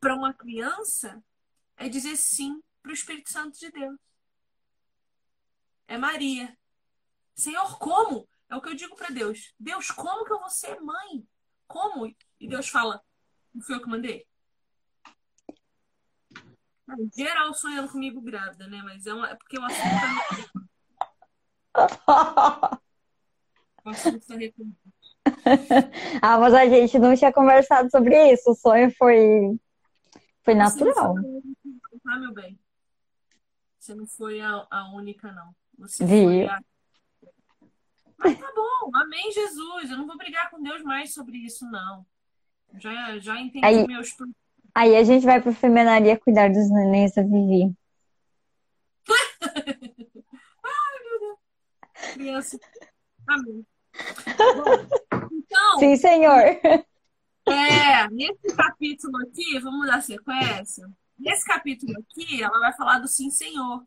para 0.00 0.14
uma 0.14 0.34
criança 0.34 1.22
é 1.76 1.88
dizer 1.88 2.16
sim 2.16 2.62
para 2.82 2.90
o 2.90 2.94
Espírito 2.94 3.30
Santo 3.30 3.58
de 3.58 3.70
Deus. 3.70 3.98
É 5.86 5.96
Maria. 5.96 6.56
Senhor, 7.34 7.78
como? 7.78 8.28
É 8.48 8.56
o 8.56 8.60
que 8.60 8.68
eu 8.68 8.74
digo 8.74 8.96
para 8.96 9.10
Deus. 9.10 9.54
Deus, 9.58 9.90
como 9.90 10.24
que 10.24 10.32
eu 10.32 10.40
vou 10.40 10.50
ser 10.50 10.80
mãe? 10.80 11.26
Como? 11.66 12.06
E 12.38 12.48
Deus 12.48 12.68
fala, 12.68 13.02
não 13.54 13.62
fui 13.62 13.76
eu 13.76 13.82
que 13.82 13.88
mandei? 13.88 14.26
Geral 17.16 17.54
sonhando 17.54 17.90
comigo 17.90 18.20
grávida, 18.20 18.66
né? 18.66 18.82
Mas 18.82 19.06
é, 19.06 19.14
uma, 19.14 19.30
é 19.30 19.34
porque 19.34 19.58
o 19.58 19.64
assunto 19.64 20.61
ah, 26.22 26.38
mas 26.38 26.54
a 26.54 26.66
gente 26.66 26.98
não 26.98 27.14
tinha 27.16 27.32
conversado 27.32 27.90
sobre 27.90 28.32
isso. 28.32 28.50
O 28.50 28.54
sonho 28.54 28.90
foi, 28.96 29.58
foi 30.42 30.54
natural. 30.54 31.14
Ah, 32.06 32.18
meu 32.18 32.32
bem. 32.32 32.58
Você 33.78 33.94
não 33.94 34.06
foi 34.06 34.40
a, 34.40 34.66
a 34.70 34.92
única, 34.94 35.32
não. 35.32 35.54
Você 35.78 36.04
Viu? 36.04 36.24
foi 36.24 36.46
a... 36.46 36.60
Mas 38.18 38.38
tá 38.38 38.52
bom, 38.54 38.90
amém, 38.94 39.32
Jesus. 39.32 39.90
Eu 39.90 39.98
não 39.98 40.06
vou 40.06 40.16
brigar 40.16 40.50
com 40.50 40.62
Deus 40.62 40.82
mais 40.82 41.12
sobre 41.12 41.38
isso, 41.38 41.68
não. 41.68 42.06
Já, 42.78 43.18
já 43.18 43.40
entendi 43.40 43.66
aí, 43.66 43.86
meus. 43.86 44.14
Aí 44.74 44.96
a 44.96 45.02
gente 45.02 45.26
vai 45.26 45.40
pra 45.40 45.52
femenaria 45.52 46.18
cuidar 46.18 46.48
dos 46.48 46.70
nenéns 46.70 47.14
da 47.14 47.22
Vivi. 47.22 47.74
Criança. 52.12 52.58
Amém. 53.26 53.66
Bom, 54.36 55.28
então. 55.32 55.78
Sim, 55.78 55.96
senhor. 55.96 56.60
É, 57.46 58.08
nesse 58.10 58.54
capítulo 58.56 59.16
aqui, 59.18 59.58
vamos 59.58 59.86
dar 59.86 60.02
sequência. 60.02 60.88
Nesse 61.18 61.44
capítulo 61.44 61.92
aqui, 61.98 62.42
ela 62.42 62.58
vai 62.58 62.72
falar 62.74 62.98
do 62.98 63.08
sim, 63.08 63.30
senhor. 63.30 63.84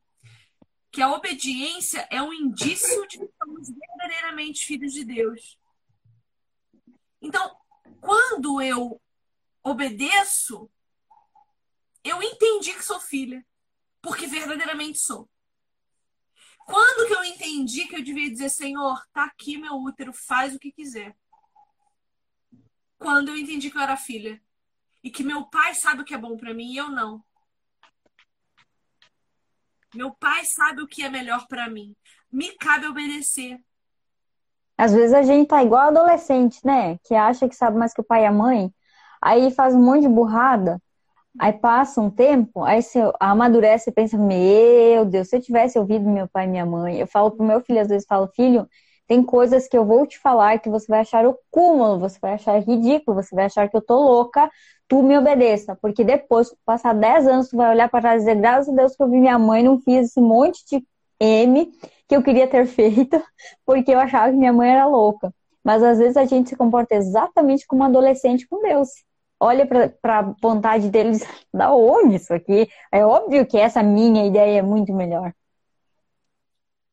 Que 0.92 1.02
a 1.02 1.12
obediência 1.12 2.08
é 2.10 2.22
um 2.22 2.34
indício 2.34 3.08
de 3.08 3.20
que 3.20 3.30
somos 3.42 3.70
verdadeiramente 3.70 4.66
filhos 4.66 4.94
de 4.94 5.04
Deus. 5.04 5.58
Então, 7.22 7.56
quando 8.00 8.62
eu 8.62 9.02
obedeço, 9.64 10.70
eu 12.04 12.22
entendi 12.22 12.74
que 12.74 12.86
sou 12.86 13.00
filha, 13.00 13.44
porque 14.02 14.28
verdadeiramente 14.28 15.00
sou. 15.00 15.28
Quando 16.66 17.08
que 17.08 17.14
eu 17.14 17.24
entendi 17.24 17.88
que 17.88 17.96
eu 17.96 18.04
devia 18.04 18.30
dizer, 18.30 18.50
Senhor, 18.50 19.00
tá 19.14 19.26
aqui 19.26 19.58
meu 19.58 19.76
útero, 19.76 20.12
faz 20.12 20.56
o 20.56 20.60
que 20.60 20.72
quiser? 20.72 21.16
Quando 22.98 23.30
eu 23.30 23.38
entendi 23.38 23.70
que 23.70 23.78
eu 23.78 23.82
era 23.82 23.96
filha 23.96 24.42
e 25.04 25.12
que 25.12 25.24
meu 25.24 25.46
pai 25.46 25.76
sabe 25.76 26.02
o 26.02 26.06
que 26.06 26.14
é 26.14 26.18
bom 26.18 26.36
para 26.36 26.54
mim 26.54 26.72
e 26.72 26.78
eu 26.78 26.90
não. 26.90 27.24
Meu 29.94 30.12
pai 30.12 30.44
sabe 30.44 30.82
o 30.82 30.88
que 30.88 31.04
é 31.04 31.10
melhor 31.10 31.48
para 31.48 31.70
mim. 31.70 31.96
Me 32.32 32.52
cabe 32.58 32.88
obedecer. 32.88 33.60
Às 34.78 34.92
vezes 34.92 35.14
a 35.14 35.22
gente 35.22 35.48
tá 35.48 35.64
igual 35.64 35.88
adolescente, 35.88 36.60
né? 36.66 36.98
Que 37.04 37.14
acha 37.14 37.48
que 37.48 37.56
sabe 37.56 37.78
mais 37.78 37.94
que 37.94 38.02
o 38.02 38.04
pai 38.04 38.24
e 38.24 38.26
a 38.26 38.32
mãe. 38.32 38.74
Aí 39.22 39.52
faz 39.52 39.74
um 39.74 39.82
monte 39.82 40.02
de 40.02 40.10
burrada. 40.10 40.82
Aí 41.40 41.52
passa 41.52 42.00
um 42.00 42.10
tempo, 42.10 42.64
aí 42.64 42.82
você 42.82 43.00
amadurece 43.20 43.90
e 43.90 43.94
pensa, 43.94 44.18
meu 44.18 45.04
Deus, 45.06 45.28
se 45.30 45.36
eu 45.36 45.42
tivesse 45.42 45.78
ouvido 45.78 46.10
meu 46.10 46.28
pai 46.30 46.46
e 46.46 46.48
minha 46.48 46.66
mãe, 46.66 46.98
eu 47.00 47.08
falo 47.08 47.32
pro 47.32 47.46
meu 47.46 47.60
filho, 47.60 47.82
às 47.82 47.90
vezes 47.90 48.08
falo, 48.08 48.28
filho, 48.34 48.68
tem 49.08 49.22
coisas 49.22 49.68
que 49.68 49.78
eu 49.78 49.86
vou 49.86 50.08
te 50.08 50.18
falar 50.18 50.60
que 50.60 50.70
você 50.70 50.88
vai 50.88 51.02
achar 51.02 51.26
o 51.28 51.38
cúmulo, 51.52 52.00
você 52.00 52.18
vai 52.22 52.34
achar 52.36 52.60
ridículo, 52.60 53.22
você 53.22 53.36
vai 53.36 53.46
achar 53.46 53.70
que 53.70 53.76
eu 53.76 53.82
tô 53.82 53.96
louca, 53.96 54.50
tu 54.88 55.04
me 55.04 55.18
obedeça. 55.18 55.78
Porque 55.82 56.04
depois, 56.04 56.56
passar 56.66 56.94
10 56.94 57.28
anos, 57.28 57.50
tu 57.50 57.58
vai 57.58 57.70
olhar 57.70 57.90
para 57.90 58.02
trás 58.02 58.24
e 58.24 58.26
dizer, 58.26 58.36
graças 58.40 58.70
a 58.74 58.76
Deus 58.76 58.96
que 58.96 59.04
eu 59.04 59.10
vi 59.10 59.18
minha 59.20 59.38
mãe, 59.38 59.62
não 59.62 59.80
fiz 59.80 60.08
esse 60.08 60.22
monte 60.22 60.64
de 60.68 60.86
M 61.20 61.70
que 62.08 62.16
eu 62.16 62.24
queria 62.24 62.48
ter 62.48 62.66
feito, 62.68 63.22
porque 63.66 63.92
eu 63.92 64.00
achava 64.00 64.32
que 64.32 64.38
minha 64.38 64.54
mãe 64.54 64.72
era 64.72 64.86
louca. 64.88 65.34
Mas 65.64 65.84
às 65.84 65.98
vezes 66.00 66.18
a 66.18 66.26
gente 66.26 66.50
se 66.50 66.56
comporta 66.56 66.96
exatamente 66.96 67.68
como 67.68 67.82
um 67.84 67.86
adolescente 67.86 68.48
com 68.48 68.62
Deus 68.62 68.90
olha 69.40 69.66
para 69.68 70.20
a 70.20 70.34
vontade 70.42 70.90
deles, 70.90 71.22
da 71.54 71.74
onde 71.74 72.16
isso 72.16 72.34
aqui? 72.34 72.68
É 72.92 73.06
óbvio 73.06 73.48
que 73.48 73.58
essa 73.58 73.84
minha 73.84 74.26
ideia 74.26 74.60
é 74.60 74.62
muito 74.62 74.94
melhor. 74.94 75.34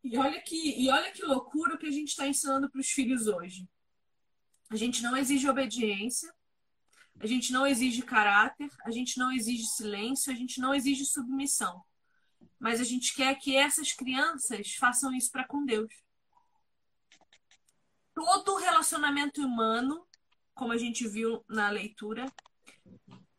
E 0.04 0.18
olha 0.18 0.40
que, 0.42 0.82
e 0.82 0.90
olha 0.90 1.12
que 1.12 1.24
loucura 1.24 1.78
que 1.78 1.86
a 1.86 1.90
gente 1.90 2.08
está 2.08 2.26
ensinando 2.26 2.68
para 2.70 2.80
os 2.80 2.88
filhos 2.88 3.28
hoje. 3.28 3.68
A 4.70 4.76
gente 4.76 5.02
não 5.02 5.16
exige 5.16 5.48
obediência, 5.48 6.32
a 7.20 7.26
gente 7.26 7.52
não 7.52 7.66
exige 7.66 8.02
caráter, 8.02 8.68
a 8.84 8.90
gente 8.90 9.16
não 9.18 9.30
exige 9.30 9.64
silêncio, 9.66 10.32
a 10.32 10.34
gente 10.34 10.60
não 10.60 10.74
exige 10.74 11.04
submissão. 11.04 11.80
Mas 12.58 12.80
a 12.80 12.84
gente 12.84 13.14
quer 13.14 13.34
que 13.36 13.56
essas 13.56 13.92
crianças 13.92 14.74
façam 14.74 15.14
isso 15.14 15.30
para 15.30 15.46
com 15.46 15.64
Deus. 15.64 15.92
Todo 18.14 18.56
relacionamento 18.56 19.40
humano 19.40 20.04
como 20.54 20.72
a 20.72 20.78
gente 20.78 21.06
viu 21.08 21.44
na 21.48 21.70
leitura, 21.70 22.26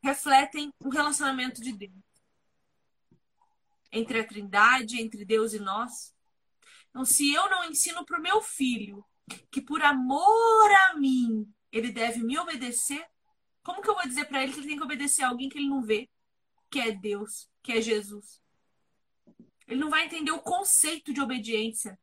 refletem 0.01 0.73
o 0.79 0.89
relacionamento 0.89 1.61
de 1.61 1.71
Deus 1.71 2.03
entre 3.91 4.19
a 4.19 4.27
Trindade, 4.27 4.99
entre 4.99 5.23
Deus 5.23 5.53
e 5.53 5.59
nós. 5.59 6.13
Então, 6.89 7.05
se 7.05 7.31
eu 7.31 7.49
não 7.49 7.63
ensino 7.65 8.03
para 8.03 8.19
o 8.19 8.21
meu 8.21 8.41
filho 8.41 9.05
que 9.51 9.61
por 9.61 9.81
amor 9.81 10.71
a 10.89 10.95
mim 10.95 11.47
ele 11.71 11.91
deve 11.91 12.23
me 12.23 12.37
obedecer, 12.37 13.05
como 13.63 13.81
que 13.81 13.89
eu 13.89 13.95
vou 13.95 14.07
dizer 14.07 14.25
para 14.25 14.43
ele 14.43 14.51
que 14.51 14.59
ele 14.59 14.67
tem 14.67 14.77
que 14.77 14.83
obedecer 14.83 15.23
a 15.23 15.29
alguém 15.29 15.47
que 15.47 15.57
ele 15.57 15.69
não 15.69 15.81
vê, 15.81 16.09
que 16.69 16.79
é 16.79 16.91
Deus, 16.91 17.49
que 17.61 17.71
é 17.71 17.81
Jesus. 17.81 18.41
Ele 19.67 19.79
não 19.79 19.89
vai 19.89 20.05
entender 20.05 20.31
o 20.31 20.41
conceito 20.41 21.13
de 21.13 21.21
obediência. 21.21 21.97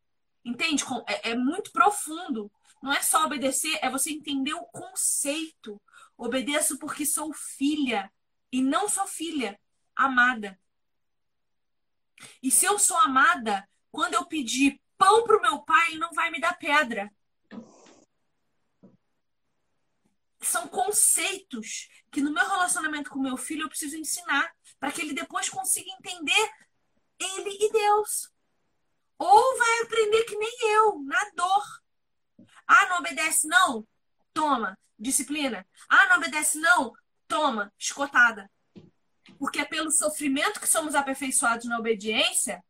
Entende? 0.44 0.82
É, 1.06 1.30
é 1.32 1.36
muito 1.36 1.70
profundo. 1.70 2.50
Não 2.82 2.92
é 2.92 3.02
só 3.02 3.24
obedecer, 3.24 3.78
é 3.82 3.90
você 3.90 4.10
entender 4.10 4.54
o 4.54 4.64
conceito. 4.66 5.80
Obedeço 6.16 6.78
porque 6.78 7.04
sou 7.04 7.32
filha 7.32 8.10
e 8.50 8.62
não 8.62 8.88
sou 8.88 9.06
filha 9.06 9.58
amada. 9.94 10.58
E 12.42 12.50
se 12.50 12.66
eu 12.66 12.78
sou 12.78 12.96
amada, 12.98 13.68
quando 13.90 14.14
eu 14.14 14.26
pedir 14.26 14.80
pão 14.96 15.24
para 15.24 15.38
o 15.38 15.42
meu 15.42 15.62
pai, 15.62 15.90
ele 15.90 15.98
não 15.98 16.12
vai 16.12 16.30
me 16.30 16.40
dar 16.40 16.58
pedra. 16.58 17.12
São 20.42 20.68
conceitos 20.68 21.88
que 22.10 22.20
no 22.20 22.32
meu 22.32 22.46
relacionamento 22.46 23.10
com 23.10 23.18
meu 23.18 23.36
filho 23.36 23.64
eu 23.64 23.68
preciso 23.68 23.96
ensinar 23.96 24.50
para 24.78 24.90
que 24.90 25.00
ele 25.00 25.12
depois 25.12 25.48
consiga 25.48 25.90
entender 25.90 26.50
ele 27.18 27.58
e 27.60 27.72
Deus. 27.72 28.30
Ou 29.18 29.58
vai 29.58 29.82
aprender 29.82 30.24
que 30.24 30.36
nem 30.36 30.58
eu, 30.74 31.02
na 31.02 31.30
dor. 31.34 31.79
Ah, 32.72 32.86
não 32.88 32.98
obedece 32.98 33.48
não? 33.48 33.84
Toma, 34.32 34.78
disciplina. 34.96 35.66
Ah, 35.88 36.06
não 36.08 36.18
obedece 36.18 36.56
não? 36.60 36.92
Toma, 37.26 37.72
escotada. 37.76 38.48
Porque 39.40 39.58
é 39.58 39.64
pelo 39.64 39.90
sofrimento 39.90 40.60
que 40.60 40.68
somos 40.68 40.94
aperfeiçoados 40.94 41.66
na 41.66 41.80
obediência. 41.80 42.62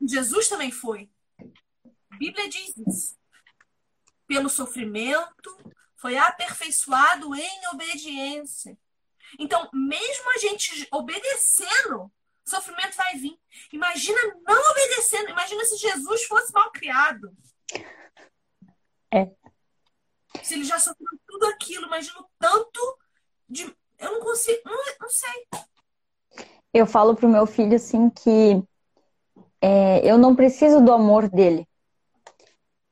Jesus 0.00 0.48
também 0.48 0.72
foi. 0.72 1.10
A 2.10 2.16
Bíblia 2.16 2.48
diz 2.48 2.74
isso. 2.88 3.18
Pelo 4.26 4.48
sofrimento 4.48 5.74
foi 5.96 6.16
aperfeiçoado 6.16 7.34
em 7.34 7.66
obediência. 7.74 8.78
Então, 9.38 9.68
mesmo 9.74 10.30
a 10.34 10.38
gente 10.38 10.88
obedecendo, 10.90 12.10
sofrimento 12.46 12.96
vai 12.96 13.18
vir. 13.18 13.38
Imagina 13.74 14.18
não 14.48 14.70
obedecendo. 14.70 15.28
Imagina 15.28 15.66
se 15.66 15.76
Jesus 15.76 16.24
fosse 16.24 16.50
mal 16.54 16.72
criado. 16.72 17.30
É. 19.12 19.30
Se 20.42 20.54
ele 20.54 20.64
já 20.64 20.78
sofreu 20.78 21.08
tudo 21.26 21.46
aquilo, 21.46 21.86
imagina 21.86 22.20
o 22.20 22.26
tanto 22.38 22.98
de 23.48 23.64
eu 23.98 24.12
não 24.12 24.20
consigo, 24.20 24.60
não, 24.64 24.76
não 25.00 25.08
sei. 25.10 26.46
Eu 26.72 26.86
falo 26.86 27.14
pro 27.14 27.28
meu 27.28 27.46
filho 27.46 27.76
assim 27.76 28.08
que 28.08 28.62
é, 29.60 30.00
eu 30.08 30.16
não 30.16 30.34
preciso 30.34 30.80
do 30.80 30.92
amor 30.92 31.28
dele. 31.28 31.66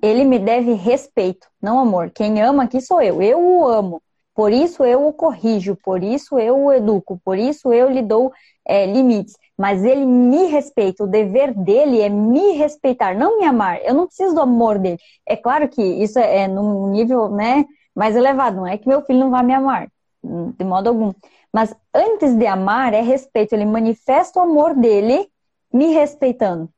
Ele 0.03 0.25
me 0.25 0.39
deve 0.39 0.75
respeito, 0.75 1.49
não 1.61 1.79
amor. 1.79 2.11
Quem 2.11 2.43
ama 2.43 2.65
aqui 2.65 2.81
sou 2.81 3.01
eu. 3.01 3.23
Eu 3.23 3.41
o 3.41 3.67
amo. 3.67 4.03
Por 4.35 4.53
isso 4.53 4.85
eu 4.85 5.05
o 5.05 5.13
corrijo, 5.13 5.77
por 5.83 6.03
isso 6.05 6.39
eu 6.39 6.57
o 6.57 6.73
educo, 6.73 7.21
por 7.25 7.37
isso 7.37 7.73
eu 7.73 7.91
lhe 7.91 8.03
dou 8.03 8.33
é, 8.65 8.87
limites. 8.87 9.35
Mas 9.59 9.85
ele 9.85 10.07
me 10.07 10.47
respeita. 10.47 11.05
O 11.05 11.09
dever 11.09 11.53
dele 11.53 12.01
é 12.01 12.09
me 12.09 12.53
respeitar, 12.53 13.15
não 13.17 13.39
me 13.39 13.45
amar. 13.45 13.81
Eu 13.83 13.95
não 13.95 14.07
preciso 14.07 14.35
do 14.35 14.41
amor 14.41 14.79
dele. 14.79 14.99
É 15.27 15.37
claro 15.37 15.69
que 15.69 15.83
isso 15.83 16.19
é, 16.19 16.43
é 16.43 16.49
num 16.49 16.91
nível 16.91 17.29
né, 17.29 17.65
mais 17.95 18.15
elevado. 18.15 18.57
Não 18.57 18.67
é 18.67 18.79
que 18.79 18.89
meu 18.89 19.03
filho 19.03 19.19
não 19.19 19.31
vai 19.31 19.43
me 19.43 19.53
amar 19.53 19.89
de 20.23 20.65
modo 20.65 20.89
algum. 20.89 21.13
Mas 21.53 21.75
antes 21.95 22.35
de 22.37 22.47
amar 22.47 22.93
é 22.95 23.01
respeito. 23.01 23.53
Ele 23.53 23.65
manifesta 23.65 24.39
o 24.39 24.43
amor 24.43 24.75
dele 24.75 25.29
me 25.73 25.93
respeitando. 25.93 26.69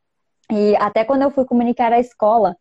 E 0.51 0.75
até 0.77 1.05
quando 1.05 1.23
eu 1.23 1.31
fui 1.31 1.45
comunicar 1.45 1.93
à 1.93 2.01
escola 2.01 2.57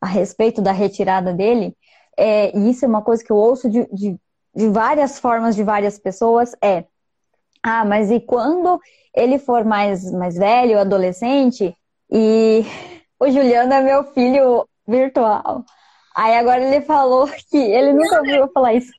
a 0.00 0.06
respeito 0.06 0.60
da 0.60 0.72
retirada 0.72 1.32
dele, 1.32 1.76
é, 2.16 2.56
e 2.56 2.70
isso 2.70 2.84
é 2.84 2.88
uma 2.88 3.02
coisa 3.02 3.22
que 3.24 3.32
eu 3.32 3.36
ouço 3.36 3.68
de, 3.70 3.86
de, 3.92 4.16
de 4.54 4.68
várias 4.68 5.18
formas 5.18 5.54
de 5.54 5.62
várias 5.62 5.98
pessoas, 5.98 6.54
é 6.62 6.84
ah, 7.62 7.84
mas 7.84 8.10
e 8.10 8.18
quando 8.20 8.80
ele 9.14 9.38
for 9.38 9.64
mais, 9.64 10.10
mais 10.10 10.36
velho, 10.36 10.78
adolescente, 10.78 11.76
e 12.10 12.64
o 13.20 13.30
Juliano 13.30 13.72
é 13.72 13.80
meu 13.80 14.04
filho 14.12 14.68
virtual. 14.86 15.64
Aí 16.14 16.36
agora 16.36 16.62
ele 16.62 16.84
falou 16.84 17.26
que 17.50 17.56
ele 17.56 17.92
nunca 17.92 18.18
ouviu 18.18 18.48
falar 18.52 18.74
isso. 18.74 18.92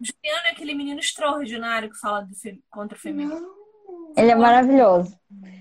Juliano 0.00 0.46
é 0.46 0.50
aquele 0.50 0.74
menino 0.74 1.00
extraordinário 1.00 1.90
que 1.90 1.98
fala 1.98 2.26
fe... 2.40 2.60
contra 2.70 2.96
o 2.96 3.00
feminino. 3.00 3.56
Ele 4.16 4.30
é 4.30 4.34
maravilhoso. 4.34 5.16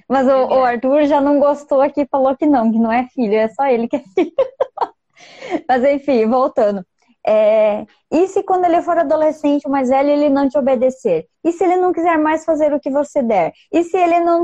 Mas 0.07 0.27
o, 0.27 0.47
o, 0.47 0.65
é. 0.65 0.73
Arthur 0.73 1.05
já 1.05 1.19
não 1.19 1.39
gostou 1.39 1.81
aqui, 1.81 2.05
falou 2.05 2.35
que 2.35 2.45
não, 2.45 2.71
que 2.71 2.77
não 2.77 2.91
é 2.91 3.07
filho, 3.07 3.33
é 3.33 3.49
só 3.49 3.65
ele 3.65 3.87
que 3.87 3.95
é 3.97 4.03
filho. 4.13 4.33
Mas 5.67 5.83
enfim, 5.83 6.25
voltando. 6.27 6.85
É... 7.27 7.85
E 8.11 8.27
se 8.27 8.43
quando 8.43 8.65
ele 8.65 8.81
for 8.81 8.97
adolescente, 8.97 9.67
mais 9.67 9.89
velho, 9.89 10.09
ele 10.09 10.29
não 10.29 10.47
te 10.47 10.57
obedecer? 10.57 11.27
E 11.43 11.51
se 11.51 11.63
ele 11.63 11.77
não 11.77 11.91
quiser 11.91 12.17
mais 12.17 12.45
fazer 12.45 12.73
o 12.73 12.79
que 12.79 12.89
você 12.89 13.21
der? 13.23 13.53
E 13.71 13.83
se 13.83 13.97
ele 13.97 14.19
não... 14.19 14.43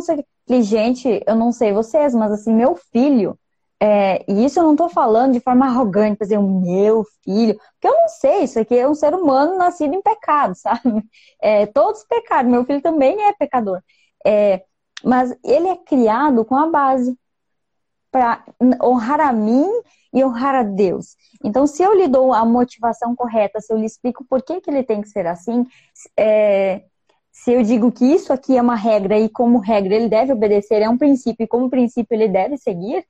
Gente, 0.62 1.24
eu 1.26 1.36
não 1.36 1.52
sei 1.52 1.72
vocês, 1.72 2.14
mas 2.14 2.32
assim, 2.32 2.54
meu 2.54 2.76
filho, 2.76 3.38
é, 3.84 4.24
e 4.32 4.46
isso 4.46 4.60
eu 4.60 4.64
não 4.64 4.74
estou 4.74 4.88
falando 4.90 5.34
de 5.34 5.40
forma 5.40 5.66
arrogante, 5.66 6.20
dizer, 6.20 6.38
o 6.38 6.48
meu 6.48 7.04
filho, 7.24 7.56
porque 7.56 7.88
eu 7.88 7.96
não 7.96 8.08
sei, 8.10 8.44
isso 8.44 8.60
aqui 8.60 8.78
é 8.78 8.88
um 8.88 8.94
ser 8.94 9.12
humano 9.16 9.58
nascido 9.58 9.96
em 9.96 10.02
pecado, 10.04 10.54
sabe? 10.56 11.04
É, 11.42 11.66
todos 11.66 12.04
pecados, 12.04 12.52
meu 12.52 12.64
filho 12.64 12.82
também 12.82 13.20
é 13.24 13.34
pecador. 13.34 13.82
É, 14.24 14.64
mas 15.04 15.36
ele 15.44 15.68
é 15.68 15.78
criado 15.78 16.46
com 16.46 16.56
a 16.56 16.68
base 16.68 17.18
para 18.12 18.44
honrar 18.84 19.20
a 19.20 19.34
mim 19.34 19.68
e 20.14 20.24
honrar 20.24 20.56
a 20.56 20.64
Deus. 20.64 21.16
Então, 21.44 21.66
se 21.66 21.82
eu 21.84 21.94
lhe 21.94 22.08
dou 22.08 22.34
a 22.34 22.46
motivação 22.46 23.16
correta, 23.16 23.62
se 23.62 23.74
eu 23.74 23.78
lhe 23.78 23.86
explico 23.86 24.26
por 24.26 24.42
que, 24.42 24.62
que 24.62 24.70
ele 24.70 24.84
tem 24.84 25.02
que 25.02 25.10
ser 25.10 25.26
assim, 25.26 25.66
é, 26.18 26.84
se 27.32 27.52
eu 27.54 27.64
digo 27.64 27.92
que 27.92 28.06
isso 28.06 28.34
aqui 28.34 28.58
é 28.58 28.62
uma 28.62 28.76
regra 28.76 29.18
e 29.20 29.30
como 29.30 29.60
regra 29.60 29.96
ele 29.96 30.10
deve 30.10 30.34
obedecer, 30.34 30.82
é 30.82 30.90
um 30.90 30.98
princípio 30.98 31.44
e 31.44 31.48
como 31.48 31.70
princípio 31.70 32.14
ele 32.16 32.28
deve 32.28 32.58
seguir, 32.58 33.06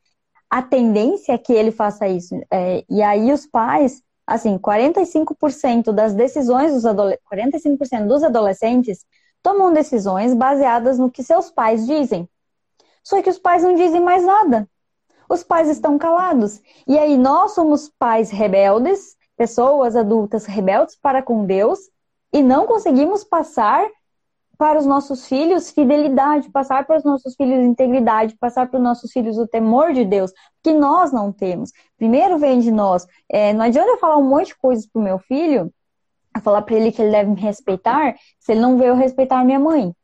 a 0.49 0.61
tendência 0.61 1.33
é 1.33 1.37
que 1.37 1.53
ele 1.53 1.71
faça 1.71 2.07
isso. 2.07 2.35
É, 2.51 2.83
e 2.89 3.01
aí 3.01 3.31
os 3.31 3.45
pais, 3.45 4.03
assim, 4.27 4.57
45% 4.57 5.91
das 5.91 6.13
decisões 6.13 6.73
dos 6.73 6.85
adolescentes, 6.85 7.25
45% 7.31 8.07
dos 8.07 8.23
adolescentes 8.23 9.05
tomam 9.41 9.73
decisões 9.73 10.33
baseadas 10.33 10.99
no 10.99 11.09
que 11.09 11.23
seus 11.23 11.49
pais 11.49 11.85
dizem. 11.87 12.29
Só 13.03 13.21
que 13.21 13.29
os 13.29 13.39
pais 13.39 13.63
não 13.63 13.75
dizem 13.75 14.01
mais 14.01 14.23
nada. 14.23 14.69
Os 15.31 15.43
pais 15.43 15.69
estão 15.69 15.97
calados. 15.97 16.61
E 16.85 16.99
aí 16.99 17.17
nós 17.17 17.53
somos 17.53 17.87
pais 17.87 18.29
rebeldes, 18.29 19.15
pessoas 19.37 19.95
adultas 19.95 20.45
rebeldes 20.45 20.97
para 21.01 21.23
com 21.23 21.45
Deus, 21.45 21.79
e 22.33 22.43
não 22.43 22.67
conseguimos 22.67 23.23
passar 23.23 23.87
para 24.57 24.77
os 24.77 24.85
nossos 24.85 25.29
filhos 25.29 25.71
fidelidade, 25.71 26.49
passar 26.49 26.85
para 26.85 26.97
os 26.97 27.05
nossos 27.05 27.33
filhos 27.35 27.65
integridade, 27.65 28.35
passar 28.37 28.69
para 28.69 28.75
os 28.75 28.83
nossos 28.83 29.09
filhos 29.09 29.37
o 29.37 29.47
temor 29.47 29.93
de 29.93 30.03
Deus, 30.03 30.33
que 30.61 30.73
nós 30.73 31.13
não 31.13 31.31
temos. 31.31 31.71
Primeiro 31.95 32.37
vem 32.37 32.59
de 32.59 32.69
nós. 32.69 33.07
É, 33.29 33.53
não 33.53 33.63
adianta 33.63 33.89
eu 33.89 33.99
falar 33.99 34.17
um 34.17 34.27
monte 34.27 34.47
de 34.47 34.57
coisas 34.57 34.85
para 34.85 34.99
o 34.99 35.03
meu 35.03 35.17
filho, 35.17 35.73
falar 36.43 36.61
para 36.63 36.75
ele 36.75 36.91
que 36.91 37.01
ele 37.01 37.11
deve 37.11 37.29
me 37.29 37.39
respeitar, 37.39 38.15
se 38.37 38.51
ele 38.51 38.59
não 38.59 38.77
veio 38.77 38.95
respeitar 38.95 39.45
minha 39.45 39.61
mãe. 39.61 39.95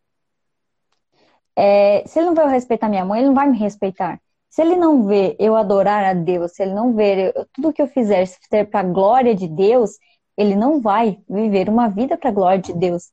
É, 1.53 2.03
se 2.07 2.17
ele 2.17 2.27
não 2.27 2.33
veio 2.33 2.47
respeitar 2.47 2.87
minha 2.87 3.03
mãe, 3.03 3.19
ele 3.19 3.27
não 3.27 3.35
vai 3.35 3.49
me 3.49 3.57
respeitar. 3.57 4.21
Se 4.49 4.61
ele 4.61 4.75
não 4.75 5.05
vê 5.05 5.35
eu 5.39 5.55
adorar 5.55 6.03
a 6.03 6.13
Deus, 6.13 6.53
se 6.53 6.63
ele 6.63 6.73
não 6.73 6.93
ver 6.93 7.33
tudo 7.53 7.73
que 7.73 7.81
eu 7.81 7.87
fizer 7.87 8.25
ser 8.25 8.69
para 8.69 8.79
a 8.79 8.83
glória 8.83 9.35
de 9.35 9.47
Deus, 9.47 9.91
ele 10.37 10.55
não 10.55 10.79
vai 10.79 11.19
viver 11.29 11.69
uma 11.69 11.89
vida 11.89 12.17
para 12.17 12.29
a 12.29 12.33
glória 12.33 12.59
de 12.61 12.73
Deus. 12.73 13.11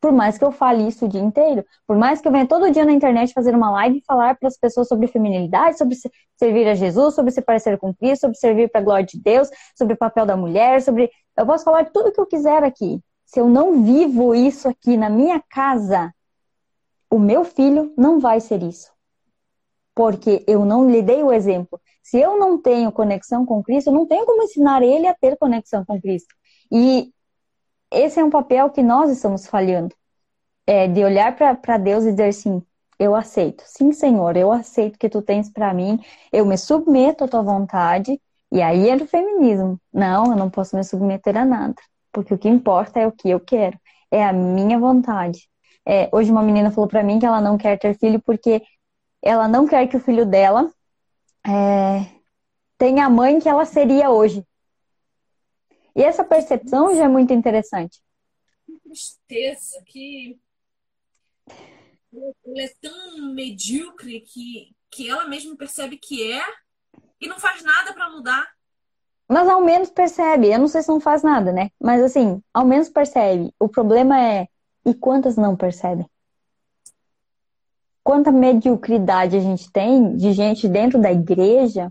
Por 0.00 0.12
mais 0.12 0.36
que 0.36 0.44
eu 0.44 0.52
fale 0.52 0.86
isso 0.86 1.06
o 1.06 1.08
dia 1.08 1.20
inteiro, 1.20 1.64
por 1.86 1.96
mais 1.96 2.20
que 2.20 2.28
eu 2.28 2.32
venha 2.32 2.46
todo 2.46 2.70
dia 2.70 2.84
na 2.84 2.92
internet 2.92 3.32
fazer 3.32 3.54
uma 3.54 3.70
live 3.70 3.98
e 3.98 4.04
falar 4.04 4.36
para 4.36 4.48
as 4.48 4.58
pessoas 4.58 4.86
sobre 4.86 5.06
feminilidade, 5.06 5.78
sobre 5.78 5.96
servir 6.38 6.68
a 6.68 6.74
Jesus, 6.74 7.14
sobre 7.14 7.30
se 7.30 7.40
parecer 7.40 7.78
com 7.78 7.94
Cristo, 7.94 8.22
sobre 8.22 8.36
servir 8.36 8.70
para 8.70 8.82
a 8.82 8.84
glória 8.84 9.06
de 9.06 9.18
Deus, 9.18 9.48
sobre 9.74 9.94
o 9.94 9.96
papel 9.96 10.26
da 10.26 10.36
mulher, 10.36 10.82
sobre. 10.82 11.10
Eu 11.34 11.46
posso 11.46 11.64
falar 11.64 11.86
tudo 11.86 12.12
que 12.12 12.20
eu 12.20 12.26
quiser 12.26 12.62
aqui. 12.62 13.00
Se 13.24 13.40
eu 13.40 13.48
não 13.48 13.82
vivo 13.82 14.34
isso 14.34 14.68
aqui 14.68 14.96
na 14.96 15.08
minha 15.08 15.42
casa, 15.48 16.12
o 17.10 17.18
meu 17.18 17.42
filho 17.42 17.92
não 17.96 18.20
vai 18.20 18.40
ser 18.40 18.62
isso. 18.62 18.93
Porque 19.94 20.44
eu 20.46 20.64
não 20.64 20.90
lhe 20.90 21.02
dei 21.02 21.22
o 21.22 21.32
exemplo. 21.32 21.80
Se 22.02 22.18
eu 22.18 22.38
não 22.38 22.60
tenho 22.60 22.92
conexão 22.92 23.46
com 23.46 23.62
Cristo, 23.62 23.88
eu 23.88 23.94
não 23.94 24.06
tenho 24.06 24.26
como 24.26 24.42
ensinar 24.42 24.82
ele 24.82 25.06
a 25.06 25.14
ter 25.14 25.36
conexão 25.36 25.84
com 25.84 26.00
Cristo. 26.00 26.34
E 26.70 27.12
esse 27.90 28.20
é 28.20 28.24
um 28.24 28.30
papel 28.30 28.70
que 28.70 28.82
nós 28.82 29.10
estamos 29.10 29.46
falhando. 29.46 29.94
É, 30.66 30.88
de 30.88 31.04
olhar 31.04 31.36
para 31.36 31.78
Deus 31.78 32.04
e 32.04 32.10
dizer 32.10 32.28
assim: 32.28 32.62
eu 32.98 33.14
aceito. 33.14 33.62
Sim, 33.66 33.92
Senhor, 33.92 34.36
eu 34.36 34.52
aceito 34.52 34.98
que 34.98 35.08
tu 35.08 35.22
tens 35.22 35.50
para 35.50 35.72
mim, 35.74 36.00
eu 36.32 36.46
me 36.46 36.56
submeto 36.56 37.24
à 37.24 37.28
tua 37.28 37.42
vontade. 37.42 38.20
E 38.52 38.62
aí 38.62 38.88
é 38.88 38.96
o 38.96 39.06
feminismo. 39.06 39.80
Não, 39.92 40.26
eu 40.26 40.36
não 40.36 40.50
posso 40.50 40.76
me 40.76 40.84
submeter 40.84 41.36
a 41.36 41.44
nada. 41.44 41.74
Porque 42.12 42.34
o 42.34 42.38
que 42.38 42.48
importa 42.48 43.00
é 43.00 43.06
o 43.06 43.12
que 43.12 43.28
eu 43.30 43.40
quero, 43.40 43.78
é 44.10 44.24
a 44.24 44.32
minha 44.32 44.78
vontade. 44.78 45.48
É, 45.86 46.08
hoje 46.12 46.30
uma 46.30 46.42
menina 46.42 46.70
falou 46.70 46.88
para 46.88 47.02
mim 47.02 47.18
que 47.18 47.26
ela 47.26 47.40
não 47.40 47.58
quer 47.58 47.78
ter 47.78 47.98
filho 47.98 48.20
porque 48.22 48.62
ela 49.24 49.48
não 49.48 49.66
quer 49.66 49.86
que 49.88 49.96
o 49.96 50.00
filho 50.00 50.26
dela 50.26 50.70
é, 51.46 52.06
tenha 52.76 53.06
a 53.06 53.10
mãe 53.10 53.40
que 53.40 53.48
ela 53.48 53.64
seria 53.64 54.10
hoje. 54.10 54.46
E 55.96 56.02
essa 56.02 56.22
percepção 56.22 56.94
já 56.94 57.04
é 57.04 57.08
muito 57.08 57.32
interessante. 57.32 58.02
Que 58.66 58.78
tristeza, 58.80 59.82
que. 59.86 60.38
ela 62.12 62.62
é 62.62 62.68
tão 62.80 63.32
medíocre 63.32 64.20
que, 64.20 64.76
que 64.90 65.08
ela 65.08 65.26
mesma 65.26 65.56
percebe 65.56 65.96
que 65.96 66.30
é 66.30 66.42
e 67.18 67.26
não 67.26 67.38
faz 67.38 67.62
nada 67.62 67.94
para 67.94 68.10
mudar. 68.10 68.46
Mas 69.26 69.48
ao 69.48 69.62
menos 69.62 69.88
percebe. 69.88 70.52
Eu 70.52 70.58
não 70.58 70.68
sei 70.68 70.82
se 70.82 70.88
não 70.88 71.00
faz 71.00 71.22
nada, 71.22 71.50
né? 71.50 71.70
Mas 71.80 72.02
assim, 72.02 72.42
ao 72.52 72.66
menos 72.66 72.90
percebe. 72.90 73.54
O 73.58 73.68
problema 73.68 74.20
é, 74.20 74.48
e 74.84 74.92
quantas 74.92 75.36
não 75.36 75.56
percebem? 75.56 76.06
Quanta 78.04 78.30
mediocridade 78.30 79.34
a 79.36 79.40
gente 79.40 79.72
tem 79.72 80.14
de 80.14 80.32
gente 80.32 80.68
dentro 80.68 81.00
da 81.00 81.10
igreja 81.10 81.90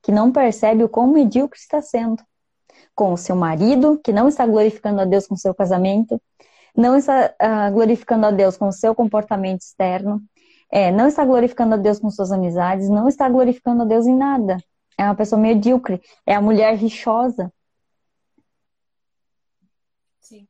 que 0.00 0.12
não 0.12 0.30
percebe 0.30 0.84
o 0.84 0.88
quão 0.88 1.08
medíocre 1.08 1.58
está 1.58 1.82
sendo. 1.82 2.22
Com 2.94 3.12
o 3.12 3.16
seu 3.16 3.34
marido, 3.34 4.00
que 4.02 4.12
não 4.12 4.28
está 4.28 4.46
glorificando 4.46 5.00
a 5.00 5.04
Deus 5.04 5.26
com 5.26 5.34
o 5.34 5.38
seu 5.38 5.52
casamento, 5.52 6.22
não 6.76 6.96
está 6.96 7.34
uh, 7.42 7.72
glorificando 7.72 8.26
a 8.26 8.30
Deus 8.30 8.56
com 8.56 8.68
o 8.68 8.72
seu 8.72 8.94
comportamento 8.94 9.62
externo, 9.62 10.22
é, 10.70 10.92
não 10.92 11.08
está 11.08 11.24
glorificando 11.24 11.74
a 11.74 11.76
Deus 11.76 11.98
com 11.98 12.10
suas 12.10 12.30
amizades, 12.30 12.88
não 12.88 13.08
está 13.08 13.28
glorificando 13.28 13.82
a 13.82 13.86
Deus 13.86 14.06
em 14.06 14.16
nada. 14.16 14.58
É 14.96 15.04
uma 15.04 15.14
pessoa 15.14 15.40
medíocre, 15.40 16.00
é 16.24 16.34
a 16.34 16.40
mulher 16.40 16.76
rixosa. 16.76 17.52
Sim. 20.20 20.46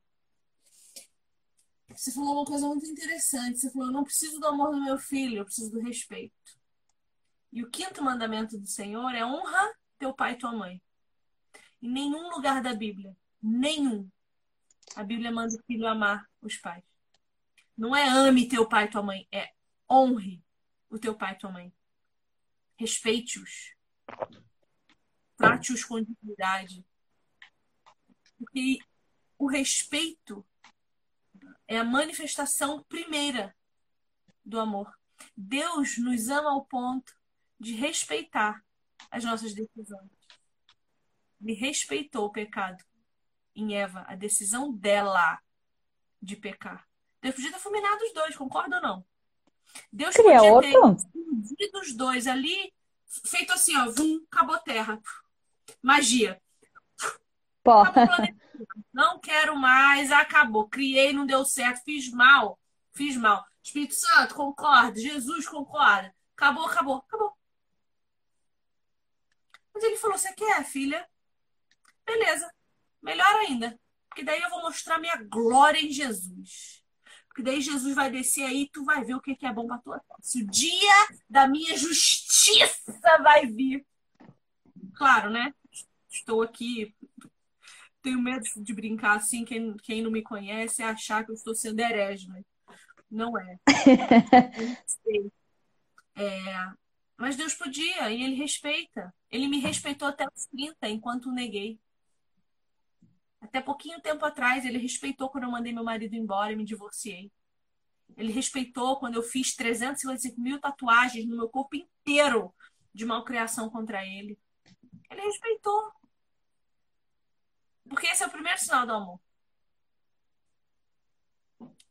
Você 1.98 2.12
falou 2.12 2.36
uma 2.36 2.44
coisa 2.44 2.64
muito 2.68 2.86
interessante. 2.86 3.58
Você 3.58 3.72
falou: 3.72 3.88
eu 3.88 3.92
não 3.92 4.04
preciso 4.04 4.38
do 4.38 4.46
amor 4.46 4.70
do 4.70 4.80
meu 4.80 4.96
filho, 4.96 5.38
eu 5.38 5.44
preciso 5.44 5.72
do 5.72 5.80
respeito. 5.80 6.32
E 7.52 7.60
o 7.60 7.68
quinto 7.68 8.04
mandamento 8.04 8.56
do 8.56 8.68
Senhor 8.68 9.12
é 9.12 9.26
honra 9.26 9.74
teu 9.98 10.14
pai 10.14 10.34
e 10.34 10.38
tua 10.38 10.52
mãe. 10.52 10.80
Em 11.82 11.90
nenhum 11.90 12.30
lugar 12.30 12.62
da 12.62 12.72
Bíblia, 12.72 13.16
nenhum, 13.42 14.08
a 14.94 15.02
Bíblia 15.02 15.32
manda 15.32 15.56
o 15.56 15.62
filho 15.64 15.88
amar 15.88 16.24
os 16.40 16.56
pais. 16.56 16.84
Não 17.76 17.96
é 17.96 18.08
ame 18.08 18.46
teu 18.46 18.68
pai 18.68 18.84
e 18.84 18.90
tua 18.90 19.02
mãe, 19.02 19.26
é 19.32 19.52
honre 19.90 20.40
o 20.88 21.00
teu 21.00 21.16
pai 21.16 21.32
e 21.32 21.38
tua 21.38 21.50
mãe. 21.50 21.72
Respeite-os. 22.76 23.74
Trate-os 25.36 25.82
com 25.82 26.00
dignidade. 26.00 26.86
Porque 28.38 28.78
o 29.36 29.48
respeito 29.48 30.46
é 31.68 31.78
a 31.78 31.84
manifestação 31.84 32.82
primeira 32.88 33.54
do 34.44 34.58
amor. 34.58 34.90
Deus 35.36 35.98
nos 35.98 36.28
ama 36.28 36.50
ao 36.50 36.64
ponto 36.64 37.14
de 37.60 37.74
respeitar 37.74 38.64
as 39.10 39.22
nossas 39.22 39.52
decisões. 39.52 40.10
Ele 41.40 41.52
respeitou 41.52 42.24
o 42.24 42.32
pecado 42.32 42.82
em 43.54 43.76
Eva, 43.76 44.04
a 44.08 44.16
decisão 44.16 44.72
dela 44.72 45.38
de 46.20 46.34
pecar. 46.36 46.88
Deus 47.20 47.34
podia 47.34 47.52
ter 47.52 47.58
fulminado 47.58 48.02
os 48.02 48.12
dois, 48.12 48.36
concorda 48.36 48.76
ou 48.76 48.82
não? 48.82 49.04
Deus 49.92 50.16
Queria 50.16 50.38
podia 50.38 51.70
ter 51.70 51.78
os 51.78 51.94
dois 51.94 52.26
ali, 52.26 52.72
feito 53.26 53.52
assim, 53.52 53.76
ó, 53.76 53.90
vum, 53.90 54.24
acabou 54.30 54.58
terra. 54.58 55.00
Magia. 55.82 56.40
Pô. 57.62 57.82
Não 58.92 59.18
quero 59.18 59.56
mais, 59.56 60.10
acabou. 60.10 60.68
Criei, 60.68 61.12
não 61.12 61.26
deu 61.26 61.44
certo, 61.44 61.84
fiz 61.84 62.10
mal, 62.10 62.58
fiz 62.92 63.16
mal. 63.16 63.44
Espírito 63.62 63.94
Santo, 63.94 64.34
concorda. 64.34 65.00
Jesus, 65.00 65.46
concorda. 65.48 66.14
Acabou, 66.36 66.66
acabou, 66.66 66.96
acabou. 66.96 67.36
Mas 69.74 69.84
ele 69.84 69.96
falou: 69.96 70.16
Você 70.16 70.32
quer, 70.32 70.64
filha? 70.64 71.06
Beleza. 72.04 72.50
Melhor 73.02 73.34
ainda. 73.36 73.78
Porque 74.08 74.24
daí 74.24 74.40
eu 74.40 74.50
vou 74.50 74.62
mostrar 74.62 74.98
minha 74.98 75.16
glória 75.16 75.78
em 75.78 75.90
Jesus. 75.92 76.82
Porque 77.28 77.42
daí 77.42 77.60
Jesus 77.60 77.94
vai 77.94 78.10
descer 78.10 78.44
aí 78.44 78.62
e 78.62 78.70
tu 78.70 78.84
vai 78.84 79.04
ver 79.04 79.14
o 79.14 79.20
que 79.20 79.36
é 79.46 79.52
bom 79.52 79.66
pra 79.66 79.78
tua 79.78 80.02
Se 80.20 80.42
o 80.42 80.46
dia 80.46 81.08
da 81.28 81.46
minha 81.46 81.76
justiça 81.76 83.18
vai 83.22 83.46
vir. 83.46 83.86
Claro, 84.96 85.30
né? 85.30 85.54
Estou 86.10 86.42
aqui. 86.42 86.92
Tenho 88.02 88.20
medo 88.20 88.44
de 88.56 88.72
brincar 88.72 89.16
assim. 89.16 89.44
Quem, 89.44 89.76
quem 89.78 90.02
não 90.02 90.10
me 90.10 90.22
conhece 90.22 90.82
é 90.82 90.86
achar 90.86 91.24
que 91.24 91.30
eu 91.30 91.34
estou 91.34 91.54
sendo 91.54 91.80
herege, 91.80 92.28
mas 92.28 92.44
não 93.10 93.38
é. 93.38 93.58
é. 96.16 96.72
Mas 97.16 97.36
Deus 97.36 97.54
podia 97.54 98.10
e 98.10 98.22
ele 98.22 98.36
respeita. 98.36 99.12
Ele 99.30 99.48
me 99.48 99.58
respeitou 99.58 100.06
até 100.06 100.24
os 100.26 100.46
30, 100.46 100.88
enquanto 100.88 101.32
neguei. 101.32 101.78
Até 103.40 103.60
pouquinho 103.60 104.00
tempo 104.00 104.24
atrás, 104.24 104.64
ele 104.64 104.78
respeitou 104.78 105.28
quando 105.28 105.44
eu 105.44 105.50
mandei 105.50 105.72
meu 105.72 105.84
marido 105.84 106.14
embora 106.14 106.52
e 106.52 106.56
me 106.56 106.64
divorciei. 106.64 107.30
Ele 108.16 108.32
respeitou 108.32 108.98
quando 108.98 109.16
eu 109.16 109.22
fiz 109.22 109.54
355 109.54 110.40
mil 110.40 110.60
tatuagens 110.60 111.26
no 111.26 111.36
meu 111.36 111.48
corpo 111.48 111.76
inteiro 111.76 112.54
de 112.92 113.04
malcriação 113.04 113.68
contra 113.70 114.04
ele. 114.04 114.38
Ele 115.10 115.20
respeitou. 115.20 115.92
Porque 117.88 118.06
esse 118.06 118.22
é 118.22 118.26
o 118.26 118.30
primeiro 118.30 118.58
sinal 118.58 118.86
do 118.86 118.92
amor. 118.92 119.20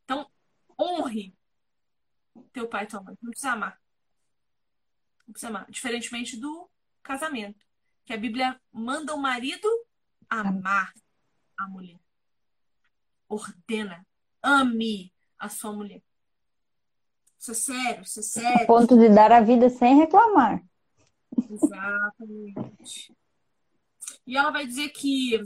Então, 0.04 0.30
honre 0.80 1.36
teu 2.54 2.68
pai 2.68 2.84
e 2.84 2.88
tua 2.88 3.02
mãe. 3.02 3.18
Não 3.22 3.32
precisa 3.32 3.52
amar. 3.52 3.80
Não 5.26 5.34
precisa 5.34 5.50
amar. 5.50 5.70
Diferentemente 5.70 6.38
do 6.38 6.70
casamento. 7.04 7.66
Que 8.06 8.14
a 8.14 8.18
Bíblia 8.18 8.60
manda 8.72 9.14
o 9.14 9.18
marido 9.18 9.68
amar 10.30 10.94
a 11.58 11.68
mulher. 11.68 12.00
Ordena. 13.28 14.06
Ame 14.42 15.14
a 15.38 15.50
sua 15.50 15.74
mulher. 15.74 16.02
Isso 17.40 17.52
é 17.52 17.54
sério, 17.54 18.04
isso 18.04 18.20
é 18.20 18.24
sério. 18.24 18.64
A 18.64 18.66
ponto 18.66 18.98
de 18.98 19.10
dar 19.10 19.32
a 19.32 19.42
vida 19.42 19.70
sem 19.70 19.98
reclamar. 19.98 20.64
Exatamente. 21.50 23.16
E 24.26 24.36
ela 24.36 24.52
vai 24.52 24.66
dizer 24.66 24.90
que 24.90 25.40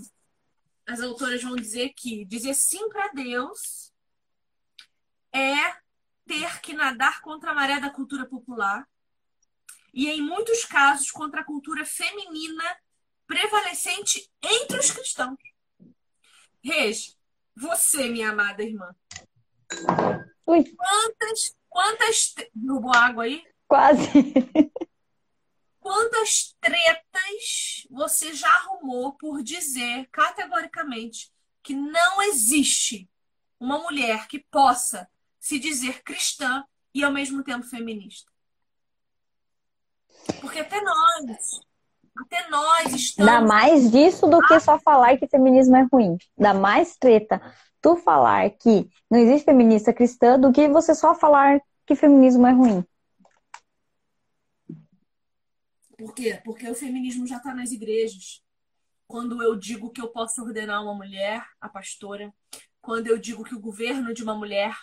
as 0.92 1.00
autoras 1.00 1.42
vão 1.42 1.56
dizer 1.56 1.94
que 1.96 2.26
dizer 2.26 2.54
sim 2.54 2.90
para 2.90 3.08
Deus 3.14 3.94
é 5.34 5.74
ter 6.28 6.60
que 6.62 6.74
nadar 6.74 7.22
contra 7.22 7.52
a 7.52 7.54
maré 7.54 7.80
da 7.80 7.90
cultura 7.90 8.26
popular 8.26 8.86
e, 9.94 10.10
em 10.10 10.22
muitos 10.22 10.66
casos, 10.66 11.10
contra 11.12 11.42
a 11.42 11.46
cultura 11.46 11.86
feminina 11.86 12.64
prevalecente 13.26 14.30
entre 14.42 14.80
os 14.80 14.92
cristãos. 14.92 15.38
Regi, 16.64 17.16
você, 17.56 18.10
minha 18.10 18.30
amada 18.30 18.64
irmã. 18.64 18.94
Ui. 20.46 20.64
Quantas, 20.76 21.56
quantas. 21.70 22.34
Derrubou 22.54 22.94
água 22.94 23.24
aí? 23.24 23.44
Quase. 23.68 24.02
Quantas 25.80 26.56
tretas 26.60 27.01
você 28.12 28.34
já 28.34 28.50
arrumou 28.50 29.14
por 29.14 29.42
dizer 29.42 30.08
categoricamente 30.12 31.32
que 31.64 31.74
não 31.74 32.22
existe 32.24 33.10
uma 33.60 33.80
mulher 33.80 34.28
que 34.28 34.40
possa 34.40 35.08
se 35.40 35.58
dizer 35.58 36.04
cristã 36.04 36.64
e 36.94 37.04
ao 37.04 37.12
mesmo 37.12 37.44
tempo 37.44 37.66
feminista? 37.66 38.30
Porque 40.42 40.60
até 40.60 40.82
nós, 40.82 41.62
até 42.18 42.50
nós 42.50 42.94
estamos. 42.94 43.32
Dá 43.32 43.42
mais 43.42 43.90
disso 43.90 44.28
do 44.28 44.40
que 44.46 44.60
só 44.60 44.78
falar 44.80 45.18
que 45.18 45.28
feminismo 45.28 45.78
é 45.78 45.88
ruim. 45.92 46.18
Dá 46.38 46.54
mais 46.54 46.98
treta 46.98 47.42
tu 47.82 47.96
falar 47.96 48.50
que 48.52 48.90
não 49.10 49.20
existe 49.20 49.46
feminista 49.46 49.94
cristã 49.94 50.38
do 50.38 50.52
que 50.52 50.68
você 50.68 50.94
só 50.94 51.16
falar 51.16 51.62
que 51.88 51.96
feminismo 51.96 52.46
é 52.46 52.52
ruim. 52.52 52.86
Por 56.02 56.16
quê? 56.16 56.42
Porque 56.44 56.68
o 56.68 56.74
feminismo 56.74 57.28
já 57.28 57.38
está 57.38 57.54
nas 57.54 57.72
igrejas. 57.72 58.44
Quando 59.08 59.44
eu 59.44 59.56
digo 59.56 59.92
que 59.92 60.02
eu 60.02 60.08
posso 60.08 60.42
ordenar 60.42 60.82
uma 60.82 60.96
mulher, 60.96 61.46
a 61.60 61.70
pastora, 61.70 62.34
quando 62.82 63.06
eu 63.06 63.20
digo 63.20 63.44
que 63.44 63.54
o 63.54 63.60
governo 63.60 64.12
de 64.12 64.24
uma 64.24 64.34
mulher 64.34 64.76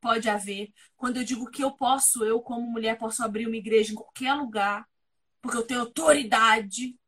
pode 0.00 0.28
haver, 0.28 0.72
quando 0.96 1.18
eu 1.18 1.24
digo 1.24 1.48
que 1.52 1.62
eu 1.62 1.70
posso, 1.70 2.24
eu 2.24 2.40
como 2.40 2.68
mulher 2.68 2.98
posso 2.98 3.22
abrir 3.22 3.46
uma 3.46 3.56
igreja 3.56 3.92
em 3.92 3.94
qualquer 3.94 4.34
lugar, 4.34 4.84
porque 5.40 5.56
eu 5.56 5.64
tenho 5.64 5.82
autoridade. 5.82 6.98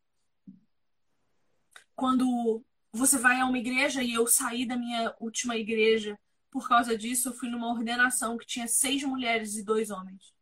Quando 1.97 2.65
você 2.93 3.19
vai 3.19 3.41
a 3.41 3.47
uma 3.47 3.59
igreja 3.59 4.05
e 4.05 4.15
eu 4.15 4.25
saí 4.29 4.67
da 4.67 4.77
minha 4.77 5.13
última 5.19 5.57
igreja 5.57 6.17
por 6.49 6.69
causa 6.69 6.97
disso, 6.97 7.31
eu 7.31 7.35
fui 7.35 7.51
numa 7.51 7.73
ordenação 7.73 8.39
que 8.39 8.47
tinha 8.47 8.69
seis 8.69 9.03
mulheres 9.03 9.57
e 9.57 9.65
dois 9.65 9.91
homens. 9.91 10.33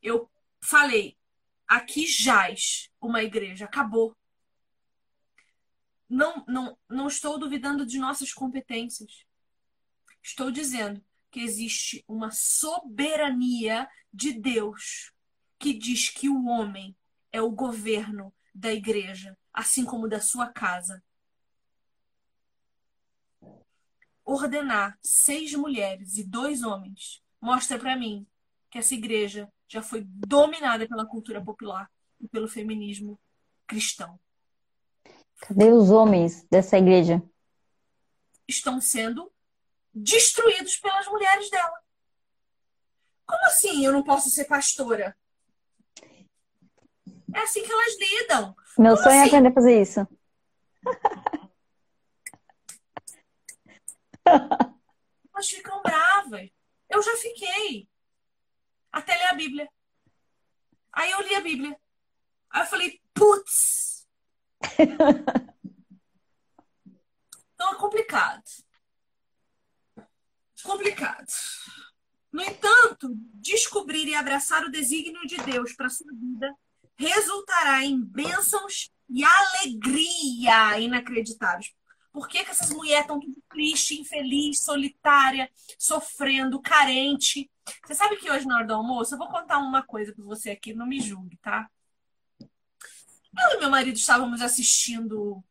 Eu 0.00 0.30
falei, 0.62 1.14
aqui 1.66 2.06
jaz 2.06 2.90
uma 3.00 3.22
igreja, 3.22 3.64
acabou. 3.64 4.16
Não, 6.08 6.44
não, 6.46 6.78
não 6.88 7.08
estou 7.08 7.38
duvidando 7.38 7.84
de 7.84 7.98
nossas 7.98 8.32
competências. 8.32 9.24
Estou 10.22 10.50
dizendo 10.50 11.04
que 11.30 11.40
existe 11.40 12.04
uma 12.06 12.30
soberania 12.30 13.88
de 14.12 14.32
Deus 14.32 15.12
que 15.58 15.72
diz 15.72 16.10
que 16.10 16.28
o 16.28 16.46
homem 16.46 16.96
é 17.32 17.40
o 17.40 17.50
governo 17.50 18.32
da 18.54 18.72
igreja, 18.72 19.36
assim 19.52 19.84
como 19.84 20.08
da 20.08 20.20
sua 20.20 20.46
casa. 20.48 21.02
ordenar 24.26 24.98
seis 25.00 25.54
mulheres 25.54 26.16
e 26.16 26.24
dois 26.24 26.64
homens 26.64 27.22
mostra 27.40 27.78
para 27.78 27.96
mim 27.96 28.26
que 28.68 28.78
essa 28.78 28.92
igreja 28.92 29.50
já 29.68 29.82
foi 29.82 30.02
dominada 30.06 30.86
pela 30.86 31.06
cultura 31.06 31.42
popular 31.42 31.90
e 32.20 32.28
pelo 32.28 32.48
feminismo 32.48 33.18
cristão. 33.66 34.18
Cadê 35.40 35.70
os 35.70 35.90
homens 35.90 36.44
dessa 36.50 36.78
igreja? 36.78 37.22
Estão 38.48 38.80
sendo 38.80 39.30
destruídos 39.92 40.76
pelas 40.76 41.06
mulheres 41.08 41.50
dela. 41.50 41.78
Como 43.26 43.44
assim 43.46 43.84
eu 43.84 43.92
não 43.92 44.02
posso 44.02 44.30
ser 44.30 44.44
pastora? 44.44 45.16
É 47.34 47.40
assim 47.40 47.62
que 47.64 47.72
elas 47.72 47.98
lidam. 47.98 48.56
Meu 48.78 48.94
Como 48.94 49.02
sonho 49.02 49.16
é 49.16 49.20
assim? 49.20 49.28
aprender 49.28 49.48
a 49.48 49.52
fazer 49.54 49.82
isso. 49.82 50.06
Elas 54.24 55.48
ficam 55.48 55.82
bravas. 55.82 56.48
Eu 56.88 57.02
já 57.02 57.16
fiquei. 57.16 57.88
Até 58.96 59.14
ler 59.14 59.26
a 59.26 59.34
Bíblia. 59.34 59.68
Aí 60.90 61.10
eu 61.10 61.20
li 61.20 61.34
a 61.34 61.40
Bíblia. 61.42 61.78
Aí 62.48 62.62
eu 62.62 62.66
falei, 62.66 63.00
putz. 63.12 64.08
Então 67.54 67.72
é 67.72 67.78
complicado. 67.78 68.44
Complicado. 70.62 71.26
No 72.30 72.42
entanto, 72.42 73.08
descobrir 73.32 74.06
e 74.06 74.14
abraçar 74.14 74.62
o 74.62 74.70
desígnio 74.70 75.26
de 75.26 75.38
Deus 75.38 75.72
para 75.72 75.88
sua 75.88 76.12
vida 76.12 76.54
resultará 76.98 77.82
em 77.82 77.98
bênçãos 77.98 78.90
e 79.08 79.24
alegria 79.24 80.78
inacreditáveis. 80.78 81.74
Por 82.16 82.28
que, 82.28 82.42
que 82.42 82.50
essas 82.50 82.70
mulheres 82.70 83.02
estão 83.02 83.20
tudo 83.20 83.36
triste, 83.50 84.00
infeliz, 84.00 84.60
solitária, 84.60 85.50
sofrendo, 85.78 86.58
carente? 86.62 87.50
Você 87.84 87.94
sabe 87.94 88.16
que 88.16 88.30
hoje, 88.30 88.46
na 88.46 88.56
hora 88.56 88.66
do 88.66 88.72
almoço, 88.72 89.12
eu 89.12 89.18
vou 89.18 89.28
contar 89.28 89.58
uma 89.58 89.82
coisa 89.82 90.14
para 90.14 90.24
você 90.24 90.48
aqui, 90.48 90.72
não 90.72 90.86
me 90.86 90.98
julgue, 90.98 91.36
tá? 91.42 91.68
Eu 92.40 93.56
e 93.56 93.58
meu 93.58 93.68
marido 93.68 93.98
estávamos 93.98 94.40
assistindo 94.40 95.44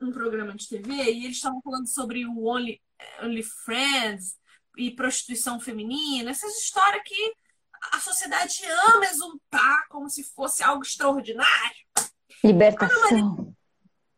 um 0.00 0.10
programa 0.10 0.54
de 0.54 0.66
TV 0.66 0.90
e 0.90 1.26
eles 1.26 1.36
estavam 1.36 1.60
falando 1.60 1.86
sobre 1.86 2.24
o 2.24 2.46
Only, 2.46 2.80
Only 3.20 3.42
Friends 3.42 4.38
e 4.78 4.90
prostituição 4.92 5.60
feminina, 5.60 6.30
essas 6.30 6.56
histórias 6.56 7.02
que 7.04 7.34
a 7.92 8.00
sociedade 8.00 8.62
ama 8.94 9.04
exultar 9.04 9.86
como 9.90 10.08
se 10.08 10.24
fosse 10.24 10.62
algo 10.62 10.82
extraordinário. 10.82 11.76
Libertação. 12.42 13.54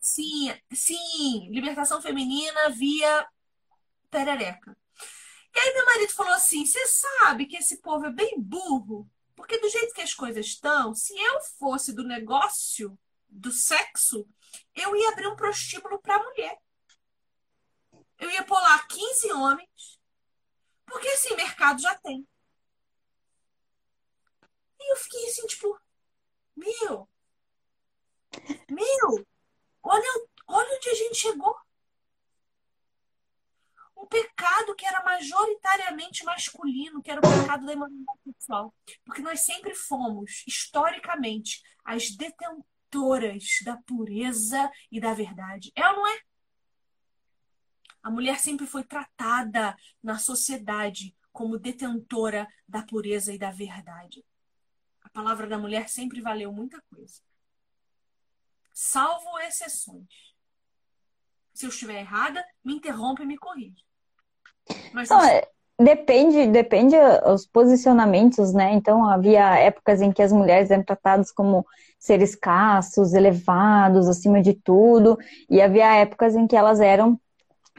Sim, 0.08 0.58
sim, 0.72 1.50
libertação 1.50 2.00
feminina 2.00 2.70
via 2.70 3.28
perereca. 4.10 4.74
E 5.54 5.58
aí 5.58 5.74
meu 5.74 5.84
marido 5.84 6.14
falou 6.14 6.32
assim: 6.32 6.64
você 6.64 6.86
sabe 6.86 7.44
que 7.44 7.58
esse 7.58 7.82
povo 7.82 8.06
é 8.06 8.10
bem 8.10 8.40
burro, 8.40 9.06
porque 9.36 9.58
do 9.58 9.68
jeito 9.68 9.92
que 9.92 10.00
as 10.00 10.14
coisas 10.14 10.46
estão, 10.46 10.94
se 10.94 11.12
eu 11.14 11.42
fosse 11.58 11.92
do 11.92 12.02
negócio 12.02 12.98
do 13.28 13.52
sexo, 13.52 14.26
eu 14.74 14.96
ia 14.96 15.10
abrir 15.10 15.26
um 15.26 15.36
prostíbulo 15.36 16.00
para 16.00 16.22
mulher. 16.22 16.58
Eu 18.18 18.30
ia 18.30 18.46
lá 18.48 18.78
15 18.86 19.30
homens, 19.32 20.00
porque 20.86 21.08
assim, 21.08 21.36
mercado 21.36 21.82
já 21.82 21.94
tem. 21.98 22.26
E 24.80 24.92
eu 24.92 24.96
fiquei 24.96 25.28
assim, 25.28 25.46
tipo, 25.46 25.78
meu, 26.56 27.06
meu, 28.70 29.26
olha, 29.88 30.26
olha 30.46 30.76
onde 30.76 30.88
a 30.88 30.94
gente 30.94 31.16
chegou. 31.16 31.54
Um 33.96 34.06
pecado 34.06 34.76
que 34.76 34.86
era 34.86 35.02
majoritariamente 35.02 36.24
masculino, 36.24 37.02
que 37.02 37.10
era 37.10 37.20
o 37.20 37.42
pecado 37.42 37.66
da 37.66 37.72
imoralidade 37.72 38.20
sexual. 38.24 38.74
Porque 39.04 39.22
nós 39.22 39.40
sempre 39.40 39.74
fomos, 39.74 40.44
historicamente, 40.46 41.60
as 41.84 42.10
detentoras 42.10 43.44
da 43.64 43.76
pureza 43.78 44.70
e 44.90 45.00
da 45.00 45.14
verdade. 45.14 45.72
É 45.74 45.88
ou 45.88 45.96
não 45.96 46.06
é? 46.06 46.20
A 48.02 48.10
mulher 48.10 48.38
sempre 48.38 48.66
foi 48.66 48.84
tratada 48.84 49.76
na 50.02 50.16
sociedade 50.18 51.16
como 51.32 51.58
detentora 51.58 52.46
da 52.66 52.82
pureza 52.82 53.32
e 53.32 53.38
da 53.38 53.50
verdade. 53.50 54.24
A 55.02 55.08
palavra 55.10 55.46
da 55.46 55.58
mulher 55.58 55.88
sempre 55.88 56.20
valeu 56.20 56.52
muita 56.52 56.80
coisa. 56.82 57.20
Salvo 58.80 59.40
exceções. 59.40 60.06
Se 61.52 61.66
eu 61.66 61.68
estiver 61.68 61.98
errada, 61.98 62.44
me 62.64 62.74
interrompe 62.74 63.24
e 63.24 63.26
me 63.26 63.36
corrige. 63.36 63.82
Mas 64.94 65.08
Não, 65.08 65.20
é, 65.20 65.48
depende, 65.80 66.46
depende 66.46 66.94
os 67.26 67.44
posicionamentos, 67.44 68.52
né? 68.54 68.74
Então 68.74 69.04
havia 69.04 69.58
épocas 69.58 70.00
em 70.00 70.12
que 70.12 70.22
as 70.22 70.30
mulheres 70.32 70.70
eram 70.70 70.84
tratadas 70.84 71.32
como 71.32 71.66
seres 71.98 72.36
castos, 72.36 73.14
elevados, 73.14 74.06
acima 74.06 74.40
de 74.40 74.54
tudo, 74.54 75.18
e 75.50 75.60
havia 75.60 75.96
épocas 75.96 76.36
em 76.36 76.46
que 76.46 76.54
elas 76.54 76.78
eram 76.78 77.20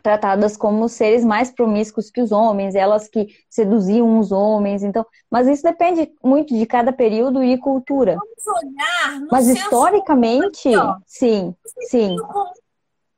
tratadas 0.01 0.57
como 0.57 0.87
seres 0.87 1.23
mais 1.23 1.51
promíscuos 1.51 2.09
que 2.09 2.21
os 2.21 2.31
homens, 2.31 2.75
elas 2.75 3.07
que 3.07 3.27
seduziam 3.49 4.19
os 4.19 4.31
homens, 4.31 4.83
então, 4.83 5.05
mas 5.29 5.47
isso 5.47 5.63
depende 5.63 6.11
muito 6.23 6.57
de 6.57 6.65
cada 6.65 6.91
período 6.91 7.43
e 7.43 7.57
cultura. 7.57 8.15
vamos 8.15 8.63
olhar 8.63 9.19
no 9.19 9.27
Mas 9.31 9.47
historicamente, 9.47 10.69
sim, 11.05 11.55
sim. 11.87 12.15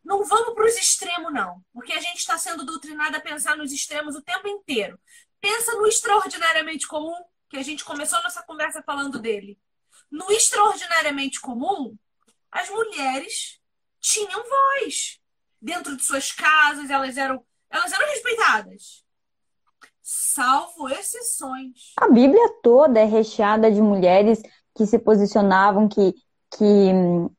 Não 0.03 0.25
vamos 0.25 0.53
para 0.55 0.65
os 0.65 0.75
extremos, 0.75 1.31
não. 1.31 1.61
Porque 1.73 1.93
a 1.93 2.01
gente 2.01 2.17
está 2.17 2.37
sendo 2.37 2.65
doutrinada 2.65 3.17
a 3.17 3.21
pensar 3.21 3.55
nos 3.55 3.71
extremos 3.71 4.15
o 4.15 4.21
tempo 4.21 4.47
inteiro. 4.47 4.99
Pensa 5.39 5.73
no 5.73 5.87
extraordinariamente 5.87 6.87
comum, 6.87 7.15
que 7.49 7.57
a 7.57 7.63
gente 7.63 7.85
começou 7.85 8.21
nossa 8.21 8.43
conversa 8.43 8.83
falando 8.83 9.19
dele. 9.19 9.57
No 10.09 10.29
extraordinariamente 10.31 11.39
comum, 11.39 11.95
as 12.51 12.69
mulheres 12.69 13.61
tinham 14.01 14.43
voz. 14.43 15.20
Dentro 15.61 15.95
de 15.95 16.03
suas 16.03 16.31
casas, 16.31 16.89
elas 16.89 17.17
eram, 17.17 17.43
elas 17.69 17.91
eram 17.91 18.07
respeitadas. 18.07 19.03
Salvo 20.01 20.89
exceções. 20.89 21.93
A 21.97 22.09
Bíblia 22.09 22.49
toda 22.63 22.99
é 22.99 23.05
recheada 23.05 23.71
de 23.71 23.81
mulheres 23.81 24.41
que 24.75 24.85
se 24.85 24.97
posicionavam, 24.97 25.87
que, 25.87 26.13
que 26.57 26.89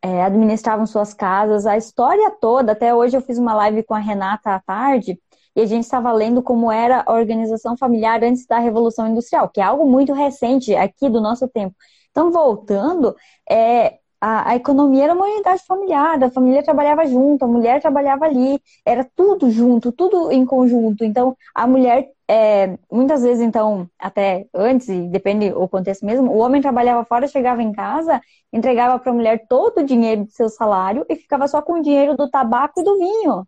é, 0.00 0.22
administravam 0.22 0.86
suas 0.86 1.12
casas, 1.12 1.66
a 1.66 1.76
história 1.76 2.30
toda. 2.40 2.72
Até 2.72 2.94
hoje 2.94 3.16
eu 3.16 3.22
fiz 3.22 3.38
uma 3.38 3.54
live 3.54 3.82
com 3.82 3.94
a 3.94 3.98
Renata 3.98 4.54
à 4.54 4.60
tarde 4.60 5.18
e 5.54 5.60
a 5.60 5.66
gente 5.66 5.84
estava 5.84 6.12
lendo 6.12 6.42
como 6.42 6.70
era 6.70 7.02
a 7.06 7.12
organização 7.12 7.76
familiar 7.76 8.22
antes 8.22 8.46
da 8.46 8.58
Revolução 8.58 9.08
Industrial, 9.08 9.48
que 9.48 9.60
é 9.60 9.64
algo 9.64 9.84
muito 9.86 10.12
recente 10.12 10.74
aqui 10.74 11.08
do 11.10 11.20
nosso 11.20 11.48
tempo. 11.48 11.74
Então, 12.10 12.30
voltando, 12.30 13.16
é, 13.48 13.98
a, 14.22 14.50
a 14.50 14.54
economia 14.54 15.02
era 15.02 15.14
uma 15.14 15.26
unidade 15.26 15.64
familiar, 15.66 16.22
a 16.22 16.30
família 16.30 16.62
trabalhava 16.62 17.04
junto, 17.06 17.44
a 17.44 17.48
mulher 17.48 17.82
trabalhava 17.82 18.24
ali, 18.24 18.62
era 18.86 19.04
tudo 19.16 19.50
junto, 19.50 19.90
tudo 19.90 20.30
em 20.30 20.46
conjunto. 20.46 21.04
Então, 21.04 21.36
a 21.52 21.66
mulher, 21.66 22.08
é, 22.28 22.78
muitas 22.88 23.22
vezes, 23.22 23.42
então, 23.42 23.90
até 23.98 24.46
antes, 24.54 24.86
depende 25.10 25.50
do 25.50 25.68
contexto 25.68 26.06
mesmo, 26.06 26.30
o 26.30 26.38
homem 26.38 26.62
trabalhava 26.62 27.04
fora, 27.04 27.26
chegava 27.26 27.64
em 27.64 27.72
casa, 27.72 28.20
entregava 28.52 28.96
para 28.96 29.10
a 29.10 29.14
mulher 29.14 29.44
todo 29.48 29.78
o 29.78 29.84
dinheiro 29.84 30.24
do 30.24 30.30
seu 30.30 30.48
salário 30.48 31.04
e 31.08 31.16
ficava 31.16 31.48
só 31.48 31.60
com 31.60 31.80
o 31.80 31.82
dinheiro 31.82 32.16
do 32.16 32.30
tabaco 32.30 32.80
e 32.80 32.84
do 32.84 32.96
vinho. 32.96 33.44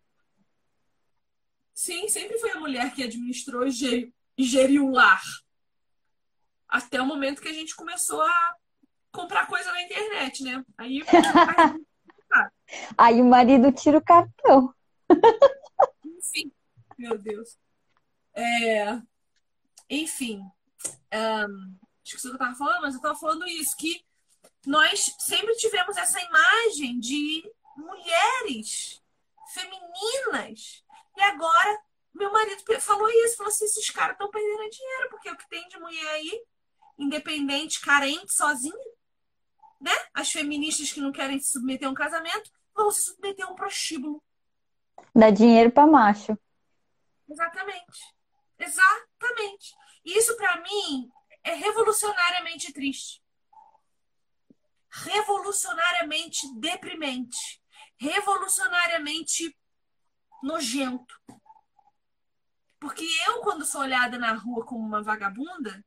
Sim, 1.72 2.08
sempre 2.08 2.36
foi 2.38 2.50
a 2.50 2.58
mulher 2.58 2.92
que 2.92 3.04
administrou 3.04 3.64
e 3.64 4.44
geriu 4.44 4.88
o 4.88 4.90
lar. 4.90 5.22
Até 6.68 7.00
o 7.00 7.06
momento 7.06 7.40
que 7.40 7.48
a 7.48 7.52
gente 7.52 7.76
começou 7.76 8.20
a 8.20 8.54
comprar 9.14 9.46
coisa 9.46 9.70
na 9.72 9.82
internet, 9.82 10.42
né? 10.42 10.64
Aí, 10.76 11.00
Aí 12.98 13.20
o 13.20 13.24
marido 13.24 13.70
tira 13.70 13.98
o 13.98 14.04
cartão. 14.04 14.74
enfim, 16.04 16.52
meu 16.98 17.16
Deus. 17.16 17.56
É, 18.34 19.00
enfim, 19.88 20.42
um, 21.14 21.78
esqueci 22.04 22.26
o 22.26 22.30
que 22.30 22.36
eu 22.36 22.38
tava 22.38 22.56
falando, 22.56 22.82
mas 22.82 22.94
eu 22.94 23.00
tava 23.00 23.14
falando 23.14 23.46
isso, 23.46 23.76
que 23.76 24.04
nós 24.66 25.14
sempre 25.20 25.54
tivemos 25.54 25.96
essa 25.96 26.20
imagem 26.20 26.98
de 26.98 27.48
mulheres 27.76 29.00
femininas. 29.52 30.82
E 31.16 31.22
agora, 31.22 31.78
meu 32.12 32.32
marido 32.32 32.64
falou 32.80 33.08
isso, 33.08 33.36
falou 33.36 33.52
assim, 33.52 33.66
esses 33.66 33.90
caras 33.90 34.14
estão 34.14 34.30
perdendo 34.30 34.70
dinheiro, 34.70 35.10
porque 35.10 35.30
o 35.30 35.36
que 35.36 35.48
tem 35.48 35.68
de 35.68 35.78
mulher 35.78 36.08
aí, 36.08 36.42
independente, 36.98 37.80
carente, 37.80 38.34
sozinha, 38.34 38.93
né? 39.84 39.92
As 40.14 40.32
feministas 40.32 40.90
que 40.90 41.00
não 41.00 41.12
querem 41.12 41.38
se 41.38 41.52
submeter 41.52 41.86
a 41.86 41.90
um 41.90 41.94
casamento 41.94 42.50
vão 42.74 42.90
se 42.90 43.02
submeter 43.02 43.46
a 43.46 43.50
um 43.50 43.54
prostíbulo. 43.54 44.24
Dá 45.14 45.28
dinheiro 45.28 45.70
para 45.70 45.86
macho. 45.86 46.38
Exatamente. 47.28 48.14
Exatamente. 48.58 49.74
Isso 50.02 50.34
para 50.38 50.62
mim 50.62 51.10
é 51.42 51.54
revolucionariamente 51.54 52.72
triste. 52.72 53.22
Revolucionariamente 54.90 56.40
deprimente. 56.58 57.60
Revolucionariamente 57.98 59.54
nojento. 60.42 61.14
Porque 62.80 63.06
eu, 63.26 63.40
quando 63.40 63.66
sou 63.66 63.82
olhada 63.82 64.18
na 64.18 64.32
rua 64.32 64.64
como 64.64 64.82
uma 64.82 65.02
vagabunda, 65.02 65.84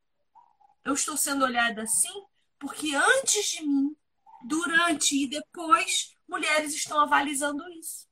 eu 0.84 0.94
estou 0.94 1.18
sendo 1.18 1.44
olhada 1.44 1.82
assim 1.82 2.27
porque 2.60 2.96
antes 2.96 3.46
de 3.50 3.66
mim, 3.66 3.96
durante 4.44 5.24
e 5.24 5.28
depois, 5.28 6.16
mulheres 6.28 6.74
estão 6.74 7.00
avalizando 7.00 7.68
isso. 7.72 8.08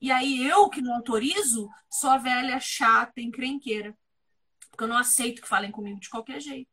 E 0.00 0.12
aí 0.12 0.46
eu, 0.46 0.68
que 0.68 0.80
não 0.80 0.94
autorizo, 0.94 1.68
sou 1.90 2.10
a 2.10 2.18
velha 2.18 2.60
chata, 2.60 3.20
encrenqueira. 3.20 3.98
Porque 4.70 4.84
eu 4.84 4.88
não 4.88 4.96
aceito 4.96 5.42
que 5.42 5.48
falem 5.48 5.72
comigo 5.72 5.98
de 5.98 6.08
qualquer 6.08 6.40
jeito. 6.40 6.70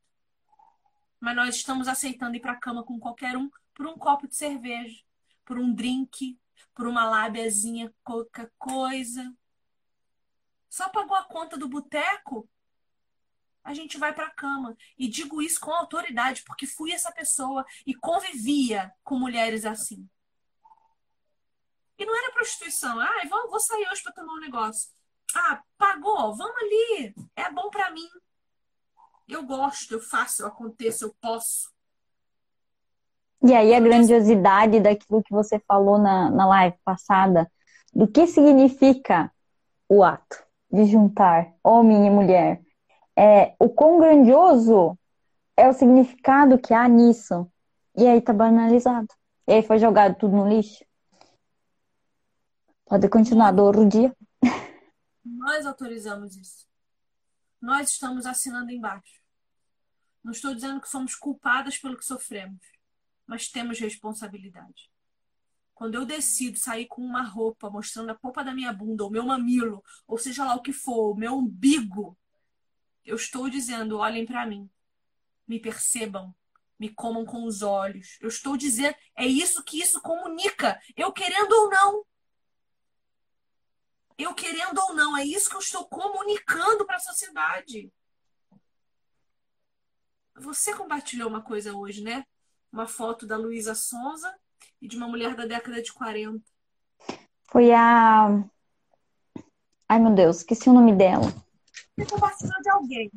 Mas 1.19 1.35
nós 1.35 1.55
estamos 1.55 1.87
aceitando 1.87 2.35
ir 2.35 2.39
para 2.39 2.51
a 2.51 2.59
cama 2.59 2.83
com 2.83 2.99
qualquer 2.99 3.35
um 3.35 3.49
por 3.73 3.87
um 3.87 3.97
copo 3.97 4.27
de 4.27 4.35
cerveja, 4.35 5.03
por 5.43 5.59
um 5.59 5.73
drink, 5.73 6.39
por 6.73 6.87
uma 6.87 7.03
lábiazinha, 7.03 7.93
qualquer 8.03 8.49
coisa. 8.57 9.35
Só 10.69 10.87
pagou 10.89 11.15
a 11.15 11.25
conta 11.25 11.57
do 11.57 11.67
boteco, 11.67 12.47
a 13.65 13.73
gente 13.73 13.97
vai 13.97 14.13
para 14.13 14.27
a 14.27 14.31
cama. 14.31 14.77
E 14.97 15.07
digo 15.07 15.41
isso 15.41 15.59
com 15.59 15.71
autoridade, 15.71 16.43
porque 16.43 16.67
fui 16.67 16.91
essa 16.91 17.11
pessoa 17.11 17.65
e 17.85 17.95
convivia 17.95 18.93
com 19.03 19.17
mulheres 19.17 19.65
assim. 19.65 20.07
E 21.97 22.05
não 22.05 22.15
era 22.15 22.31
prostituição. 22.31 22.99
Ah, 22.99 23.23
vou, 23.27 23.49
vou 23.49 23.59
sair 23.59 23.87
hoje 23.91 24.03
para 24.03 24.13
tomar 24.13 24.33
um 24.33 24.39
negócio. 24.39 24.89
Ah, 25.35 25.63
pagou, 25.77 26.35
vamos 26.35 26.55
ali. 26.57 27.15
É 27.35 27.49
bom 27.51 27.69
para 27.71 27.89
mim. 27.89 28.07
Eu 29.27 29.43
gosto, 29.43 29.95
eu 29.95 29.99
faço, 29.99 30.43
eu 30.43 30.47
aconteço, 30.47 31.05
eu 31.05 31.15
posso. 31.19 31.73
E 33.41 33.53
aí 33.53 33.73
a 33.73 33.79
grandiosidade 33.79 34.79
daquilo 34.79 35.23
que 35.23 35.33
você 35.33 35.59
falou 35.67 35.97
na, 35.97 36.29
na 36.29 36.45
live 36.47 36.77
passada, 36.83 37.51
do 37.93 38.07
que 38.07 38.27
significa 38.27 39.31
o 39.89 40.03
ato 40.03 40.43
de 40.71 40.85
juntar 40.85 41.51
homem 41.63 42.05
e 42.05 42.09
mulher. 42.09 42.61
É, 43.17 43.55
o 43.59 43.69
quão 43.69 43.99
grandioso 43.99 44.97
é 45.55 45.67
o 45.69 45.73
significado 45.73 46.59
que 46.59 46.73
há 46.73 46.87
nisso. 46.87 47.49
E 47.95 48.05
aí 48.05 48.21
tá 48.21 48.33
banalizado. 48.33 49.07
E 49.47 49.53
aí 49.53 49.63
foi 49.63 49.79
jogado 49.79 50.17
tudo 50.17 50.35
no 50.35 50.49
lixo. 50.49 50.83
Pode 52.85 53.07
continuar 53.09 53.51
do 53.51 53.63
outro 53.63 53.87
dia. 53.87 54.15
Nós 55.23 55.65
autorizamos 55.65 56.35
isso. 56.35 56.67
Nós 57.61 57.89
estamos 57.89 58.25
assinando 58.25 58.71
embaixo. 58.71 59.21
Não 60.23 60.31
estou 60.31 60.53
dizendo 60.53 60.81
que 60.81 60.89
somos 60.89 61.15
culpadas 61.15 61.77
pelo 61.77 61.97
que 61.97 62.05
sofremos, 62.05 62.59
mas 63.25 63.47
temos 63.47 63.79
responsabilidade. 63.79 64.91
Quando 65.73 65.95
eu 65.95 66.05
decido 66.05 66.57
sair 66.57 66.85
com 66.85 67.01
uma 67.01 67.21
roupa 67.21 67.69
mostrando 67.69 68.09
a 68.09 68.15
polpa 68.15 68.43
da 68.43 68.53
minha 68.53 68.73
bunda, 68.73 69.05
o 69.05 69.09
meu 69.09 69.25
mamilo, 69.25 69.83
ou 70.07 70.17
seja 70.17 70.45
lá 70.45 70.55
o 70.55 70.61
que 70.61 70.73
for, 70.73 71.11
o 71.11 71.15
meu 71.15 71.35
umbigo, 71.35 72.17
eu 73.05 73.15
estou 73.15 73.49
dizendo: 73.49 73.97
olhem 73.97 74.25
para 74.25 74.45
mim, 74.45 74.69
me 75.47 75.59
percebam, 75.59 76.33
me 76.79 76.89
comam 76.89 77.25
com 77.25 77.45
os 77.45 77.61
olhos. 77.61 78.17
Eu 78.19 78.29
estou 78.29 78.57
dizendo, 78.57 78.95
é 79.15 79.25
isso 79.25 79.63
que 79.63 79.79
isso 79.79 80.01
comunica, 80.01 80.79
eu 80.95 81.11
querendo 81.11 81.51
ou 81.53 81.69
não 81.69 82.05
eu 84.17 84.33
querendo 84.33 84.77
ou 84.79 84.93
não, 84.93 85.17
é 85.17 85.25
isso 85.25 85.49
que 85.49 85.55
eu 85.55 85.59
estou 85.59 85.85
comunicando 85.85 86.85
para 86.85 86.97
a 86.97 87.01
sociedade. 87.01 87.91
Você 90.37 90.73
compartilhou 90.73 91.29
uma 91.29 91.41
coisa 91.41 91.73
hoje, 91.73 92.01
né? 92.01 92.25
Uma 92.71 92.87
foto 92.87 93.25
da 93.25 93.37
Luísa 93.37 93.75
Sonza 93.75 94.33
e 94.81 94.87
de 94.87 94.97
uma 94.97 95.07
mulher 95.07 95.35
da 95.35 95.45
década 95.45 95.81
de 95.81 95.93
40. 95.93 96.41
Foi 97.43 97.71
a. 97.71 98.43
Ai, 99.87 99.99
meu 99.99 100.13
Deus, 100.13 100.37
esqueci 100.37 100.69
o 100.69 100.73
nome 100.73 100.93
dela. 100.93 101.33
Você 101.97 102.05
compartilhou 102.07 102.61
de 102.61 102.69
alguém. 102.69 103.11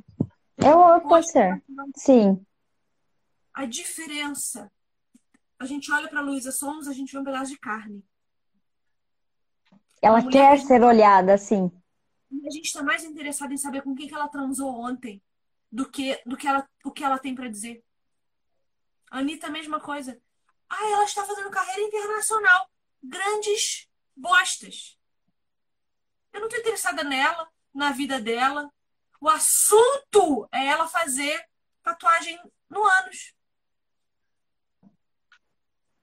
Eu, 0.56 1.00
pode 1.08 1.30
ser. 1.30 1.62
Sim. 1.96 2.44
A 3.52 3.66
diferença. 3.66 4.70
A 5.58 5.66
gente 5.66 5.90
olha 5.90 6.08
para 6.08 6.20
Luísa 6.20 6.52
Sonza, 6.52 6.90
a 6.90 6.94
gente 6.94 7.12
vê 7.12 7.18
um 7.18 7.24
pedaço 7.24 7.50
de 7.50 7.58
carne. 7.58 8.04
Ela 10.00 10.28
quer 10.28 10.60
ser 10.60 10.82
olhada 10.82 11.34
assim. 11.34 11.70
A 12.30 12.50
gente 12.50 12.66
está 12.66 12.82
mais 12.82 13.02
interessado 13.02 13.52
em 13.52 13.56
saber 13.56 13.82
com 13.82 13.94
quem 13.94 14.06
que 14.06 14.14
ela 14.14 14.28
transou 14.28 14.80
ontem 14.80 15.20
do 15.70 15.90
que 15.90 16.20
do 16.24 16.36
que 16.36 16.46
ela, 16.46 16.68
o 16.84 16.92
que 16.92 17.02
ela 17.02 17.18
tem 17.18 17.34
para 17.34 17.48
dizer. 17.48 17.82
A 19.10 19.18
Anitta, 19.18 19.48
a 19.48 19.50
mesma 19.50 19.80
coisa. 19.80 20.20
Ah, 20.68 20.90
ela 20.92 21.04
está 21.04 21.24
fazendo 21.24 21.50
carreira 21.50 21.82
internacional. 21.82 22.70
Grandes 23.02 23.88
bostas. 24.14 24.96
Eu 26.32 26.40
não 26.40 26.46
estou 26.46 26.60
interessada 26.60 27.02
nela, 27.02 27.50
na 27.74 27.90
vida 27.92 28.20
dela. 28.20 28.70
O 29.20 29.28
assunto 29.28 30.48
é 30.52 30.66
ela 30.66 30.86
fazer 30.86 31.44
tatuagem 31.82 32.38
no 32.68 32.84
ânus 32.84 33.34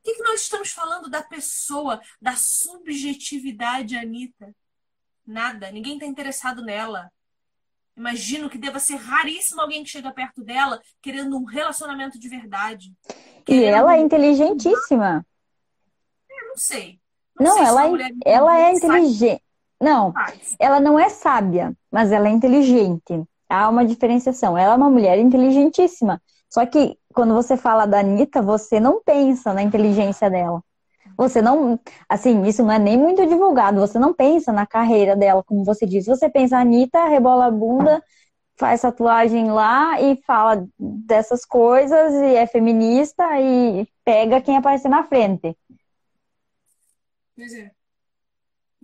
que, 0.05 0.13
que 0.13 0.23
nós 0.23 0.41
estamos 0.41 0.71
falando 0.71 1.09
da 1.09 1.23
pessoa, 1.23 1.99
da 2.21 2.35
subjetividade, 2.35 3.97
Anitta? 3.97 4.55
Nada. 5.25 5.71
Ninguém 5.71 5.95
está 5.95 6.05
interessado 6.05 6.63
nela. 6.63 7.11
Imagino 7.97 8.49
que 8.49 8.57
deva 8.57 8.77
ser 8.77 8.97
raríssimo 8.97 9.61
alguém 9.61 9.83
que 9.83 9.89
chega 9.89 10.13
perto 10.13 10.43
dela 10.43 10.79
querendo 11.01 11.35
um 11.37 11.43
relacionamento 11.43 12.19
de 12.19 12.29
verdade. 12.29 12.93
E 13.47 13.63
ela 13.63 13.95
é 13.95 13.99
inteligentíssima. 13.99 15.25
Eu 16.29 16.49
não 16.49 16.57
sei. 16.57 16.99
Não, 17.39 17.45
não 17.47 17.53
sei 17.55 17.65
ela, 17.65 17.85
é, 17.87 18.11
ela 18.25 18.59
é 18.59 18.73
inteligente. 18.73 19.43
Não, 19.81 20.13
ela 20.59 20.79
não 20.79 20.97
é 20.99 21.09
sábia, 21.09 21.73
mas 21.91 22.11
ela 22.11 22.27
é 22.27 22.31
inteligente. 22.31 23.23
Há 23.49 23.69
uma 23.69 23.85
diferenciação. 23.85 24.57
Ela 24.57 24.73
é 24.73 24.77
uma 24.77 24.89
mulher 24.89 25.19
inteligentíssima. 25.19 26.21
Só 26.49 26.65
que 26.65 26.97
quando 27.13 27.33
você 27.33 27.57
fala 27.57 27.85
da 27.85 27.99
Anitta, 27.99 28.41
você 28.41 28.79
não 28.79 29.01
pensa 29.03 29.53
na 29.53 29.61
inteligência 29.61 30.29
dela. 30.29 30.63
Você 31.17 31.41
não, 31.41 31.79
assim, 32.09 32.43
isso 32.43 32.63
não 32.63 32.71
é 32.71 32.79
nem 32.79 32.97
muito 32.97 33.25
divulgado. 33.27 33.79
Você 33.79 33.99
não 33.99 34.13
pensa 34.13 34.51
na 34.51 34.65
carreira 34.65 35.15
dela, 35.15 35.43
como 35.43 35.63
você 35.63 35.85
diz. 35.85 36.05
Você 36.05 36.29
pensa, 36.29 36.57
Anitta, 36.57 37.05
rebola 37.05 37.47
a 37.47 37.51
bunda, 37.51 38.03
faz 38.57 38.81
tatuagem 38.81 39.51
lá 39.51 40.01
e 40.01 40.17
fala 40.25 40.67
dessas 40.79 41.45
coisas 41.45 42.13
e 42.13 42.35
é 42.35 42.47
feminista 42.47 43.23
e 43.39 43.87
pega 44.03 44.41
quem 44.41 44.57
aparecer 44.57 44.89
na 44.89 45.03
frente. 45.03 45.55
Pois 47.35 47.53
é. 47.53 47.74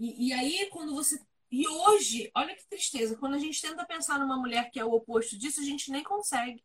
E, 0.02 0.30
e 0.30 0.34
aí, 0.34 0.68
quando 0.72 0.96
você. 0.96 1.20
E 1.52 1.68
hoje, 1.68 2.32
olha 2.36 2.56
que 2.56 2.68
tristeza, 2.68 3.16
quando 3.18 3.36
a 3.36 3.38
gente 3.38 3.62
tenta 3.62 3.86
pensar 3.86 4.18
numa 4.18 4.36
mulher 4.36 4.72
que 4.72 4.80
é 4.80 4.84
o 4.84 4.94
oposto 4.94 5.38
disso, 5.38 5.62
a 5.62 5.64
gente 5.64 5.92
nem 5.92 6.02
consegue. 6.02 6.64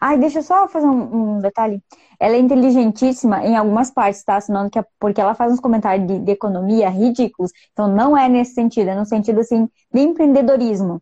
Ai, 0.00 0.18
deixa 0.18 0.40
eu 0.40 0.42
só 0.42 0.66
fazer 0.66 0.88
um, 0.88 1.36
um, 1.36 1.38
detalhe. 1.38 1.80
Ela 2.18 2.34
é 2.34 2.40
inteligentíssima 2.40 3.46
em 3.46 3.56
algumas 3.56 3.92
partes, 3.92 4.24
tá? 4.24 4.40
Senão 4.40 4.68
que 4.68 4.80
é 4.80 4.84
porque 4.98 5.20
ela 5.20 5.34
faz 5.34 5.52
uns 5.52 5.60
comentários 5.60 6.08
de, 6.08 6.18
de, 6.18 6.32
economia 6.32 6.88
ridículos. 6.88 7.52
Então 7.72 7.86
não 7.86 8.16
é 8.16 8.28
nesse 8.28 8.54
sentido, 8.54 8.88
é 8.88 8.96
no 8.96 9.06
sentido 9.06 9.40
assim 9.40 9.68
de 9.92 10.00
empreendedorismo. 10.00 11.00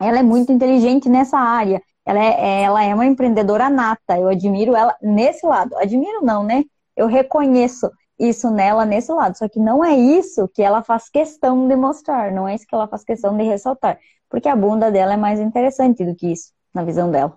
Ela 0.00 0.20
é 0.20 0.22
muito 0.22 0.52
inteligente 0.52 1.08
nessa 1.10 1.38
área. 1.38 1.82
Ela 2.06 2.18
é, 2.18 2.62
ela 2.62 2.82
é 2.82 2.94
uma 2.94 3.04
empreendedora 3.04 3.68
nata. 3.68 4.18
Eu 4.18 4.28
admiro 4.28 4.74
ela 4.74 4.96
nesse 5.02 5.44
lado. 5.44 5.76
Admiro 5.76 6.24
não, 6.24 6.42
né? 6.42 6.64
Eu 6.96 7.06
reconheço 7.06 7.90
isso 8.20 8.50
nela 8.50 8.84
nesse 8.84 9.10
lado. 9.12 9.36
Só 9.36 9.48
que 9.48 9.58
não 9.58 9.84
é 9.84 9.96
isso 9.96 10.46
que 10.48 10.62
ela 10.62 10.82
faz 10.82 11.08
questão 11.08 11.66
de 11.66 11.74
mostrar. 11.74 12.30
Não 12.30 12.46
é 12.46 12.54
isso 12.54 12.66
que 12.66 12.74
ela 12.74 12.86
faz 12.86 13.02
questão 13.02 13.36
de 13.36 13.42
ressaltar. 13.42 13.98
Porque 14.28 14.48
a 14.48 14.54
bunda 14.54 14.92
dela 14.92 15.14
é 15.14 15.16
mais 15.16 15.40
interessante 15.40 16.04
do 16.04 16.14
que 16.14 16.30
isso, 16.32 16.52
na 16.72 16.84
visão 16.84 17.10
dela. 17.10 17.36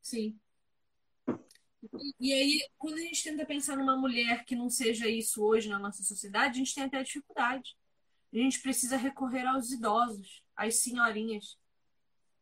Sim. 0.00 0.36
E 2.18 2.32
aí, 2.32 2.60
quando 2.78 2.94
a 2.94 3.00
gente 3.00 3.22
tenta 3.22 3.44
pensar 3.44 3.76
numa 3.76 3.96
mulher 3.96 4.44
que 4.44 4.56
não 4.56 4.68
seja 4.68 5.08
isso 5.08 5.42
hoje 5.42 5.68
na 5.68 5.78
nossa 5.78 6.02
sociedade, 6.02 6.54
a 6.54 6.58
gente 6.58 6.74
tem 6.74 6.84
até 6.84 7.02
dificuldade. 7.02 7.76
A 8.32 8.36
gente 8.36 8.60
precisa 8.60 8.96
recorrer 8.96 9.46
aos 9.46 9.70
idosos, 9.70 10.42
às 10.56 10.76
senhorinhas 10.76 11.58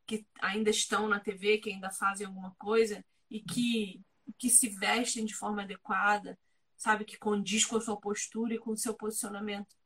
que 0.07 0.27
ainda 0.41 0.71
estão 0.71 1.07
na 1.07 1.21
TV, 1.21 1.59
que 1.59 1.71
ainda 1.71 1.91
fazem 1.91 2.27
alguma 2.27 2.55
coisa 2.59 3.05
e 3.31 3.41
que, 3.41 4.01
que 4.39 4.49
se 4.49 4.69
vestem 4.71 5.25
de 5.25 5.35
forma 5.35 5.63
adequada, 5.63 6.39
sabe, 6.79 7.05
que 7.05 7.19
condiz 7.19 7.67
com 7.67 7.77
a 7.77 7.81
sua 7.81 8.01
postura 8.01 8.55
e 8.55 8.59
com 8.59 8.71
o 8.71 8.77
seu 8.77 8.95
posicionamento 8.95 9.77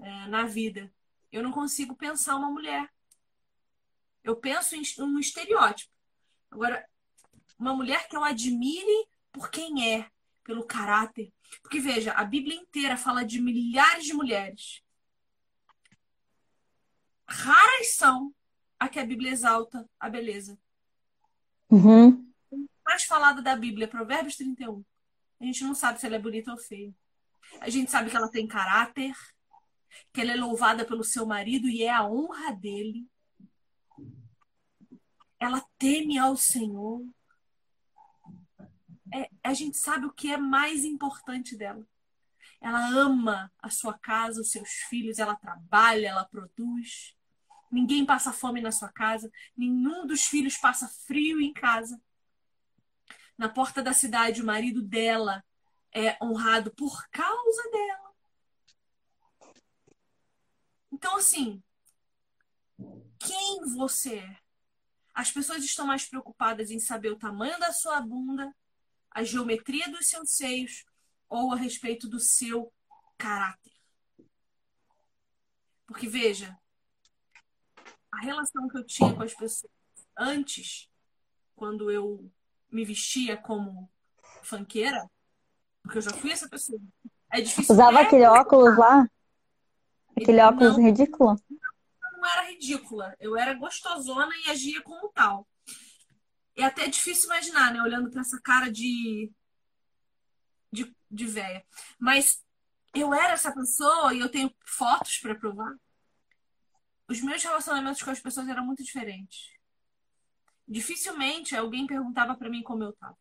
é, 0.00 0.26
na 0.26 0.44
vida. 0.44 0.92
Eu 1.30 1.42
não 1.42 1.52
consigo 1.52 1.96
pensar 1.96 2.36
uma 2.36 2.50
mulher. 2.50 2.92
Eu 4.22 4.36
penso 4.36 4.74
em 4.74 4.82
um 4.98 5.18
estereótipo. 5.18 5.90
Agora, 6.50 6.86
uma 7.58 7.74
mulher 7.74 8.08
que 8.08 8.16
eu 8.16 8.24
admire 8.24 9.08
por 9.30 9.50
quem 9.50 9.94
é, 9.94 10.10
pelo 10.44 10.66
caráter. 10.66 11.32
Porque 11.62 11.80
veja, 11.80 12.12
a 12.12 12.24
Bíblia 12.24 12.56
inteira 12.56 12.96
fala 12.96 13.24
de 13.24 13.40
milhares 13.40 14.04
de 14.04 14.12
mulheres. 14.12 14.82
Raras 17.26 17.94
são 17.94 18.34
a 18.78 18.88
que 18.88 18.98
a 18.98 19.06
Bíblia 19.06 19.30
exalta 19.30 19.88
a 19.98 20.10
beleza. 20.10 20.58
Uhum. 21.70 22.30
mais 22.84 23.04
falada 23.04 23.40
da 23.40 23.56
Bíblia, 23.56 23.88
Provérbios 23.88 24.36
31. 24.36 24.84
A 25.42 25.44
gente 25.44 25.64
não 25.64 25.74
sabe 25.74 25.98
se 25.98 26.06
ela 26.06 26.14
é 26.14 26.20
bonita 26.20 26.52
ou 26.52 26.56
feia. 26.56 26.94
A 27.60 27.68
gente 27.68 27.90
sabe 27.90 28.08
que 28.08 28.16
ela 28.16 28.30
tem 28.30 28.46
caráter. 28.46 29.12
que 30.12 30.20
ela 30.20 30.30
é 30.30 30.36
louvada 30.36 30.84
pelo 30.84 31.02
seu 31.02 31.26
marido 31.26 31.68
e 31.68 31.82
é 31.82 31.90
a 31.90 32.06
honra 32.06 32.52
dele. 32.52 33.10
Ela 35.40 35.60
teme 35.76 36.16
ao 36.16 36.36
Senhor. 36.36 37.04
É, 39.12 39.28
a 39.42 39.52
gente 39.52 39.76
sabe 39.76 40.06
o 40.06 40.12
que 40.12 40.32
é 40.32 40.36
mais 40.36 40.84
importante 40.84 41.56
dela. 41.56 41.84
Ela 42.60 42.88
ama 42.90 43.52
a 43.58 43.68
sua 43.68 43.98
casa, 43.98 44.40
os 44.40 44.50
seus 44.52 44.70
filhos, 44.88 45.18
ela 45.18 45.34
trabalha, 45.34 46.06
ela 46.06 46.24
produz. 46.24 47.16
Ninguém 47.68 48.06
passa 48.06 48.32
fome 48.32 48.60
na 48.60 48.70
sua 48.70 48.92
casa, 48.92 49.30
nenhum 49.56 50.06
dos 50.06 50.22
filhos 50.22 50.56
passa 50.56 50.86
frio 51.04 51.40
em 51.40 51.52
casa. 51.52 52.00
Na 53.42 53.48
porta 53.48 53.82
da 53.82 53.92
cidade, 53.92 54.40
o 54.40 54.46
marido 54.46 54.80
dela 54.80 55.44
é 55.92 56.16
honrado 56.22 56.72
por 56.76 57.08
causa 57.08 57.70
dela. 57.72 58.14
Então, 60.92 61.16
assim, 61.16 61.60
quem 63.18 63.64
você 63.74 64.20
é? 64.20 64.38
As 65.12 65.32
pessoas 65.32 65.64
estão 65.64 65.84
mais 65.84 66.06
preocupadas 66.08 66.70
em 66.70 66.78
saber 66.78 67.10
o 67.10 67.18
tamanho 67.18 67.58
da 67.58 67.72
sua 67.72 68.00
bunda, 68.00 68.54
a 69.10 69.24
geometria 69.24 69.90
dos 69.90 70.06
seus 70.06 70.30
seios 70.30 70.84
ou 71.28 71.52
a 71.52 71.56
respeito 71.56 72.08
do 72.08 72.20
seu 72.20 72.72
caráter. 73.18 73.72
Porque, 75.84 76.06
veja, 76.06 76.56
a 78.08 78.20
relação 78.20 78.68
que 78.68 78.78
eu 78.78 78.86
tinha 78.86 79.12
com 79.12 79.22
as 79.24 79.34
pessoas 79.34 79.72
antes, 80.16 80.88
quando 81.56 81.90
eu 81.90 82.30
me 82.72 82.84
vestia 82.84 83.36
como 83.36 83.90
fanqueira, 84.42 85.08
porque 85.82 85.98
eu 85.98 86.02
já 86.02 86.12
fui 86.12 86.32
essa 86.32 86.48
pessoa. 86.48 86.80
É 87.30 87.40
difícil. 87.40 87.74
Usava 87.74 88.00
aquele 88.00 88.24
óculos 88.26 88.76
lá? 88.76 89.06
Aquele 90.16 90.38
Não. 90.38 90.48
óculos 90.48 90.76
ridículo? 90.78 91.36
não 92.22 92.30
era 92.30 92.48
ridícula. 92.50 93.16
Eu 93.18 93.36
era 93.36 93.52
gostosona 93.54 94.30
e 94.46 94.50
agia 94.50 94.80
como 94.82 95.08
tal. 95.08 95.46
É 96.56 96.64
até 96.64 96.86
difícil 96.86 97.24
imaginar, 97.26 97.72
né? 97.72 97.82
Olhando 97.82 98.10
para 98.10 98.20
essa 98.20 98.40
cara 98.40 98.70
de, 98.70 99.30
de, 100.70 100.94
de 101.10 101.26
véia. 101.26 101.64
Mas 101.98 102.44
eu 102.94 103.12
era 103.12 103.32
essa 103.32 103.52
pessoa 103.52 104.14
e 104.14 104.20
eu 104.20 104.30
tenho 104.30 104.54
fotos 104.64 105.18
para 105.18 105.34
provar. 105.34 105.74
Os 107.08 107.20
meus 107.20 107.42
relacionamentos 107.42 108.02
com 108.02 108.10
as 108.10 108.20
pessoas 108.20 108.48
eram 108.48 108.64
muito 108.64 108.84
diferentes. 108.84 109.50
Dificilmente 110.66 111.56
alguém 111.56 111.86
perguntava 111.86 112.34
para 112.34 112.48
mim 112.48 112.62
como 112.62 112.84
eu 112.84 112.92
tava. 112.92 113.16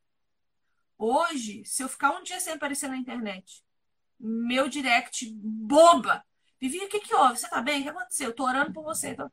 Hoje, 0.98 1.66
se 1.66 1.84
eu 1.84 1.90
ficar 1.90 2.12
um 2.18 2.24
dia 2.24 2.40
sem 2.40 2.54
aparecer 2.54 2.88
na 2.88 2.98
internet, 2.98 3.64
meu 4.20 4.70
direct 4.70 5.32
bomba. 5.36 6.24
Vivi, 6.60 6.78
o 6.78 6.88
que 6.88 7.00
que 7.00 7.16
houve? 7.16 7.40
Você 7.40 7.50
tá 7.50 7.62
bem? 7.62 7.80
O 7.80 7.84
que 7.84 7.90
aconteceu? 7.90 8.28
Eu 8.28 8.36
tô 8.36 8.46
orando 8.46 8.72
por 8.72 8.84
você. 8.84 9.10
Então, 9.10 9.32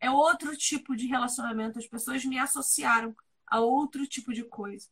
é 0.00 0.10
outro 0.10 0.56
tipo 0.56 0.96
de 0.96 1.06
relacionamento. 1.06 1.78
As 1.78 1.86
pessoas 1.86 2.24
me 2.24 2.38
associaram 2.38 3.14
a 3.46 3.60
outro 3.60 4.06
tipo 4.06 4.32
de 4.32 4.44
coisa 4.44 4.88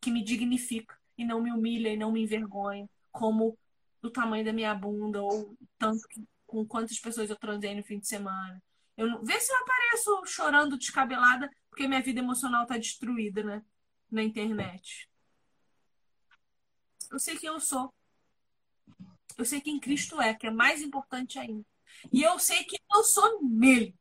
que 0.00 0.10
me 0.10 0.24
dignifica 0.24 0.96
e 1.18 1.24
não 1.24 1.42
me 1.42 1.52
humilha 1.52 1.90
e 1.90 1.96
não 1.96 2.10
me 2.12 2.22
envergonha, 2.22 2.88
como 3.12 3.58
o 4.02 4.10
tamanho 4.10 4.44
da 4.44 4.52
minha 4.52 4.74
bunda 4.74 5.22
ou 5.22 5.56
tanto 5.78 6.06
que, 6.08 6.22
com 6.46 6.64
quantas 6.64 6.98
pessoas 6.98 7.28
eu 7.28 7.36
transei 7.36 7.74
no 7.74 7.82
fim 7.82 7.98
de 7.98 8.06
semana. 8.06 8.62
Eu 8.96 9.08
não... 9.08 9.24
Vê 9.24 9.38
se 9.40 9.52
eu 9.52 9.56
apareço 9.58 10.24
chorando 10.26 10.78
descabelada 10.78 11.50
porque 11.76 11.86
minha 11.86 12.00
vida 12.00 12.20
emocional 12.20 12.66
tá 12.66 12.78
destruída, 12.78 13.42
né? 13.42 13.62
Na 14.10 14.22
internet. 14.22 15.10
Eu 17.12 17.18
sei 17.18 17.36
quem 17.36 17.50
eu 17.50 17.60
sou. 17.60 17.94
Eu 19.36 19.44
sei 19.44 19.60
quem 19.60 19.78
Cristo 19.78 20.18
é, 20.18 20.32
que 20.32 20.46
é 20.46 20.50
mais 20.50 20.80
importante 20.80 21.38
ainda. 21.38 21.62
E 22.10 22.22
eu 22.22 22.38
sei 22.38 22.64
que 22.64 22.78
eu 22.90 23.04
sou 23.04 23.42
nele. 23.42 23.94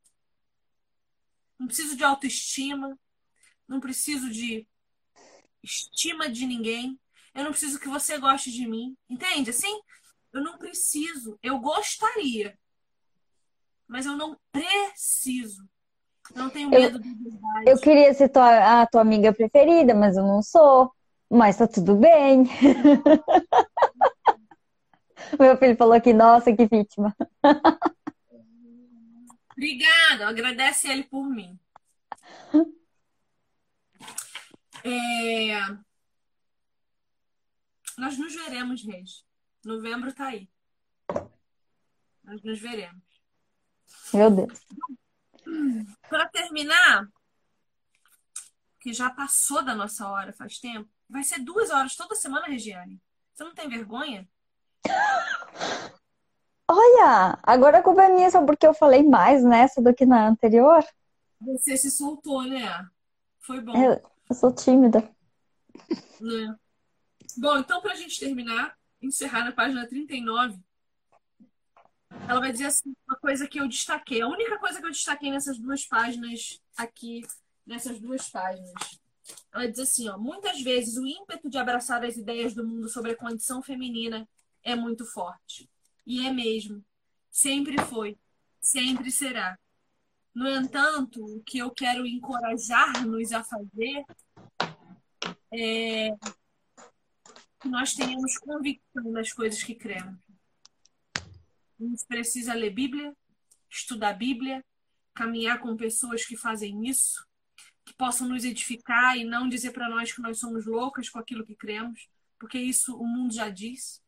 Não 1.59 1.67
preciso 1.67 1.97
de 1.97 2.03
autoestima, 2.05 2.97
não 3.67 3.81
preciso 3.81 4.29
de 4.29 4.65
estima 5.61 6.29
de 6.29 6.45
ninguém. 6.47 6.97
Eu 7.33 7.43
não 7.43 7.51
preciso 7.51 7.77
que 7.77 7.89
você 7.89 8.17
goste 8.17 8.53
de 8.53 8.65
mim. 8.65 8.95
Entende? 9.09 9.49
Assim, 9.49 9.81
eu 10.31 10.41
não 10.41 10.57
preciso. 10.57 11.37
Eu 11.43 11.59
gostaria. 11.59 12.57
Mas 13.85 14.05
eu 14.05 14.15
não 14.15 14.39
preciso. 14.49 15.67
Eu 16.33 16.41
não 16.41 16.49
tenho 16.49 16.69
medo 16.69 16.97
da 16.97 17.05
verdade. 17.05 17.69
Eu 17.69 17.77
queria 17.79 18.13
ser 18.13 18.29
tua, 18.29 18.81
a 18.81 18.87
tua 18.87 19.01
amiga 19.01 19.33
preferida, 19.33 19.93
mas 19.93 20.17
eu 20.17 20.23
não 20.23 20.41
sou. 20.41 20.91
Mas 21.29 21.57
tá 21.57 21.67
tudo 21.67 21.95
bem. 21.95 22.43
Meu 25.39 25.57
filho 25.57 25.75
falou 25.75 25.99
que, 25.99 26.13
nossa, 26.13 26.55
que 26.55 26.67
vítima. 26.67 27.15
Obrigada, 29.51 30.27
agradece 30.27 30.87
ele 30.89 31.03
por 31.03 31.27
mim. 31.27 31.59
É... 34.83 35.57
Nós 37.97 38.17
nos 38.17 38.35
veremos, 38.35 38.83
Reis. 38.83 39.25
Novembro 39.63 40.13
tá 40.13 40.27
aí. 40.27 40.49
Nós 42.23 42.43
nos 42.43 42.59
veremos. 42.59 43.03
Meu 44.13 44.29
Deus. 44.29 44.65
Para 46.09 46.27
terminar, 46.29 47.07
que 48.79 48.93
já 48.93 49.09
passou 49.09 49.63
da 49.63 49.75
nossa 49.75 50.07
hora 50.07 50.33
faz 50.33 50.59
tempo, 50.59 50.89
vai 51.09 51.23
ser 51.23 51.39
duas 51.39 51.69
horas 51.69 51.95
toda 51.95 52.15
semana, 52.15 52.47
Regiane. 52.47 53.01
Você 53.33 53.43
não 53.43 53.53
tem 53.53 53.69
vergonha? 53.69 54.27
Olha, 56.67 57.37
agora 57.43 57.79
a 57.79 57.83
culpa 57.83 58.03
é 58.03 58.09
minha 58.09 58.29
só 58.29 58.43
porque 58.43 58.65
eu 58.65 58.73
falei 58.73 59.03
mais 59.03 59.43
nessa 59.43 59.81
do 59.81 59.93
que 59.93 60.05
na 60.05 60.27
anterior. 60.27 60.83
Você 61.41 61.77
se 61.77 61.91
soltou, 61.91 62.43
né? 62.43 62.87
Foi 63.39 63.61
bom. 63.61 63.75
Eu, 63.75 64.01
eu 64.29 64.35
sou 64.35 64.51
tímida. 64.51 65.07
Né? 66.19 66.55
Bom, 67.37 67.57
então 67.57 67.81
para 67.81 67.93
a 67.93 67.95
gente 67.95 68.19
terminar, 68.19 68.75
encerrar 69.01 69.43
na 69.43 69.51
página 69.51 69.87
39, 69.87 70.57
ela 72.27 72.39
vai 72.39 72.51
dizer 72.51 72.65
assim, 72.65 72.95
uma 73.07 73.17
coisa 73.17 73.47
que 73.47 73.59
eu 73.59 73.67
destaquei. 73.67 74.21
A 74.21 74.27
única 74.27 74.57
coisa 74.57 74.79
que 74.79 74.85
eu 74.85 74.91
destaquei 74.91 75.31
nessas 75.31 75.57
duas 75.57 75.85
páginas 75.85 76.61
aqui, 76.75 77.21
nessas 77.65 77.99
duas 77.99 78.29
páginas. 78.29 78.73
Ela 79.53 79.69
diz 79.69 79.79
assim, 79.79 80.09
ó, 80.09 80.17
muitas 80.17 80.61
vezes 80.61 80.97
o 80.97 81.05
ímpeto 81.05 81.49
de 81.49 81.57
abraçar 81.57 82.03
as 82.03 82.17
ideias 82.17 82.53
do 82.53 82.65
mundo 82.65 82.89
sobre 82.89 83.11
a 83.11 83.15
condição 83.15 83.61
feminina 83.61 84.27
é 84.63 84.75
muito 84.75 85.05
forte. 85.05 85.69
E 86.05 86.25
é 86.25 86.31
mesmo. 86.31 86.83
Sempre 87.31 87.79
foi. 87.85 88.17
Sempre 88.59 89.11
será. 89.11 89.57
No 90.33 90.47
entanto, 90.49 91.23
o 91.23 91.41
que 91.43 91.59
eu 91.59 91.71
quero 91.71 92.05
encorajar-nos 92.05 93.31
a 93.31 93.43
fazer 93.43 94.05
é 95.53 96.09
que 97.59 97.69
nós 97.69 97.93
tenhamos 97.93 98.37
convicção 98.37 99.11
das 99.13 99.31
coisas 99.31 99.63
que 99.63 99.73
cremos. 99.73 100.24
A 101.79 101.83
gente 101.83 102.05
precisa 102.07 102.53
ler 102.53 102.71
Bíblia, 102.71 103.15
estudar 103.69 104.13
Bíblia, 104.13 104.63
caminhar 105.13 105.59
com 105.59 105.75
pessoas 105.75 106.25
que 106.25 106.37
fazem 106.37 106.87
isso, 106.87 107.25
que 107.85 107.93
possam 107.93 108.27
nos 108.27 108.45
edificar 108.45 109.17
e 109.17 109.23
não 109.23 109.47
dizer 109.49 109.71
para 109.71 109.89
nós 109.89 110.11
que 110.11 110.21
nós 110.21 110.39
somos 110.39 110.65
loucas 110.65 111.09
com 111.09 111.19
aquilo 111.19 111.45
que 111.45 111.55
cremos, 111.55 112.09
porque 112.39 112.57
isso 112.57 112.97
o 112.97 113.05
mundo 113.05 113.33
já 113.33 113.49
diz. 113.49 114.01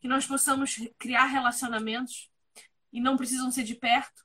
Que 0.00 0.08
nós 0.08 0.26
possamos 0.26 0.76
criar 0.98 1.26
relacionamentos 1.26 2.30
e 2.92 3.00
não 3.00 3.16
precisam 3.16 3.50
ser 3.50 3.64
de 3.64 3.74
perto, 3.74 4.24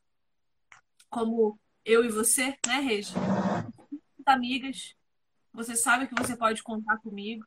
como 1.10 1.60
eu 1.84 2.04
e 2.04 2.10
você, 2.10 2.58
né, 2.68 2.80
Regi? 2.82 3.14
Amigas, 4.26 4.96
você 5.52 5.76
sabe 5.76 6.08
que 6.08 6.14
você 6.16 6.36
pode 6.36 6.62
contar 6.62 6.98
comigo. 6.98 7.46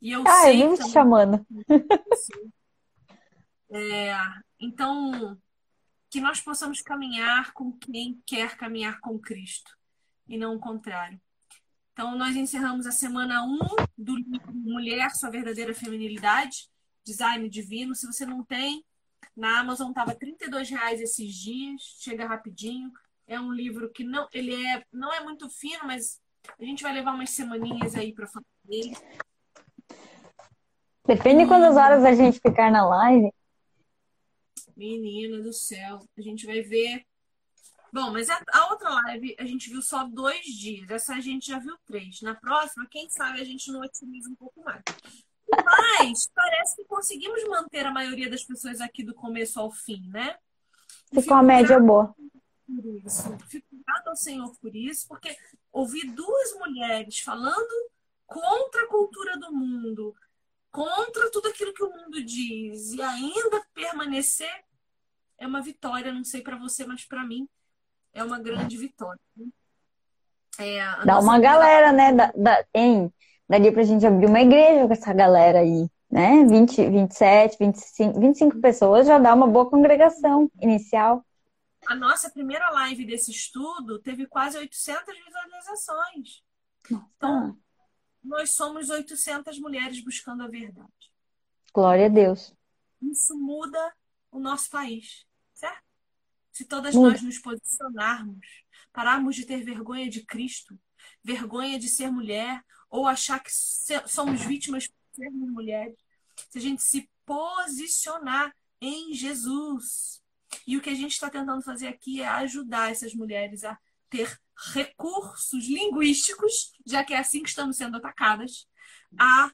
E 0.00 0.12
eu 0.12 0.24
Ah, 0.26 0.52
eu 0.52 0.68
sei 0.68 0.70
te 0.70 0.78
também 0.78 0.92
chamando. 0.92 1.46
É, 3.70 4.14
então, 4.60 5.38
que 6.10 6.20
nós 6.20 6.40
possamos 6.40 6.80
caminhar 6.80 7.52
com 7.52 7.72
quem 7.72 8.22
quer 8.26 8.56
caminhar 8.56 9.00
com 9.00 9.18
Cristo 9.18 9.70
e 10.28 10.38
não 10.38 10.56
o 10.56 10.60
contrário. 10.60 11.20
Então, 11.92 12.16
nós 12.16 12.36
encerramos 12.36 12.86
a 12.86 12.92
semana 12.92 13.42
1 13.42 13.58
do 13.96 14.16
livro 14.16 14.52
Mulher, 14.52 15.10
Sua 15.12 15.30
Verdadeira 15.30 15.74
Feminilidade, 15.74 16.68
Design 17.04 17.48
Divino. 17.48 17.94
Se 17.94 18.06
você 18.06 18.26
não 18.26 18.44
tem, 18.44 18.84
na 19.34 19.60
Amazon 19.60 19.88
estava 19.88 20.14
32 20.14 20.68
reais 20.68 21.00
esses 21.00 21.34
dias, 21.34 21.80
chega 21.98 22.26
rapidinho. 22.26 22.90
É 23.26 23.40
um 23.40 23.50
livro 23.50 23.90
que 23.90 24.04
não, 24.04 24.28
ele 24.32 24.54
é, 24.54 24.84
não 24.92 25.12
é 25.12 25.20
muito 25.20 25.48
fino, 25.48 25.86
mas 25.86 26.20
a 26.60 26.64
gente 26.64 26.82
vai 26.82 26.92
levar 26.92 27.14
umas 27.14 27.30
semaninhas 27.30 27.94
aí 27.94 28.12
para 28.12 28.26
falar 28.26 28.44
dele. 28.64 28.96
Depende 31.06 31.44
de 31.44 31.48
quantas 31.48 31.76
horas 31.76 32.04
a 32.04 32.12
gente 32.12 32.40
ficar 32.40 32.70
na 32.70 32.86
live. 32.86 33.32
Menina 34.76 35.42
do 35.42 35.52
céu, 35.52 36.06
a 36.16 36.20
gente 36.20 36.46
vai 36.46 36.60
ver. 36.60 37.04
Bom, 37.92 38.12
mas 38.12 38.28
a, 38.28 38.42
a 38.52 38.70
outra 38.70 38.90
live 38.90 39.34
a 39.38 39.46
gente 39.46 39.70
viu 39.70 39.80
só 39.80 40.04
dois 40.04 40.44
dias. 40.44 40.90
Essa 40.90 41.14
a 41.14 41.20
gente 41.20 41.46
já 41.46 41.58
viu 41.58 41.76
três. 41.86 42.20
Na 42.20 42.34
próxima, 42.34 42.86
quem 42.90 43.08
sabe 43.08 43.40
a 43.40 43.44
gente 43.44 43.72
não 43.72 43.80
otimiza 43.80 44.28
um 44.28 44.34
pouco 44.34 44.62
mais. 44.62 44.82
Mas 45.64 46.30
parece 46.34 46.76
que 46.76 46.84
conseguimos 46.84 47.42
manter 47.44 47.86
a 47.86 47.90
maioria 47.90 48.28
das 48.28 48.44
pessoas 48.44 48.80
aqui 48.80 49.02
do 49.02 49.14
começo 49.14 49.58
ao 49.58 49.70
fim, 49.70 50.08
né? 50.08 50.36
Ficou 51.12 51.36
a 51.36 51.42
média 51.42 51.78
boa. 51.80 52.14
Por 52.66 52.84
isso. 53.06 53.38
Fico 53.48 53.66
grata 53.86 54.10
ao 54.10 54.16
Senhor 54.16 54.54
por 54.60 54.74
isso, 54.74 55.06
porque 55.08 55.34
ouvir 55.72 56.10
duas 56.10 56.52
mulheres 56.54 57.20
falando 57.20 57.90
contra 58.26 58.82
a 58.82 58.88
cultura 58.88 59.38
do 59.38 59.52
mundo, 59.52 60.14
contra 60.70 61.30
tudo 61.30 61.48
aquilo 61.48 61.72
que 61.72 61.82
o 61.82 61.90
mundo 61.90 62.22
diz 62.22 62.92
e 62.92 63.00
ainda 63.00 63.64
permanecer 63.72 64.65
é 65.38 65.46
uma 65.46 65.62
vitória. 65.62 66.12
Não 66.12 66.24
sei 66.24 66.42
para 66.42 66.56
você, 66.56 66.86
mas 66.86 67.04
para 67.04 67.24
mim 67.24 67.48
é 68.12 68.22
uma 68.22 68.38
grande 68.38 68.76
vitória. 68.76 69.20
É, 70.58 71.04
Dá 71.04 71.18
uma 71.18 71.38
galera, 71.38 71.92
né? 71.92 72.12
Da, 72.12 72.32
da, 72.34 72.64
hein? 72.74 73.12
Daria 73.48 73.72
pra 73.72 73.82
gente 73.82 74.06
abrir 74.06 74.26
uma 74.26 74.40
igreja 74.40 74.86
com 74.86 74.92
essa 74.92 75.12
galera 75.12 75.60
aí, 75.60 75.88
né? 76.10 76.44
20, 76.44 76.90
27, 76.90 77.56
25, 77.58 78.18
25 78.20 78.60
pessoas 78.60 79.06
já 79.06 79.18
dá 79.18 79.34
uma 79.34 79.46
boa 79.46 79.68
congregação 79.68 80.50
inicial. 80.60 81.24
A 81.86 81.94
nossa 81.94 82.28
primeira 82.30 82.68
live 82.70 83.04
desse 83.04 83.30
estudo 83.30 84.00
teve 84.00 84.26
quase 84.26 84.58
800 84.58 85.04
visualizações. 85.24 86.42
Nossa. 86.90 87.06
Então, 87.16 87.58
nós 88.24 88.54
somos 88.54 88.90
800 88.90 89.60
mulheres 89.60 90.02
buscando 90.02 90.42
a 90.42 90.48
verdade. 90.48 90.90
Glória 91.72 92.06
a 92.06 92.08
Deus. 92.08 92.52
Isso 93.00 93.38
muda 93.38 93.92
o 94.36 94.40
nosso 94.40 94.70
país, 94.70 95.26
certo? 95.54 95.82
Se 96.52 96.64
todas 96.64 96.94
nós 96.94 97.22
nos 97.22 97.38
posicionarmos, 97.38 98.46
pararmos 98.92 99.34
de 99.36 99.44
ter 99.44 99.62
vergonha 99.62 100.08
de 100.08 100.24
Cristo, 100.24 100.78
vergonha 101.22 101.78
de 101.78 101.88
ser 101.88 102.10
mulher, 102.10 102.62
ou 102.88 103.06
achar 103.06 103.42
que 103.42 103.50
somos 103.52 104.42
vítimas 104.42 104.86
por 104.86 104.94
sermos 105.12 105.50
mulheres, 105.50 105.98
se 106.50 106.58
a 106.58 106.60
gente 106.60 106.82
se 106.82 107.10
posicionar 107.24 108.54
em 108.80 109.12
Jesus. 109.12 110.22
E 110.66 110.76
o 110.76 110.80
que 110.80 110.90
a 110.90 110.94
gente 110.94 111.12
está 111.12 111.28
tentando 111.28 111.62
fazer 111.62 111.88
aqui 111.88 112.20
é 112.20 112.28
ajudar 112.28 112.90
essas 112.90 113.14
mulheres 113.14 113.64
a 113.64 113.78
ter 114.08 114.38
recursos 114.74 115.66
linguísticos, 115.66 116.72
já 116.86 117.04
que 117.04 117.12
é 117.12 117.18
assim 117.18 117.42
que 117.42 117.48
estamos 117.48 117.76
sendo 117.76 117.96
atacadas, 117.96 118.66
a 119.18 119.50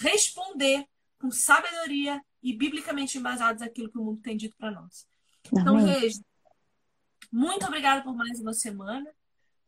responder 0.00 0.84
com 1.18 1.30
sabedoria 1.30 2.20
e 2.42 2.52
biblicamente 2.52 3.18
embasados 3.18 3.62
aquilo 3.62 3.90
que 3.90 3.98
o 3.98 4.04
mundo 4.04 4.20
tem 4.20 4.36
dito 4.36 4.56
para 4.56 4.70
nós. 4.70 5.06
Então, 5.52 5.76
Regis, 5.76 6.22
muito 7.30 7.66
obrigada 7.66 8.02
por 8.02 8.14
mais 8.14 8.40
uma 8.40 8.52
semana. 8.52 9.10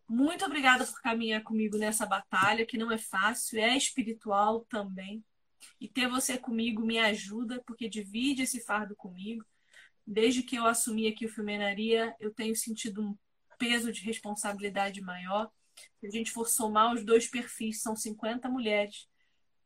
Muito 0.08 0.44
obrigada 0.44 0.84
por 0.84 1.00
caminhar 1.00 1.42
comigo 1.42 1.78
nessa 1.78 2.04
batalha, 2.04 2.66
que 2.66 2.76
não 2.76 2.90
é 2.90 2.98
fácil, 2.98 3.58
é 3.58 3.76
espiritual 3.76 4.60
também. 4.66 5.24
E 5.80 5.88
ter 5.88 6.08
você 6.08 6.36
comigo 6.36 6.84
me 6.84 6.98
ajuda, 6.98 7.62
porque 7.66 7.88
divide 7.88 8.42
esse 8.42 8.60
fardo 8.60 8.96
comigo. 8.96 9.44
Desde 10.06 10.42
que 10.42 10.56
eu 10.56 10.66
assumi 10.66 11.06
aqui 11.06 11.24
o 11.24 11.28
Filmenaria, 11.28 12.14
eu 12.18 12.32
tenho 12.34 12.54
sentido 12.56 13.00
um 13.00 13.16
peso 13.58 13.92
de 13.92 14.02
responsabilidade 14.02 15.00
maior. 15.00 15.50
Se 16.00 16.06
a 16.06 16.10
gente 16.10 16.32
for 16.32 16.48
somar 16.48 16.92
os 16.92 17.04
dois 17.04 17.28
perfis, 17.28 17.80
são 17.80 17.94
50 17.94 18.48
mulheres, 18.48 19.08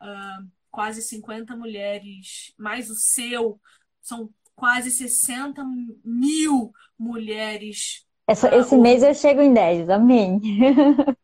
uh, 0.02 0.48
quase 0.70 1.02
50 1.02 1.56
mulheres, 1.56 2.52
mais 2.58 2.90
o 2.90 2.94
seu, 2.94 3.60
são 4.00 4.30
quase 4.54 4.90
60 4.90 5.62
mil 6.04 6.72
mulheres. 6.98 8.06
Essa, 8.26 8.54
uh, 8.54 8.60
esse 8.60 8.76
mês 8.76 9.02
eu 9.02 9.14
chego 9.14 9.40
em 9.40 9.52
10, 9.52 9.90
amém. 9.90 10.40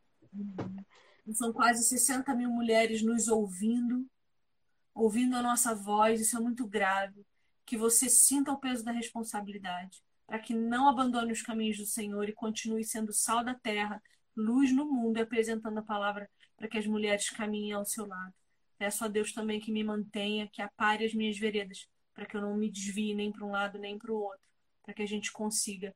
São 1.34 1.50
quase 1.50 1.82
60 1.84 2.34
mil 2.34 2.50
mulheres 2.50 3.02
nos 3.02 3.26
ouvindo, 3.26 4.06
ouvindo 4.94 5.34
a 5.34 5.42
nossa 5.42 5.74
voz, 5.74 6.20
isso 6.20 6.36
é 6.36 6.40
muito 6.40 6.66
grave. 6.66 7.24
Que 7.64 7.74
você 7.74 8.06
sinta 8.06 8.52
o 8.52 8.58
peso 8.58 8.84
da 8.84 8.92
responsabilidade 8.92 10.02
para 10.26 10.38
que 10.38 10.54
não 10.54 10.88
abandone 10.88 11.32
os 11.32 11.42
caminhos 11.42 11.78
do 11.78 11.86
Senhor 11.86 12.28
e 12.28 12.32
continue 12.32 12.84
sendo 12.84 13.12
sal 13.12 13.44
da 13.44 13.54
terra, 13.54 14.02
luz 14.36 14.74
no 14.74 14.84
mundo 14.84 15.18
e 15.18 15.20
apresentando 15.20 15.78
a 15.78 15.82
palavra 15.82 16.28
para 16.56 16.68
que 16.68 16.78
as 16.78 16.86
mulheres 16.86 17.30
caminhem 17.30 17.72
ao 17.72 17.84
seu 17.84 18.06
lado. 18.06 18.34
Peço 18.82 19.04
a 19.04 19.08
Deus 19.08 19.32
também 19.32 19.60
que 19.60 19.70
me 19.70 19.84
mantenha, 19.84 20.48
que 20.48 20.60
apare 20.60 21.04
as 21.04 21.14
minhas 21.14 21.38
veredas, 21.38 21.88
para 22.12 22.26
que 22.26 22.36
eu 22.36 22.40
não 22.40 22.56
me 22.56 22.68
desvie 22.68 23.14
nem 23.14 23.30
para 23.30 23.46
um 23.46 23.52
lado 23.52 23.78
nem 23.78 23.96
para 23.96 24.10
o 24.10 24.16
outro, 24.16 24.40
para 24.82 24.92
que 24.92 25.02
a 25.02 25.06
gente 25.06 25.30
consiga 25.30 25.94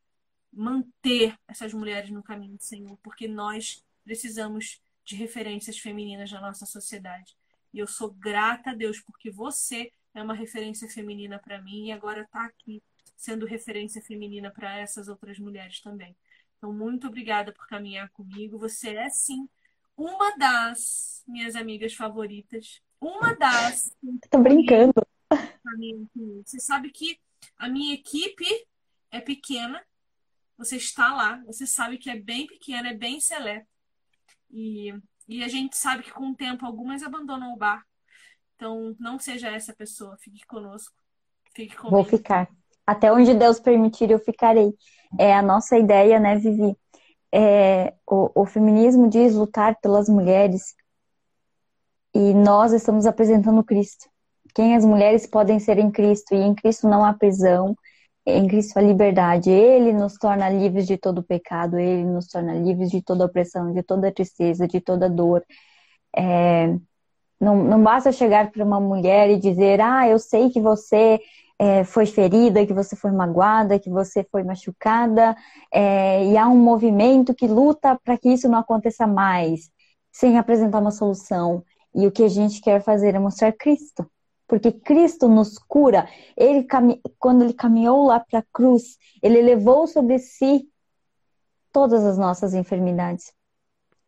manter 0.53 1.37
essas 1.49 1.75
mulheres 1.75 2.11
no 2.11 2.23
caminho 2.23 2.57
do 2.57 2.63
Senhor, 2.63 2.97
porque 3.03 3.27
nós 3.27 3.85
precisamos 4.05 4.81
de 5.05 5.17
referências 5.17 5.77
femininas 5.77 6.31
na 6.31 6.41
nossa 6.41 6.65
sociedade. 6.65 7.37
E 7.75 7.81
eu 7.81 7.89
sou 7.89 8.13
grata 8.13 8.71
a 8.71 8.75
Deus 8.75 9.01
porque 9.01 9.33
você 9.33 9.91
é 10.15 10.23
uma 10.23 10.35
referência 10.35 10.89
feminina 10.89 11.41
para 11.41 11.61
mim 11.61 11.87
e 11.87 11.93
agora 11.93 12.21
está 12.21 12.45
aqui 12.45 12.81
sendo 13.17 13.47
referência 13.47 14.01
feminina 14.01 14.49
para 14.49 14.79
essas 14.79 15.09
outras 15.09 15.41
mulheres 15.41 15.81
também. 15.81 16.15
Então, 16.57 16.73
muito 16.73 17.09
obrigada 17.09 17.53
por 17.53 17.67
caminhar 17.67 18.09
comigo. 18.11 18.61
Você 18.61 18.91
é, 18.91 19.11
sim, 19.11 19.49
uma 19.97 20.36
das 20.36 21.23
minhas 21.27 21.56
amigas 21.56 21.94
favoritas. 21.94 22.81
Uma 23.01 23.35
das. 23.35 23.93
Tô 24.31 24.39
brincando. 24.39 24.94
Você 26.44 26.60
sabe 26.60 26.90
que 26.90 27.18
a 27.59 27.68
minha 27.68 27.94
equipe 27.94 28.47
é 29.10 29.20
pequena. 29.20 29.82
Você 30.59 30.77
está 30.77 31.14
lá, 31.14 31.43
você 31.44 31.66
sabe 31.66 31.98
que 31.98 32.09
é 32.09 32.16
bem 32.16 32.47
pequena, 32.47 32.89
é 32.89 32.94
bem 32.94 33.20
seleta. 33.20 33.66
E, 34.51 34.94
e 35.28 35.44
a 35.44 35.48
gente 35.48 35.77
sabe 35.77 36.02
que 36.02 36.12
com 36.12 36.31
o 36.31 36.35
tempo 36.35 36.64
algumas 36.64 37.02
abandonam 37.02 37.52
o 37.52 37.56
bar. 37.56 37.85
Então, 38.55 38.97
não 38.98 39.18
seja 39.18 39.48
essa 39.51 39.74
pessoa. 39.74 40.16
Fique 40.18 40.47
conosco. 40.47 40.94
Fique 41.55 41.77
comigo. 41.77 41.94
Vou 41.97 42.05
ficar. 42.05 42.48
Até 42.86 43.12
onde 43.12 43.35
Deus 43.35 43.60
permitir, 43.60 44.10
eu 44.10 44.18
ficarei. 44.18 44.73
É 45.18 45.35
a 45.35 45.43
nossa 45.43 45.77
ideia, 45.77 46.18
né, 46.18 46.36
Vivi? 46.36 46.74
É, 47.39 47.93
o, 48.07 48.31
o 48.43 48.47
feminismo 48.47 49.11
diz 49.11 49.35
lutar 49.35 49.79
pelas 49.83 50.09
mulheres 50.09 50.75
e 52.15 52.33
nós 52.33 52.73
estamos 52.73 53.05
apresentando 53.05 53.63
Cristo. 53.63 54.09
Quem 54.55 54.75
as 54.75 54.87
mulheres 54.87 55.27
podem 55.27 55.59
ser 55.59 55.79
em 55.79 55.91
Cristo 55.91 56.35
e 56.35 56.39
em 56.39 56.55
Cristo 56.55 56.89
não 56.89 57.05
há 57.05 57.13
prisão, 57.13 57.77
em 58.25 58.49
Cristo 58.49 58.79
há 58.79 58.81
liberdade. 58.81 59.51
Ele 59.51 59.93
nos 59.93 60.15
torna 60.15 60.49
livres 60.49 60.87
de 60.87 60.97
todo 60.97 61.23
pecado, 61.23 61.79
ele 61.79 62.05
nos 62.05 62.27
torna 62.27 62.55
livres 62.55 62.91
de 62.91 63.03
toda 63.03 63.27
opressão, 63.27 63.71
de 63.75 63.83
toda 63.83 64.11
tristeza, 64.11 64.67
de 64.67 64.81
toda 64.81 65.07
dor. 65.11 65.45
É, 66.17 66.69
não, 67.39 67.63
não 67.63 67.83
basta 67.83 68.13
chegar 68.13 68.51
para 68.51 68.65
uma 68.65 68.81
mulher 68.81 69.29
e 69.29 69.39
dizer: 69.39 69.79
Ah, 69.83 70.09
eu 70.09 70.19
sei 70.19 70.49
que 70.49 70.61
você 70.61 71.21
é, 71.59 71.85
foi 71.85 72.07
ferida, 72.07 72.66
que 72.66 72.74
você 72.74 72.95
foi 72.95 73.11
magoada, 73.11 73.78
que 73.78 73.89
você 73.89 74.24
foi 74.31 74.43
machucada, 74.43 75.37
é, 75.73 76.27
e 76.27 76.37
há 76.37 76.47
um 76.49 76.59
movimento 76.59 77.35
que 77.35 77.47
luta 77.47 77.99
para 78.05 78.19
que 78.19 78.28
isso 78.28 78.49
não 78.49 78.59
aconteça 78.59 79.07
mais, 79.07 79.70
sem 80.12 80.39
apresentar 80.39 80.81
uma 80.81 80.91
solução. 80.91 81.65
E 81.95 82.07
o 82.07 82.12
que 82.12 82.24
a 82.24 82.28
gente 82.28 82.61
quer 82.61 82.83
fazer 82.83 83.15
é 83.15 83.19
mostrar 83.19 83.53
Cristo, 83.53 84.07
porque 84.47 84.70
Cristo 84.70 85.28
nos 85.28 85.59
cura. 85.59 86.07
Ele 86.37 86.66
quando 87.19 87.43
ele 87.43 87.55
caminhou 87.55 88.07
lá 88.07 88.20
para 88.20 88.41
a 88.41 88.45
cruz, 88.53 88.99
ele 89.23 89.41
levou 89.41 89.87
sobre 89.87 90.19
si 90.19 90.69
todas 91.73 92.05
as 92.05 92.19
nossas 92.19 92.53
enfermidades. 92.53 93.33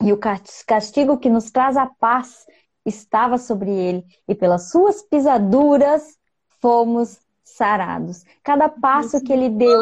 E 0.03 0.12
o 0.12 0.19
castigo 0.19 1.19
que 1.19 1.31
nos 1.31 1.51
traz 1.51 1.77
a 1.77 1.87
paz 1.87 2.47
estava 2.85 3.37
sobre 3.37 3.70
ele, 3.70 4.05
e 4.27 4.35
pelas 4.35 4.70
suas 4.70 5.03
pisaduras 5.03 6.16
fomos 6.61 7.19
sarados. 7.57 8.25
Cada 8.43 8.69
passo 8.69 9.23
que 9.23 9.33
ele 9.33 9.49
deu. 9.49 9.81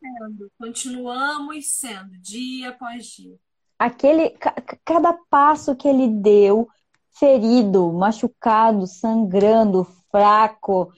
Sendo, 0.00 0.50
continuamos 0.58 1.70
sendo, 1.72 2.16
dia 2.20 2.70
após 2.70 3.06
dia. 3.06 3.36
Aquele, 3.78 4.36
cada 4.84 5.16
passo 5.30 5.76
que 5.76 5.86
ele 5.86 6.08
deu, 6.08 6.68
ferido, 7.12 7.92
machucado, 7.92 8.86
sangrando, 8.86 9.84
fraco, 10.10 10.92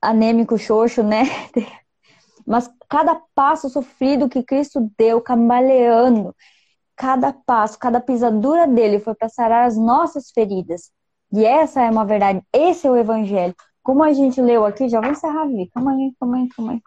anêmico, 0.00 0.58
xoxo, 0.58 1.02
né? 1.02 1.22
Mas 2.46 2.70
cada 2.88 3.20
passo 3.34 3.68
sofrido 3.68 4.28
que 4.28 4.42
Cristo 4.42 4.90
deu, 4.96 5.20
cambaleando, 5.20 6.34
cada 6.96 7.32
passo, 7.32 7.78
cada 7.78 8.00
pisadura 8.00 8.66
dele 8.66 8.98
foi 8.98 9.14
para 9.14 9.28
sarar 9.28 9.66
as 9.66 9.76
nossas 9.76 10.30
feridas. 10.30 10.90
E 11.32 11.44
essa 11.44 11.82
é 11.82 11.90
uma 11.90 12.04
verdade, 12.04 12.42
esse 12.52 12.86
é 12.86 12.90
o 12.90 12.96
evangelho. 12.96 13.54
Como 13.88 14.02
a 14.02 14.12
gente 14.12 14.38
leu 14.42 14.66
aqui, 14.66 14.86
já 14.86 15.00
vou 15.00 15.10
encerrar, 15.10 15.46
Vi. 15.46 15.66
Calma 15.70 15.92
aí, 15.92 16.12
calma 16.20 16.36
aí, 16.36 16.48
calma 16.50 16.72
aí. 16.72 16.82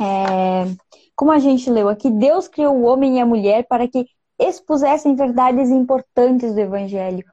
É, 0.00 0.76
como 1.16 1.32
a 1.32 1.40
gente 1.40 1.68
leu 1.68 1.88
aqui, 1.88 2.08
Deus 2.08 2.46
criou 2.46 2.76
o 2.76 2.84
homem 2.84 3.16
e 3.16 3.20
a 3.20 3.26
mulher 3.26 3.66
para 3.66 3.88
que 3.88 4.06
expusessem 4.38 5.16
verdades 5.16 5.70
importantes 5.70 6.54
do 6.54 6.60
Evangelho. 6.60 7.24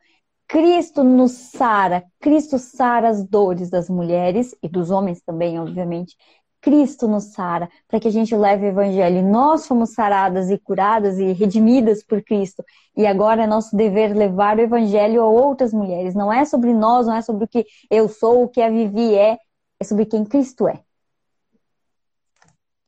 Cristo 0.47 1.03
nos 1.03 1.31
sara, 1.31 2.03
Cristo 2.19 2.57
sara 2.57 3.09
as 3.09 3.23
dores 3.23 3.69
das 3.69 3.87
mulheres 3.87 4.55
e 4.63 4.67
dos 4.67 4.89
homens 4.89 5.21
também, 5.21 5.59
obviamente. 5.59 6.17
Cristo 6.67 7.07
nos 7.07 7.27
sara, 7.27 7.71
para 7.87 7.97
que 7.97 8.09
a 8.09 8.11
gente 8.11 8.35
leve 8.35 8.65
o 8.65 8.67
evangelho. 8.67 9.23
Nós 9.25 9.65
fomos 9.65 9.91
saradas 9.91 10.49
e 10.49 10.57
curadas 10.57 11.17
e 11.17 11.31
redimidas 11.31 12.03
por 12.03 12.21
Cristo. 12.21 12.61
E 12.93 13.07
agora 13.07 13.43
é 13.43 13.47
nosso 13.47 13.73
dever 13.73 14.13
levar 14.13 14.57
o 14.57 14.61
evangelho 14.61 15.21
a 15.21 15.25
outras 15.25 15.71
mulheres. 15.71 16.13
Não 16.13 16.31
é 16.31 16.43
sobre 16.43 16.73
nós, 16.73 17.07
não 17.07 17.15
é 17.15 17.21
sobre 17.21 17.45
o 17.45 17.47
que 17.47 17.65
eu 17.89 18.09
sou, 18.09 18.43
o 18.43 18.49
que 18.49 18.61
a 18.61 18.69
Vivi 18.69 19.15
é, 19.15 19.37
é 19.79 19.83
sobre 19.85 20.05
quem 20.05 20.25
Cristo 20.25 20.67
é. 20.67 20.83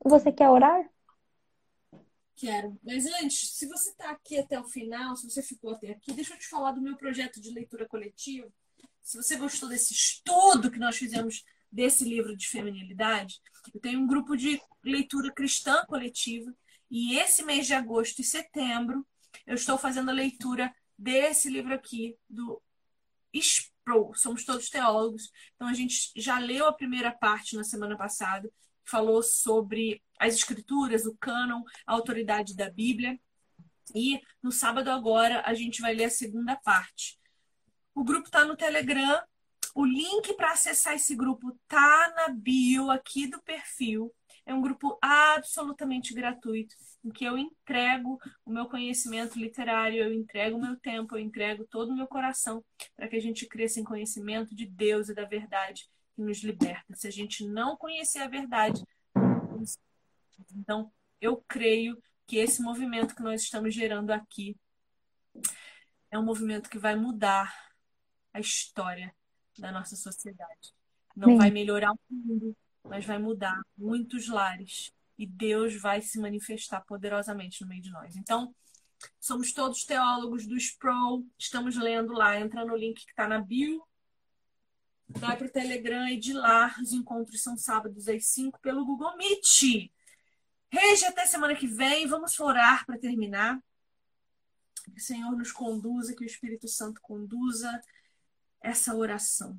Você 0.04 0.30
quer 0.30 0.50
orar? 0.50 0.86
Quero. 2.36 2.78
Mas 2.84 3.06
antes, 3.22 3.56
se 3.56 3.66
você 3.66 3.88
está 3.88 4.10
aqui 4.10 4.38
até 4.38 4.60
o 4.60 4.64
final, 4.64 5.16
se 5.16 5.24
você 5.24 5.42
ficou 5.42 5.70
até 5.70 5.92
aqui, 5.92 6.12
deixa 6.12 6.34
eu 6.34 6.38
te 6.38 6.48
falar 6.48 6.72
do 6.72 6.82
meu 6.82 6.98
projeto 6.98 7.40
de 7.40 7.50
leitura 7.50 7.88
coletiva. 7.88 8.46
Se 9.02 9.16
você 9.16 9.36
gostou 9.36 9.70
desse 9.70 9.94
estudo 9.94 10.70
que 10.70 10.78
nós 10.78 10.98
fizemos 10.98 11.46
desse 11.70 12.04
livro 12.04 12.36
de 12.36 12.48
feminilidade, 12.48 13.40
eu 13.72 13.80
tenho 13.80 14.00
um 14.00 14.06
grupo 14.06 14.36
de 14.36 14.60
leitura 14.82 15.32
cristã 15.32 15.84
coletiva 15.86 16.52
e 16.90 17.16
esse 17.16 17.42
mês 17.42 17.66
de 17.66 17.74
agosto 17.74 18.20
e 18.20 18.24
setembro 18.24 19.06
eu 19.46 19.54
estou 19.54 19.78
fazendo 19.78 20.10
a 20.10 20.14
leitura 20.14 20.72
desse 20.98 21.48
livro 21.48 21.72
aqui 21.72 22.16
do 22.28 22.60
Spro. 23.32 24.12
Somos 24.14 24.44
todos 24.44 24.68
teólogos. 24.68 25.30
Então 25.54 25.68
a 25.68 25.74
gente 25.74 26.12
já 26.16 26.38
leu 26.38 26.66
a 26.66 26.72
primeira 26.72 27.10
parte 27.10 27.56
na 27.56 27.64
semana 27.64 27.96
passada, 27.96 28.48
que 28.84 28.90
falou 28.90 29.22
sobre 29.22 30.02
as 30.18 30.34
escrituras, 30.34 31.06
o 31.06 31.16
cânon, 31.16 31.62
a 31.86 31.92
autoridade 31.92 32.54
da 32.54 32.70
Bíblia. 32.70 33.18
E 33.94 34.20
no 34.42 34.52
sábado 34.52 34.90
agora 34.90 35.42
a 35.46 35.54
gente 35.54 35.80
vai 35.80 35.94
ler 35.94 36.04
a 36.04 36.10
segunda 36.10 36.56
parte. 36.56 37.18
O 37.94 38.04
grupo 38.04 38.26
está 38.26 38.44
no 38.44 38.56
Telegram 38.56 39.20
o 39.74 39.84
link 39.84 40.34
para 40.34 40.52
acessar 40.52 40.94
esse 40.94 41.14
grupo 41.14 41.58
tá 41.68 42.12
na 42.16 42.28
bio 42.28 42.90
aqui 42.90 43.26
do 43.26 43.40
perfil. 43.42 44.12
É 44.46 44.54
um 44.54 44.62
grupo 44.62 44.98
absolutamente 45.00 46.12
gratuito, 46.12 46.74
em 47.04 47.10
que 47.10 47.24
eu 47.24 47.38
entrego 47.38 48.18
o 48.44 48.50
meu 48.50 48.66
conhecimento 48.66 49.38
literário, 49.38 50.02
eu 50.02 50.12
entrego 50.12 50.56
o 50.56 50.60
meu 50.60 50.76
tempo, 50.76 51.14
eu 51.14 51.20
entrego 51.20 51.66
todo 51.66 51.90
o 51.90 51.94
meu 51.94 52.06
coração 52.06 52.64
para 52.96 53.06
que 53.06 53.16
a 53.16 53.20
gente 53.20 53.46
cresça 53.46 53.78
em 53.78 53.84
conhecimento 53.84 54.54
de 54.54 54.66
Deus 54.66 55.08
e 55.08 55.14
da 55.14 55.24
verdade 55.24 55.88
que 56.14 56.22
nos 56.22 56.42
liberta. 56.42 56.96
Se 56.96 57.06
a 57.06 57.12
gente 57.12 57.46
não 57.46 57.76
conhecer 57.76 58.20
a 58.20 58.28
verdade, 58.28 58.82
então 60.56 60.90
eu 61.20 61.44
creio 61.46 62.02
que 62.26 62.38
esse 62.38 62.62
movimento 62.62 63.14
que 63.14 63.22
nós 63.22 63.42
estamos 63.42 63.74
gerando 63.74 64.10
aqui 64.10 64.56
é 66.10 66.18
um 66.18 66.24
movimento 66.24 66.68
que 66.68 66.78
vai 66.78 66.96
mudar 66.96 67.54
a 68.32 68.40
história 68.40 69.14
da 69.60 69.70
nossa 69.70 69.94
sociedade. 69.94 70.74
Não 71.14 71.30
Sim. 71.30 71.36
vai 71.36 71.50
melhorar 71.50 71.92
o 71.92 71.98
mundo, 72.10 72.56
mas 72.84 73.04
vai 73.04 73.18
mudar 73.18 73.60
muitos 73.76 74.28
lares. 74.28 74.92
E 75.18 75.26
Deus 75.26 75.78
vai 75.78 76.00
se 76.00 76.18
manifestar 76.18 76.80
poderosamente 76.80 77.60
no 77.60 77.68
meio 77.68 77.82
de 77.82 77.90
nós. 77.90 78.16
Então, 78.16 78.54
somos 79.20 79.52
todos 79.52 79.84
teólogos 79.84 80.46
do 80.46 80.56
SPRO, 80.56 81.26
estamos 81.38 81.76
lendo 81.76 82.12
lá, 82.12 82.40
entra 82.40 82.64
no 82.64 82.74
link 82.74 83.04
que 83.04 83.10
está 83.10 83.28
na 83.28 83.38
bio, 83.38 83.86
vai 85.08 85.36
para 85.36 85.46
o 85.46 85.50
Telegram 85.50 86.08
e 86.08 86.18
de 86.18 86.32
lá 86.32 86.74
os 86.80 86.92
encontros 86.92 87.42
são 87.42 87.56
sábados 87.56 88.08
às 88.08 88.26
5 88.26 88.60
pelo 88.60 88.84
Google 88.84 89.16
Meet. 89.16 89.90
Rege 90.70 91.04
até 91.04 91.26
semana 91.26 91.54
que 91.54 91.66
vem, 91.66 92.06
vamos 92.06 92.38
orar 92.38 92.86
para 92.86 92.98
terminar. 92.98 93.58
Que 94.84 94.98
o 94.98 95.02
Senhor 95.02 95.36
nos 95.36 95.52
conduza, 95.52 96.14
que 96.14 96.24
o 96.24 96.26
Espírito 96.26 96.66
Santo 96.68 97.00
conduza 97.02 97.80
essa 98.60 98.94
oração. 98.94 99.58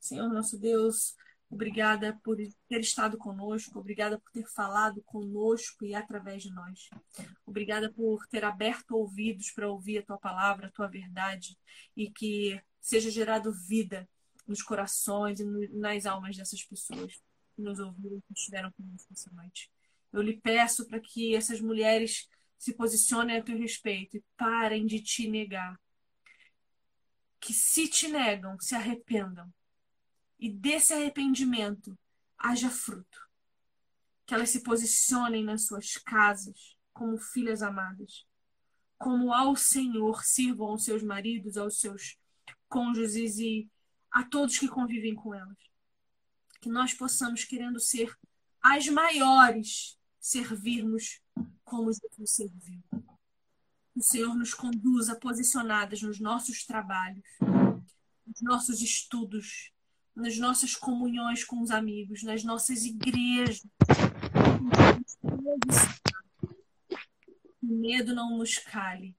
Senhor 0.00 0.28
nosso 0.28 0.58
Deus, 0.58 1.14
obrigada 1.48 2.18
por 2.24 2.36
ter 2.68 2.80
estado 2.80 3.18
conosco, 3.18 3.78
obrigada 3.78 4.18
por 4.18 4.30
ter 4.30 4.46
falado 4.46 5.02
conosco 5.02 5.84
e 5.84 5.94
através 5.94 6.42
de 6.42 6.50
nós. 6.50 6.88
Obrigada 7.44 7.92
por 7.92 8.26
ter 8.28 8.44
aberto 8.44 8.96
ouvidos 8.96 9.50
para 9.50 9.68
ouvir 9.68 9.98
a 9.98 10.02
tua 10.02 10.18
palavra, 10.18 10.68
a 10.68 10.70
tua 10.70 10.88
verdade 10.88 11.58
e 11.96 12.10
que 12.10 12.60
seja 12.80 13.10
gerado 13.10 13.52
vida 13.52 14.08
nos 14.46 14.62
corações 14.62 15.38
e 15.38 15.44
nas 15.68 16.06
almas 16.06 16.36
dessas 16.36 16.64
pessoas 16.64 17.20
que 17.54 17.62
nos 17.62 17.78
ouviram, 17.78 18.20
que 18.22 18.32
estiveram 18.32 18.72
conosco 18.72 19.12
essa 19.12 19.30
noite. 19.32 19.70
Eu 20.12 20.22
lhe 20.22 20.40
peço 20.40 20.86
para 20.86 20.98
que 20.98 21.36
essas 21.36 21.60
mulheres 21.60 22.28
se 22.58 22.74
posicionem 22.74 23.38
a 23.38 23.42
teu 23.42 23.56
respeito 23.56 24.16
e 24.16 24.24
parem 24.36 24.86
de 24.86 25.00
te 25.00 25.28
negar 25.28 25.78
que 27.40 27.54
se 27.54 27.88
te 27.88 28.06
negam, 28.08 28.58
se 28.60 28.74
arrependam. 28.74 29.52
E 30.38 30.50
desse 30.50 30.92
arrependimento 30.92 31.98
haja 32.38 32.70
fruto. 32.70 33.28
Que 34.26 34.34
elas 34.34 34.50
se 34.50 34.62
posicionem 34.62 35.44
nas 35.44 35.66
suas 35.66 35.96
casas 35.96 36.76
como 36.92 37.18
filhas 37.18 37.62
amadas. 37.62 38.26
Como 38.98 39.32
ao 39.32 39.56
Senhor 39.56 40.22
sirvam 40.24 40.68
aos 40.68 40.84
seus 40.84 41.02
maridos, 41.02 41.56
aos 41.56 41.80
seus 41.80 42.18
cônjuges 42.68 43.38
e 43.38 43.68
a 44.10 44.22
todos 44.24 44.58
que 44.58 44.68
convivem 44.68 45.14
com 45.14 45.34
elas. 45.34 45.58
Que 46.60 46.68
nós 46.68 46.92
possamos, 46.92 47.44
querendo 47.44 47.80
ser 47.80 48.14
as 48.60 48.86
maiores, 48.88 49.98
servirmos 50.20 51.22
como 51.64 51.90
Jesus 51.90 52.34
serviu 52.34 52.82
o 54.00 54.02
Senhor 54.02 54.34
nos 54.34 54.54
conduza 54.54 55.14
posicionadas 55.14 56.00
nos 56.00 56.18
nossos 56.18 56.64
trabalhos, 56.64 57.28
nos 58.26 58.40
nossos 58.40 58.80
estudos, 58.80 59.72
nas 60.16 60.38
nossas 60.38 60.74
comunhões 60.74 61.44
com 61.44 61.60
os 61.60 61.70
amigos, 61.70 62.22
nas 62.22 62.42
nossas 62.42 62.86
igrejas. 62.86 63.62
Que 67.58 67.66
o 67.66 67.76
medo 67.76 68.14
não 68.14 68.38
nos 68.38 68.56
cale, 68.56 69.14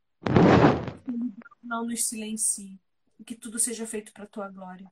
que 1.06 1.12
o 1.12 1.32
não 1.62 1.86
nos 1.86 2.08
silencie, 2.08 2.80
e 3.20 3.24
que 3.24 3.36
tudo 3.36 3.60
seja 3.60 3.86
feito 3.86 4.12
para 4.12 4.24
a 4.24 4.28
tua 4.28 4.50
glória. 4.50 4.92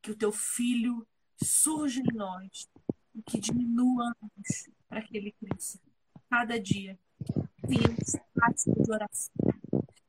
Que 0.00 0.12
o 0.12 0.16
teu 0.16 0.30
filho 0.30 1.04
surja 1.42 2.00
em 2.00 2.16
nós 2.16 2.70
e 3.12 3.22
que 3.22 3.40
diminuamos 3.40 4.70
para 4.88 5.02
que 5.02 5.16
ele 5.16 5.32
cresça 5.32 5.80
cada 6.28 6.60
dia 6.60 6.96
tenhamos 7.70 8.16
prática 8.34 8.82
de 8.82 8.92
oração. 8.92 9.34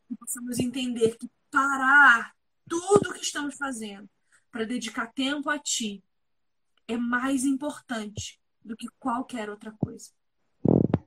Que 0.07 0.15
possamos 0.17 0.59
entender 0.59 1.17
que 1.17 1.29
parar 1.51 2.33
tudo 2.67 3.09
o 3.09 3.13
que 3.13 3.21
estamos 3.21 3.55
fazendo 3.55 4.09
para 4.51 4.65
dedicar 4.65 5.11
tempo 5.13 5.49
a 5.49 5.59
Ti 5.59 6.03
é 6.87 6.97
mais 6.97 7.45
importante 7.45 8.39
do 8.63 8.75
que 8.75 8.87
qualquer 8.99 9.49
outra 9.49 9.71
coisa. 9.71 10.09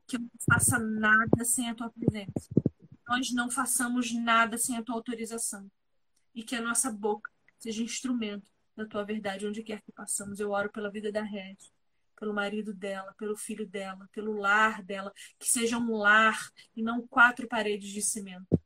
Que 0.06 0.16
eu 0.16 0.20
não 0.20 0.30
faça 0.48 0.78
nada 0.78 1.44
sem 1.44 1.68
a 1.68 1.74
Tua 1.74 1.90
presença. 1.90 2.48
Nós 3.08 3.32
não 3.32 3.50
façamos 3.50 4.12
nada 4.12 4.56
sem 4.56 4.76
a 4.76 4.82
Tua 4.82 4.94
autorização. 4.94 5.70
E 6.34 6.42
que 6.42 6.56
a 6.56 6.62
nossa 6.62 6.90
boca 6.90 7.30
seja 7.58 7.82
instrumento 7.82 8.50
da 8.76 8.86
Tua 8.86 9.04
verdade 9.04 9.46
onde 9.46 9.62
quer 9.62 9.82
que 9.82 9.92
passamos. 9.92 10.38
Eu 10.40 10.50
oro 10.50 10.70
pela 10.70 10.90
vida 10.90 11.10
da 11.10 11.22
Rede 11.22 11.73
pelo 12.24 12.32
marido 12.32 12.72
dela, 12.72 13.12
pelo 13.18 13.36
filho 13.36 13.68
dela, 13.68 14.08
pelo 14.10 14.32
lar 14.32 14.82
dela, 14.82 15.12
que 15.38 15.46
seja 15.46 15.76
um 15.76 15.94
lar 15.94 16.50
e 16.74 16.82
não 16.82 17.06
quatro 17.06 17.46
paredes 17.46 17.90
de 17.90 18.00
cimento. 18.00 18.58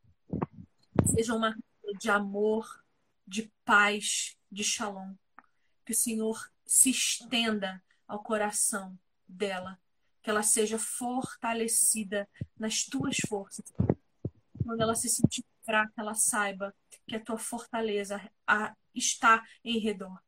Seja 1.04 1.34
uma 1.34 1.58
de 1.98 2.08
amor, 2.08 2.84
de 3.26 3.52
paz, 3.64 4.36
de 4.48 4.62
shalom. 4.62 5.12
Que 5.84 5.90
o 5.90 5.96
Senhor 5.96 6.48
se 6.64 6.90
estenda 6.90 7.82
ao 8.06 8.22
coração 8.22 8.96
dela, 9.26 9.76
que 10.22 10.30
ela 10.30 10.44
seja 10.44 10.78
fortalecida 10.78 12.28
nas 12.56 12.84
tuas 12.84 13.16
forças. 13.28 13.72
Quando 14.62 14.80
ela 14.80 14.94
se 14.94 15.08
sentir 15.08 15.44
fraca, 15.64 15.94
ela 15.96 16.14
saiba 16.14 16.72
que 17.08 17.16
a 17.16 17.20
tua 17.20 17.38
fortaleza 17.38 18.20
está 18.94 19.44
em 19.64 19.80
redor 19.80 20.22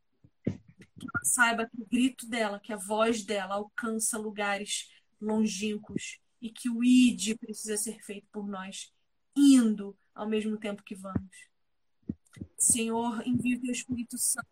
saiba 1.23 1.67
que 1.67 1.81
o 1.81 1.87
grito 1.87 2.27
dela, 2.29 2.61
que 2.61 2.73
a 2.73 2.77
voz 2.77 3.25
dela 3.25 3.55
alcança 3.55 4.19
lugares 4.19 4.89
longínquos 5.21 6.19
e 6.41 6.51
que 6.51 6.71
o 6.71 6.83
id 6.83 7.37
precisa 7.39 7.77
ser 7.77 8.03
feito 8.03 8.27
por 8.33 8.47
nós, 8.47 8.93
indo 9.37 9.97
ao 10.15 10.29
mesmo 10.29 10.57
tempo 10.59 10.83
que 10.83 10.95
vamos. 10.95 11.49
Senhor, 12.59 13.27
envia 13.27 13.57
o 13.57 13.61
teu 13.61 13.73
Espírito 13.73 14.19
Santo 14.19 14.49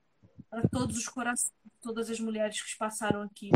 para 0.51 0.67
todos 0.69 0.97
os 0.97 1.09
corações, 1.09 1.53
todas 1.81 2.11
as 2.11 2.21
mulheres 2.21 2.63
que 2.63 2.77
passaram 2.79 3.23
aqui. 3.23 3.51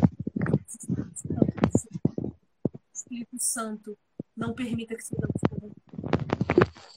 Espírito 2.94 3.38
Santo, 3.38 3.98
não 4.36 4.54
permita 4.54 4.94
que 4.94 5.02
sejamos 5.02 5.42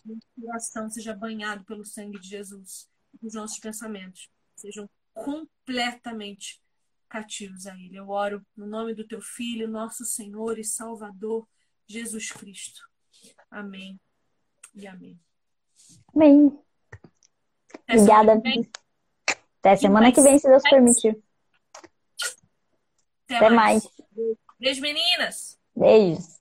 o 0.08 0.42
coração 0.42 0.90
seja 0.90 1.14
banhado 1.14 1.64
pelo 1.66 1.84
sangue 1.84 2.20
de 2.20 2.28
Jesus, 2.28 2.88
que 3.20 3.26
os 3.26 3.34
nossos 3.34 3.60
pensamentos 3.60 4.30
sejam 4.56 4.90
completamente 5.16 6.62
cativos 7.10 7.66
a 7.66 7.74
Ele. 7.76 7.96
Eu 7.96 8.10
oro 8.10 8.46
no 8.56 8.68
nome 8.68 8.94
do 8.94 9.08
Teu 9.08 9.22
Filho, 9.22 9.68
nosso 9.68 10.06
Senhor 10.06 10.60
e 10.60 10.64
Salvador, 10.64 11.48
Jesus 11.88 12.32
Cristo. 12.32 12.82
Amém 13.50 14.00
e 14.76 14.86
amém. 14.86 15.20
Amém. 16.14 16.60
Até 17.88 17.94
Obrigada. 17.96 18.42
Até 19.60 19.76
semana 19.78 20.12
que 20.12 20.22
vem, 20.22 20.38
se 20.38 20.48
Deus 20.48 20.64
permitir. 20.64 21.18
Até, 23.26 23.38
Até 23.38 23.50
mais. 23.50 23.84
mais. 23.84 24.38
Beijo, 24.60 24.82
meninas! 24.82 25.60
Beijos. 25.76 26.40